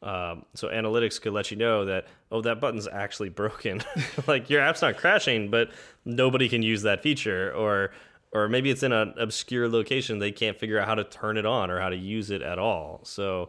Um, 0.00 0.44
so 0.54 0.68
analytics 0.68 1.20
could 1.20 1.32
let 1.32 1.50
you 1.50 1.56
know 1.56 1.84
that 1.86 2.06
oh 2.30 2.40
that 2.42 2.60
button's 2.60 2.86
actually 2.86 3.30
broken, 3.30 3.82
like 4.26 4.48
your 4.48 4.60
app's 4.60 4.82
not 4.82 4.96
crashing, 4.96 5.50
but 5.50 5.70
nobody 6.04 6.48
can 6.48 6.62
use 6.62 6.82
that 6.82 7.02
feature, 7.02 7.52
or 7.52 7.90
or 8.32 8.48
maybe 8.48 8.70
it's 8.70 8.82
in 8.82 8.92
an 8.92 9.14
obscure 9.18 9.68
location 9.68 10.18
they 10.18 10.32
can't 10.32 10.58
figure 10.58 10.78
out 10.78 10.86
how 10.86 10.94
to 10.94 11.04
turn 11.04 11.36
it 11.36 11.46
on 11.46 11.70
or 11.70 11.80
how 11.80 11.88
to 11.88 11.96
use 11.96 12.30
it 12.30 12.42
at 12.42 12.58
all. 12.58 13.00
So 13.02 13.48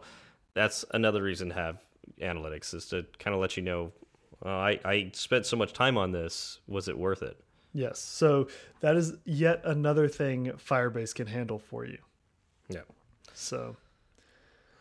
that's 0.54 0.84
another 0.92 1.22
reason 1.22 1.50
to 1.50 1.54
have 1.54 1.78
analytics 2.20 2.74
is 2.74 2.86
to 2.86 3.06
kind 3.18 3.34
of 3.34 3.40
let 3.40 3.56
you 3.56 3.62
know 3.62 3.92
uh, 4.44 4.48
I 4.48 4.80
I 4.84 5.10
spent 5.14 5.46
so 5.46 5.56
much 5.56 5.72
time 5.72 5.96
on 5.96 6.12
this, 6.12 6.60
was 6.66 6.88
it 6.88 6.98
worth 6.98 7.22
it? 7.22 7.38
Yes. 7.72 8.00
So 8.00 8.48
that 8.80 8.96
is 8.96 9.14
yet 9.24 9.60
another 9.64 10.08
thing 10.08 10.52
Firebase 10.56 11.14
can 11.14 11.26
handle 11.26 11.58
for 11.58 11.84
you. 11.84 11.98
Yeah. 12.68 12.80
So 13.34 13.76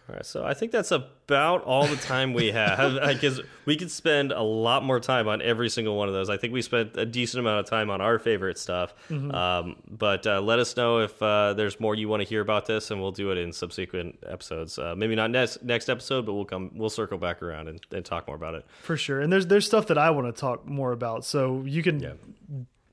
all 0.09 0.15
right, 0.15 0.25
so 0.25 0.43
I 0.43 0.55
think 0.55 0.71
that's 0.71 0.91
about 0.91 1.63
all 1.63 1.85
the 1.85 1.95
time 1.95 2.33
we 2.33 2.47
have 2.51 2.99
because 3.07 3.41
we 3.65 3.75
could 3.75 3.91
spend 3.91 4.31
a 4.31 4.41
lot 4.41 4.83
more 4.83 4.99
time 4.99 5.27
on 5.27 5.39
every 5.41 5.69
single 5.69 5.95
one 5.95 6.07
of 6.07 6.15
those. 6.15 6.31
I 6.31 6.37
think 6.37 6.51
we 6.51 6.63
spent 6.63 6.97
a 6.97 7.05
decent 7.05 7.39
amount 7.39 7.59
of 7.59 7.67
time 7.67 7.91
on 7.91 8.01
our 8.01 8.17
favorite 8.17 8.57
stuff. 8.57 8.95
Mm 9.09 9.19
-hmm. 9.19 9.35
um, 9.35 9.75
but 9.87 10.25
uh, 10.25 10.41
let 10.41 10.57
us 10.59 10.73
know 10.73 11.03
if 11.03 11.21
uh, 11.21 11.53
there's 11.53 11.79
more 11.79 11.95
you 11.95 12.09
want 12.09 12.23
to 12.23 12.29
hear 12.29 12.41
about 12.41 12.65
this, 12.65 12.91
and 12.91 12.99
we'll 12.99 13.23
do 13.23 13.31
it 13.31 13.37
in 13.37 13.53
subsequent 13.53 14.15
episodes. 14.25 14.79
Uh, 14.79 14.95
maybe 14.95 15.15
not 15.15 15.29
next 15.29 15.63
next 15.63 15.89
episode, 15.89 16.25
but 16.25 16.33
we'll 16.33 16.51
come 16.53 16.69
we'll 16.73 16.95
circle 17.01 17.17
back 17.17 17.43
around 17.43 17.67
and, 17.67 17.79
and 17.95 18.05
talk 18.05 18.27
more 18.27 18.37
about 18.45 18.55
it 18.59 18.65
for 18.81 18.97
sure. 18.97 19.21
And 19.21 19.31
there's 19.31 19.45
there's 19.45 19.65
stuff 19.65 19.85
that 19.85 19.97
I 19.97 20.09
want 20.09 20.35
to 20.35 20.39
talk 20.47 20.65
more 20.65 20.91
about, 20.91 21.25
so 21.25 21.63
you 21.65 21.83
can. 21.83 21.99
Yeah 21.99 22.13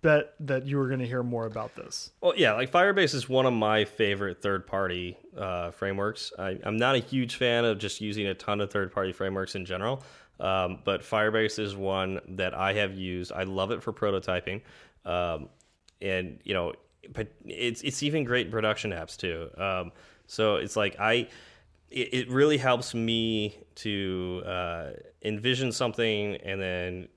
bet 0.06 0.34
that 0.38 0.64
you 0.64 0.78
were 0.78 0.86
going 0.86 1.00
to 1.00 1.06
hear 1.06 1.24
more 1.24 1.46
about 1.46 1.74
this. 1.74 2.12
Well, 2.20 2.32
yeah, 2.36 2.52
like 2.52 2.70
Firebase 2.70 3.12
is 3.12 3.28
one 3.28 3.44
of 3.44 3.52
my 3.52 3.84
favorite 3.84 4.40
third-party 4.40 5.16
uh, 5.36 5.72
frameworks. 5.72 6.32
I, 6.38 6.60
am 6.62 6.76
not 6.76 6.94
a 6.94 7.00
huge 7.00 7.34
fan 7.34 7.64
of 7.64 7.78
just 7.78 8.00
using 8.00 8.28
a 8.28 8.34
ton 8.34 8.60
of 8.60 8.70
third-party 8.70 9.10
frameworks 9.10 9.56
in 9.56 9.64
general, 9.64 10.04
um, 10.38 10.78
but 10.84 11.00
Firebase 11.00 11.58
is 11.58 11.74
one 11.74 12.20
that 12.36 12.54
I 12.54 12.74
have 12.74 12.94
used. 12.94 13.32
I 13.32 13.42
love 13.42 13.72
it 13.72 13.82
for 13.82 13.92
prototyping, 13.92 14.62
um, 15.04 15.48
and 16.00 16.38
you 16.44 16.54
know, 16.54 16.72
but 17.12 17.32
it's 17.44 17.82
it's 17.82 18.04
even 18.04 18.22
great 18.22 18.46
in 18.46 18.52
production 18.52 18.92
apps 18.92 19.16
too. 19.16 19.50
Um, 19.60 19.90
so 20.28 20.56
it's 20.56 20.76
like 20.76 20.96
I. 21.00 21.28
It, 21.88 22.14
it 22.14 22.30
really 22.30 22.58
helps 22.58 22.94
me 22.94 23.58
to 23.76 24.42
uh, 24.44 24.90
envision 25.22 25.70
something 25.70 26.34
and 26.36 26.60
then 26.60 27.08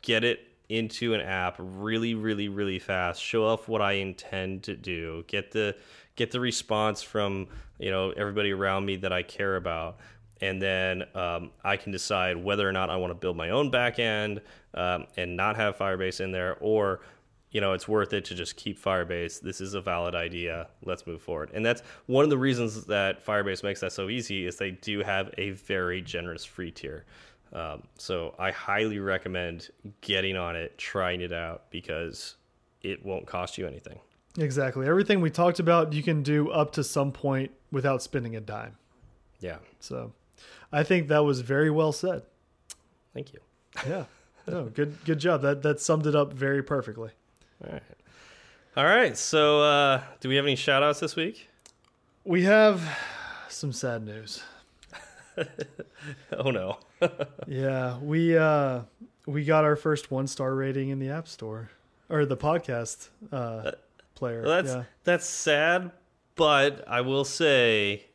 get 0.00 0.24
it 0.24 0.45
into 0.68 1.14
an 1.14 1.20
app 1.20 1.56
really 1.58 2.14
really 2.14 2.48
really 2.48 2.78
fast 2.78 3.22
show 3.22 3.46
off 3.46 3.68
what 3.68 3.80
i 3.80 3.92
intend 3.92 4.62
to 4.62 4.74
do 4.74 5.24
get 5.28 5.52
the 5.52 5.74
get 6.16 6.30
the 6.30 6.40
response 6.40 7.02
from 7.02 7.46
you 7.78 7.90
know 7.90 8.10
everybody 8.12 8.52
around 8.52 8.84
me 8.84 8.96
that 8.96 9.12
i 9.12 9.22
care 9.22 9.56
about. 9.56 9.98
And 10.42 10.60
then 10.60 11.04
um, 11.14 11.50
i 11.64 11.78
can 11.78 11.92
decide 11.92 12.36
whether 12.36 12.68
or 12.68 12.72
not 12.72 12.90
i 12.90 12.96
want 12.96 13.10
to 13.10 13.14
build 13.14 13.38
my 13.38 13.50
own 13.50 13.70
backend 13.70 14.40
um, 14.74 15.06
and 15.16 15.34
not 15.34 15.56
have 15.56 15.78
firebase 15.78 16.20
in 16.20 16.30
there 16.30 16.56
or 16.60 17.00
you 17.52 17.60
know 17.62 17.72
it's 17.72 17.88
worth 17.88 18.12
it 18.12 18.24
to 18.26 18.34
just 18.34 18.56
keep 18.56 18.78
firebase. 18.78 19.40
This 19.40 19.62
is 19.62 19.72
a 19.72 19.80
valid 19.80 20.14
idea. 20.14 20.68
Let's 20.84 21.06
move 21.06 21.22
forward. 21.22 21.52
And 21.54 21.64
that's 21.64 21.82
one 22.04 22.22
of 22.24 22.28
the 22.28 22.36
reasons 22.36 22.84
that 22.84 23.24
firebase 23.24 23.62
makes 23.62 23.80
that 23.80 23.92
so 23.92 24.10
easy 24.10 24.46
is 24.46 24.56
they 24.56 24.72
do 24.72 25.00
have 25.00 25.32
a 25.38 25.50
very 25.50 26.02
generous 26.02 26.44
free 26.44 26.70
tier 26.70 27.06
um, 27.56 27.84
so 27.96 28.34
I 28.38 28.50
highly 28.50 28.98
recommend 28.98 29.70
getting 30.02 30.36
on 30.36 30.56
it, 30.56 30.76
trying 30.76 31.22
it 31.22 31.32
out 31.32 31.70
because 31.70 32.36
it 32.82 33.04
won't 33.04 33.26
cost 33.26 33.56
you 33.56 33.66
anything. 33.66 33.98
Exactly. 34.36 34.86
Everything 34.86 35.22
we 35.22 35.30
talked 35.30 35.58
about, 35.58 35.94
you 35.94 36.02
can 36.02 36.22
do 36.22 36.50
up 36.50 36.72
to 36.72 36.84
some 36.84 37.12
point 37.12 37.50
without 37.72 38.02
spending 38.02 38.36
a 38.36 38.40
dime. 38.40 38.76
Yeah. 39.40 39.56
So 39.80 40.12
I 40.70 40.82
think 40.82 41.08
that 41.08 41.24
was 41.24 41.40
very 41.40 41.70
well 41.70 41.92
said. 41.92 42.24
Thank 43.14 43.32
you. 43.32 43.40
Yeah. 43.88 44.04
No, 44.46 44.64
good 44.64 45.02
good 45.06 45.18
job. 45.18 45.40
That 45.40 45.62
that 45.62 45.80
summed 45.80 46.06
it 46.06 46.14
up 46.14 46.34
very 46.34 46.62
perfectly. 46.62 47.10
All 47.64 47.72
right. 47.72 47.82
All 48.76 48.84
right. 48.84 49.16
So 49.16 49.62
uh, 49.62 50.02
do 50.20 50.28
we 50.28 50.36
have 50.36 50.44
any 50.44 50.56
shout 50.56 50.82
outs 50.82 51.00
this 51.00 51.16
week? 51.16 51.48
We 52.24 52.42
have 52.42 52.82
some 53.48 53.72
sad 53.72 54.04
news. 54.04 54.42
oh 56.38 56.50
no. 56.50 56.78
yeah, 57.46 57.98
we 57.98 58.36
uh 58.36 58.82
we 59.26 59.44
got 59.44 59.64
our 59.64 59.76
first 59.76 60.10
one 60.10 60.26
star 60.26 60.54
rating 60.54 60.90
in 60.90 60.98
the 60.98 61.10
App 61.10 61.28
Store 61.28 61.70
or 62.08 62.24
the 62.26 62.36
podcast 62.36 63.08
uh 63.32 63.72
player. 64.14 64.42
Well, 64.42 64.62
that's 64.62 64.74
yeah. 64.74 64.84
that's 65.04 65.26
sad, 65.26 65.90
but 66.34 66.84
I 66.88 67.00
will 67.02 67.24
say 67.24 68.06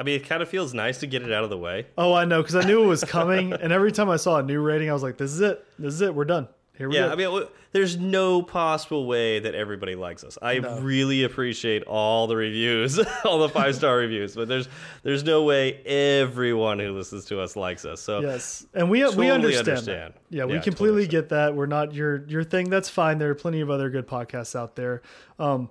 I 0.00 0.02
mean, 0.02 0.16
it 0.16 0.26
kind 0.26 0.42
of 0.42 0.48
feels 0.48 0.72
nice 0.72 0.98
to 1.00 1.06
get 1.06 1.22
it 1.22 1.30
out 1.30 1.44
of 1.44 1.50
the 1.50 1.58
way. 1.58 1.86
Oh, 1.98 2.14
I 2.14 2.24
know, 2.24 2.40
because 2.40 2.56
I 2.56 2.64
knew 2.66 2.82
it 2.82 2.86
was 2.86 3.04
coming, 3.04 3.52
and 3.52 3.70
every 3.70 3.92
time 3.92 4.08
I 4.08 4.16
saw 4.16 4.38
a 4.38 4.42
new 4.42 4.62
rating, 4.62 4.88
I 4.88 4.94
was 4.94 5.02
like, 5.02 5.18
"This 5.18 5.30
is 5.30 5.42
it. 5.42 5.62
This 5.78 5.92
is 5.92 6.00
it. 6.00 6.14
We're 6.14 6.24
done." 6.24 6.48
Here 6.80 6.88
we 6.88 6.94
yeah, 6.94 7.08
go. 7.08 7.12
I 7.12 7.14
mean, 7.40 7.46
there's 7.72 7.98
no 7.98 8.40
possible 8.40 9.06
way 9.06 9.38
that 9.38 9.54
everybody 9.54 9.96
likes 9.96 10.24
us. 10.24 10.38
I 10.40 10.60
no. 10.60 10.80
really 10.80 11.24
appreciate 11.24 11.82
all 11.82 12.26
the 12.26 12.36
reviews, 12.36 12.98
all 13.26 13.38
the 13.38 13.50
five 13.50 13.74
star 13.74 13.98
reviews, 13.98 14.34
but 14.34 14.48
there's 14.48 14.66
there's 15.02 15.22
no 15.22 15.42
way 15.42 15.74
everyone 15.84 16.78
who 16.78 16.96
listens 16.96 17.26
to 17.26 17.38
us 17.38 17.54
likes 17.54 17.84
us. 17.84 18.00
So 18.00 18.20
yes, 18.20 18.64
and 18.72 18.88
we 18.88 19.00
totally 19.00 19.26
we 19.26 19.30
understand. 19.30 19.68
understand. 19.68 20.14
Yeah, 20.30 20.46
we 20.46 20.54
yeah, 20.54 20.60
completely 20.60 21.02
totally 21.02 21.20
get 21.20 21.28
that. 21.28 21.54
We're 21.54 21.66
not 21.66 21.92
your 21.92 22.24
your 22.28 22.44
thing. 22.44 22.70
That's 22.70 22.88
fine. 22.88 23.18
There 23.18 23.28
are 23.28 23.34
plenty 23.34 23.60
of 23.60 23.68
other 23.68 23.90
good 23.90 24.06
podcasts 24.06 24.58
out 24.58 24.74
there. 24.74 25.02
Um, 25.38 25.68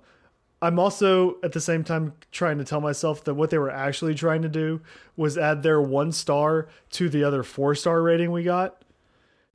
I'm 0.62 0.78
also 0.78 1.38
at 1.42 1.50
the 1.50 1.60
same 1.60 1.82
time 1.82 2.12
trying 2.30 2.58
to 2.58 2.64
tell 2.64 2.80
myself 2.80 3.24
that 3.24 3.34
what 3.34 3.50
they 3.50 3.58
were 3.58 3.72
actually 3.72 4.14
trying 4.14 4.42
to 4.42 4.48
do 4.48 4.80
was 5.16 5.36
add 5.36 5.64
their 5.64 5.82
one 5.82 6.12
star 6.12 6.68
to 6.90 7.08
the 7.08 7.24
other 7.24 7.42
four 7.42 7.74
star 7.74 8.00
rating 8.00 8.30
we 8.30 8.44
got 8.44 8.79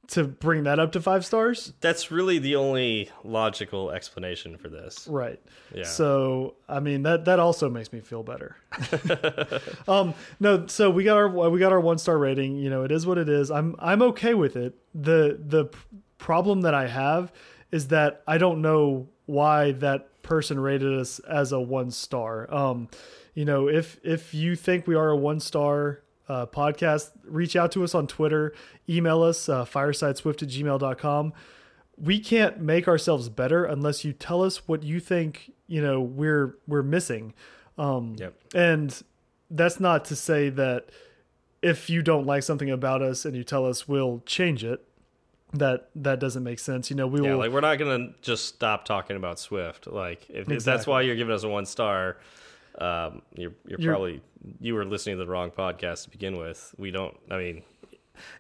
to 0.07 0.23
bring 0.23 0.63
that 0.63 0.79
up 0.79 0.91
to 0.93 1.01
five 1.01 1.25
stars. 1.25 1.73
That's 1.81 2.11
really 2.11 2.39
the 2.39 2.55
only 2.55 3.09
logical 3.23 3.91
explanation 3.91 4.57
for 4.57 4.69
this. 4.69 5.07
Right. 5.07 5.39
Yeah. 5.73 5.83
So, 5.83 6.55
I 6.67 6.79
mean, 6.79 7.03
that 7.03 7.25
that 7.25 7.39
also 7.39 7.69
makes 7.69 7.91
me 7.91 8.01
feel 8.01 8.23
better. 8.23 8.57
um 9.87 10.13
no, 10.39 10.67
so 10.67 10.89
we 10.89 11.03
got 11.03 11.17
our 11.17 11.49
we 11.49 11.59
got 11.59 11.71
our 11.71 11.79
one 11.79 11.97
star 11.97 12.17
rating, 12.17 12.57
you 12.57 12.69
know, 12.69 12.83
it 12.83 12.91
is 12.91 13.05
what 13.05 13.17
it 13.17 13.29
is. 13.29 13.51
I'm 13.51 13.75
I'm 13.79 14.01
okay 14.01 14.33
with 14.33 14.55
it. 14.55 14.75
The 14.93 15.39
the 15.43 15.69
problem 16.17 16.61
that 16.61 16.73
I 16.73 16.87
have 16.87 17.31
is 17.71 17.89
that 17.89 18.21
I 18.27 18.37
don't 18.37 18.61
know 18.61 19.09
why 19.25 19.71
that 19.73 20.21
person 20.21 20.59
rated 20.59 20.97
us 20.99 21.19
as 21.19 21.51
a 21.51 21.59
one 21.59 21.91
star. 21.91 22.53
Um 22.53 22.89
you 23.33 23.43
know, 23.43 23.67
if 23.67 23.99
if 24.03 24.33
you 24.33 24.55
think 24.55 24.87
we 24.87 24.95
are 24.95 25.09
a 25.09 25.17
one 25.17 25.39
star 25.39 26.01
uh, 26.27 26.45
podcast, 26.45 27.11
reach 27.23 27.55
out 27.55 27.71
to 27.73 27.83
us 27.83 27.95
on 27.95 28.07
Twitter, 28.07 28.53
email 28.89 29.21
us, 29.23 29.47
uh, 29.49 29.65
firesideswift 29.65 30.43
at 30.43 30.49
gmail.com. 30.49 31.33
We 31.97 32.19
can't 32.19 32.59
make 32.59 32.87
ourselves 32.87 33.29
better 33.29 33.63
unless 33.63 34.03
you 34.03 34.13
tell 34.13 34.43
us 34.43 34.67
what 34.67 34.83
you 34.83 34.99
think, 34.99 35.51
you 35.67 35.81
know, 35.81 36.01
we're, 36.01 36.57
we're 36.67 36.83
missing. 36.83 37.33
Um, 37.77 38.15
yep. 38.17 38.33
and 38.53 39.01
that's 39.49 39.79
not 39.79 40.05
to 40.05 40.15
say 40.15 40.49
that 40.49 40.89
if 41.61 41.89
you 41.89 42.01
don't 42.01 42.25
like 42.25 42.43
something 42.43 42.69
about 42.69 43.01
us 43.01 43.25
and 43.25 43.35
you 43.35 43.43
tell 43.43 43.65
us 43.65 43.87
we'll 43.87 44.21
change 44.25 44.63
it, 44.63 44.85
that 45.53 45.89
that 45.95 46.19
doesn't 46.19 46.43
make 46.43 46.59
sense. 46.59 46.89
You 46.89 46.95
know, 46.95 47.07
we 47.07 47.21
yeah, 47.21 47.31
will 47.31 47.37
like 47.39 47.51
we're 47.51 47.61
not 47.61 47.77
gonna 47.79 48.13
just 48.21 48.45
stop 48.45 48.85
talking 48.85 49.15
about 49.15 49.39
Swift. 49.39 49.87
Like 49.87 50.23
if, 50.29 50.29
exactly. 50.29 50.55
if 50.55 50.63
that's 50.63 50.87
why 50.87 51.01
you're 51.01 51.15
giving 51.15 51.33
us 51.33 51.43
a 51.43 51.49
one 51.49 51.65
star, 51.65 52.17
um, 52.79 53.21
you're, 53.35 53.51
you're, 53.67 53.79
you're 53.79 53.91
probably 53.91 54.21
you 54.59 54.75
were 54.75 54.85
listening 54.85 55.17
to 55.17 55.23
the 55.23 55.29
wrong 55.31 55.51
podcast 55.51 56.03
to 56.05 56.09
begin 56.09 56.37
with. 56.37 56.73
We 56.77 56.91
don't. 56.91 57.15
I 57.31 57.37
mean, 57.37 57.63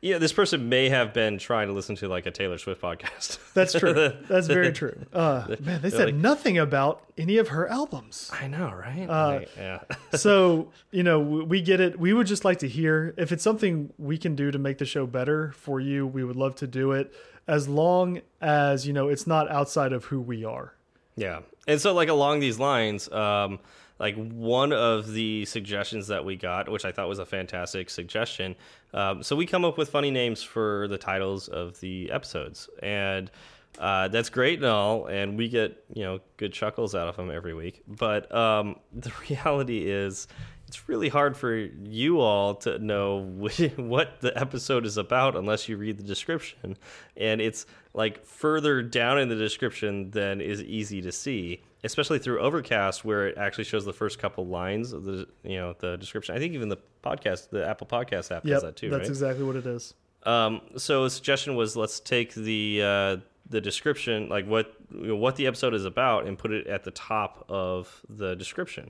Yeah, 0.01 0.17
this 0.19 0.31
person 0.33 0.69
may 0.69 0.89
have 0.89 1.13
been 1.13 1.37
trying 1.37 1.67
to 1.67 1.73
listen 1.73 1.95
to 1.97 2.07
like 2.07 2.25
a 2.25 2.31
Taylor 2.31 2.57
Swift 2.57 2.81
podcast. 2.81 3.39
That's 3.53 3.73
true. 3.73 3.93
That's 4.27 4.47
very 4.47 4.71
true. 4.71 4.95
Uh, 5.13 5.55
man, 5.61 5.81
they 5.81 5.89
said 5.89 6.05
like- 6.07 6.15
nothing 6.15 6.57
about 6.57 7.03
any 7.17 7.37
of 7.37 7.49
her 7.49 7.67
albums. 7.67 8.29
I 8.33 8.47
know, 8.47 8.71
right? 8.71 9.07
Uh, 9.09 9.27
Like, 9.39 9.49
yeah. 9.57 9.79
so 10.15 10.71
you 10.91 11.03
know 11.03 11.19
we 11.19 11.61
get 11.61 11.79
it 11.79 11.99
we 11.99 12.13
would 12.13 12.27
just 12.27 12.45
like 12.45 12.59
to 12.59 12.67
hear 12.67 13.13
if 13.17 13.31
it's 13.31 13.43
something 13.43 13.91
we 13.97 14.17
can 14.17 14.35
do 14.35 14.51
to 14.51 14.59
make 14.59 14.77
the 14.77 14.85
show 14.85 15.05
better 15.07 15.51
for 15.53 15.79
you 15.79 16.05
we 16.05 16.23
would 16.23 16.35
love 16.35 16.55
to 16.55 16.67
do 16.67 16.91
it 16.91 17.13
as 17.47 17.67
long 17.67 18.21
as 18.41 18.85
you 18.87 18.93
know 18.93 19.07
it's 19.07 19.25
not 19.27 19.49
outside 19.49 19.93
of 19.93 20.05
who 20.05 20.19
we 20.21 20.43
are 20.45 20.73
Yeah. 21.15 21.39
And 21.67 21.79
so 21.81 21.93
like 21.93 22.09
along 22.09 22.39
these 22.41 22.59
lines, 22.59 23.09
um 23.11 23.59
like 23.99 24.15
one 24.15 24.73
of 24.73 25.11
the 25.11 25.45
suggestions 25.45 26.07
that 26.07 26.25
we 26.25 26.35
got, 26.35 26.69
which 26.69 26.85
I 26.85 26.91
thought 26.91 27.07
was 27.07 27.19
a 27.19 27.25
fantastic 27.25 27.89
suggestion. 27.89 28.55
Um, 28.93 29.23
so 29.23 29.35
we 29.35 29.45
come 29.45 29.63
up 29.63 29.77
with 29.77 29.89
funny 29.89 30.11
names 30.11 30.43
for 30.43 30.87
the 30.87 30.97
titles 30.97 31.47
of 31.47 31.79
the 31.79 32.11
episodes, 32.11 32.69
and 32.81 33.31
uh, 33.79 34.07
that's 34.07 34.29
great 34.29 34.59
and 34.59 34.67
all, 34.67 35.07
and 35.07 35.37
we 35.37 35.49
get 35.49 35.83
you 35.93 36.03
know 36.03 36.19
good 36.37 36.53
chuckles 36.53 36.95
out 36.95 37.07
of 37.07 37.15
them 37.15 37.31
every 37.31 37.53
week. 37.53 37.83
But 37.87 38.33
um, 38.33 38.79
the 38.93 39.11
reality 39.29 39.89
is, 39.89 40.27
it's 40.67 40.89
really 40.89 41.09
hard 41.09 41.37
for 41.37 41.55
you 41.55 42.19
all 42.19 42.55
to 42.55 42.79
know 42.79 43.19
what 43.75 44.19
the 44.21 44.37
episode 44.37 44.85
is 44.85 44.97
about 44.97 45.35
unless 45.35 45.69
you 45.69 45.77
read 45.77 45.97
the 45.97 46.03
description, 46.03 46.77
and 47.15 47.39
it's 47.41 47.65
like 47.95 48.25
further 48.25 48.83
down 48.83 49.17
in 49.17 49.29
the 49.29 49.35
description 49.35 50.11
than 50.11 50.41
is 50.41 50.61
easy 50.61 51.01
to 51.01 51.11
see 51.11 51.61
especially 51.85 52.17
through 52.17 52.39
Overcast, 52.39 53.05
where 53.05 53.27
it 53.27 53.37
actually 53.37 53.63
shows 53.63 53.85
the 53.85 53.93
first 53.93 54.17
couple 54.17 54.47
lines 54.47 54.91
of 54.91 55.05
the 55.05 55.27
you 55.43 55.57
know 55.57 55.75
the 55.79 55.95
description. 55.97 56.35
I 56.35 56.39
think 56.39 56.53
even 56.53 56.67
the 56.67 56.79
podcast, 57.03 57.49
the 57.51 57.65
Apple 57.65 57.87
Podcast 57.87 58.35
app, 58.35 58.43
yep 58.45 58.55
does 58.55 58.61
that 58.63 58.75
too, 58.75 58.89
that's 58.89 59.01
right? 59.01 59.09
exactly 59.09 59.45
what 59.45 59.55
it 59.55 59.65
is 59.65 59.93
Um, 60.23 60.61
so 60.75 61.05
a 61.05 61.09
suggestion 61.09 61.55
was 61.55 61.77
let's 61.77 61.99
take 61.99 62.33
the 62.33 62.81
uh, 62.83 63.17
the 63.47 63.61
description, 63.61 64.27
like 64.27 64.47
what 64.47 64.73
you 64.91 65.07
know, 65.07 65.15
what 65.15 65.35
the 65.35 65.47
episode 65.47 65.73
is 65.73 65.85
about, 65.85 66.25
and 66.25 66.37
put 66.37 66.51
it 66.51 66.67
at 66.67 66.83
the 66.83 66.91
top 66.91 67.45
of 67.47 68.01
the 68.09 68.35
description. 68.35 68.89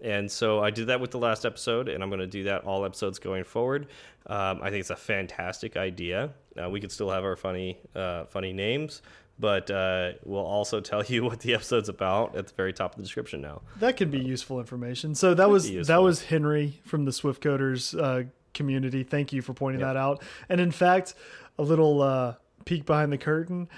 And 0.00 0.30
so 0.30 0.62
I 0.62 0.70
did 0.70 0.88
that 0.88 1.00
with 1.00 1.12
the 1.12 1.18
last 1.18 1.46
episode, 1.46 1.88
and 1.88 2.02
I'm 2.02 2.10
going 2.10 2.20
to 2.20 2.26
do 2.26 2.44
that 2.44 2.64
all 2.64 2.84
episodes 2.84 3.18
going 3.18 3.44
forward. 3.44 3.86
Um, 4.26 4.60
I 4.62 4.68
think 4.68 4.80
it's 4.80 4.90
a 4.90 4.96
fantastic 4.96 5.78
idea. 5.78 6.30
Uh, 6.62 6.70
we 6.70 6.80
could 6.80 6.92
still 6.92 7.10
have 7.10 7.24
our 7.24 7.36
funny 7.36 7.78
uh, 7.94 8.24
funny 8.26 8.52
names, 8.52 9.02
but 9.38 9.70
uh, 9.70 10.12
we'll 10.24 10.40
also 10.44 10.80
tell 10.80 11.04
you 11.04 11.24
what 11.28 11.40
the 11.40 11.54
episode's 11.54 11.88
about 11.88 12.36
at 12.36 12.46
the 12.48 12.54
very 12.54 12.72
top 12.72 12.92
of 12.92 12.96
the 12.96 13.02
description 13.02 13.40
now. 13.40 13.62
that 13.80 13.96
could 13.96 14.10
be 14.10 14.20
useful 14.20 14.60
information 14.60 15.14
so 15.14 15.34
that 15.34 15.50
was 15.50 15.70
that 15.88 16.02
was 16.02 16.22
henry 16.24 16.80
from 16.84 17.04
the 17.04 17.12
swift 17.12 17.42
coders 17.42 17.98
uh, 18.00 18.24
community 18.52 19.02
thank 19.02 19.32
you 19.32 19.42
for 19.42 19.52
pointing 19.52 19.80
Yep. 19.80 19.88
that 19.94 19.96
out 19.96 20.22
and 20.48 20.60
in 20.60 20.70
fact 20.70 21.14
a 21.58 21.62
little 21.62 22.00
uh, 22.02 22.34
peek 22.64 22.86
behind 22.86 23.12
the 23.12 23.18
curtain 23.18 23.68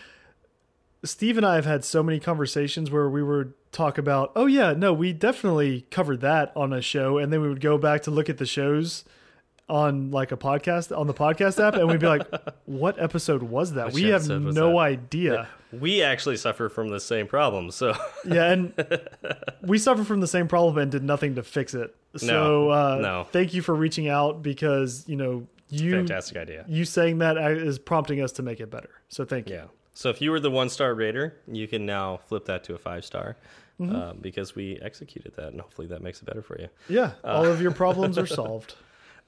Steve 1.04 1.36
and 1.36 1.46
I 1.46 1.54
have 1.54 1.66
had 1.66 1.84
so 1.84 2.02
many 2.02 2.18
conversations 2.18 2.90
where 2.90 3.08
we 3.08 3.22
would 3.22 3.52
talk 3.70 3.96
about, 3.96 4.32
oh 4.34 4.46
yeah, 4.46 4.72
no, 4.72 4.92
we 4.92 5.12
definitely 5.12 5.86
covered 5.90 6.20
that 6.22 6.52
on 6.56 6.72
a 6.72 6.80
show, 6.82 7.18
and 7.18 7.32
then 7.32 7.40
we 7.42 7.48
would 7.48 7.60
go 7.60 7.78
back 7.78 8.02
to 8.04 8.10
look 8.10 8.28
at 8.28 8.38
the 8.38 8.46
shows 8.46 9.04
on 9.68 10.10
like 10.12 10.30
a 10.32 10.36
podcast 10.36 10.96
on 10.96 11.06
the 11.06 11.14
podcast 11.14 11.62
app, 11.62 11.74
and 11.74 11.88
we'd 11.88 12.00
be 12.00 12.06
like, 12.06 12.26
what 12.66 13.00
episode 13.02 13.42
was 13.42 13.72
that? 13.72 13.86
Which 13.86 13.94
we 13.94 14.04
have 14.10 14.28
no 14.28 14.52
that? 14.52 14.76
idea. 14.76 15.48
We 15.72 16.02
actually 16.02 16.36
suffer 16.36 16.68
from 16.68 16.88
the 16.90 17.00
same 17.00 17.26
problem, 17.26 17.70
so 17.72 17.94
Yeah, 18.24 18.52
and 18.52 18.72
we 19.62 19.78
suffer 19.78 20.04
from 20.04 20.20
the 20.20 20.28
same 20.28 20.46
problem 20.46 20.78
and 20.78 20.90
did 20.92 21.02
nothing 21.02 21.34
to 21.34 21.42
fix 21.42 21.74
it. 21.74 21.94
So 22.16 22.26
No, 22.26 22.70
uh, 22.70 22.98
no. 23.02 23.24
thank 23.32 23.52
you 23.54 23.62
for 23.62 23.74
reaching 23.74 24.08
out 24.08 24.42
because 24.42 25.04
you 25.08 25.16
know 25.16 25.46
you 25.68 25.90
fantastic 25.90 26.36
idea. 26.36 26.64
you 26.68 26.84
saying 26.84 27.18
that 27.18 27.36
is 27.36 27.78
prompting 27.80 28.22
us 28.22 28.30
to 28.32 28.42
make 28.44 28.60
it 28.60 28.70
better. 28.70 28.90
So 29.08 29.24
thank 29.24 29.48
you. 29.48 29.56
Yeah. 29.56 29.64
So 29.94 30.10
if 30.10 30.20
you 30.22 30.30
were 30.30 30.38
the 30.40 30.50
one 30.50 30.68
star 30.68 30.94
rater, 30.94 31.36
you 31.50 31.66
can 31.66 31.84
now 31.84 32.18
flip 32.28 32.44
that 32.44 32.62
to 32.64 32.74
a 32.74 32.78
five 32.78 33.04
star 33.04 33.36
uh, 33.82 34.12
because 34.14 34.54
we 34.54 34.78
executed 34.80 35.34
that, 35.36 35.48
and 35.48 35.60
hopefully 35.60 35.88
that 35.88 36.02
makes 36.02 36.22
it 36.22 36.24
better 36.26 36.42
for 36.42 36.58
you. 36.60 36.68
Yeah, 36.88 37.12
Uh, 37.24 37.28
all 37.28 37.46
of 37.46 37.60
your 37.60 37.72
problems 37.84 38.16
are 38.16 38.26
solved. 38.26 38.76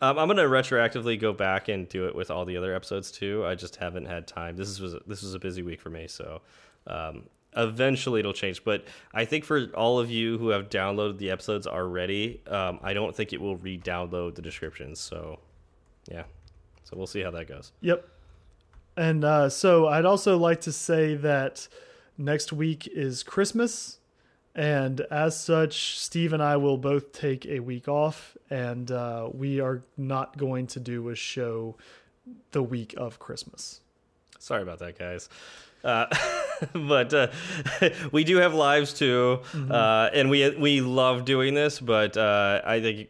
Um, 0.00 0.18
I'm 0.18 0.28
going 0.28 0.36
to 0.36 0.44
retroactively 0.44 1.18
go 1.18 1.32
back 1.32 1.68
and 1.68 1.88
do 1.88 2.06
it 2.06 2.14
with 2.14 2.30
all 2.30 2.44
the 2.44 2.56
other 2.56 2.74
episodes 2.74 3.10
too. 3.10 3.44
I 3.44 3.54
just 3.56 3.76
haven't 3.76 4.06
had 4.06 4.26
time. 4.26 4.56
This 4.56 4.78
was 4.78 4.94
this 5.06 5.22
was 5.22 5.34
a 5.34 5.38
busy 5.38 5.62
week 5.62 5.80
for 5.80 5.90
me, 5.90 6.06
so 6.06 6.40
um, 6.86 7.24
eventually 7.56 8.20
it'll 8.20 8.32
change. 8.32 8.62
But 8.62 8.84
I 9.12 9.24
think 9.24 9.44
for 9.44 9.66
all 9.74 9.98
of 9.98 10.08
you 10.10 10.38
who 10.38 10.50
have 10.50 10.68
downloaded 10.68 11.18
the 11.18 11.30
episodes 11.30 11.66
already, 11.66 12.40
um, 12.46 12.78
I 12.82 12.94
don't 12.94 13.14
think 13.14 13.32
it 13.32 13.40
will 13.40 13.56
re-download 13.56 14.36
the 14.36 14.42
descriptions. 14.42 15.00
So 15.00 15.40
yeah, 16.08 16.24
so 16.84 16.96
we'll 16.96 17.08
see 17.08 17.22
how 17.22 17.32
that 17.32 17.48
goes. 17.48 17.72
Yep. 17.80 18.08
And 18.96 19.24
uh, 19.24 19.48
so 19.48 19.88
I'd 19.88 20.04
also 20.04 20.38
like 20.38 20.60
to 20.62 20.72
say 20.72 21.14
that 21.16 21.66
next 22.16 22.52
week 22.52 22.88
is 22.92 23.22
Christmas. 23.22 23.98
And 24.58 25.02
as 25.02 25.38
such, 25.38 25.96
Steve 26.00 26.32
and 26.32 26.42
I 26.42 26.56
will 26.56 26.78
both 26.78 27.12
take 27.12 27.46
a 27.46 27.60
week 27.60 27.86
off, 27.86 28.36
and 28.50 28.90
uh, 28.90 29.28
we 29.32 29.60
are 29.60 29.84
not 29.96 30.36
going 30.36 30.66
to 30.68 30.80
do 30.80 31.10
a 31.10 31.14
show 31.14 31.76
the 32.50 32.64
week 32.64 32.92
of 32.96 33.20
Christmas. 33.20 33.80
Sorry 34.40 34.62
about 34.62 34.80
that, 34.80 34.98
guys. 34.98 35.28
Uh, 35.84 36.06
but 36.72 37.14
uh, 37.14 37.28
we 38.12 38.24
do 38.24 38.36
have 38.36 38.54
lives 38.54 38.92
too, 38.92 39.40
uh, 39.70 40.10
and 40.12 40.30
we 40.30 40.50
we 40.50 40.80
love 40.80 41.24
doing 41.24 41.54
this. 41.54 41.80
But 41.80 42.16
uh, 42.16 42.60
I 42.64 42.80
think 42.80 43.08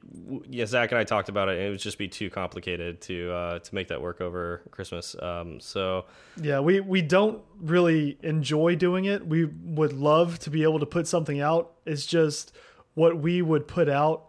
yeah, 0.49 0.67
Zach 0.67 0.91
and 0.93 0.99
I 0.99 1.05
talked 1.05 1.29
about 1.29 1.49
it, 1.49 1.57
and 1.59 1.67
it 1.67 1.71
would 1.71 1.81
just 1.81 1.99
be 1.99 2.09
too 2.09 2.31
complicated 2.31 3.01
to 3.03 3.33
uh, 3.33 3.59
to 3.61 3.75
make 3.75 3.89
that 3.89 4.01
work 4.01 4.21
over 4.21 4.63
Christmas. 4.71 5.17
Um, 5.21 5.61
so 5.61 6.07
Yeah, 6.41 6.61
we, 6.61 6.81
we 6.81 7.03
don't 7.03 7.43
really 7.61 8.19
enjoy 8.23 8.77
doing 8.77 9.07
it. 9.07 9.27
We 9.27 9.45
would 9.47 9.93
love 9.93 10.39
to 10.41 10.51
be 10.51 10.63
able 10.63 10.81
to 10.81 10.87
put 10.87 11.07
something 11.07 11.41
out. 11.41 11.73
It's 11.87 12.07
just 12.07 12.53
what 12.95 13.19
we 13.19 13.43
would 13.43 13.67
put 13.67 13.89
out 13.89 14.29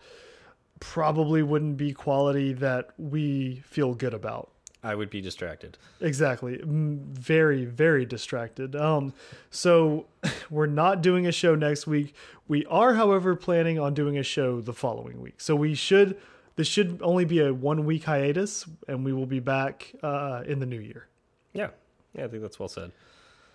probably 0.80 1.44
wouldn't 1.44 1.78
be 1.78 1.94
quality 1.94 2.54
that 2.54 2.92
we 2.98 3.62
feel 3.66 3.94
good 3.94 4.14
about. 4.14 4.52
I 4.82 4.96
would 4.96 5.10
be 5.10 5.20
distracted. 5.22 5.78
Exactly. 6.00 6.58
Mm, 6.58 7.00
Very, 7.08 7.66
very 7.66 8.06
distracted. 8.06 8.76
Um, 8.76 9.14
so 9.50 10.06
we're 10.50 10.68
not 10.68 11.02
doing 11.02 11.28
a 11.28 11.32
show 11.32 11.56
next 11.56 11.86
week. 11.86 12.16
We 12.48 12.66
are, 12.68 12.94
however, 12.94 13.36
planning 13.36 13.78
on 13.80 13.94
doing 13.94 14.18
a 14.18 14.24
show 14.24 14.62
the 14.62 14.74
following 14.74 15.22
week. 15.22 15.42
So 15.42 15.56
we 15.56 15.76
should, 15.76 16.18
this 16.56 16.68
should 16.68 17.00
only 17.04 17.26
be 17.26 17.40
a 17.42 17.54
one 17.54 17.86
week 17.86 18.06
hiatus 18.06 18.66
and 18.88 19.04
we 19.04 19.12
will 19.14 19.26
be 19.26 19.40
back 19.40 19.92
uh, 20.02 20.44
in 20.46 20.60
the 20.60 20.66
new 20.66 20.80
year. 20.80 21.08
Yeah, 21.54 21.70
yeah, 22.14 22.26
I 22.26 22.28
think 22.30 22.42
that's 22.42 22.58
well 22.60 22.70
said. 22.70 22.92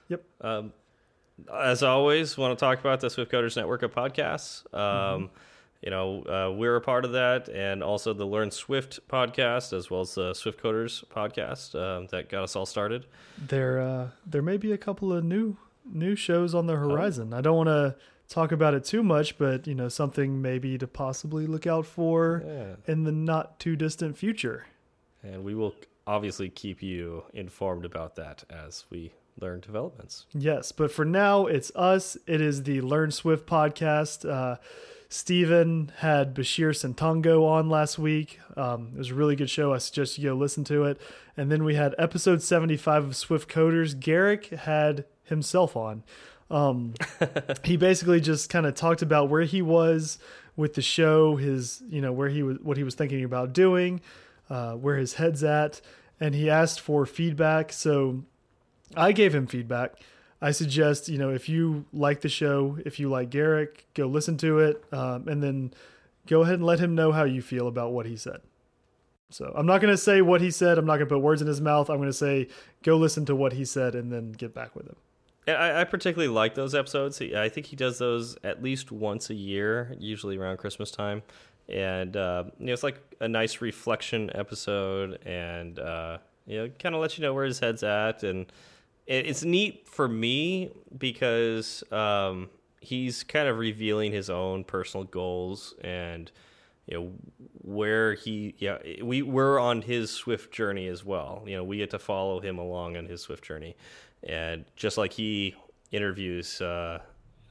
Yep. 0.09 0.23
Um, 0.43 0.73
as 1.53 1.83
always, 1.83 2.37
want 2.37 2.57
to 2.57 2.63
talk 2.63 2.81
about 2.81 3.01
the 3.01 3.09
Swift 3.11 3.33
Coders 3.33 3.57
Network 3.57 3.83
of 3.83 3.93
podcasts. 3.95 4.63
Um, 4.75 5.31
You 5.85 5.91
know, 5.91 6.23
uh, 6.23 6.51
we're 6.57 6.77
a 6.77 6.81
part 6.81 7.05
of 7.05 7.13
that, 7.13 7.51
and 7.51 7.83
also 7.83 8.15
the 8.15 8.25
Learn 8.25 8.51
Swift 8.51 9.07
podcast, 9.07 9.75
as 9.77 9.91
well 9.91 10.01
as 10.01 10.15
the 10.15 10.33
Swift 10.33 10.63
Coders 10.63 11.05
podcast 11.05 11.75
um, 11.79 12.07
that 12.07 12.31
got 12.31 12.43
us 12.43 12.57
all 12.57 12.65
started. 12.65 13.05
There, 13.37 13.79
uh, 13.81 14.09
there 14.25 14.41
may 14.41 14.57
be 14.57 14.73
a 14.73 14.79
couple 14.79 15.13
of 15.13 15.23
new 15.25 15.59
new 15.85 16.17
shows 16.17 16.55
on 16.55 16.67
the 16.67 16.77
horizon. 16.77 17.35
I 17.35 17.43
don't 17.43 17.57
want 17.59 17.69
to 17.69 17.97
talk 18.31 18.51
about 18.53 18.73
it 18.73 18.85
too 18.85 19.03
much, 19.03 19.37
but 19.37 19.67
you 19.67 19.75
know, 19.75 19.91
something 19.91 20.41
maybe 20.41 20.79
to 20.79 20.87
possibly 20.87 21.47
look 21.47 21.67
out 21.67 21.85
for 21.85 22.43
Yeah. 22.47 22.77
in 22.91 23.05
the 23.05 23.13
not 23.13 23.61
too 23.61 23.77
distant 23.77 24.17
future. 24.17 24.65
And 25.23 25.45
we 25.45 25.55
will 25.55 25.75
obviously 26.07 26.49
keep 26.49 26.83
you 26.83 27.25
informed 27.35 27.85
about 27.85 28.17
that 28.17 28.45
as 28.49 28.87
we 28.89 29.13
learn 29.39 29.61
developments. 29.61 30.25
Yes, 30.33 30.73
but 30.73 30.91
for 30.91 31.05
now, 31.05 31.45
it's 31.45 31.71
us. 31.75 32.17
It 32.27 32.41
is 32.41 32.63
the 32.63 32.81
Learn 32.81 33.11
Swift 33.11 33.47
podcast. 33.47 34.27
Uh, 34.27 34.57
Steven 35.15 35.93
had 35.99 36.35
Bashir 36.35 36.71
Santongo 36.71 37.47
on 37.47 37.71
last 37.71 38.01
week. 38.01 38.41
Um, 38.57 38.91
it 38.97 38.99
was 38.99 39.11
a 39.13 39.15
really 39.15 39.37
good 39.37 39.49
show. 39.49 39.73
I 39.73 39.79
suggest 39.79 40.19
you 40.19 40.31
go 40.31 40.35
listen 40.35 40.65
to 40.65 40.83
it. 40.87 41.01
And 41.37 41.53
then 41.53 41.63
we 41.63 41.77
had 41.77 41.95
episode 41.99 42.43
75 42.43 43.05
of 43.05 43.17
Swift 43.17 43.49
Coders. 43.49 43.99
Garric 43.99 44.47
had 44.47 45.05
himself 45.23 45.77
on. 45.77 46.03
Um, 46.51 46.95
he 47.65 47.77
basically 47.77 48.21
just 48.21 48.51
kind 48.51 48.67
of 48.67 48.75
talked 48.75 49.03
about 49.03 49.31
where 49.31 49.45
he 49.45 49.63
was 49.63 50.19
with 50.57 50.75
the 50.75 50.83
show, 50.83 51.37
his, 51.37 51.81
you 51.89 52.01
know, 52.01 52.13
where 52.13 52.29
he 52.29 52.43
was, 52.43 52.59
what 52.59 52.77
he 52.77 52.83
was 52.83 52.97
thinking 52.97 53.23
about 53.23 53.53
doing, 53.53 54.01
uh, 54.51 54.73
where 54.73 54.97
his 54.97 55.15
head's 55.15 55.45
at. 55.45 55.81
And 56.19 56.35
he 56.35 56.51
asked 56.51 56.81
for 56.81 57.07
feedback. 57.07 57.73
So 57.73 58.25
I 58.97 59.13
gave 59.13 59.33
him 59.33 59.47
feedback. 59.47 59.95
I 60.45 60.51
suggest, 60.51 61.09
you 61.09 61.17
know, 61.17 61.31
if 61.31 61.49
you 61.49 61.87
like 61.95 62.21
the 62.21 62.29
show, 62.29 62.77
if 62.85 63.01
you 63.01 63.09
like 63.09 63.31
Garric, 63.31 63.87
go 63.95 64.07
listen 64.07 64.37
to 64.39 64.59
it, 64.59 64.85
um, 64.93 65.27
and 65.27 65.43
then 65.43 65.73
go 66.27 66.43
ahead 66.43 66.57
and 66.57 66.67
let 66.67 66.81
him 66.81 66.95
know 66.95 67.13
how 67.13 67.25
you 67.25 67.41
feel 67.41 67.67
about 67.67 67.93
what 67.93 68.05
he 68.05 68.15
said. 68.15 68.43
So 69.31 69.51
I'm 69.57 69.65
not 69.65 69.81
going 69.81 69.93
to 69.93 69.97
say 69.97 70.21
what 70.21 70.43
he 70.43 70.51
said. 70.51 70.77
I'm 70.77 70.85
not 70.85 70.99
going 70.99 71.09
to 71.09 71.15
put 71.15 71.23
words 71.23 71.41
in 71.41 71.49
his 71.49 71.63
mouth. 71.63 71.89
I'm 71.89 71.97
going 71.97 72.11
to 72.11 72.13
say 72.13 72.49
go 72.83 72.99
listen 72.99 73.25
to 73.25 73.35
what 73.35 73.55
he 73.55 73.65
said 73.65 73.95
and 73.95 74.13
then 74.13 74.33
get 74.33 74.55
back 74.55 74.77
with 74.77 74.87
him. 74.87 74.97
I, 75.49 75.81
I 75.81 75.85
particularly 75.85 76.33
like 76.33 76.55
those 76.55 76.75
episodes. 76.75 77.23
I 77.23 77.49
think 77.49 77.65
he 77.65 77.77
does 77.77 77.97
those 77.97 78.37
at 78.45 78.63
least 78.63 78.93
once 78.93 79.31
a 79.31 79.35
year, 79.35 79.97
usually 79.99 80.37
around 80.37 80.59
Christmas 80.59 80.91
time. 80.91 81.23
and 81.71 82.19
uh, 82.19 82.45
you 82.59 82.67
know 82.67 82.75
it's 82.75 82.83
like 82.83 83.01
a 83.21 83.29
nice 83.29 83.63
reflection 83.63 84.31
episode, 84.35 85.19
and 85.25 85.79
uh, 85.79 86.19
you 86.47 86.59
know 86.59 86.71
kind 86.79 86.95
of 86.95 87.01
let 87.01 87.17
you 87.17 87.23
know 87.23 87.33
where 87.33 87.47
his 87.47 87.61
head's 87.61 87.83
at, 87.83 88.23
and 88.23 88.45
it's 89.07 89.45
neat 89.45 89.87
for 89.89 90.09
me 90.09 90.71
because 90.97 91.85
um, 91.93 92.49
he's 92.81 93.23
kind 93.23 93.49
of 93.49 93.59
revealing 93.59 94.13
his 94.13 94.31
own 94.31 94.65
personal 94.65 95.05
goals 95.05 95.75
and 95.83 96.31
you 96.87 96.99
know 96.99 97.13
where 97.63 98.15
he 98.15 98.55
yeah 98.59 98.79
we 99.03 99.23
we're 99.23 99.59
on 99.59 99.83
his 99.83 100.11
swift 100.11 100.53
journey 100.53 100.87
as 100.87 101.05
well. 101.05 101.43
You 101.47 101.57
know 101.57 101.65
we 101.65 101.79
get 101.79 101.91
to 101.91 101.99
follow 101.99 102.41
him 102.41 102.59
along 102.59 102.97
on 102.97 103.07
his 103.07 103.23
swift 103.23 103.45
journey. 103.45 103.77
And 104.23 104.65
just 104.77 104.97
like 104.97 105.13
he 105.13 105.55
interviews 105.93 106.61
uh, 106.61 107.01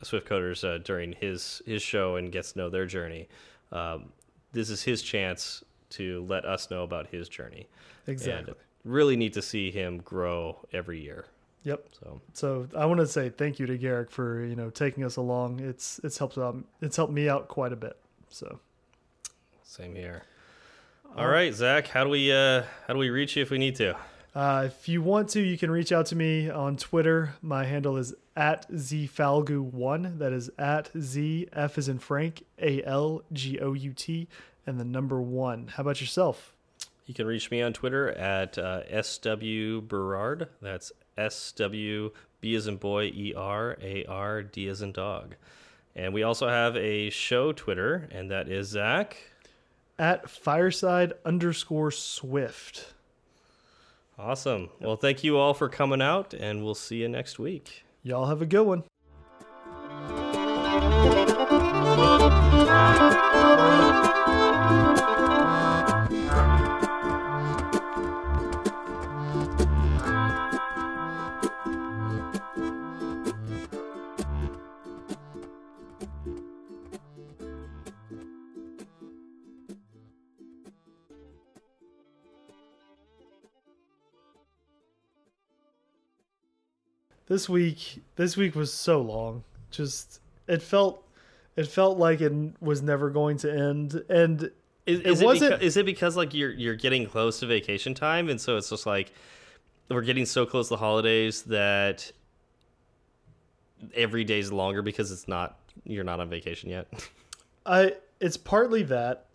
swift 0.01 0.27
coders 0.27 0.63
uh, 0.63 0.79
during 0.79 1.13
his 1.13 1.61
his 1.65 1.81
show 1.81 2.15
and 2.15 2.31
gets 2.31 2.53
to 2.53 2.59
know 2.59 2.69
their 2.69 2.85
journey 2.85 3.27
um, 3.71 4.11
this 4.51 4.69
is 4.69 4.83
his 4.83 5.01
chance 5.01 5.63
to 5.89 6.25
let 6.29 6.45
us 6.45 6.69
know 6.69 6.83
about 6.83 7.07
his 7.07 7.27
journey. 7.27 7.67
Exactly. 8.07 8.53
and 8.53 8.55
really 8.85 9.15
need 9.15 9.33
to 9.33 9.41
see 9.41 9.71
him 9.71 9.97
grow 9.99 10.57
every 10.73 11.01
year 11.01 11.25
Yep. 11.63 11.85
so 11.99 12.21
So 12.33 12.67
I 12.75 12.85
want 12.85 12.99
to 12.99 13.07
say 13.07 13.29
thank 13.29 13.59
you 13.59 13.65
to 13.67 13.77
Garric 13.77 14.11
for 14.11 14.43
you 14.43 14.55
know 14.55 14.69
taking 14.69 15.03
us 15.03 15.15
along. 15.15 15.59
It's 15.59 15.99
it's 16.03 16.17
helped 16.17 16.37
out. 16.37 16.57
It's 16.81 16.95
helped 16.95 17.13
me 17.13 17.29
out 17.29 17.47
quite 17.47 17.71
a 17.71 17.77
bit. 17.77 17.97
So 18.29 18.59
same 19.63 19.95
here 19.95 20.23
all 21.15 21.27
right 21.27 21.53
zach 21.53 21.87
how 21.87 22.03
do 22.03 22.09
we 22.09 22.31
uh 22.31 22.63
how 22.87 22.93
do 22.93 22.97
we 22.99 23.09
reach 23.09 23.35
you 23.35 23.41
if 23.41 23.51
we 23.51 23.57
need 23.57 23.75
to 23.75 23.95
uh, 24.35 24.63
if 24.65 24.89
you 24.89 24.99
want 24.99 25.29
to, 25.29 25.39
you 25.39 25.59
can 25.59 25.69
reach 25.69 25.91
out 25.91 26.07
to 26.07 26.15
me 26.15 26.49
on 26.49 26.75
Twitter. 26.75 27.35
My 27.43 27.65
handle 27.65 27.97
is 27.97 28.15
at 28.35 28.67
zfalgout1. 28.71 30.17
That 30.17 30.33
is 30.33 30.49
at 30.57 30.89
z 30.99 31.47
f 31.53 31.77
is 31.77 31.87
in 31.87 31.99
Frank 31.99 32.43
a 32.59 32.83
l 32.83 33.21
g 33.31 33.59
o 33.59 33.73
u 33.73 33.93
t 33.93 34.27
and 34.65 34.79
the 34.79 34.85
number 34.85 35.21
one. 35.21 35.67
How 35.67 35.81
about 35.81 36.01
yourself? 36.01 36.55
You 37.05 37.13
can 37.13 37.27
reach 37.27 37.51
me 37.51 37.61
on 37.61 37.73
Twitter 37.73 38.09
at 38.09 38.57
uh, 38.57 39.03
SW 39.03 39.81
Berard. 39.81 40.49
That's 40.63 40.91
SW 41.17 42.13
B 42.41 42.55
as 42.55 42.67
in 42.67 42.77
boy, 42.77 43.05
E 43.05 43.33
R 43.35 43.77
A 43.81 44.05
R 44.05 44.43
D 44.43 44.67
as 44.67 44.81
in 44.81 44.91
dog. 44.91 45.35
And 45.95 46.13
we 46.13 46.23
also 46.23 46.47
have 46.47 46.75
a 46.75 47.09
show 47.09 47.51
Twitter, 47.51 48.07
and 48.11 48.31
that 48.31 48.49
is 48.49 48.69
Zach. 48.69 49.17
At 49.99 50.29
fireside 50.29 51.13
underscore 51.23 51.91
swift. 51.91 52.93
Awesome. 54.17 54.69
Well, 54.79 54.95
thank 54.95 55.23
you 55.23 55.37
all 55.37 55.53
for 55.53 55.69
coming 55.69 56.01
out, 56.01 56.33
and 56.33 56.63
we'll 56.63 56.75
see 56.75 56.97
you 56.97 57.09
next 57.09 57.39
week. 57.39 57.83
Y'all 58.03 58.27
have 58.27 58.41
a 58.41 58.45
good 58.45 58.65
one. 58.65 58.83
This 87.33 87.49
week 87.49 87.99
this 88.15 88.37
week 88.37 88.53
was 88.53 88.71
so 88.71 89.01
long. 89.01 89.43
Just 89.71 90.19
it 90.47 90.61
felt 90.61 91.03
it 91.55 91.67
felt 91.67 91.97
like 91.97 92.21
it 92.21 92.31
was 92.61 92.83
never 92.83 93.09
going 93.09 93.37
to 93.37 93.51
end. 93.51 94.03
And 94.07 94.51
Is, 94.85 94.99
It 94.99 95.07
is 95.07 95.21
it, 95.21 95.25
wasn't- 95.25 95.55
beca- 95.55 95.61
is 95.61 95.75
it 95.77 95.85
because 95.87 96.15
like 96.15 96.35
you're 96.35 96.51
you're 96.51 96.75
getting 96.75 97.07
close 97.07 97.39
to 97.39 97.47
vacation 97.47 97.95
time, 97.95 98.29
and 98.29 98.39
so 98.39 98.55
it's 98.57 98.69
just 98.69 98.85
like 98.85 99.11
we're 99.89 100.01
getting 100.01 100.27
so 100.27 100.45
close 100.45 100.67
to 100.67 100.75
the 100.75 100.77
holidays 100.77 101.41
that 101.43 102.11
every 103.95 104.23
day's 104.23 104.51
longer 104.51 104.81
because 104.83 105.11
it's 105.11 105.27
not 105.27 105.57
you're 105.85 106.03
not 106.03 106.19
on 106.19 106.29
vacation 106.29 106.69
yet. 106.69 106.87
i 107.65 107.93
it's 108.19 108.37
partly 108.37 108.83
that 108.83 109.25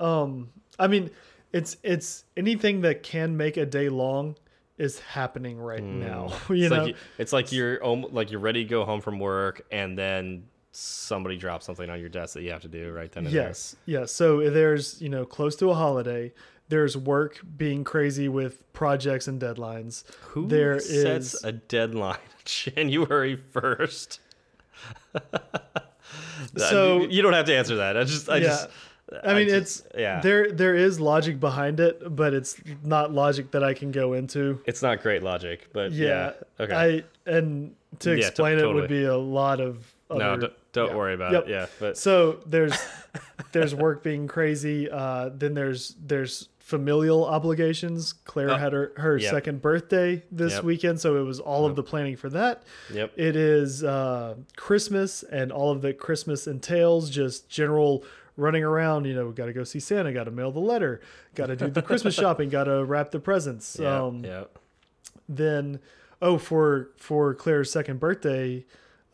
um 0.00 0.48
i 0.78 0.86
mean 0.88 1.08
it's 1.52 1.76
it's 1.82 2.24
anything 2.36 2.80
that 2.80 3.02
can 3.02 3.36
make 3.36 3.56
a 3.56 3.64
day 3.66 3.88
long 3.88 4.34
is 4.82 4.98
happening 5.00 5.58
right 5.58 5.80
hmm. 5.80 6.00
now 6.00 6.32
you 6.48 6.64
it's 6.64 6.70
know 6.70 6.84
like 6.84 6.96
it's 7.18 7.32
like 7.32 7.52
you're 7.52 7.78
like 8.10 8.30
you're 8.30 8.40
ready 8.40 8.64
to 8.64 8.68
go 8.68 8.84
home 8.84 9.00
from 9.00 9.18
work, 9.18 9.64
and 9.70 9.96
then 9.96 10.44
somebody 10.72 11.36
drops 11.36 11.66
something 11.66 11.90
on 11.90 12.00
your 12.00 12.08
desk 12.08 12.34
that 12.34 12.42
you 12.42 12.50
have 12.50 12.62
to 12.62 12.68
do 12.68 12.92
right 12.92 13.12
then 13.12 13.26
and 13.26 13.34
yes 13.34 13.76
yes 13.84 14.10
so 14.10 14.48
there's 14.48 15.02
you 15.02 15.08
know 15.10 15.26
close 15.26 15.54
to 15.54 15.68
a 15.68 15.74
holiday 15.74 16.32
there's 16.68 16.96
work 16.96 17.40
being 17.58 17.84
crazy 17.84 18.30
with 18.30 18.72
projects 18.72 19.28
and 19.28 19.38
deadlines 19.38 20.04
there. 20.04 20.16
Who 20.30 20.46
there 20.48 20.80
sets 20.80 21.34
is- 21.34 21.44
a 21.44 21.52
deadline 21.52 22.16
January 22.44 23.36
first? 23.36 24.20
So- 26.56 27.02
you, 27.02 27.08
you 27.08 27.22
don't 27.22 27.32
have 27.32 27.46
to 27.46 27.56
answer 27.56 27.76
that. 27.76 27.96
I 27.96 28.04
just 28.04 28.28
I 28.28 28.36
Yeah. 28.36 28.48
just 28.48 28.68
I 29.24 29.34
mean, 29.34 29.48
just- 29.48 29.86
it's 29.86 29.96
yeah. 29.98 30.20
There, 30.20 30.50
there 30.52 30.74
is 30.74 31.00
logic 31.00 31.38
behind 31.40 31.80
it, 31.80 32.14
but 32.16 32.34
it's 32.34 32.60
not 32.84 33.12
logic 33.12 33.50
that 33.52 33.62
I 33.64 33.74
can 33.74 33.90
go 33.92 34.12
into. 34.14 34.60
It's 34.66 34.82
not 34.82 35.02
great 35.02 35.22
logic, 35.22 35.68
but 35.72 35.92
Yeah. 35.92 36.32
yeah. 36.58 36.64
Okay. 36.64 36.74
I 36.74 37.30
and 37.30 37.74
to 38.00 38.10
Yeah, 38.10 38.16
to- 38.16 38.26
explain 38.28 38.58
it 38.58 38.66
would 38.66 38.88
be 38.88 39.04
a 39.04 39.16
lot 39.16 39.60
of. 39.60 39.92
Other, 40.10 40.18
no, 40.20 40.36
don't, 40.36 40.52
don't 40.72 40.88
yeah. 40.90 40.96
worry 40.96 41.14
about 41.14 41.32
Yep. 41.32 41.42
it. 41.44 41.48
Yeah, 41.50 41.66
but 41.80 41.96
So 41.96 42.40
there's 42.46 42.74
there's 43.52 43.74
work 43.74 44.02
being 44.02 44.26
crazy. 44.28 44.90
Uh, 44.90 45.30
then 45.34 45.54
there's 45.54 45.94
there's 46.04 46.48
familial 46.58 47.24
obligations. 47.26 48.12
Claire 48.24 48.50
Oh, 48.50 48.56
had 48.56 48.72
her 48.72 48.92
her 48.96 49.16
yep. 49.18 49.30
second 49.30 49.60
birthday 49.62 50.22
this 50.30 50.54
Yep. 50.54 50.64
weekend, 50.64 51.00
so 51.00 51.16
it 51.16 51.24
was 51.24 51.40
all 51.40 51.66
of 51.66 51.76
the 51.76 51.82
planning 51.82 52.16
for 52.16 52.28
that. 52.30 52.62
yep. 52.92 53.10
It 53.16 53.36
is 53.36 53.82
uh, 53.84 54.34
Christmas 54.56 55.22
and 55.22 55.50
all 55.52 55.70
of 55.70 55.82
the 55.82 55.92
Christmas 55.92 56.46
entails 56.46 57.10
just 57.10 57.48
general 57.48 58.04
running 58.36 58.64
around. 58.64 59.04
You 59.06 59.14
know, 59.14 59.30
got 59.30 59.46
to 59.46 59.52
go 59.52 59.64
see 59.64 59.80
Santa, 59.80 60.12
got 60.12 60.24
to 60.24 60.30
mail 60.30 60.50
the 60.52 60.60
letter, 60.60 61.00
got 61.34 61.46
to 61.46 61.56
do 61.56 61.68
the 61.68 61.82
Christmas 61.82 62.14
shopping, 62.22 62.48
got 62.48 62.64
to 62.64 62.84
wrap 62.84 63.10
the 63.10 63.20
presents. 63.20 63.76
Yeah, 63.80 64.02
um, 64.04 64.24
yeah. 64.24 64.44
Then, 65.28 65.80
oh, 66.20 66.38
for 66.38 66.90
for 66.96 67.34
Claire's 67.34 67.70
second 67.70 68.00
birthday, 68.00 68.64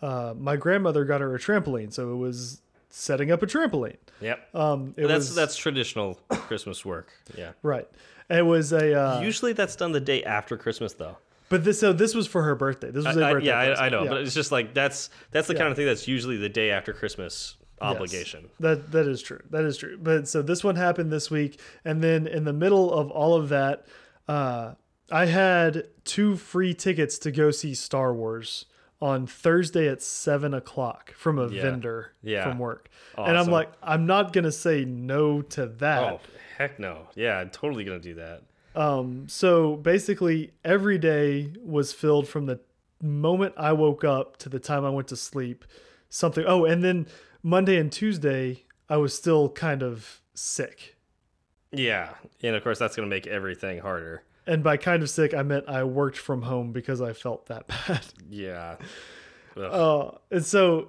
uh, 0.03 0.35
my 0.37 0.57
grandmother 0.57 1.05
got 1.05 1.21
her 1.21 1.35
a 1.35 1.39
trampoline, 1.39 1.93
so 1.93 2.13
it 2.13 2.17
was 2.17 2.61
setting 2.91 3.31
up 3.31 3.43
a 3.43 3.47
trampoline. 3.47 3.97
Yep. 4.21 4.55
Um, 4.55 4.95
it 4.97 5.07
that's 5.07 5.27
was 5.29 5.35
that's 5.35 5.57
traditional 5.57 6.15
Christmas 6.31 6.85
work. 6.85 7.13
Yeah. 7.37 7.53
right. 7.63 7.89
It 8.31 8.45
was 8.45 8.73
a, 8.73 8.93
uh, 8.95 9.21
Usually 9.23 9.55
that's 9.55 9.75
done 9.77 9.93
the 9.93 10.01
day 10.01 10.23
after 10.23 10.57
Christmas 10.59 10.93
though. 10.93 11.17
but 11.49 11.65
this 11.65 11.81
so 11.81 11.93
this 11.93 12.15
was 12.15 12.27
for 12.27 12.43
her 12.43 12.55
birthday. 12.55 12.91
This 12.91 13.07
was 13.07 13.17
a 13.17 13.25
I- 13.25 13.33
birthday. 13.35 13.49
yeah, 13.49 13.59
I, 13.59 13.87
I 13.87 13.89
know, 13.91 14.03
Yeah. 14.05 14.11
but 14.11 14.21
it's 14.23 14.35
just 14.35 14.51
like 14.53 14.75
that's 14.75 15.11
that's 15.31 15.47
the 15.47 15.55
Yeah. 15.55 15.61
kind 15.61 15.71
of 15.71 15.77
thing 15.77 15.87
that's 15.87 16.09
usually 16.09 16.37
the 16.37 16.49
day 16.49 16.71
after 16.71 16.93
Christmas 16.93 17.57
Yes. 17.81 17.91
obligation. 17.91 18.49
That 18.61 18.93
that 18.93 19.07
is 19.07 19.23
true. 19.23 19.41
That 19.51 19.65
is 19.65 19.77
true. 19.79 19.99
But 20.01 20.29
so 20.29 20.43
this 20.43 20.63
one 20.65 20.77
happened 20.77 21.11
this 21.13 21.31
week, 21.31 21.61
and 21.85 22.03
then 22.03 22.27
in 22.27 22.45
the 22.45 22.53
middle 22.53 22.93
of 22.93 23.11
all 23.11 23.35
of 23.35 23.49
that, 23.51 23.87
uh, 24.29 24.75
I 25.11 25.27
had 25.27 25.87
two 26.05 26.37
free 26.37 26.75
tickets 26.75 27.19
to 27.21 27.31
go 27.31 27.51
see 27.51 27.75
Star 27.75 28.13
Wars 28.13 28.67
on 29.01 29.27
Thursday 29.27 29.89
at 29.89 30.03
seven 30.03 30.53
o'clock 30.53 31.13
from 31.13 31.39
a 31.39 31.49
Yeah. 31.49 31.63
vendor 31.63 32.13
Yeah. 32.23 32.43
from 32.49 32.59
work, 32.59 32.89
and 33.17 33.37
I'm 33.39 33.47
like, 33.47 33.71
I'm 33.83 34.07
not 34.07 34.33
gonna 34.33 34.53
say 34.53 34.85
no 34.85 35.41
to 35.43 35.67
that. 35.67 36.03
Oh 36.15 36.21
heck 36.57 36.79
no! 36.81 37.09
Yeah, 37.15 37.39
I'm 37.39 37.51
totally 37.51 37.85
gonna 37.85 38.01
do 38.01 38.15
that. 38.15 38.43
Um, 38.75 39.29
so 39.29 39.77
basically, 39.77 40.53
every 40.65 40.99
day 40.99 41.53
was 41.63 41.93
filled 41.93 42.29
from 42.29 42.47
the 42.47 42.61
moment 43.01 43.55
I 43.57 43.73
woke 43.73 44.03
up 44.05 44.37
to 44.39 44.49
the 44.49 44.59
time 44.59 44.85
I 44.85 44.91
went 44.91 45.09
to 45.09 45.17
sleep. 45.17 45.65
Something. 46.11 46.45
Oh, 46.47 46.65
and 46.65 46.83
then 46.83 47.07
Monday 47.43 47.79
and 47.79 47.91
Tuesday, 47.91 48.65
I 48.89 48.97
was 48.97 49.15
still 49.15 49.49
kind 49.51 49.83
of 49.83 50.21
sick. 50.35 50.97
Yeah, 51.71 52.15
and 52.43 52.57
of 52.57 52.63
course 52.63 52.79
that's 52.79 52.97
gonna 52.97 53.09
make 53.09 53.27
everything 53.27 53.79
harder. 53.79 54.23
And 54.47 54.63
by 54.65 54.79
kind 54.79 55.03
of 55.03 55.11
sick, 55.11 55.35
I 55.35 55.43
meant 55.43 55.69
I 55.69 55.85
worked 55.85 56.17
from 56.17 56.43
home 56.43 56.73
because 56.73 57.03
I 57.03 57.13
felt 57.13 57.47
that 57.47 57.67
bad. 57.87 58.05
Yeah. 58.31 58.77
Uh, 59.57 60.13
and 60.31 60.45
so, 60.45 60.89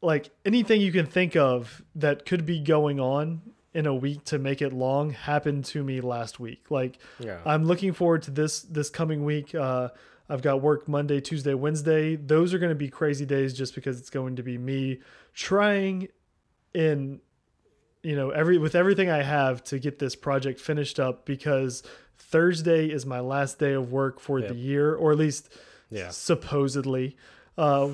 like 0.00 0.30
anything 0.44 0.80
you 0.80 0.92
can 0.92 1.06
think 1.06 1.36
of 1.36 1.82
that 1.94 2.24
could 2.24 2.46
be 2.46 2.60
going 2.60 2.98
on 2.98 3.42
in 3.74 3.86
a 3.86 3.94
week 3.94 4.24
to 4.24 4.38
make 4.38 4.62
it 4.62 4.72
long 4.72 5.10
happened 5.10 5.64
to 5.66 5.84
me 5.84 6.00
last 6.00 6.40
week. 6.40 6.70
Like 6.70 6.98
yeah. 7.18 7.38
I'm 7.44 7.64
looking 7.64 7.92
forward 7.92 8.22
to 8.22 8.30
this 8.30 8.62
this 8.62 8.88
coming 8.88 9.24
week. 9.24 9.54
Uh, 9.54 9.90
I've 10.28 10.42
got 10.42 10.62
work 10.62 10.88
Monday, 10.88 11.20
Tuesday, 11.20 11.54
Wednesday. 11.54 12.14
Those 12.16 12.54
are 12.54 12.58
going 12.58 12.70
to 12.70 12.76
be 12.76 12.88
crazy 12.88 13.26
days 13.26 13.52
just 13.52 13.74
because 13.74 13.98
it's 13.98 14.10
going 14.10 14.36
to 14.36 14.44
be 14.44 14.56
me 14.56 15.00
trying 15.34 16.08
in 16.74 17.20
you 18.02 18.16
know 18.16 18.30
every 18.30 18.58
with 18.58 18.74
everything 18.74 19.10
I 19.10 19.22
have 19.22 19.62
to 19.64 19.78
get 19.78 19.98
this 19.98 20.14
project 20.16 20.60
finished 20.60 20.98
up 21.00 21.24
because 21.26 21.82
Thursday 22.18 22.86
is 22.86 23.04
my 23.06 23.20
last 23.20 23.58
day 23.58 23.72
of 23.72 23.90
work 23.92 24.20
for 24.20 24.38
Yep. 24.38 24.48
the 24.50 24.54
year 24.54 24.94
or 24.94 25.12
at 25.12 25.18
least 25.18 25.52
Yeah. 25.90 26.10
supposedly. 26.10 27.16
Uh, 27.58 27.90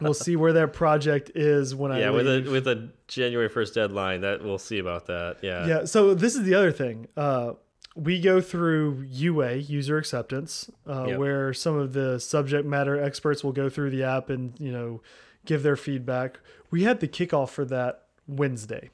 we'll 0.00 0.14
see 0.14 0.34
where 0.34 0.52
that 0.54 0.72
project 0.72 1.30
is 1.36 1.74
when 1.74 1.92
I 1.92 2.00
Yeah, 2.00 2.10
with 2.10 2.26
a 2.26 2.50
with 2.50 2.66
a 2.66 2.88
January 3.06 3.48
first 3.48 3.74
deadline, 3.74 4.22
that 4.22 4.42
we'll 4.42 4.58
see 4.58 4.78
about 4.78 5.06
that. 5.06 5.36
Yeah. 5.42 5.66
Yeah. 5.66 5.84
So 5.84 6.14
this 6.14 6.34
is 6.34 6.42
the 6.44 6.54
other 6.54 6.72
thing. 6.72 7.06
Uh, 7.16 7.52
we 7.94 8.20
go 8.20 8.40
through 8.40 9.04
UA 9.08 9.54
user 9.54 9.98
acceptance, 9.98 10.68
uh, 10.88 11.04
Yep. 11.08 11.18
where 11.18 11.54
some 11.54 11.76
of 11.78 11.92
the 11.92 12.18
subject 12.18 12.66
matter 12.66 13.00
experts 13.00 13.44
will 13.44 13.52
go 13.52 13.68
through 13.68 13.90
the 13.90 14.02
app 14.02 14.30
and 14.30 14.52
you 14.58 14.72
know 14.72 15.00
give 15.46 15.62
their 15.62 15.76
feedback. 15.76 16.38
We 16.70 16.82
had 16.82 17.00
the 17.00 17.08
kickoff 17.08 17.50
for 17.50 17.64
that 17.66 18.04
Wednesday, 18.26 18.90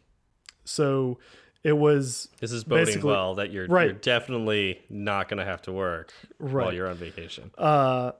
so 0.64 1.18
it 1.64 1.72
was 1.78 2.28
This 2.40 2.52
is 2.52 2.64
boding 2.64 3.00
well 3.02 3.34
that 3.36 3.50
you're 3.50 3.66
Right. 3.66 3.84
you're 3.86 3.92
definitely 3.94 4.80
not 4.90 5.28
going 5.28 5.38
to 5.38 5.44
have 5.44 5.62
to 5.62 5.72
work 5.72 6.12
while 6.38 6.72
you're 6.72 6.88
on 6.88 6.96
vacation. 6.96 7.50
Uh, 7.56 8.12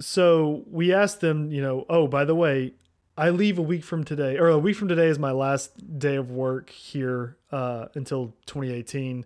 so 0.00 0.64
we 0.70 0.92
asked 0.92 1.20
them, 1.20 1.50
you 1.50 1.62
know, 1.62 1.86
oh, 1.88 2.06
by 2.06 2.24
the 2.24 2.34
way, 2.34 2.74
I 3.16 3.30
leave 3.30 3.58
a 3.58 3.62
week 3.62 3.84
from 3.84 4.04
today, 4.04 4.38
or 4.38 4.48
a 4.48 4.58
week 4.58 4.76
from 4.76 4.88
today 4.88 5.08
is 5.08 5.18
my 5.18 5.32
last 5.32 5.98
day 5.98 6.16
of 6.16 6.30
work 6.30 6.70
here 6.70 7.36
uh, 7.50 7.86
until 7.94 8.34
2018. 8.46 9.24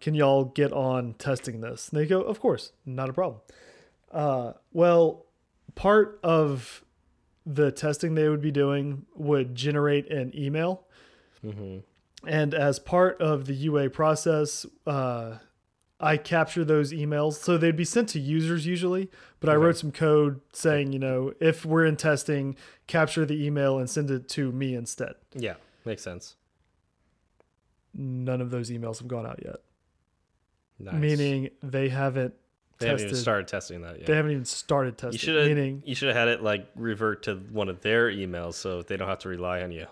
Can 0.00 0.14
y'all 0.14 0.44
get 0.44 0.72
on 0.72 1.14
testing 1.14 1.60
this? 1.60 1.88
And 1.88 2.00
they 2.00 2.06
go, 2.06 2.20
of 2.20 2.40
course, 2.40 2.72
not 2.84 3.08
a 3.08 3.12
problem. 3.12 3.40
Uh, 4.12 4.52
well, 4.72 5.26
part 5.74 6.18
of 6.22 6.84
the 7.50 7.72
testing 7.72 8.14
they 8.14 8.28
would 8.28 8.42
be 8.42 8.50
doing 8.50 9.06
would 9.16 9.54
generate 9.54 10.10
an 10.12 10.32
email. 10.38 10.84
And 12.26 12.52
as 12.52 12.78
part 12.78 13.20
of 13.22 13.46
the 13.46 13.54
UA 13.54 13.90
process, 13.90 14.66
uh, 14.86 15.38
I 16.00 16.16
capture 16.16 16.64
those 16.64 16.92
emails. 16.92 17.34
So 17.34 17.56
they'd 17.56 17.74
be 17.76 17.84
sent 17.84 18.08
to 18.10 18.20
users 18.20 18.66
usually, 18.66 19.08
but 19.40 19.48
I 19.48 19.54
wrote 19.54 19.76
some 19.78 19.92
code 19.92 20.40
saying, 20.52 20.92
you 20.92 20.98
know, 20.98 21.32
if 21.40 21.64
we're 21.64 21.86
in 21.86 21.96
testing, 21.96 22.56
capture 22.86 23.24
the 23.24 23.42
email 23.46 23.78
and 23.78 23.88
send 23.88 24.10
it 24.10 24.28
to 24.30 24.52
me 24.52 24.74
instead. 24.74 25.14
Yeah, 25.34 25.54
makes 25.84 26.02
sense. 26.02 26.36
None 27.94 28.40
of 28.40 28.50
those 28.50 28.70
emails 28.70 28.98
have 28.98 29.08
gone 29.08 29.26
out 29.26 29.40
yet, 29.44 29.56
Nice. 30.78 30.94
meaning 30.94 31.50
they 31.62 31.88
haven't 31.88 32.34
they 32.78 32.86
haven't 32.88 33.04
even 33.04 33.16
started 33.16 33.48
testing 33.48 33.82
that 33.82 33.98
yet. 33.98 34.06
They 34.06 34.14
haven't 34.16 34.30
even 34.32 34.44
started 34.44 34.94
you 34.94 35.10
testing. 35.10 35.18
should 35.18 35.36
have 35.36 35.46
meaning, 35.46 35.82
you 35.84 35.94
should 35.94 36.08
have 36.08 36.16
had 36.16 36.28
it 36.28 36.42
like 36.42 36.68
revert 36.76 37.24
to 37.24 37.36
one 37.50 37.68
of 37.68 37.80
their 37.80 38.10
emails 38.10 38.54
so 38.54 38.82
they 38.82 38.96
don't 38.96 39.08
have 39.08 39.18
to 39.20 39.28
rely 39.28 39.62
on 39.62 39.72
you. 39.72 39.86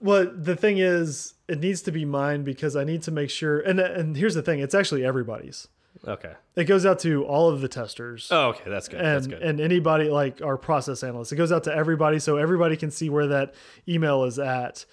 well, 0.00 0.30
the 0.34 0.56
thing 0.56 0.78
is, 0.78 1.34
it 1.48 1.58
needs 1.60 1.82
to 1.82 1.92
be 1.92 2.04
mine 2.04 2.44
because 2.44 2.76
I 2.76 2.84
need 2.84 3.02
to 3.02 3.10
make 3.10 3.30
sure. 3.30 3.60
And 3.60 3.80
and 3.80 4.16
here's 4.16 4.34
the 4.34 4.42
thing: 4.42 4.60
it's 4.60 4.74
actually 4.74 5.04
everybody's. 5.04 5.68
Okay. 6.06 6.32
It 6.54 6.64
goes 6.64 6.86
out 6.86 7.00
to 7.00 7.24
all 7.24 7.50
of 7.50 7.60
the 7.60 7.68
testers. 7.68 8.28
Oh, 8.30 8.50
okay, 8.50 8.70
that's 8.70 8.88
good. 8.88 9.00
that's 9.04 9.26
and 9.26 9.34
good. 9.34 9.42
and 9.42 9.60
anybody 9.60 10.08
like 10.08 10.40
our 10.40 10.56
process 10.56 11.02
analysts. 11.02 11.32
It 11.32 11.36
goes 11.36 11.50
out 11.52 11.64
to 11.64 11.74
everybody, 11.74 12.20
so 12.20 12.36
everybody 12.36 12.76
can 12.76 12.90
see 12.90 13.10
where 13.10 13.26
that 13.26 13.54
email 13.88 14.24
is 14.24 14.38
at. 14.38 14.84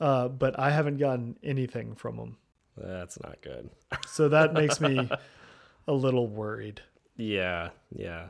Uh, 0.00 0.28
but 0.28 0.58
I 0.58 0.70
haven't 0.70 0.98
gotten 0.98 1.36
anything 1.42 1.94
from 1.94 2.16
them, 2.16 2.36
that's 2.76 3.18
not 3.22 3.38
good. 3.42 3.70
so 4.06 4.28
that 4.28 4.52
makes 4.52 4.80
me 4.80 5.10
a 5.86 5.92
little 5.92 6.26
worried. 6.28 6.82
Yeah, 7.16 7.70
yeah, 7.90 8.28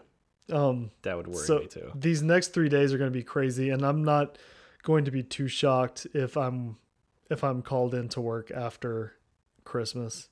Um, 0.50 0.90
that 1.02 1.16
would 1.16 1.26
worry 1.26 1.44
so 1.46 1.58
me 1.60 1.66
too. 1.66 1.90
these 1.94 2.22
next 2.22 2.48
three 2.54 2.68
days 2.68 2.92
are 2.92 2.98
going 2.98 3.10
to 3.10 3.16
be 3.18 3.24
crazy, 3.24 3.70
and 3.70 3.84
I'm 3.84 4.04
not 4.04 4.38
going 4.82 5.04
to 5.06 5.10
be 5.10 5.22
too 5.22 5.48
shocked 5.48 6.06
if 6.14 6.36
I'm 6.36 6.76
if 7.28 7.42
I'm 7.42 7.62
called 7.62 7.92
in 7.94 8.08
to 8.10 8.20
work 8.20 8.52
after 8.52 9.14
Christmas. 9.64 10.28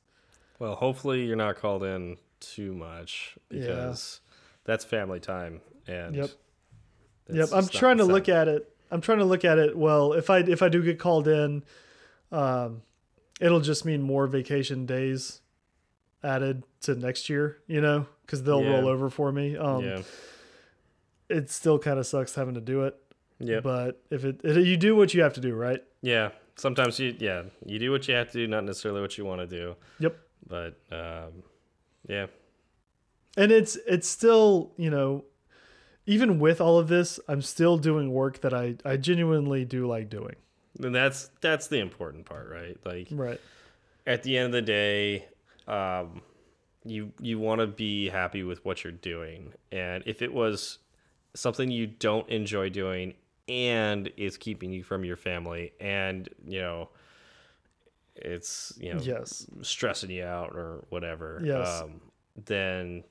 Well, 0.61 0.77
hopefully 0.77 1.25
you're 1.27 1.35
not 1.35 1.57
called 1.57 1.83
in 1.83 2.19
too 2.39 2.73
much 2.73 3.37
Yeah. 3.51 3.61
because 3.61 4.21
that's 4.65 4.85
family 4.85 5.19
time 5.19 5.61
and 5.89 6.15
Yep. 6.15 6.31
Yep, 7.33 7.49
I'm 7.53 7.67
trying 7.67 7.97
to 7.99 8.05
look 8.05 8.29
at 8.29 8.47
it. 8.49 8.71
I'm 8.91 9.01
trying 9.01 9.19
to 9.19 9.25
look 9.25 9.45
at 9.45 9.59
it. 9.59 9.77
Well, 9.77 10.13
if 10.13 10.31
I 10.31 10.39
if 10.41 10.63
I 10.63 10.69
do 10.69 10.83
get 10.83 10.99
called 11.01 11.27
in, 11.27 11.65
um, 12.31 12.83
it'll 13.41 13.61
just 13.61 13.85
mean 13.85 14.03
more 14.03 14.27
vacation 14.29 14.87
days 14.87 15.41
added 16.25 16.65
to 16.83 16.95
next 16.95 17.29
year. 17.29 17.59
You 17.67 17.81
know, 17.81 18.07
because 18.23 18.43
they'll 18.43 18.63
Yeah. 18.63 18.71
roll 18.81 18.89
over 18.89 19.11
for 19.11 19.31
me. 19.31 19.57
Um, 19.57 19.85
yeah. 19.85 20.03
it 21.29 21.51
still 21.51 21.79
kind 21.79 21.99
of 21.99 22.07
sucks 22.07 22.35
having 22.35 22.55
to 22.55 22.61
do 22.61 22.83
it. 22.85 22.97
Yeah. 23.39 23.61
But 23.61 24.01
if 24.11 24.25
it, 24.25 24.41
it, 24.45 24.65
you 24.67 24.77
do 24.77 24.95
what 24.97 25.13
you 25.15 25.23
have 25.23 25.33
to 25.35 25.41
do, 25.41 25.55
right? 25.55 25.83
Yeah. 26.03 26.31
Sometimes 26.57 26.99
you 27.01 27.15
yeah, 27.19 27.43
you 27.67 27.79
do 27.79 27.91
what 27.91 28.07
you 28.07 28.15
have 28.15 28.29
to 28.31 28.39
do, 28.39 28.47
not 28.47 28.65
necessarily 28.65 29.01
what 29.01 29.19
you 29.19 29.25
want 29.25 29.41
to 29.41 29.47
do. 29.47 29.77
Yep. 29.99 30.17
But 30.47 30.79
um 30.93 31.43
yeah. 32.07 32.27
And 33.37 33.51
it's 33.51 33.77
it's 33.89 34.09
still 34.09 34.73
you 34.77 34.91
know, 34.91 35.25
even 36.07 36.39
with 36.39 36.61
all 36.61 36.79
of 36.79 36.87
this, 36.89 37.19
I'm 37.27 37.43
still 37.43 37.77
doing 37.79 38.13
work 38.13 38.41
that 38.43 38.55
I 38.55 38.77
I 38.85 38.97
genuinely 38.97 39.65
do 39.65 39.87
like 39.89 40.09
doing. 40.09 40.37
And 40.81 40.95
that's 40.95 41.31
that's 41.41 41.67
the 41.67 41.79
important 41.81 42.27
part, 42.27 42.49
right? 42.51 42.77
Like 42.85 43.09
Right. 43.11 43.41
at 44.07 44.23
the 44.23 44.39
end 44.39 44.47
of 44.47 44.53
the 44.53 44.63
day, 44.63 45.27
um, 45.69 46.23
you 46.85 47.13
you 47.21 47.39
want 47.39 47.61
to 47.61 47.67
be 47.67 48.09
happy 48.09 48.43
with 48.43 48.65
what 48.65 48.85
you're 48.85 48.93
doing, 48.93 49.53
and 49.73 50.03
if 50.07 50.21
it 50.23 50.33
was 50.33 50.79
something 51.35 51.71
you 51.71 51.87
don't 51.87 52.29
enjoy 52.29 52.69
doing 52.71 53.15
and 53.49 54.11
is 54.17 54.37
keeping 54.37 54.73
you 54.73 54.83
from 54.83 55.05
your 55.05 55.17
family, 55.17 55.73
and 55.81 56.29
you 56.47 56.61
know, 56.61 56.89
it's 58.17 58.73
you 58.79 58.95
know 58.95 59.01
Yes. 59.01 59.47
stressing 59.63 60.11
you 60.11 60.25
out 60.25 60.55
or 60.55 60.85
whatever, 60.91 61.41
Yes. 61.45 61.83
um, 61.83 62.01
then 62.45 63.05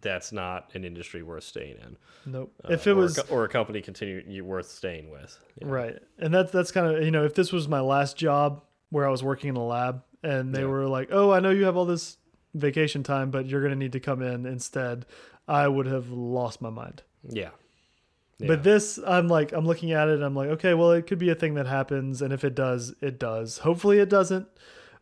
that's 0.00 0.32
not 0.32 0.70
an 0.74 0.84
industry 0.84 1.22
worth 1.22 1.44
staying 1.44 1.76
in. 1.78 1.96
Nope. 2.26 2.52
Uh, 2.64 2.72
if 2.72 2.86
it 2.86 2.92
or 2.92 2.96
was 2.96 3.18
co- 3.18 3.34
or 3.34 3.44
a 3.44 3.48
company 3.48 3.80
continue 3.80 4.22
you 4.26 4.44
worth 4.44 4.68
staying 4.68 5.10
with. 5.10 5.38
Yeah. 5.60 5.68
Right. 5.68 5.98
And 6.18 6.34
that's 6.34 6.50
that's 6.52 6.70
kind 6.72 6.94
of 6.96 7.02
you 7.04 7.10
know, 7.10 7.24
if 7.24 7.34
this 7.34 7.52
was 7.52 7.68
my 7.68 7.80
last 7.80 8.16
job 8.16 8.62
where 8.90 9.06
I 9.06 9.10
was 9.10 9.22
working 9.22 9.50
in 9.50 9.56
a 9.56 9.64
lab 9.66 10.02
and 10.22 10.54
they 10.54 10.60
Yeah. 10.60 10.66
were 10.66 10.86
like, 10.86 11.08
"Oh, 11.12 11.30
I 11.30 11.40
know 11.40 11.50
you 11.50 11.64
have 11.64 11.76
all 11.76 11.84
this 11.86 12.16
vacation 12.54 13.02
time, 13.02 13.30
but 13.30 13.46
you're 13.46 13.60
going 13.60 13.72
to 13.72 13.78
need 13.78 13.92
to 13.92 14.00
come 14.00 14.22
in 14.22 14.46
instead." 14.46 15.06
I 15.46 15.66
would 15.66 15.86
have 15.86 16.10
lost 16.10 16.60
my 16.60 16.68
mind. 16.70 17.02
Yeah. 17.26 17.50
But 18.40 18.62
this 18.62 18.98
I'm 19.04 19.26
like 19.28 19.50
I'm 19.52 19.66
looking 19.66 19.90
at 19.92 20.08
it 20.08 20.14
and 20.14 20.24
I'm 20.24 20.34
like, 20.36 20.48
"Okay, 20.50 20.74
well, 20.74 20.92
it 20.92 21.06
could 21.08 21.18
be 21.18 21.30
a 21.30 21.34
thing 21.34 21.54
that 21.54 21.66
happens 21.66 22.22
and 22.22 22.32
if 22.32 22.44
it 22.44 22.54
does, 22.54 22.94
it 23.00 23.18
does. 23.18 23.58
Hopefully 23.58 23.98
it 23.98 24.08
doesn't. 24.08 24.46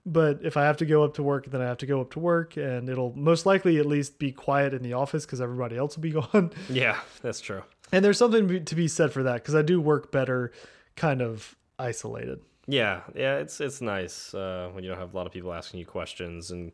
But 0.07 0.39
if 0.45 0.57
I 0.57 0.63
have 0.65 0.77
to 0.79 0.87
go 0.87 1.03
up 1.03 1.15
to 1.15 1.23
work, 1.23 1.47
then 1.51 1.61
I 1.61 1.65
have 1.67 1.79
to 1.79 1.87
go 1.87 2.01
up 2.01 2.13
to 2.13 2.19
work 2.21 2.57
and 2.57 2.89
it'll 2.89 3.13
most 3.17 3.45
likely 3.45 3.79
at 3.79 3.85
least 3.87 4.19
be 4.19 4.31
quiet 4.33 4.73
in 4.73 4.83
the 4.83 4.93
office 4.95 5.27
cuz 5.27 5.41
everybody 5.41 5.77
else 5.77 5.97
will 5.97 6.03
be 6.03 6.11
gone. 6.21 6.53
yeah, 6.71 7.01
that's 7.23 7.41
true. 7.41 7.63
And 7.93 8.05
there's 8.05 8.17
something 8.19 8.65
to 8.65 8.75
be 8.75 8.89
said 8.89 9.13
for 9.13 9.23
that 9.25 9.45
cuz 9.45 9.55
I 9.55 9.63
do 9.63 9.81
work 9.83 10.11
better 10.13 10.51
kind 10.95 11.21
of 11.21 11.57
isolated. 11.79 12.41
Yeah, 12.67 13.03
yeah, 13.15 13.37
it's 13.37 13.61
it's 13.61 13.81
nice 13.81 14.35
uh, 14.35 14.71
when 14.73 14.83
you 14.83 14.91
don't 14.91 14.99
have 14.99 15.15
a 15.15 15.17
lot 15.17 15.27
of 15.27 15.33
people 15.33 15.53
asking 15.53 15.81
you 15.81 15.87
questions 15.87 16.51
and 16.51 16.73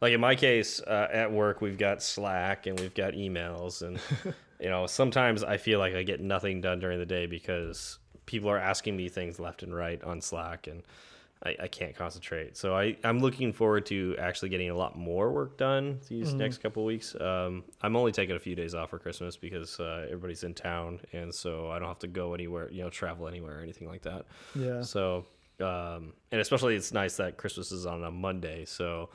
like 0.00 0.12
in 0.12 0.20
my 0.20 0.34
case 0.34 0.80
uh, 0.80 1.08
at 1.12 1.30
work 1.32 1.60
we've 1.60 1.78
got 1.78 2.02
Slack 2.02 2.66
and 2.66 2.78
we've 2.80 2.94
got 2.94 3.12
emails 3.12 3.82
and 3.82 4.00
you 4.60 4.68
know 4.68 4.86
sometimes 4.86 5.44
I 5.44 5.58
feel 5.58 5.78
like 5.78 5.94
I 5.94 6.02
get 6.02 6.20
nothing 6.20 6.60
done 6.60 6.80
during 6.80 6.98
the 6.98 7.06
day 7.06 7.26
because 7.26 7.98
people 8.26 8.48
are 8.48 8.58
asking 8.58 8.96
me 8.96 9.08
things 9.08 9.38
left 9.38 9.62
and 9.62 9.74
right 9.74 10.02
on 10.02 10.20
Slack 10.20 10.66
and 10.66 10.82
I, 11.44 11.56
I 11.64 11.68
can't 11.68 11.94
concentrate. 11.94 12.56
So 12.56 12.74
I 12.74 12.96
I'm 13.04 13.18
looking 13.18 13.52
forward 13.52 13.84
to 13.86 14.16
actually 14.18 14.48
getting 14.48 14.70
a 14.70 14.74
lot 14.74 14.96
more 14.96 15.30
work 15.30 15.58
done 15.58 16.00
these 16.08 16.32
next 16.32 16.58
couple 16.58 16.84
of 16.84 16.86
weeks. 16.86 17.14
Um, 17.20 17.64
I'm 17.82 17.96
only 17.96 18.12
taking 18.12 18.36
a 18.36 18.38
few 18.38 18.54
days 18.54 18.74
off 18.74 18.90
for 18.90 18.98
Christmas 18.98 19.36
because 19.36 19.78
uh, 19.78 20.04
everybody's 20.06 20.44
in 20.44 20.54
town 20.54 21.00
and 21.12 21.34
so 21.34 21.70
I 21.70 21.78
don't 21.78 21.88
have 21.88 21.98
to 21.98 22.06
go 22.06 22.32
anywhere, 22.32 22.70
you 22.70 22.82
know, 22.82 22.88
travel 22.88 23.28
anywhere 23.28 23.58
or 23.58 23.62
anything 23.62 23.88
like 23.88 24.02
that. 24.02 24.24
Yeah. 24.54 24.80
So, 24.80 25.26
um, 25.60 26.12
and 26.32 26.40
especially 26.40 26.76
it's 26.76 26.92
nice 26.92 27.16
that 27.16 27.36
Christmas 27.36 27.70
is 27.72 27.86
on 27.86 28.02
a 28.04 28.10
Monday. 28.10 28.64
So 28.64 29.10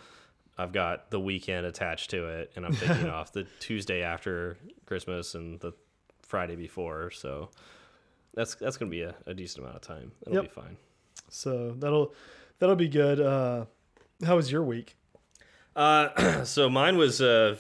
I've 0.58 0.72
got 0.72 1.10
the 1.12 1.20
weekend 1.20 1.66
attached 1.66 2.10
to 2.12 2.28
it, 2.28 2.52
and 2.56 2.66
I'm 2.66 2.76
taking 2.76 3.10
off 3.10 3.32
the 3.34 3.46
Tuesday 3.60 4.02
after 4.04 4.58
Christmas 4.86 5.36
and 5.36 5.60
the 5.60 5.74
Friday 6.22 6.56
before. 6.56 7.12
So 7.12 7.50
that's 8.34 8.56
that's 8.56 8.78
gonna 8.78 8.92
be 8.92 9.02
a, 9.02 9.16
a 9.26 9.34
decent 9.34 9.64
amount 9.66 9.78
of 9.78 9.82
time. 9.82 10.12
It'll 10.22 10.36
Yep. 10.36 10.44
be 10.44 10.50
fine. 10.50 10.78
So 11.30 11.72
that'll 11.78 12.14
that'll 12.60 12.76
be 12.76 12.88
good. 12.90 13.20
Uh, 13.20 13.66
how 14.26 14.36
was 14.36 14.52
your 14.52 14.64
week? 14.64 14.96
Uh, 15.76 16.44
so 16.44 16.70
mine 16.70 16.98
was 16.98 17.22
uh, 17.22 17.56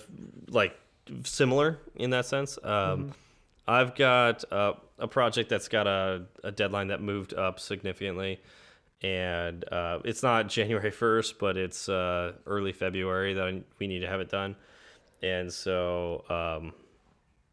like 0.49 0.77
similar 1.23 1.80
in 1.95 2.10
that 2.11 2.26
sense. 2.26 2.57
Um, 2.64 3.14
I've 3.68 3.95
got 3.95 4.43
uh, 4.51 4.73
a 4.97 5.07
project 5.07 5.49
that's 5.49 5.68
got 5.68 5.85
a, 5.88 6.23
a 6.43 6.51
deadline 6.51 6.88
that 6.88 7.01
moved 7.01 7.34
up 7.35 7.60
significantly, 7.60 8.39
and 9.02 9.64
uh, 9.72 10.00
it's 10.04 10.24
not 10.24 10.50
January 10.50 10.92
first, 10.92 11.40
but 11.40 11.58
it's 11.58 11.88
uh, 11.90 12.34
early 12.46 12.74
February 12.74 13.34
that 13.34 13.64
we 13.80 13.88
need 13.88 14.00
to 14.00 14.08
have 14.08 14.20
it 14.20 14.30
done. 14.30 14.56
And 15.22 15.52
so, 15.52 16.24
um, 16.30 16.74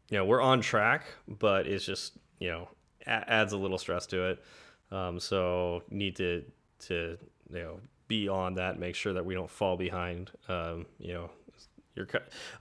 you 0.09 0.17
know, 0.17 0.25
we're 0.25 0.41
on 0.41 0.61
track, 0.61 1.05
but 1.27 1.67
it's 1.67 1.85
just 1.85 2.17
you 2.39 2.49
know 2.49 2.69
adds 3.05 3.53
a 3.53 3.57
little 3.57 3.77
stress 3.77 4.05
to 4.07 4.29
it. 4.29 4.43
Um, 4.91 5.19
so 5.19 5.83
need 5.89 6.15
to 6.17 6.43
to 6.87 7.17
you 7.51 7.59
know 7.59 7.79
be 8.07 8.27
on 8.29 8.55
that, 8.55 8.79
make 8.79 8.95
sure 8.95 9.13
that 9.13 9.25
we 9.25 9.33
don't 9.33 9.49
fall 9.49 9.75
behind. 9.77 10.31
Um, 10.47 10.85
you 10.99 11.13
know, 11.13 11.29
You're. 11.95 12.07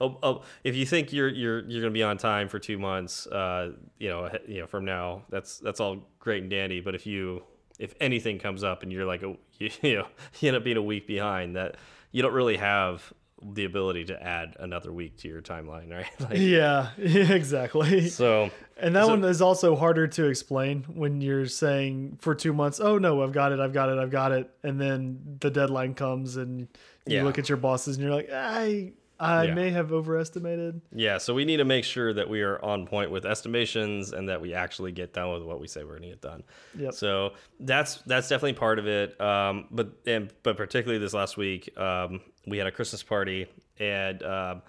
Oh, 0.01 0.19
oh, 0.23 0.43
if 0.65 0.75
you 0.75 0.87
think 0.87 1.13
you're 1.13 1.29
you're 1.29 1.61
you're 1.61 1.83
going 1.83 1.93
to 1.93 1.99
be 1.99 2.03
on 2.03 2.19
time 2.19 2.49
for 2.49 2.59
two 2.59 2.79
months, 2.79 3.27
uh, 3.27 3.73
you 3.99 4.09
know, 4.09 4.31
you 4.49 4.61
know, 4.61 4.67
from 4.67 4.85
now, 4.85 5.23
that's 5.29 5.59
that's 5.59 5.79
all 5.81 5.99
great 6.19 6.43
and 6.43 6.51
dandy. 6.51 6.81
But 6.81 6.95
if 6.95 7.07
you 7.07 7.43
if 7.79 7.95
anything 8.01 8.39
comes 8.39 8.65
up 8.65 8.83
and 8.83 8.93
you're 8.93 9.07
like, 9.07 9.23
oh, 9.23 9.37
a, 9.61 9.65
you, 9.65 9.71
you 9.83 9.95
know, 9.97 10.07
you 10.41 10.49
end 10.49 10.57
up 10.57 10.65
being 10.65 10.77
a 10.77 10.83
week 10.83 11.07
behind, 11.07 11.57
that 11.57 11.77
you 12.13 12.23
don't 12.23 12.33
really 12.33 12.57
have 12.57 13.13
the 13.43 13.67
ability 13.67 14.07
to 14.07 14.23
add 14.23 14.57
another 14.61 14.91
week 14.91 15.19
to 15.19 15.29
your 15.29 15.43
timeline, 15.43 15.91
right? 15.93 16.07
Like, 16.21 16.31
yeah, 16.39 16.91
exactly. 16.99 18.09
So, 18.09 18.51
and 18.79 18.97
that 18.97 19.05
so, 19.05 19.09
one 19.11 19.25
is 19.25 19.43
also 19.43 19.77
harder 19.77 20.07
to 20.09 20.27
explain 20.27 20.85
when 20.85 21.21
you're 21.21 21.47
saying 21.47 22.19
for 22.21 22.35
two 22.35 22.53
months, 22.53 22.81
oh 22.81 22.99
no, 22.99 23.23
I've 23.23 23.33
got 23.33 23.53
it, 23.53 23.61
I've 23.61 23.73
got 23.75 23.91
it, 23.91 23.99
I've 23.99 24.11
got 24.11 24.33
it, 24.33 24.51
and 24.63 24.81
then 24.81 25.37
the 25.41 25.51
deadline 25.51 25.95
comes 25.95 26.37
and 26.37 26.61
you 27.07 27.17
Yeah. 27.17 27.25
look 27.25 27.39
at 27.39 27.49
your 27.49 27.59
bosses 27.59 27.97
and 27.97 28.05
you're 28.05 28.15
like, 28.15 28.31
I 28.33 28.93
I 29.19 29.45
Yeah. 29.45 29.55
may 29.55 29.71
have 29.71 29.93
overestimated. 29.93 30.81
yeah, 30.93 31.17
so 31.19 31.33
we 31.33 31.45
need 31.45 31.57
to 31.59 31.65
make 31.65 31.85
sure 31.85 32.13
that 32.13 32.29
we 32.29 32.43
are 32.43 32.63
on 32.63 32.87
point 32.87 33.11
with 33.11 33.25
estimations 33.25 34.13
and 34.13 34.29
that 34.29 34.41
we 34.41 34.53
actually 34.53 34.93
get 34.93 35.15
done 35.15 35.33
with 35.33 35.43
what 35.43 35.59
we 35.59 35.67
say 35.67 35.83
we're 35.85 35.91
going 35.99 36.03
to 36.03 36.09
get 36.09 36.21
done. 36.21 36.43
Yep. 36.79 36.93
So 36.95 37.33
that's 37.61 37.97
that's 38.03 38.29
definitely 38.29 38.55
part 38.55 38.79
of 38.79 38.87
it. 38.87 39.19
Um, 39.21 39.67
but 39.71 39.89
and 40.07 40.31
but 40.43 40.57
particularly 40.57 40.99
this 40.99 41.15
last 41.15 41.37
week, 41.37 41.77
um, 41.79 42.21
we 42.47 42.59
had 42.59 42.67
a 42.67 42.71
Christmas 42.73 43.03
party, 43.03 43.47
and 43.79 44.23
um, 44.23 44.63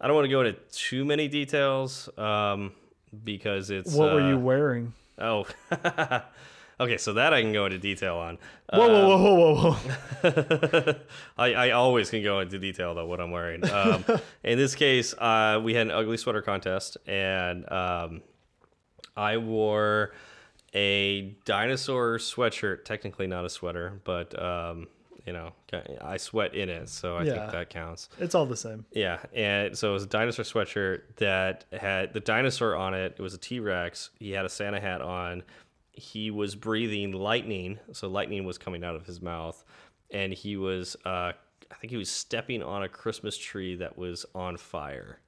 I 0.00 0.06
don't 0.06 0.14
want 0.16 0.26
to 0.26 0.30
go 0.30 0.40
into 0.42 0.58
too 0.70 1.04
many 1.06 1.26
details 1.28 2.10
um, 2.18 2.72
because 3.24 3.70
it's 3.70 3.94
What 3.94 4.12
were 4.12 4.20
uh, 4.20 4.28
you 4.28 4.38
wearing? 4.38 4.92
Oh, 5.18 5.46
okay. 6.80 6.96
So 6.96 7.12
that 7.14 7.32
I 7.32 7.42
can 7.42 7.52
go 7.52 7.66
into 7.66 7.78
detail 7.78 8.16
on. 8.16 8.38
Whoa, 8.72 8.88
whoa, 8.88 9.18
whoa, 9.18 9.54
whoa, 9.54 9.72
whoa. 10.32 10.94
I, 11.38 11.54
I 11.54 11.70
always 11.70 12.10
can 12.10 12.22
go 12.22 12.40
into 12.40 12.58
detail 12.58 12.92
about 12.92 13.08
what 13.08 13.20
I'm 13.20 13.30
wearing. 13.30 13.68
Um, 13.70 14.04
in 14.42 14.58
this 14.58 14.74
case, 14.74 15.14
uh, 15.14 15.60
we 15.62 15.74
had 15.74 15.86
an 15.86 15.92
ugly 15.92 16.16
sweater 16.16 16.42
contest, 16.42 16.96
and 17.06 17.70
um, 17.70 18.22
I 19.16 19.36
wore 19.36 20.12
a 20.74 21.34
dinosaur 21.44 22.18
sweatshirt. 22.18 22.84
Technically, 22.84 23.26
not 23.26 23.44
a 23.44 23.50
sweater, 23.50 24.00
but 24.04 24.40
um, 24.42 24.88
you 25.26 25.32
know, 25.32 25.52
I 26.02 26.16
sweat 26.18 26.54
in 26.54 26.68
it, 26.68 26.88
so 26.88 27.16
I 27.16 27.22
Yeah. 27.24 27.34
think 27.34 27.52
that 27.52 27.70
counts. 27.70 28.08
It's 28.18 28.34
all 28.34 28.44
the 28.46 28.56
same. 28.56 28.84
Yeah, 28.92 29.18
and 29.32 29.76
so 29.76 29.90
it 29.90 29.92
was 29.94 30.02
a 30.04 30.08
dinosaur 30.08 30.44
sweatshirt 30.44 31.02
that 31.16 31.64
had 31.72 32.12
the 32.12 32.20
dinosaur 32.20 32.74
on 32.74 32.92
it. 32.94 33.14
It 33.18 33.22
was 33.22 33.32
a 33.34 33.38
T 33.38 33.60
Rex. 33.60 34.10
He 34.18 34.32
had 34.32 34.44
a 34.44 34.48
Santa 34.50 34.80
hat 34.80 35.00
on. 35.00 35.42
He 35.94 36.30
was 36.30 36.54
breathing 36.54 37.12
lightning, 37.12 37.78
so 37.92 38.08
lightning 38.08 38.44
was 38.44 38.58
coming 38.58 38.82
out 38.84 38.96
of 38.96 39.06
his 39.06 39.22
mouth, 39.22 39.64
and 40.10 40.32
he 40.32 40.56
was, 40.56 40.96
uh, 41.06 41.32
I 41.70 41.74
think 41.80 41.90
he 41.90 41.96
was 41.96 42.10
stepping 42.10 42.62
on 42.62 42.82
a 42.82 42.88
Christmas 42.88 43.36
tree 43.36 43.76
that 43.76 43.96
was 43.96 44.26
on 44.34 44.56
fire. 44.56 45.20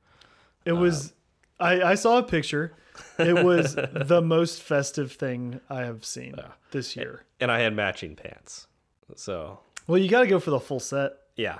It 0.65 0.73
was. 0.73 1.13
I, 1.59 1.81
I 1.83 1.95
saw 1.95 2.19
a 2.19 2.23
picture. 2.23 2.75
It 3.19 3.45
was 3.45 3.75
the 3.93 4.21
most 4.21 4.63
festive 4.63 5.13
thing 5.13 5.61
I 5.71 5.83
have 5.83 6.05
seen 6.05 6.35
this 6.73 6.97
year. 6.97 7.23
And 7.41 7.51
I 7.51 7.61
had 7.61 7.75
matching 7.75 8.15
pants. 8.17 8.67
So, 9.15 9.61
Well, 9.87 9.99
you 9.99 10.09
got 10.09 10.21
to 10.23 10.27
go 10.27 10.39
for 10.41 10.51
the 10.51 10.61
full 10.61 10.81
set. 10.81 11.13
yeah. 11.37 11.59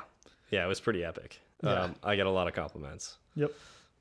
Yeah, 0.51 0.65
it 0.65 0.69
was 0.69 0.81
pretty 0.81 1.03
epic. 1.05 1.41
Yeah. 1.63 1.71
Um, 1.83 1.95
I 2.05 2.15
get 2.15 2.27
a 2.27 2.31
lot 2.31 2.47
of 2.47 2.55
compliments. 2.55 3.19
Yep. 3.35 3.53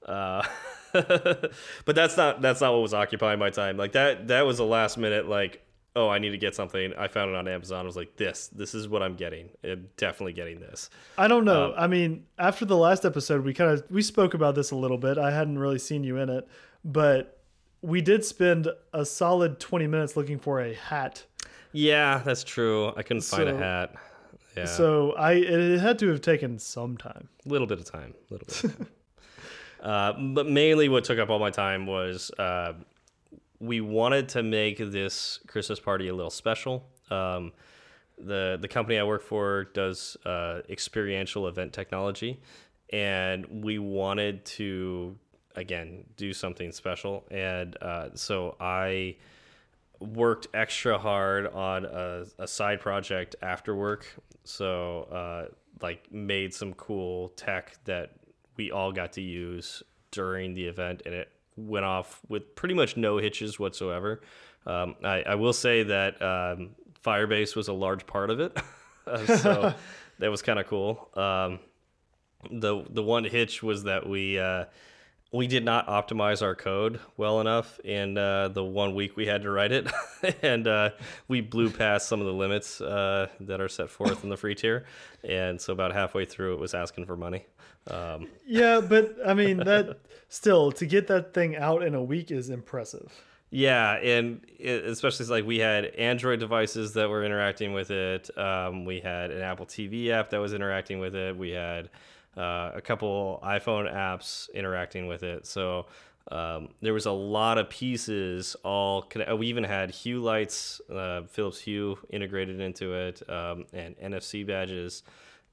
Uh, 0.06 0.44
but 1.86 1.96
that's 1.96 2.18
not 2.18 2.42
that's 2.42 2.62
not 2.62 2.74
what 2.74 2.82
was 2.82 2.94
occupying 2.94 3.40
my 3.40 3.50
time. 3.50 3.78
Like 3.78 3.94
that 3.94 4.28
that 4.30 4.46
was 4.46 4.60
a 4.60 4.64
last 4.64 4.98
minute 4.98 5.28
like 5.28 5.62
oh 5.96 6.10
I 6.10 6.20
need 6.20 6.32
to 6.32 6.38
get 6.38 6.56
something. 6.56 6.94
I 6.98 7.08
found 7.08 7.30
it 7.32 7.36
on 7.36 7.48
Amazon. 7.48 7.80
I 7.80 7.84
was 7.84 7.96
like 7.96 8.16
this 8.18 8.48
this 8.50 8.74
is 8.76 8.88
what 8.88 9.02
I'm 9.04 9.16
getting. 9.16 9.50
I'm 9.64 9.90
definitely 9.98 10.34
getting 10.34 10.60
this. 10.60 10.90
I 11.18 11.28
don't 11.28 11.46
know. 11.46 11.68
Um, 11.68 11.74
I 11.78 11.88
mean, 11.88 12.26
after 12.38 12.66
the 12.66 12.78
last 12.78 13.06
episode, 13.06 13.44
we 13.44 13.54
kind 13.54 13.72
of 13.72 13.84
we 13.90 14.02
spoke 14.02 14.34
about 14.34 14.56
this 14.56 14.72
a 14.72 14.76
little 14.76 14.98
bit. 14.98 15.18
I 15.18 15.32
hadn't 15.32 15.60
really 15.60 15.80
seen 15.80 16.04
you 16.04 16.18
in 16.18 16.30
it, 16.30 16.48
but 16.84 17.40
we 17.82 18.02
did 18.02 18.26
spend 18.26 18.68
a 18.94 19.06
solid 19.06 19.60
20 19.60 19.88
minutes 19.88 20.18
looking 20.18 20.40
for 20.40 20.60
a 20.62 20.74
hat. 20.74 21.24
Yeah, 21.72 22.22
that's 22.26 22.44
true. 22.44 22.94
I 22.96 23.04
couldn't 23.04 23.22
find 23.24 23.50
a 23.50 23.58
hat. 23.58 23.94
Yeah, 24.58 24.66
So 24.66 25.12
I 25.14 25.34
it 25.34 25.80
had 25.82 26.00
to 26.00 26.08
have 26.08 26.22
taken 26.22 26.58
some 26.58 26.98
time. 26.98 27.28
a 27.46 27.50
little 27.50 27.68
bit 27.68 27.78
of 27.80 27.86
time. 27.86 28.14
A 28.32 28.34
little 28.34 28.48
bit. 28.70 28.88
Uh, 29.86 30.14
but 30.14 30.48
mainly, 30.48 30.90
what 30.90 31.04
took 31.04 31.20
up 31.20 31.30
all 31.30 31.38
my 31.38 31.52
time 31.52 31.86
was 31.86 32.32
uh, 32.40 32.74
we 33.60 33.82
wanted 33.82 34.28
to 34.30 34.42
make 34.42 34.80
this 34.80 35.40
Christmas 35.48 35.80
party 35.80 36.08
a 36.08 36.16
little 36.16 36.32
special. 36.32 36.84
Um, 37.12 37.54
the 38.18 38.58
the 38.60 38.68
company 38.68 38.98
I 38.98 39.04
work 39.04 39.22
for 39.22 39.66
does 39.76 40.18
uh, 40.26 40.62
experiential 40.70 41.48
event 41.48 41.72
technology, 41.72 42.42
and 42.92 43.46
we 43.64 43.78
wanted 43.78 44.44
to 44.46 45.16
again 45.56 46.04
do 46.18 46.34
something 46.34 46.72
special. 46.72 47.24
And 47.30 47.78
uh, 47.80 48.10
so 48.16 48.56
I 48.60 49.18
worked 50.00 50.48
extra 50.56 50.98
hard 50.98 51.48
on 51.48 51.86
a, 51.86 52.26
a 52.40 52.48
side 52.48 52.82
project 52.82 53.36
after 53.44 53.76
work. 53.76 54.08
So 54.46 55.04
uh, 55.12 55.54
like 55.82 56.12
made 56.12 56.56
some 56.56 56.74
cool 56.74 57.30
tech 57.30 57.78
that 57.86 58.12
we 58.58 58.72
all 58.72 58.92
got 58.92 59.14
to 59.14 59.22
use 59.22 59.84
during 60.12 60.54
the 60.54 60.66
event, 60.66 61.02
and 61.06 61.14
it 61.14 61.30
went 61.56 61.86
off 61.86 62.22
with 62.28 62.56
pretty 62.56 62.76
much 62.76 62.98
no 62.98 63.18
hitches 63.18 63.60
whatsoever. 63.60 64.22
Um, 64.66 64.96
I, 65.04 65.22
I 65.24 65.36
will 65.36 65.54
say 65.54 65.84
that 65.84 66.22
um, 66.22 66.72
Firebase 67.04 67.56
was 67.56 67.68
a 67.68 67.74
large 67.74 68.06
part 68.08 68.30
of 68.30 68.40
it, 68.40 68.58
Uh, 69.08 69.38
so 69.38 69.74
that 70.20 70.32
was 70.32 70.42
kind 70.42 70.60
of 70.60 70.68
cool. 70.68 71.10
Um, 71.14 71.60
the 72.52 72.84
the 72.90 73.04
one 73.04 73.24
hitch 73.24 73.64
was 73.64 73.84
that 73.84 74.08
we 74.08 74.40
uh, 74.40 74.66
we 75.32 75.48
did 75.48 75.66
not 75.66 75.88
optimize 75.88 76.42
our 76.42 76.56
code 76.56 77.00
well 77.18 77.42
enough 77.42 77.80
in 77.82 78.18
uh, 78.18 78.50
the 78.50 78.64
one 78.64 78.96
week 78.96 79.18
we 79.18 79.26
had 79.26 79.42
to 79.44 79.52
write 79.52 79.72
it, 79.72 79.88
and 80.42 80.68
uh, 80.68 80.92
we 81.28 81.42
blew 81.42 81.70
past 81.70 82.08
some 82.08 82.20
of 82.20 82.26
the 82.26 82.34
limits 82.34 82.82
uh, 82.82 83.28
that 83.42 83.62
are 83.62 83.70
set 83.70 83.90
forth 83.90 84.24
in 84.24 84.30
the 84.30 84.38
free 84.38 84.56
tier, 84.56 84.86
and 85.24 85.60
so 85.60 85.74
about 85.74 85.94
halfway 85.94 86.26
through 86.26 86.54
it 86.54 86.60
was 86.60 86.74
asking 86.74 87.06
for 87.06 87.18
money. 87.18 87.46
Um, 87.90 88.28
Yeah, 88.46 88.82
but 88.82 89.16
I 89.26 89.34
mean 89.34 89.58
that 89.58 90.00
still 90.30 90.72
to 90.74 90.86
get 90.86 91.08
that 91.08 91.34
thing 91.34 91.56
out 91.56 91.84
in 91.84 91.94
a 91.96 92.04
week 92.04 92.32
is 92.32 92.50
impressive. 92.50 93.12
Yeah, 93.52 93.94
and 93.98 94.42
it, 94.60 94.86
especially 94.86 95.28
like 95.28 95.46
we 95.46 95.60
had 95.60 95.86
Android 95.96 96.40
devices 96.40 96.94
that 96.94 97.10
were 97.10 97.24
interacting 97.24 97.74
with 97.74 97.92
it. 97.92 98.36
Um, 98.38 98.86
we 98.86 99.00
had 99.00 99.32
an 99.32 99.42
Apple 99.42 99.66
TV 99.66 100.10
app 100.10 100.32
that 100.32 100.40
was 100.40 100.54
interacting 100.54 101.00
with 101.00 101.16
it. 101.16 101.38
We 101.38 101.52
had 101.52 101.90
uh, 102.36 102.72
a 102.74 102.82
couple 102.82 103.40
iPhone 103.44 103.90
apps 103.94 104.52
interacting 104.54 105.08
with 105.08 105.24
it. 105.24 105.46
So 105.46 105.86
um, 106.32 106.70
there 106.82 106.94
was 106.94 107.06
a 107.06 107.12
lot 107.12 107.58
of 107.58 107.70
pieces. 107.70 108.56
All 108.64 109.04
conne- 109.04 109.38
we 109.38 109.48
even 109.48 109.64
had 109.64 109.92
Hue 109.92 110.20
lights, 110.20 110.82
uh, 110.94 111.22
Philips 111.30 111.62
Hue 111.62 111.98
integrated 112.10 112.60
into 112.60 112.94
it, 112.94 113.22
um, 113.30 113.66
and 113.72 113.96
NFC 114.00 114.46
badges, 114.46 115.04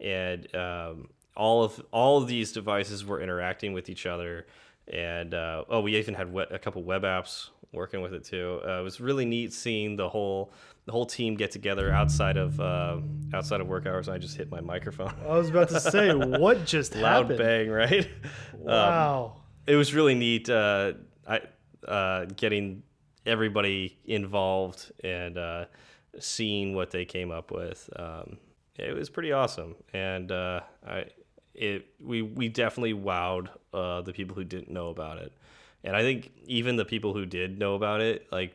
and 0.00 0.52
um, 0.56 1.08
all 1.36 1.62
of 1.64 1.80
all 1.92 2.18
of 2.22 2.28
these 2.28 2.52
devices 2.52 3.04
were 3.04 3.20
interacting 3.20 3.72
with 3.72 3.88
each 3.88 4.06
other. 4.06 4.46
And 4.92 5.32
uh, 5.32 5.64
oh, 5.68 5.80
we 5.80 5.96
even 5.96 6.14
had 6.14 6.34
a 6.50 6.58
couple 6.58 6.82
web 6.82 7.02
apps 7.02 7.50
working 7.72 8.02
with 8.02 8.12
it 8.12 8.24
too. 8.24 8.60
Uh, 8.66 8.80
it 8.80 8.82
was 8.82 9.00
really 9.00 9.24
neat 9.24 9.52
seeing 9.52 9.96
the 9.96 10.08
whole 10.08 10.52
the 10.84 10.92
whole 10.92 11.06
team 11.06 11.36
get 11.36 11.52
together 11.52 11.92
outside 11.92 12.36
of 12.36 12.58
uh, 12.60 12.98
outside 13.32 13.60
of 13.60 13.68
work 13.68 13.86
hours. 13.86 14.08
I 14.08 14.18
just 14.18 14.36
hit 14.36 14.50
my 14.50 14.60
microphone. 14.60 15.14
I 15.24 15.36
was 15.38 15.48
about 15.50 15.68
to 15.70 15.80
say, 15.80 16.12
what 16.14 16.64
just 16.66 16.96
Loud 16.96 17.22
happened? 17.30 17.38
bang, 17.38 17.70
right? 17.70 18.08
Um, 18.54 18.64
Wow. 18.64 19.36
it 19.66 19.74
was 19.76 19.94
really 19.94 20.14
neat. 20.14 20.48
Uh, 20.50 20.92
I 21.28 21.40
uh, 21.86 22.26
getting 22.36 22.82
everybody 23.24 23.96
involved 24.04 24.90
and 25.04 25.38
uh, 25.38 25.64
seeing 26.18 26.74
what 26.74 26.90
they 26.90 27.04
came 27.04 27.30
up 27.30 27.50
with. 27.52 27.88
Um, 27.96 28.38
it 28.76 28.94
was 28.96 29.08
pretty 29.10 29.32
awesome, 29.32 29.76
and 29.92 30.30
uh, 30.32 30.60
I 30.86 31.06
it 31.62 31.86
we 32.02 32.22
we 32.22 32.48
definitely 32.48 32.94
wowed 32.94 33.48
uh, 33.72 34.02
the 34.02 34.12
people 34.12 34.34
who 34.34 34.44
didn't 34.44 34.70
know 34.70 34.88
about 34.88 35.18
it, 35.18 35.32
and 35.84 35.94
I 35.96 36.02
think 36.02 36.32
even 36.46 36.76
the 36.76 36.84
people 36.84 37.14
who 37.14 37.24
did 37.24 37.58
know 37.58 37.74
about 37.74 38.00
it, 38.00 38.26
like 38.32 38.54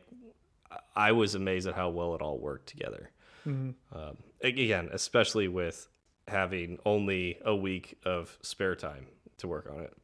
I 0.94 1.12
was 1.12 1.34
amazed 1.34 1.66
at 1.66 1.74
how 1.74 1.88
well 1.88 2.14
it 2.14 2.22
all 2.22 2.38
worked 2.38 2.68
together. 2.68 3.10
Um, 3.46 4.18
again, 4.42 4.90
especially 4.92 5.48
with 5.48 5.88
having 6.26 6.78
only 6.84 7.38
a 7.42 7.56
week 7.56 7.96
of 8.04 8.36
spare 8.42 8.74
time 8.74 9.06
to 9.38 9.48
work 9.48 9.70
on 9.72 9.80
it. 9.80 9.96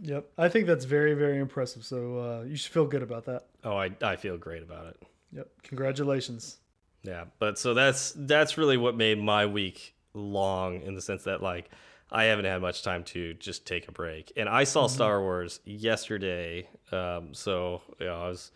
Yep. 0.00 0.30
I 0.38 0.48
think 0.48 0.66
that's 0.66 0.86
very, 0.86 1.12
very 1.12 1.38
impressive. 1.38 1.84
So 1.84 2.18
uh, 2.18 2.44
you 2.44 2.56
should 2.56 2.72
feel 2.72 2.86
good 2.86 3.02
about 3.02 3.26
that. 3.26 3.48
Oh, 3.64 3.76
I, 3.76 3.90
I 4.00 4.16
feel 4.16 4.38
great 4.38 4.62
about 4.62 4.86
it. 4.86 5.02
Yep. 5.32 5.48
Congratulations. 5.62 6.56
Yeah, 7.02 7.24
but 7.38 7.58
so 7.58 7.74
that's 7.74 8.14
that's 8.16 8.58
really 8.58 8.76
what 8.76 8.96
made 8.96 9.22
my 9.22 9.46
week 9.46 9.94
long 10.14 10.80
in 10.80 10.94
the 10.94 11.02
sense 11.02 11.24
that 11.24 11.42
like 11.42 11.70
I 12.10 12.24
haven't 12.24 12.44
had 12.44 12.60
much 12.60 12.82
time 12.82 13.02
to 13.04 13.34
just 13.34 13.66
take 13.66 13.88
a 13.88 13.92
break. 13.92 14.32
And 14.36 14.48
I 14.48 14.64
saw 14.64 14.86
Star 14.86 15.20
Wars 15.20 15.60
yesterday, 15.64 16.68
um, 16.92 17.34
so 17.34 17.82
you 17.98 18.06
know, 18.06 18.22
I 18.22 18.28
was 18.28 18.52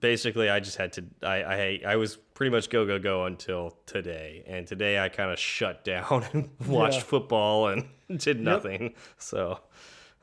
basically, 0.00 0.50
I 0.50 0.60
just 0.60 0.76
had 0.76 0.92
to. 0.94 1.04
I, 1.22 1.42
I 1.42 1.80
I 1.92 1.96
was 1.96 2.16
pretty 2.16 2.50
much 2.50 2.70
go 2.70 2.86
go 2.86 2.98
go 2.98 3.24
until 3.26 3.76
today, 3.86 4.42
and 4.46 4.66
today 4.66 4.98
I 4.98 5.08
kind 5.08 5.30
of 5.30 5.38
shut 5.38 5.84
down 5.92 6.24
and 6.32 6.50
watched 6.66 6.98
Yeah. 6.98 7.04
football 7.04 7.68
and 7.68 7.88
did 8.18 8.40
nothing. 8.40 8.94
So 9.18 9.60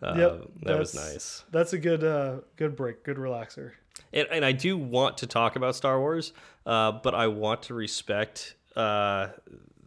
uh, 0.03 0.13
Yep, 0.17 0.41
that 0.63 0.77
was 0.77 0.93
nice. 0.95 1.43
That's 1.51 1.73
a 1.73 1.77
good 1.77 2.03
uh 2.03 2.37
good 2.57 2.75
break, 2.75 3.03
good 3.03 3.17
relaxer. 3.17 3.71
And, 4.11 4.27
and 4.29 4.43
I 4.45 4.51
do 4.51 4.77
want 4.77 5.17
to 5.19 5.27
talk 5.27 5.55
about 5.55 5.75
Star 5.75 5.99
Wars, 5.99 6.33
uh, 6.65 6.91
but 6.91 7.15
I 7.15 7.27
want 7.27 7.63
to 7.63 7.73
respect 7.73 8.55
uh, 8.75 9.27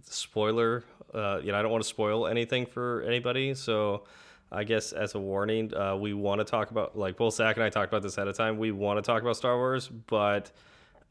spoiler. 0.04 0.84
Uh, 1.14 1.40
you 1.42 1.52
know, 1.52 1.58
I 1.58 1.62
don't 1.62 1.70
want 1.70 1.82
to 1.82 1.88
spoil 1.88 2.26
anything 2.26 2.66
for 2.66 3.02
anybody. 3.02 3.54
So, 3.54 4.04
I 4.50 4.64
guess 4.64 4.92
as 4.92 5.14
a 5.14 5.18
warning, 5.18 5.74
uh, 5.74 5.96
we 5.96 6.14
want 6.14 6.40
to 6.40 6.44
talk 6.44 6.70
about 6.70 6.96
like 6.96 7.16
both 7.16 7.34
Zach 7.34 7.56
and 7.56 7.64
I 7.64 7.70
talked 7.70 7.92
about 7.92 8.02
this 8.02 8.16
ahead 8.16 8.28
of 8.28 8.36
time. 8.36 8.58
We 8.58 8.72
want 8.72 8.98
to 8.98 9.02
talk 9.02 9.22
about 9.22 9.36
Star 9.36 9.56
Wars, 9.56 9.88
but 9.88 10.50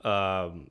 um, 0.04 0.70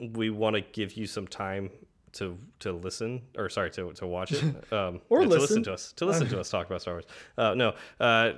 we 0.00 0.30
want 0.30 0.56
to 0.56 0.60
give 0.62 0.92
you 0.94 1.06
some 1.06 1.26
time 1.26 1.70
to 2.12 2.38
to 2.60 2.72
listen 2.72 3.20
or 3.36 3.48
sorry 3.50 3.70
to 3.70 3.92
to 3.92 4.06
watch 4.06 4.32
it 4.32 4.42
um, 4.72 5.00
Or 5.10 5.20
to 5.22 5.26
listen. 5.28 5.40
listen 5.42 5.62
to 5.64 5.72
us 5.74 5.92
to 5.92 6.06
listen 6.06 6.26
to 6.28 6.40
us 6.40 6.48
talk 6.50 6.66
about 6.66 6.80
Star 6.80 6.94
Wars. 6.94 7.04
Uh, 7.36 7.54
no, 7.54 7.74
uh, 8.00 8.32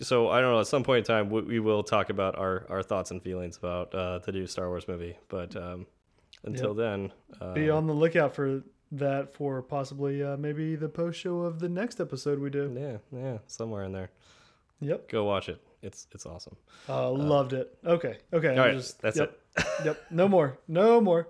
so 0.00 0.28
I 0.30 0.40
don't 0.40 0.52
know. 0.52 0.60
At 0.60 0.66
some 0.66 0.82
point 0.82 0.98
in 0.98 1.04
time, 1.04 1.30
we, 1.30 1.42
we 1.42 1.60
will 1.60 1.82
talk 1.82 2.10
about 2.10 2.38
our, 2.38 2.66
our 2.70 2.82
thoughts 2.82 3.10
and 3.10 3.22
feelings 3.22 3.56
about 3.56 3.94
uh, 3.94 4.18
the 4.20 4.32
new 4.32 4.46
Star 4.46 4.68
Wars 4.68 4.88
movie. 4.88 5.16
But 5.28 5.54
um, 5.54 5.86
until 6.44 6.74
then, 6.74 7.12
uh, 7.40 7.52
Be 7.52 7.70
on 7.70 7.86
the 7.86 7.92
lookout 7.92 8.34
for 8.34 8.62
that 8.92 9.34
for 9.34 9.62
possibly 9.62 10.22
uh, 10.22 10.36
maybe 10.36 10.76
the 10.76 10.88
post 10.88 11.18
show 11.18 11.40
of 11.40 11.58
the 11.58 11.68
next 11.68 12.00
episode 12.00 12.38
we 12.38 12.50
do. 12.50 12.72
yeah, 12.78 13.18
yeah, 13.18 13.38
somewhere 13.46 13.84
in 13.84 13.92
there, 13.92 14.10
Yep. 14.80 15.08
go 15.08 15.24
watch 15.24 15.48
it. 15.48 15.60
It's 15.82 16.06
it's 16.12 16.26
awesome. 16.26 16.56
Uh, 16.88 17.10
loved 17.10 17.52
it. 17.54 17.76
Okay. 17.84 18.18
Okay. 18.32 18.50
All 18.56 18.66
right, 18.66 18.94
that's 19.00 19.16
yep. 19.16 19.38
it. 19.56 19.64
yep. 19.84 20.00
No 20.10 20.28
more. 20.28 20.58
No 20.68 21.00
more. 21.00 21.26